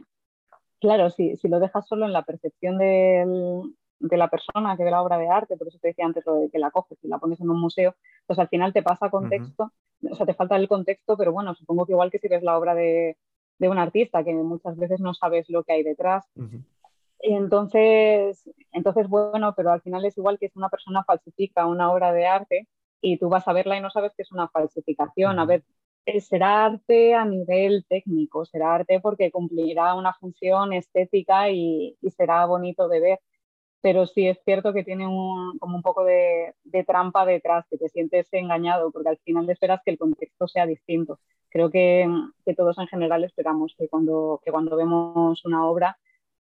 claro, 0.79 1.09
si, 1.09 1.37
si 1.37 1.47
lo 1.47 1.59
dejas 1.59 1.87
solo 1.87 2.05
en 2.05 2.13
la 2.13 2.23
percepción 2.23 2.77
de 2.77 3.27
la 3.99 4.29
persona 4.29 4.75
que 4.77 4.83
ve 4.83 4.91
la 4.91 5.01
obra 5.01 5.17
de 5.17 5.29
arte, 5.29 5.57
por 5.57 5.67
eso 5.67 5.79
te 5.79 5.89
decía 5.89 6.05
antes 6.05 6.25
lo 6.25 6.35
de 6.35 6.49
que 6.49 6.59
la 6.59 6.71
coges 6.71 6.97
y 7.03 7.07
la 7.07 7.17
pones 7.17 7.39
en 7.39 7.49
un 7.49 7.59
museo, 7.59 7.95
pues 8.27 8.39
al 8.39 8.49
final 8.49 8.73
te 8.73 8.83
pasa 8.83 9.09
contexto, 9.09 9.71
o 10.09 10.15
sea, 10.15 10.25
te 10.25 10.33
falta 10.33 10.55
el 10.55 10.67
contexto, 10.67 11.17
pero 11.17 11.31
bueno, 11.31 11.55
supongo 11.55 11.85
que 11.85 11.93
igual 11.93 12.11
que 12.11 12.19
si 12.19 12.27
ves 12.27 12.43
la 12.43 12.57
obra 12.57 12.75
de, 12.75 13.17
de 13.57 13.69
un 13.69 13.77
artista, 13.77 14.23
que 14.23 14.33
muchas 14.33 14.77
veces 14.77 14.99
no 14.99 15.13
sabes 15.13 15.49
lo 15.49 15.63
que 15.63 15.73
hay 15.73 15.83
detrás. 15.83 16.25
Entonces, 17.19 18.49
entonces, 18.71 19.07
bueno, 19.07 19.53
pero 19.55 19.71
al 19.71 19.81
final 19.81 20.05
es 20.05 20.17
igual 20.17 20.37
que 20.37 20.49
si 20.49 20.59
una 20.59 20.69
persona 20.69 21.03
falsifica 21.03 21.65
una 21.65 21.91
obra 21.91 22.11
de 22.11 22.27
arte 22.27 22.67
y 23.01 23.17
tú 23.17 23.29
vas 23.29 23.47
a 23.47 23.53
verla 23.53 23.77
y 23.77 23.81
no 23.81 23.89
sabes 23.89 24.13
que 24.15 24.23
es 24.23 24.31
una 24.31 24.47
falsificación. 24.49 25.39
A 25.39 25.45
ver, 25.45 25.63
será 26.21 26.65
arte 26.65 27.13
a 27.15 27.25
nivel 27.25 27.85
técnico, 27.87 28.45
será 28.45 28.75
arte 28.75 28.99
porque 28.99 29.31
cumplirá 29.31 29.95
una 29.95 30.13
función 30.13 30.73
estética 30.73 31.49
y, 31.49 31.97
será 32.15 32.45
bonito 32.45 32.87
de 32.87 32.99
ver. 32.99 33.19
pero 33.81 34.07
sí 34.07 34.27
es 34.27 34.39
cierto 34.45 34.73
que 34.73 34.83
tiene 34.83 35.07
un, 35.07 35.57
como 35.59 35.77
un 35.77 35.83
poco 35.83 36.03
de, 36.05 36.55
trampa 36.87 37.25
detrás, 37.25 37.65
que 37.69 37.77
te 37.77 37.89
sientes 37.89 38.27
engañado, 38.33 38.91
porque 38.91 39.09
al 39.09 39.19
final 39.19 39.49
esperas 39.49 39.81
que 39.85 39.91
el 39.91 39.99
contexto 39.99 40.47
sea 40.47 40.65
distinto. 40.67 41.19
Creo 41.49 41.69
que, 41.71 42.07
todos 42.57 42.77
en 42.79 42.87
general 42.87 43.23
esperamos 43.23 43.75
que 43.77 43.87
cuando, 43.89 44.41
que 44.43 44.51
cuando 44.51 44.75
vemos 44.77 45.45
una 45.45 45.65
obra 45.67 45.97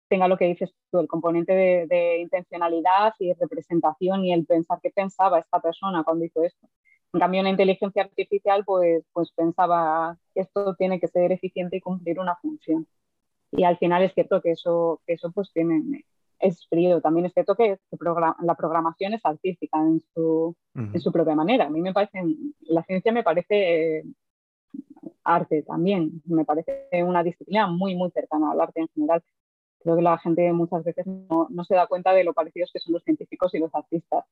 tenga 0.09 0.29
lo 0.29 0.37
que 0.37 0.47
dices 0.47 0.73
tú, 0.91 1.01
el 1.01 1.09
componente 1.09 1.53
de, 1.53 2.19
intencionalidad 2.21 3.15
y 3.19 3.33
representación 3.35 4.25
y 4.25 4.33
el 4.33 4.47
pensar 4.47 4.79
qué 4.83 4.91
pensaba 4.91 5.41
esta 5.41 5.61
persona 5.61 6.05
cuando 6.05 6.25
hizo 6.25 6.43
esto. 6.43 6.69
En 7.15 7.21
cambio, 7.21 7.43
una 7.43 7.51
inteligencia 7.51 8.03
artificial 8.03 8.65
pues, 8.65 9.05
pues 9.13 9.31
pensaba 9.31 10.19
esto 10.35 10.75
tiene 10.75 10.99
que 10.99 11.07
ser 11.07 11.31
eficiente 11.31 11.77
y 11.77 11.81
cumplir 11.81 12.19
una 12.19 12.35
función. 12.35 12.89
Y 13.53 13.63
al 13.63 13.79
final 13.79 14.03
es 14.03 14.13
cierto 14.15 14.43
que 14.43 14.51
eso, 14.51 15.01
que 15.07 15.13
eso 15.13 15.31
pues 15.31 15.53
tiene, 15.53 16.05
es 16.41 16.67
frío. 16.69 17.01
También 17.01 17.27
es 17.27 17.33
cierto 17.33 17.55
que 17.55 17.79
la 18.43 18.55
programación 18.57 19.15
es 19.15 19.25
artística 19.25 19.79
en 19.79 20.03
su, 20.13 20.57
en 20.75 21.01
su 21.01 21.13
propia 21.13 21.37
manera. 21.37 21.67
A 21.67 21.71
mí 21.71 21.81
me 21.81 21.93
parece, 21.93 22.21
la 22.63 22.83
ciencia 22.83 23.13
me 23.13 23.23
parece 23.23 23.99
eh, 23.99 24.05
arte 25.23 25.63
también, 25.63 26.21
me 26.25 26.45
parece 26.45 26.89
una 27.05 27.23
disciplina 27.23 27.69
muy, 27.69 27.95
muy 27.95 28.11
cercana 28.11 28.51
al 28.51 28.61
arte 28.61 28.81
en 28.81 28.89
general. 28.89 29.23
Creo 29.79 29.95
que 29.95 30.03
la 30.03 30.19
gente 30.19 30.53
muchas 30.53 30.83
veces 30.83 31.07
no, 31.07 31.47
no 31.49 31.65
se 31.65 31.77
da 31.77 31.87
cuenta 31.87 32.13
de 32.13 32.25
lo 32.25 32.35
parecidos 32.35 32.73
que 32.73 32.81
son 32.81 32.95
los 32.95 33.05
científicos 33.05 33.55
y 33.55 33.61
los 33.61 33.73
artistas. 33.73 34.25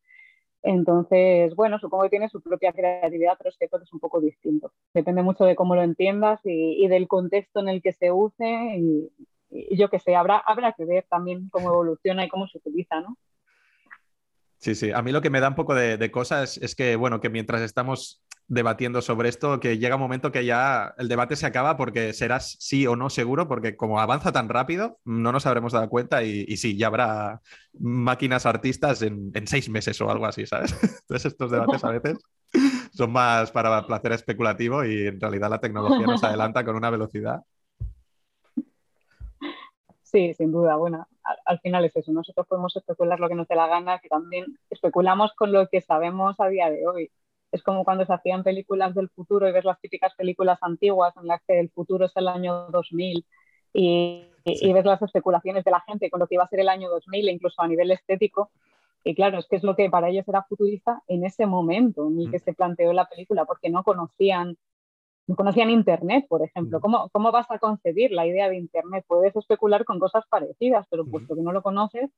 Entonces, 0.62 1.54
bueno, 1.56 1.78
supongo 1.78 2.04
que 2.04 2.10
tiene 2.10 2.28
su 2.28 2.40
propia 2.40 2.72
creatividad, 2.72 3.34
pero 3.36 3.50
es 3.50 3.56
que 3.58 3.64
es 3.64 3.92
un 3.92 3.98
poco 3.98 4.20
distinto. 4.20 4.72
Depende 4.94 5.22
mucho 5.22 5.44
de 5.44 5.56
cómo 5.56 5.74
lo 5.74 5.82
entiendas 5.82 6.40
y, 6.44 6.86
del 6.86 7.08
contexto 7.08 7.60
en 7.60 7.68
el 7.68 7.82
que 7.82 7.92
se 7.92 8.12
use 8.12 8.78
y, 8.78 9.10
yo 9.76 9.90
qué 9.90 9.98
sé, 9.98 10.14
habrá, 10.14 10.38
habrá 10.38 10.72
que 10.72 10.84
ver 10.84 11.04
también 11.10 11.48
cómo 11.50 11.70
evoluciona 11.70 12.24
y 12.24 12.28
cómo 12.28 12.46
se 12.46 12.58
utiliza, 12.58 13.00
¿no? 13.00 13.16
Sí, 14.58 14.76
sí. 14.76 14.92
A 14.92 15.02
mí 15.02 15.10
lo 15.10 15.20
que 15.20 15.30
me 15.30 15.40
da 15.40 15.48
un 15.48 15.56
poco 15.56 15.74
de, 15.74 16.10
cosas 16.12 16.56
es 16.58 16.76
que, 16.76 16.94
bueno, 16.94 17.20
que 17.20 17.28
mientras 17.28 17.60
estamos 17.62 18.22
debatiendo 18.52 19.00
sobre 19.00 19.30
esto, 19.30 19.60
que 19.60 19.78
llega 19.78 19.96
un 19.96 20.02
momento 20.02 20.30
que 20.30 20.44
ya 20.44 20.94
el 20.98 21.08
debate 21.08 21.36
se 21.36 21.46
acaba 21.46 21.78
porque 21.78 22.12
serás 22.12 22.56
sí 22.60 22.86
o 22.86 22.96
no 22.96 23.08
seguro, 23.08 23.48
porque 23.48 23.76
como 23.76 23.98
avanza 23.98 24.30
tan 24.30 24.50
rápido, 24.50 24.98
no 25.06 25.32
nos 25.32 25.46
habremos 25.46 25.72
dado 25.72 25.88
cuenta 25.88 26.22
y, 26.22 26.44
y 26.46 26.58
sí, 26.58 26.76
ya 26.76 26.88
habrá 26.88 27.40
máquinas 27.80 28.44
artistas 28.44 29.00
en, 29.00 29.32
seis 29.46 29.70
meses 29.70 29.98
o 30.02 30.10
algo 30.10 30.26
así, 30.26 30.44
¿sabes? 30.44 30.72
Entonces 31.00 31.32
estos 31.32 31.50
debates 31.50 31.82
a 31.82 31.92
veces 31.92 32.18
son 32.92 33.10
más 33.10 33.50
para 33.50 33.86
placer 33.86 34.12
especulativo 34.12 34.84
y 34.84 35.06
en 35.06 35.18
realidad 35.18 35.48
la 35.48 35.60
tecnología 35.60 36.06
nos 36.06 36.22
adelanta 36.22 36.62
con 36.62 36.76
una 36.76 36.90
velocidad. 36.90 37.40
Sí, 40.02 40.34
sin 40.34 40.52
duda. 40.52 40.76
Bueno, 40.76 41.08
al, 41.46 41.58
final 41.60 41.86
es 41.86 41.96
eso. 41.96 42.12
Nosotros 42.12 42.46
podemos 42.46 42.76
especular 42.76 43.18
lo 43.18 43.30
que 43.30 43.34
nos 43.34 43.48
dé 43.48 43.54
la 43.56 43.66
gana, 43.66 43.98
que 43.98 44.10
también 44.10 44.44
especulamos 44.68 45.32
con 45.32 45.52
lo 45.52 45.66
que 45.68 45.80
sabemos 45.80 46.38
a 46.38 46.48
día 46.48 46.68
de 46.68 46.86
hoy. 46.86 47.10
Es 47.52 47.62
como 47.62 47.84
cuando 47.84 48.04
se 48.06 48.12
hacían 48.12 48.42
películas 48.42 48.94
del 48.94 49.10
futuro 49.10 49.48
y 49.48 49.52
ves 49.52 49.64
las 49.64 49.80
típicas 49.80 50.14
películas 50.14 50.58
antiguas 50.62 51.14
en 51.16 51.26
las 51.26 51.40
que 51.46 51.60
el 51.60 51.70
futuro 51.70 52.06
es 52.06 52.12
el 52.16 52.28
año 52.28 52.66
2000 52.70 53.24
y, 53.74 54.24
y, 54.44 54.72
ves 54.72 54.84
las 54.84 55.00
especulaciones 55.02 55.64
de 55.64 55.70
la 55.70 55.80
gente 55.80 56.10
con 56.10 56.20
lo 56.20 56.26
que 56.26 56.34
iba 56.34 56.44
a 56.44 56.48
ser 56.48 56.60
el 56.60 56.68
año 56.68 56.90
2000, 56.90 57.28
incluso 57.28 57.62
a 57.62 57.68
nivel 57.68 57.90
estético. 57.90 58.50
Y 59.04 59.14
claro, 59.14 59.38
es 59.38 59.46
que 59.46 59.56
es 59.56 59.62
lo 59.62 59.76
que 59.76 59.90
para 59.90 60.08
ellos 60.08 60.26
era 60.28 60.42
futurista 60.44 61.02
en 61.08 61.24
ese 61.24 61.46
momento 61.46 62.08
en 62.08 62.20
el 62.20 62.30
que 62.30 62.38
mm. 62.38 62.44
se 62.44 62.54
planteó 62.54 62.92
la 62.92 63.06
película, 63.06 63.44
porque 63.44 63.70
no 63.70 63.82
conocían 63.82 64.56
no 65.26 65.36
conocían 65.36 65.70
Internet, 65.70 66.26
por 66.28 66.42
ejemplo. 66.42 66.80
¿Cómo, 66.80 67.08
¿Cómo, 67.10 67.30
vas 67.30 67.50
a 67.50 67.58
concebir 67.58 68.10
la 68.10 68.26
idea 68.26 68.48
de 68.48 68.56
Internet? 68.56 69.04
Puedes 69.06 69.34
especular 69.36 69.84
con 69.84 69.98
cosas 69.98 70.24
parecidas, 70.28 70.86
pero 70.90 71.06
puesto 71.06 71.36
que 71.36 71.42
no 71.42 71.52
lo 71.52 71.62
conoces, 71.62 72.10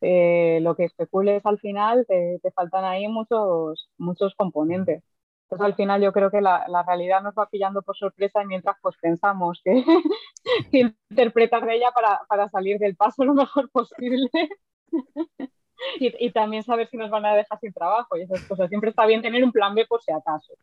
eh, 0.00 0.60
lo 0.62 0.74
que 0.74 0.84
especules 0.84 1.44
al 1.44 1.58
final 1.58 2.06
te, 2.06 2.38
te, 2.42 2.50
faltan 2.52 2.84
ahí 2.84 3.06
muchos, 3.08 3.90
muchos 3.98 4.34
componentes. 4.34 5.02
Entonces 5.44 5.66
al 5.66 5.74
final 5.74 6.00
yo 6.00 6.12
creo 6.12 6.30
que 6.30 6.40
la, 6.40 6.64
la, 6.68 6.82
realidad 6.84 7.22
nos 7.22 7.34
va 7.34 7.48
pillando 7.48 7.82
por 7.82 7.96
sorpresa 7.96 8.42
y 8.42 8.46
mientras 8.46 8.76
pues 8.80 8.96
pensamos 9.00 9.60
que, 9.64 9.84
que 10.70 10.94
interpretar 11.10 11.66
de 11.66 11.76
ella 11.76 11.90
para, 11.92 12.20
para, 12.28 12.48
salir 12.48 12.78
del 12.78 12.96
paso 12.96 13.24
lo 13.24 13.34
mejor 13.34 13.68
posible. 13.70 14.30
y, 15.98 16.26
y, 16.26 16.30
también 16.32 16.62
saber 16.62 16.88
si 16.88 16.96
nos 16.96 17.10
van 17.10 17.26
a 17.26 17.34
dejar 17.34 17.58
sin 17.58 17.72
trabajo 17.72 18.16
y 18.16 18.22
esas 18.22 18.42
cosas. 18.44 18.68
Siempre 18.68 18.90
está 18.90 19.06
bien 19.06 19.22
tener 19.22 19.44
un 19.44 19.52
plan 19.52 19.74
B 19.74 19.86
por 19.86 20.02
si 20.02 20.12
acaso 20.12 20.54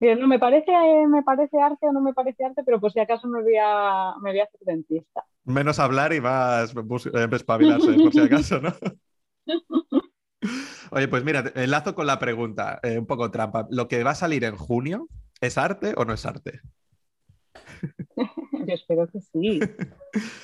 no 0.00 0.26
me 0.26 0.38
parece, 0.38 0.72
me 1.08 1.22
parece 1.22 1.60
arte 1.60 1.88
o 1.88 1.92
no 1.92 2.00
me 2.00 2.12
parece 2.12 2.44
arte, 2.44 2.62
pero 2.64 2.80
por 2.80 2.92
si 2.92 3.00
acaso 3.00 3.28
me 3.28 3.42
voy 3.42 3.56
a, 3.60 4.14
me 4.20 4.30
voy 4.30 4.40
a 4.40 4.44
hacer 4.44 4.60
dentista. 4.60 5.24
Menos 5.44 5.78
hablar 5.78 6.12
y 6.12 6.20
más 6.20 6.74
eh, 6.74 7.28
espabilarse, 7.32 7.94
por 7.94 8.12
si 8.12 8.20
acaso, 8.20 8.60
¿no? 8.60 8.72
Oye, 10.90 11.08
pues 11.08 11.24
mira, 11.24 11.52
enlazo 11.54 11.94
con 11.94 12.06
la 12.06 12.18
pregunta, 12.18 12.78
eh, 12.82 12.98
un 12.98 13.06
poco 13.06 13.30
trampa. 13.30 13.66
¿Lo 13.70 13.88
que 13.88 14.04
va 14.04 14.10
a 14.10 14.14
salir 14.14 14.44
en 14.44 14.56
junio 14.56 15.08
es 15.40 15.58
arte 15.58 15.94
o 15.96 16.04
no 16.04 16.12
es 16.12 16.26
arte? 16.26 16.60
yo 18.16 18.74
espero 18.74 19.08
que 19.08 19.20
sí. 19.20 19.60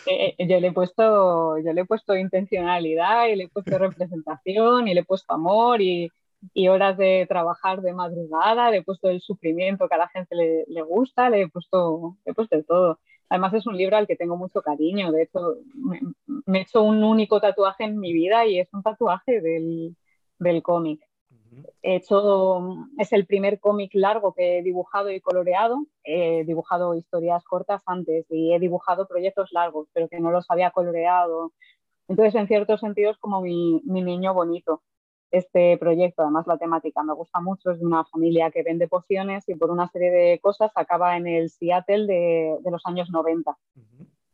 Eh, 0.07 0.35
yo, 0.47 0.61
le 0.61 0.69
he 0.69 0.73
puesto, 0.73 1.59
yo 1.59 1.73
le 1.73 1.83
he 1.83 1.85
puesto 1.85 2.17
intencionalidad 2.17 3.29
y 3.29 3.37
le 3.37 3.45
he 3.45 3.49
puesto 3.49 3.79
representación 3.79 4.89
y 4.89 4.95
le 4.95 5.01
he 5.01 5.05
puesto 5.05 5.33
amor 5.33 5.81
y, 5.81 6.11
y 6.55 6.69
horas 6.69 6.97
de 6.97 7.27
trabajar 7.29 7.83
de 7.83 7.93
madrugada, 7.93 8.71
le 8.71 8.79
he 8.79 8.83
puesto 8.83 9.09
el 9.09 9.21
sufrimiento 9.21 9.89
que 9.89 9.95
a 9.95 9.99
la 9.99 10.09
gente 10.09 10.35
le, 10.35 10.65
le 10.69 10.83
gusta, 10.83 11.31
le 11.31 11.43
he 11.43 11.49
puesto, 11.49 12.17
he 12.25 12.35
puesto 12.35 12.57
de 12.57 12.65
todo. 12.65 12.99
Además 13.29 13.55
es 13.55 13.67
un 13.67 13.77
libro 13.77 13.97
al 13.97 14.07
que 14.07 14.17
tengo 14.17 14.37
mucho 14.37 14.61
cariño, 14.63 15.13
de 15.13 15.23
hecho 15.23 15.57
me, 15.75 16.01
he 16.59 16.63
hecho 16.63 16.83
un 16.83 17.05
único 17.05 17.41
tatuaje 17.41 17.85
en 17.85 17.99
mi 18.01 18.13
vida 18.13 18.47
y 18.47 18.59
es 18.59 18.69
un 18.73 18.83
tatuaje 18.83 19.41
del, 19.41 19.97
del 20.39 20.63
cómic. 20.63 21.01
He 21.83 21.97
hecho, 21.97 22.87
es 22.99 23.13
el 23.13 23.27
primer 23.27 23.59
cómic 23.61 23.93
largo 23.95 24.35
que 24.35 24.59
he 24.59 24.63
dibujado 24.63 25.11
y 25.11 25.21
coloreado. 25.21 25.85
He 26.05 26.45
dibujado 26.45 26.95
historias 26.95 27.45
cortas 27.45 27.83
antes 27.87 28.27
y 28.31 28.53
he 28.53 28.59
dibujado 28.59 29.09
proyectos 29.09 29.51
largos, 29.53 29.89
pero 29.93 30.09
que 30.09 30.21
no 30.21 30.31
los 30.31 30.47
había 30.49 30.71
coloreado. 30.71 31.53
Entonces, 32.09 32.35
en 32.35 32.47
ciertos 32.47 32.81
sentidos, 32.81 33.19
como 33.19 33.41
mi, 33.41 33.83
mi 33.85 34.03
niño 34.03 34.35
bonito 34.35 34.83
este 35.31 35.77
proyecto, 35.79 36.23
además 36.23 36.47
la 36.47 36.59
temática 36.59 37.03
me 37.03 37.15
gusta 37.15 37.41
mucho, 37.41 37.71
es 37.71 37.81
de 37.81 37.87
una 37.87 38.05
familia 38.05 38.51
que 38.51 38.63
vende 38.63 38.89
pociones 38.89 39.49
y 39.49 39.55
por 39.55 39.71
una 39.71 39.89
serie 39.89 40.11
de 40.11 40.39
cosas 40.41 40.73
acaba 40.75 41.17
en 41.17 41.27
el 41.27 41.51
Seattle 41.51 42.07
de, 42.07 42.59
los 42.71 42.85
años 42.87 43.11
90. 43.11 43.57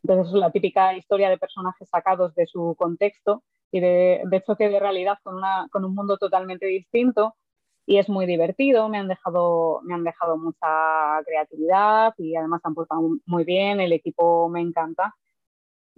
Entonces 0.02 0.28
es 0.28 0.38
la 0.38 0.50
típica 0.50 0.96
historia 0.96 1.28
de 1.28 1.38
personajes 1.38 1.88
sacados 1.88 2.34
de 2.34 2.46
su 2.46 2.74
contexto 2.78 3.42
y 3.70 3.80
de, 3.80 4.22
de 4.24 4.42
choque 4.42 4.68
de 4.68 4.80
realidad 4.80 5.18
con, 5.22 5.34
una, 5.34 5.68
con 5.70 5.84
un 5.84 5.94
mundo 5.94 6.16
totalmente 6.16 6.66
distinto. 6.66 7.34
Y 7.88 7.98
es 7.98 8.08
muy 8.08 8.26
divertido, 8.26 8.88
me 8.88 8.98
han 8.98 9.06
dejado, 9.06 9.80
me 9.84 9.94
han 9.94 10.02
dejado 10.02 10.36
mucha 10.36 11.22
creatividad 11.24 12.14
y 12.18 12.34
además 12.34 12.60
han 12.64 12.74
puesto 12.74 12.96
muy 13.26 13.44
bien, 13.44 13.80
el 13.80 13.92
equipo 13.92 14.48
me 14.48 14.60
encanta 14.60 15.14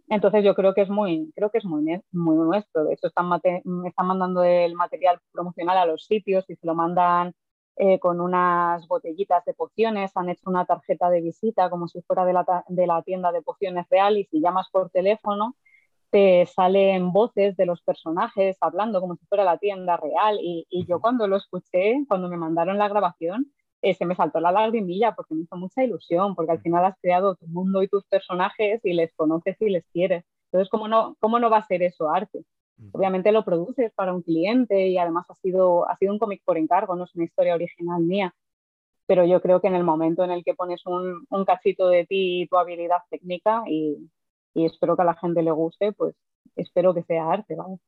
entonces 0.09 0.45
yo 0.45 0.55
creo 0.55 0.75
que 0.75 0.83
es 0.83 0.89
muy, 0.91 1.33
creo 1.35 1.51
que 1.51 1.59
es 1.59 1.65
muy, 1.65 1.85
muy 2.13 2.37
nuestro. 2.37 2.85
De 2.85 2.95
hecho, 2.95 3.09
están, 3.09 3.31
están 3.87 4.07
mandando 4.07 4.43
el 4.43 4.75
material 4.75 5.21
promocional 5.33 5.79
a 5.79 5.87
los 5.87 6.05
sitios 6.07 6.45
y 6.49 6.57
se 6.57 6.67
lo 6.67 6.75
mandan 6.75 7.35
eh, 7.77 7.99
con 7.99 8.21
unas 8.21 8.87
botellitas 8.89 9.45
de 9.45 9.55
pociones. 9.55 10.13
Han 10.17 10.31
hecho 10.31 10.51
una 10.51 10.65
tarjeta 10.67 11.11
de 11.11 11.21
visita 11.21 11.71
como 11.71 11.89
si 11.89 12.01
fuera 12.03 12.25
de 12.25 12.33
la, 12.33 12.65
de 12.69 12.87
la 12.87 13.03
tienda 13.03 13.33
de 13.33 13.43
pociones 13.43 13.87
real 13.91 14.17
y 14.19 14.25
si 14.25 14.41
llamas 14.41 14.69
por 14.71 14.91
teléfono 14.91 15.57
te 16.11 16.47
salen 16.47 17.13
voces 17.13 17.57
de 17.57 17.67
los 17.67 17.83
personajes 17.83 18.57
hablando 18.63 19.01
como 19.01 19.17
si 19.17 19.27
fuera 19.27 19.45
la 19.45 19.59
tienda 19.59 19.97
real. 19.97 20.39
Y, 20.41 20.67
y 20.71 20.87
yo 20.87 21.01
cuando 21.01 21.27
lo 21.29 21.37
escuché, 21.37 22.05
cuando 22.09 22.29
me 22.29 22.37
mandaron 22.39 22.79
la 22.79 22.89
grabación, 22.89 23.53
eh, 23.83 23.95
se 23.95 24.05
me 24.07 24.15
saltó 24.15 24.41
la 24.41 24.53
lagrimilla 24.53 25.15
porque 25.15 25.35
me 25.35 25.43
hizo 25.43 25.57
mucha 25.57 25.85
ilusión, 25.85 26.35
porque 26.35 26.53
al 26.53 26.61
final 26.61 26.85
has 26.85 26.97
creado 27.01 27.37
tu 27.37 27.47
mundo 27.47 27.83
y 27.83 27.89
tus 27.89 28.05
personajes 28.07 28.81
y 28.85 28.93
les 28.93 29.13
conoces 29.15 29.57
y 29.61 29.71
les 29.71 29.85
quieres. 29.93 30.25
Entonces, 30.47 30.69
¿cómo 30.71 30.89
no, 30.89 31.17
cómo 31.21 31.39
no 31.39 31.51
va 31.51 31.59
a 31.59 31.67
ser 31.67 31.83
eso 31.83 32.11
arte? 32.11 32.45
Obviamente 32.93 33.33
lo 33.33 33.45
produces 33.45 33.93
para 33.95 34.15
un 34.15 34.23
cliente 34.23 34.89
y 34.89 34.99
además 34.99 35.27
ha 35.29 35.35
sido, 35.37 35.89
ha 35.89 35.97
sido 35.97 36.13
un 36.13 36.19
cómic 36.19 36.43
por 36.45 36.59
encargo, 36.59 36.95
no 36.95 37.05
es 37.05 37.15
una 37.15 37.25
historia 37.25 37.55
original 37.55 38.03
mía. 38.03 38.35
Pero 39.07 39.25
yo 39.25 39.41
creo 39.41 39.61
que 39.61 39.69
en 39.69 39.75
el 39.75 39.85
momento 39.85 40.23
en 40.25 40.31
el 40.31 40.45
que 40.45 40.55
pones 40.55 40.85
un, 40.87 41.27
un 41.29 41.45
cachito 41.45 41.89
de 41.89 42.07
ti 42.07 42.43
y 42.43 42.47
tu 42.47 42.57
habilidad 42.57 42.99
técnica 43.11 43.65
y, 43.67 44.11
y 44.55 44.67
espero 44.67 44.97
que 44.97 45.03
a 45.03 45.07
la 45.07 45.15
gente 45.15 45.43
le 45.43 45.51
guste, 45.51 45.93
pues 45.93 46.15
espero 46.57 46.95
que 46.95 47.03
sea 47.05 47.31
arte, 47.31 47.55
vamos 47.57 47.81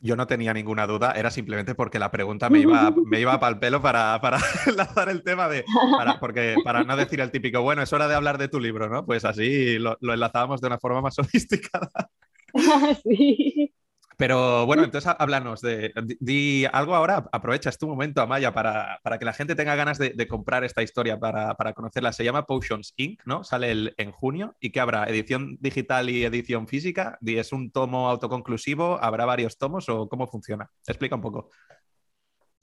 yo 0.00 0.16
no 0.16 0.26
tenía 0.26 0.52
ninguna 0.52 0.86
duda, 0.86 1.12
era 1.12 1.30
simplemente 1.30 1.74
porque 1.74 1.98
la 1.98 2.10
pregunta 2.10 2.50
me 2.50 2.60
iba, 2.60 2.92
me 3.06 3.20
iba 3.20 3.40
para 3.40 3.54
el 3.54 3.58
pelo 3.58 3.80
para, 3.80 4.20
para 4.20 4.38
enlazar 4.66 5.08
el 5.08 5.22
tema 5.22 5.48
de, 5.48 5.64
para, 5.96 6.20
porque, 6.20 6.56
para 6.64 6.84
no 6.84 6.96
decir 6.96 7.20
el 7.20 7.30
típico, 7.30 7.62
bueno, 7.62 7.82
es 7.82 7.92
hora 7.92 8.08
de 8.08 8.14
hablar 8.14 8.38
de 8.38 8.48
tu 8.48 8.60
libro, 8.60 8.88
¿no? 8.88 9.06
Pues 9.06 9.24
así 9.24 9.78
lo, 9.78 9.96
enlazábamos 10.00 10.60
de 10.60 10.66
una 10.66 10.78
forma 10.78 11.00
más 11.00 11.14
sofisticada. 11.16 12.10
sí. 13.04 13.72
Pero 14.16 14.64
bueno, 14.64 14.82
entonces 14.82 15.14
háblanos 15.18 15.60
de, 15.60 15.92
di 16.20 16.64
algo 16.72 16.94
ahora, 16.94 17.28
aprovecha 17.32 17.68
este 17.68 17.84
momento, 17.84 18.22
Amaya, 18.22 18.52
para, 18.52 18.98
para 19.02 19.18
que 19.18 19.26
la 19.26 19.34
gente 19.34 19.54
tenga 19.54 19.74
ganas 19.74 19.98
de, 19.98 20.26
comprar 20.26 20.64
esta 20.64 20.82
historia 20.82 21.20
para, 21.20 21.54
para, 21.54 21.74
conocerla. 21.74 22.12
Se 22.12 22.24
llama 22.24 22.46
Potions 22.46 22.94
Inc., 22.96 23.20
¿no? 23.26 23.44
Sale 23.44 23.92
en 23.96 24.12
junio 24.12 24.54
y 24.58 24.72
que 24.72 24.80
habrá 24.80 25.04
edición 25.04 25.58
digital 25.60 26.08
y 26.08 26.24
edición 26.24 26.66
física. 26.66 27.18
¿Es 27.24 27.52
un 27.52 27.70
tomo 27.70 28.08
autoconclusivo? 28.08 28.98
¿Habrá 29.02 29.26
varios 29.26 29.58
tomos 29.58 29.88
o 29.90 30.08
cómo 30.08 30.26
funciona? 30.26 30.70
Explica 30.86 31.14
un 31.14 31.20
poco. 31.20 31.50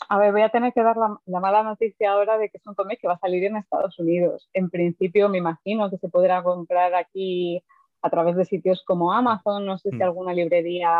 A 0.10 0.18
ver, 0.18 0.32
voy 0.32 0.42
a 0.42 0.50
tener 0.50 0.74
que 0.74 0.82
dar 0.82 0.98
la, 0.98 1.18
la, 1.26 1.40
mala 1.40 1.64
noticia 1.64 2.12
ahora 2.12 2.38
de 2.38 2.50
que 2.50 2.58
es 2.58 2.68
un 2.68 2.74
cómic 2.74 3.00
que 3.00 3.08
va 3.08 3.14
a 3.14 3.20
salir 3.20 3.44
en 3.44 3.58
Estados 3.58 3.98
Unidos. 4.00 4.50
En 4.54 4.70
principio, 4.70 5.30
me 5.30 5.38
imagino 5.38 5.90
que 5.90 5.98
se 5.98 6.10
podrá 6.10 6.42
comprar 6.42 6.96
aquí 6.96 7.64
a 8.04 8.10
través 8.10 8.36
de 8.36 8.46
sitios 8.46 8.84
como 8.86 9.14
Amazon, 9.14 9.66
no 9.66 9.78
sé 9.78 9.90
si 9.90 9.98
mm. 9.98 10.04
alguna 10.04 10.34
librería 10.34 10.92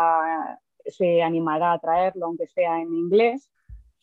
se 0.86 1.22
animará 1.22 1.72
a 1.72 1.78
traerlo, 1.78 2.26
aunque 2.26 2.46
sea 2.48 2.80
en 2.80 2.92
inglés, 2.94 3.50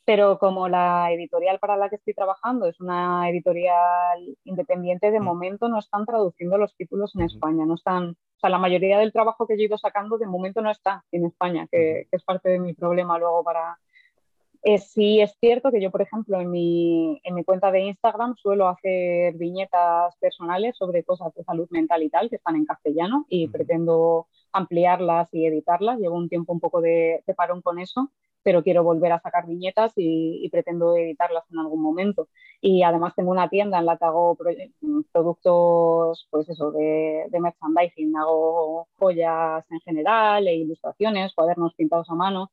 pero 0.05 0.37
como 0.37 0.69
la 0.69 1.11
editorial 1.11 1.59
para 1.59 1.77
la 1.77 1.89
que 1.89 1.95
estoy 1.95 2.13
trabajando 2.13 2.67
es 2.67 2.79
una 2.79 3.27
editorial 3.29 4.37
independiente, 4.43 5.11
de 5.11 5.19
mm. 5.19 5.23
momento 5.23 5.67
no 5.67 5.79
están 5.79 6.05
traduciendo 6.05 6.59
los 6.59 6.75
títulos 6.75 7.15
en 7.15 7.23
España, 7.23 7.65
no 7.65 7.73
están, 7.73 8.11
o 8.11 8.39
sea, 8.39 8.51
la 8.51 8.59
mayoría 8.59 8.99
del 8.99 9.11
trabajo 9.11 9.47
que 9.47 9.57
yo 9.57 9.63
he 9.63 9.65
ido 9.65 9.77
sacando 9.79 10.19
de 10.19 10.27
momento 10.27 10.61
no 10.61 10.69
está 10.69 11.03
en 11.11 11.25
España, 11.25 11.67
que 11.71 12.07
es 12.11 12.23
parte 12.23 12.49
de 12.49 12.59
mi 12.59 12.73
problema 12.73 13.17
luego 13.17 13.43
para, 13.43 13.79
eh, 14.63 14.77
sí 14.77 15.21
es 15.21 15.35
cierto 15.39 15.71
que 15.71 15.81
yo, 15.81 15.89
por 15.89 16.01
ejemplo, 16.03 16.39
en 16.39 16.51
mi, 16.51 17.19
en 17.23 17.33
mi, 17.33 17.43
cuenta 17.43 17.71
de 17.71 17.81
Instagram 17.81 18.35
suelo 18.35 18.67
hacer 18.67 19.33
viñetas 19.35 20.15
personales 20.17 20.75
sobre 20.77 21.03
cosas 21.03 21.33
de 21.33 21.43
salud 21.43 21.67
mental 21.71 22.03
y 22.03 22.09
tal, 22.09 22.29
que 22.29 22.35
están 22.35 22.55
en 22.55 22.65
castellano 22.65 23.25
y 23.27 23.47
pretendo 23.47 24.27
ampliarlas 24.51 25.33
y 25.33 25.45
editarlas. 25.47 25.99
Llevo 25.99 26.15
un 26.15 26.29
tiempo 26.29 26.53
un 26.53 26.59
poco 26.59 26.79
de, 26.81 27.23
parón 27.35 27.61
con 27.61 27.79
eso, 27.79 28.11
pero 28.43 28.63
quiero 28.63 28.83
volver 28.83 29.11
a 29.13 29.21
sacar 29.21 29.47
viñetas 29.47 29.93
y, 29.95 30.47
pretendo 30.51 30.95
editarlas 30.95 31.43
en 31.51 31.59
algún 31.59 31.81
momento. 31.81 32.27
Y 32.61 32.83
además 32.83 33.13
tengo 33.15 33.31
una 33.31 33.49
tienda 33.49 33.79
en 33.79 33.85
la 33.87 33.97
que 33.97 34.05
hago 34.05 34.37
productos, 35.11 36.27
pues 36.29 36.49
eso, 36.49 36.71
de, 36.71 37.25
de 37.29 37.39
merchandising. 37.39 38.15
Hago 38.15 38.87
joyas 38.99 39.65
en 39.71 39.79
general 39.81 40.47
e 40.47 40.55
ilustraciones, 40.55 41.33
cuadernos 41.33 41.73
pintados 41.73 42.09
a 42.11 42.15
mano 42.15 42.51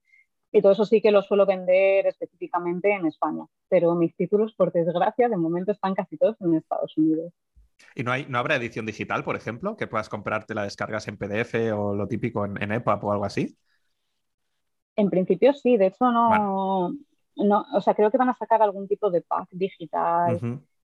y 0.53 0.63
todo 0.63 0.73
eso 0.73 0.85
sí 0.85 1.01
que 1.01 1.11
lo 1.11 1.23
suelo 1.23 1.47
vender 1.47 2.07
específicamente 2.07 2.93
en 2.93 3.07
España, 3.07 3.45
pero 3.69 3.95
mis 3.95 4.15
títulos, 4.17 4.55
por 4.55 4.73
desgracia, 4.73 5.29
de 5.29 5.37
momento 5.37 5.73
están 5.73 5.95
casi 5.95 6.17
todos 6.17 6.41
en 6.41 6.55
Estados 6.55 6.97
Unidos. 6.97 7.33
¿Y 7.95 8.03
no, 8.03 8.13
hay, 8.13 8.27
no 8.29 8.39
habrá 8.39 8.57
edición 8.57 8.87
digital, 8.87 9.25
por 9.25 9.37
ejemplo, 9.37 9.77
que 9.77 9.87
puedas 9.87 10.09
comprarte 10.09 10.55
la 10.55 10.65
descargas 10.65 11.07
en 11.09 11.17
PDF 11.17 11.73
o 11.73 11.95
lo 11.95 12.09
típico 12.09 12.45
en, 12.45 12.61
en 12.63 12.73
EPUB 12.73 13.05
o 13.05 13.13
algo 13.13 13.25
así? 13.25 13.57
En 14.97 15.11
principio 15.11 15.53
sí, 15.53 15.77
de 15.77 15.87
hecho 15.87 16.11
no, 16.11 16.93
no, 17.37 17.67
o 17.73 17.81
sea, 17.81 17.95
creo 17.95 18.11
que 18.11 18.19
van 18.19 18.31
a 18.31 18.35
sacar 18.35 18.63
algún 18.63 18.89
tipo 18.89 19.11
de 19.11 19.23
pack 19.23 19.49
digital 19.53 20.41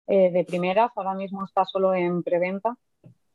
eh, 0.07 0.31
de 0.31 0.45
primeras, 0.45 0.91
ahora 0.95 1.13
mismo 1.13 1.43
está 1.43 1.65
solo 1.65 1.93
en 1.93 2.23
preventa, 2.23 2.77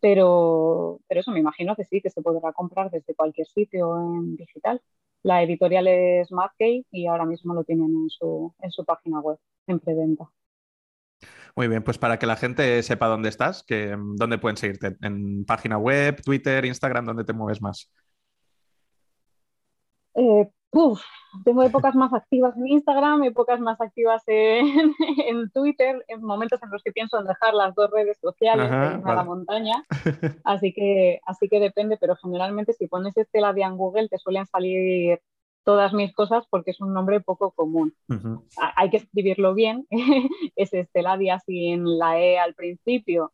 pero, 0.01 1.01
pero 1.07 1.21
eso 1.21 1.31
me 1.33 1.41
imagino 1.41 1.77
que 1.77 1.85
sí, 1.85 2.01
que 2.01 2.09
se 2.09 2.23
podrá 2.23 2.53
comprar 2.53 2.91
desde 2.91 3.15
cualquier 3.15 3.47
sitio 3.47 3.95
en 3.99 4.37
digital. 4.37 4.81
La 5.23 5.43
editorial 5.43 5.87
es 5.87 6.33
Madkey 6.33 6.87
y 6.91 7.07
ahora 7.07 7.27
mismo 7.27 7.55
lo 7.55 7.65
tienen 7.65 7.89
en 7.89 8.09
su, 8.09 8.55
en 8.61 8.71
su 8.71 8.85
página 8.85 9.21
web, 9.21 9.39
en 9.67 9.79
preventa. 9.79 10.31
Muy 11.57 11.69
bien, 11.69 11.83
pues 11.83 11.99
para 11.99 12.19
que 12.19 12.27
la 12.27 12.37
gente 12.37 12.83
sepa 12.83 13.09
dónde 13.09 13.29
estás, 13.29 13.63
que, 13.63 13.97
¿dónde 14.17 14.39
pueden 14.39 14.57
seguirte? 14.57 14.97
¿En 15.03 15.45
página 15.45 15.79
web, 15.79 16.23
Twitter, 16.23 16.65
Instagram? 16.65 17.05
¿Dónde 17.05 17.25
te 17.25 17.33
mueves 17.33 17.61
más? 17.61 17.91
Eh, 20.15 20.51
tengo 21.45 21.63
épocas 21.63 21.95
más 21.95 22.13
activas 22.13 22.57
en 22.57 22.67
Instagram, 22.69 23.25
épocas 23.25 23.61
más 23.61 23.81
activas 23.81 24.23
en, 24.27 24.95
en, 25.27 25.51
Twitter, 25.51 26.05
en 26.09 26.23
momentos 26.23 26.63
en 26.63 26.71
los 26.71 26.83
que 26.83 26.93
pienso 26.93 27.19
en 27.19 27.27
dejar 27.27 27.55
las 27.55 27.75
dos 27.75 27.91
redes 27.91 28.19
sociales 28.21 28.71
en 28.71 29.03
la 29.05 29.25
montaña. 29.25 29.85
Así 30.45 30.73
que, 30.73 31.21
así 31.27 31.49
que 31.49 31.61
depende, 31.61 31.97
pero 31.97 32.17
generalmente 32.17 32.73
si 32.73 32.87
pones 32.87 33.17
Estela 33.17 33.51
en 33.57 33.77
Google 33.77 34.09
te 34.09 34.19
suelen 34.19 34.47
salir 34.47 35.21
todas 35.65 35.93
mis 35.93 36.13
cosas 36.15 36.45
porque 36.51 36.71
es 36.71 36.81
un 36.81 36.93
nombre 36.93 37.21
poco 37.21 37.51
común. 37.53 37.95
Hay 38.77 38.91
que 38.91 38.99
escribirlo 38.99 39.55
bien, 39.55 39.87
es 40.57 40.73
Esteladia 40.73 41.37
así 41.37 41.69
en 41.69 41.99
la 41.99 42.21
E 42.21 42.39
al 42.39 42.55
principio 42.55 43.33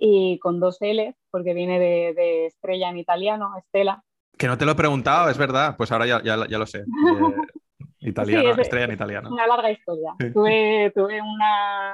y 0.00 0.38
con 0.38 0.60
dos 0.60 0.80
L 0.80 1.14
porque 1.30 1.54
viene 1.54 1.78
de, 1.78 2.14
de 2.14 2.46
estrella 2.46 2.90
en 2.90 2.98
italiano, 2.98 3.52
Estela 3.58 4.04
que 4.44 4.48
no 4.48 4.58
te 4.58 4.66
lo 4.66 4.72
he 4.72 4.74
preguntado, 4.74 5.30
es 5.30 5.38
verdad. 5.38 5.74
Pues 5.74 5.90
ahora 5.90 6.06
ya, 6.06 6.22
ya, 6.22 6.46
ya 6.46 6.58
lo 6.58 6.66
sé. 6.66 6.84
Eh, 8.00 8.10
italiano, 8.10 8.60
estrella 8.60 8.84
en 8.84 8.92
italiano. 8.92 9.30
Una 9.32 9.46
larga 9.46 9.70
historia. 9.70 10.12
Tuve, 10.34 10.92
tuve 10.94 11.20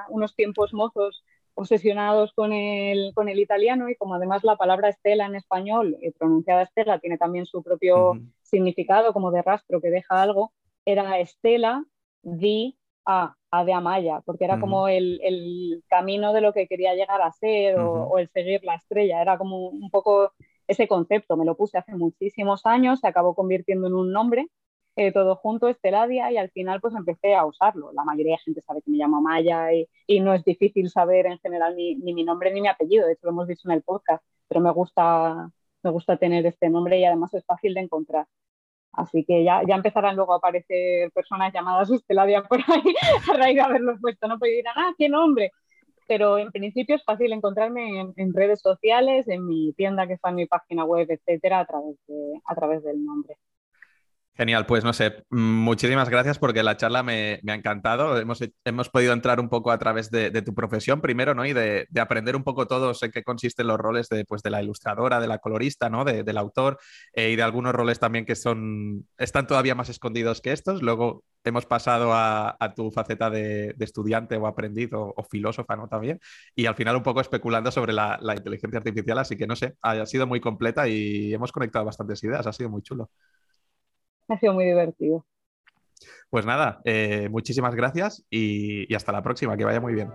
unos 0.09 0.35
tiempos 0.35 0.75
mozos 0.75 1.23
obsesionados 1.55 2.33
con 2.33 2.53
el, 2.53 3.13
con 3.15 3.29
el 3.29 3.39
italiano 3.39 3.89
y 3.89 3.95
como 3.95 4.17
además 4.17 4.43
la 4.43 4.57
palabra 4.57 4.89
estela 4.89 5.27
en 5.27 5.37
español, 5.37 5.97
eh, 6.03 6.11
pronunciada 6.19 6.63
estela, 6.63 6.99
tiene 6.99 7.17
también 7.17 7.47
su 7.47 7.63
propio 7.63 8.19
significado 8.43 9.13
como 9.13 9.31
de 9.31 9.43
rastro 9.43 9.81
que 9.81 9.91
deja 9.91 10.21
algo, 10.21 10.53
era 10.85 11.21
estela 11.21 11.85
di 12.23 12.77
a, 13.07 13.37
a 13.53 13.65
de 13.65 13.73
Amaya, 13.73 14.21
porque 14.27 14.47
era 14.47 14.59
como 14.59 14.89
el, 14.89 15.21
el, 15.23 15.85
camino 15.87 16.33
de 16.33 16.41
lo 16.41 16.53
que 16.53 16.67
quería 16.67 16.97
llegar 16.97 17.23
a 17.23 17.31
ser 17.31 17.79
o, 17.79 18.09
o, 18.09 18.19
el 18.19 18.29
seguir 18.31 18.65
la 18.65 18.75
estrella, 18.75 19.23
era 19.23 19.39
como 19.39 19.69
un 19.69 19.91
poco 19.91 20.33
ese 20.71 20.89
concepto 20.89 21.37
me 21.37 21.45
lo 21.45 21.57
puse 21.57 21.79
hace 21.79 21.95
muchísimos 21.95 22.65
años, 22.67 23.01
se 23.01 23.09
acabó 23.09 23.35
convirtiendo 23.35 23.89
en 23.89 23.95
un 23.95 24.13
nombre, 24.13 24.47
eh, 24.97 25.13
todo 25.13 25.37
junto, 25.37 25.69
Esteladia, 25.69 26.31
y 26.33 26.37
al 26.37 26.51
final 26.51 26.81
pues 26.81 26.95
empecé 26.95 27.35
a 27.35 27.47
usarlo. 27.47 27.93
La 27.93 28.05
mayoría 28.05 28.35
de 28.35 28.43
gente 28.43 28.61
sabe 28.63 28.83
que 28.83 28.91
me 28.91 28.99
llamo 28.99 29.21
Maya 29.21 29.73
y, 29.73 29.89
y 30.07 30.21
no 30.21 30.35
es 30.35 30.45
difícil 30.45 30.91
saber 30.91 31.27
en 31.27 31.39
general 31.39 31.75
ni, 31.77 31.97
ni, 31.97 32.15
mi 32.15 32.25
nombre 32.25 32.53
ni 32.53 32.61
mi 32.61 32.69
apellido, 32.69 33.07
de 33.07 33.15
hecho 33.15 33.27
lo 33.27 33.31
hemos 33.33 33.47
visto 33.49 33.69
en 33.69 33.75
el 33.77 33.83
podcast, 33.83 34.25
pero 34.49 34.61
me 34.61 34.71
gusta, 34.73 35.51
me 35.83 35.91
gusta 35.91 36.17
tener 36.17 36.47
este 36.47 36.69
nombre 36.71 36.99
y 36.99 37.05
además 37.05 37.35
es 37.35 37.45
fácil 37.45 37.75
de 37.75 37.81
encontrar. 37.81 38.27
Así 38.93 39.25
que 39.25 39.45
ya, 39.45 39.63
ya 39.67 39.77
empezarán 39.77 40.17
luego 40.17 40.35
a 40.35 40.37
aparecer 40.39 41.11
personas 41.13 41.53
llamadas 41.53 41.91
Esteladia 41.91 42.43
por 42.43 42.59
ahí 42.61 42.95
a 43.33 43.37
raíz 43.37 43.57
de 43.57 43.63
haberlo 43.63 43.99
puesto, 44.01 44.29
no 44.29 44.39
puedo 44.39 44.53
dirán, 44.53 44.75
ah, 44.77 44.93
qué 44.99 45.09
nombre, 45.09 45.53
pero 46.11 46.39
en 46.39 46.51
principio 46.51 46.97
es 46.97 47.05
fácil 47.05 47.33
encontrarme 47.33 48.13
en, 48.17 48.35
redes 48.35 48.61
sociales, 48.61 49.29
en 49.29 49.47
mi 49.47 49.73
tienda 49.75 50.09
que 50.09 50.15
está 50.15 50.31
en 50.31 50.35
mi 50.35 50.47
página 50.47 50.85
web, 50.85 51.07
etcétera, 51.09 51.61
a 51.61 51.67
través, 51.67 51.95
a 52.47 52.55
través 52.57 52.83
del 52.83 53.05
nombre. 53.05 53.37
Genial, 54.35 54.65
pues 54.65 54.85
no 54.85 54.95
sé, 54.95 55.25
muchísimas 55.29 56.09
gracias 56.09 56.39
porque 56.39 56.63
la 56.63 56.77
charla 56.77 57.03
me, 57.03 57.41
ha 57.47 57.55
encantado. 57.55 58.17
Hemos, 58.19 58.41
hemos, 58.65 58.89
podido 58.89 59.13
entrar 59.13 59.39
un 59.39 59.51
poco 59.51 59.71
a 59.71 59.79
través 59.79 60.11
de, 60.11 60.31
tu 60.43 60.55
profesión 60.55 61.03
primero, 61.03 61.35
¿no? 61.35 61.45
Y 61.45 61.53
de, 61.53 61.87
aprender 62.01 62.37
un 62.37 62.45
poco 62.45 62.67
todos 62.67 63.03
en 63.03 63.11
qué 63.11 63.23
consisten 63.23 63.67
los 63.67 63.79
roles 63.79 64.09
de, 64.09 64.25
pues, 64.25 64.43
de 64.43 64.49
la 64.51 64.63
ilustradora, 64.63 65.21
de 65.21 65.27
la 65.27 65.39
colorista, 65.39 65.91
¿no? 65.91 66.05
del 66.05 66.39
autor 66.39 66.79
eh, 67.13 67.31
y 67.31 67.37
de 67.37 67.43
algunos 67.43 67.75
roles 67.75 67.99
también 67.99 68.25
que 68.25 68.35
son, 68.35 69.07
están 69.19 69.47
todavía 69.47 69.75
más 69.75 69.91
escondidos 69.91 70.41
que 70.41 70.53
estos. 70.53 70.81
Luego 70.81 71.25
hemos 71.45 71.67
pasado 71.67 72.13
a, 72.15 72.57
tu 72.75 72.91
faceta 72.91 73.29
de, 73.29 73.75
estudiante 73.81 74.37
o 74.37 74.47
aprendiz 74.47 74.91
o, 74.95 75.15
filósofa, 75.31 75.77
¿no? 75.77 75.89
También. 75.89 76.19
Y 76.55 76.67
al 76.67 76.77
final 76.77 76.97
un 76.97 77.03
poco 77.03 77.21
especulando 77.21 77.71
sobre 77.71 77.93
la, 77.93 78.19
la 78.23 78.35
inteligencia 78.35 78.79
artificial, 78.79 79.19
así 79.19 79.37
que 79.37 79.47
no 79.47 79.57
sé, 79.57 79.75
ha 79.83 80.07
sido 80.07 80.27
muy 80.27 80.41
completa 80.41 80.89
y 80.89 81.35
hemos 81.35 81.53
conectado 81.53 81.85
bastantes 81.85 82.25
ideas, 82.25 82.47
ha 82.47 82.53
sido 82.53 82.71
muy 82.71 82.83
chulo 82.83 83.11
ha 84.31 84.39
sido 84.39 84.55
muy 84.55 84.65
divertido. 84.65 85.25
Pues 86.31 86.47
nada, 86.47 86.81
eh, 86.85 87.29
muchísimas 87.29 87.75
gracias 87.75 88.25
y, 88.31 88.93
hasta 88.95 89.13
la 89.13 89.23
próxima, 89.23 89.57
que 89.57 89.65
vaya 89.65 89.81
muy 89.81 89.95
bien. 89.95 90.11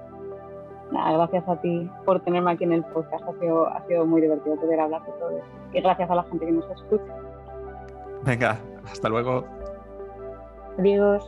gracias 0.91 1.47
a 1.47 1.59
ti 1.61 1.89
por 2.05 2.23
tenerme 2.23 2.51
aquí 2.51 2.63
en 2.63 2.73
el 2.73 2.85
podcast, 2.85 3.23
ha 3.27 3.39
sido, 3.39 3.67
ha 3.67 3.85
sido 3.87 4.05
muy 4.05 4.21
divertido 4.21 4.55
poder 4.55 4.79
hablar 4.79 5.05
de 5.05 5.11
todo 5.13 5.37
esto. 5.37 5.49
Y 5.73 5.81
gracias 5.81 6.09
a 6.09 6.15
la 6.15 6.23
gente 6.23 6.45
que 6.45 6.51
nos 6.53 6.71
escucha. 6.71 7.15
Venga, 8.23 8.59
hasta 8.85 9.09
luego. 9.09 9.45
Adiós. 10.79 11.23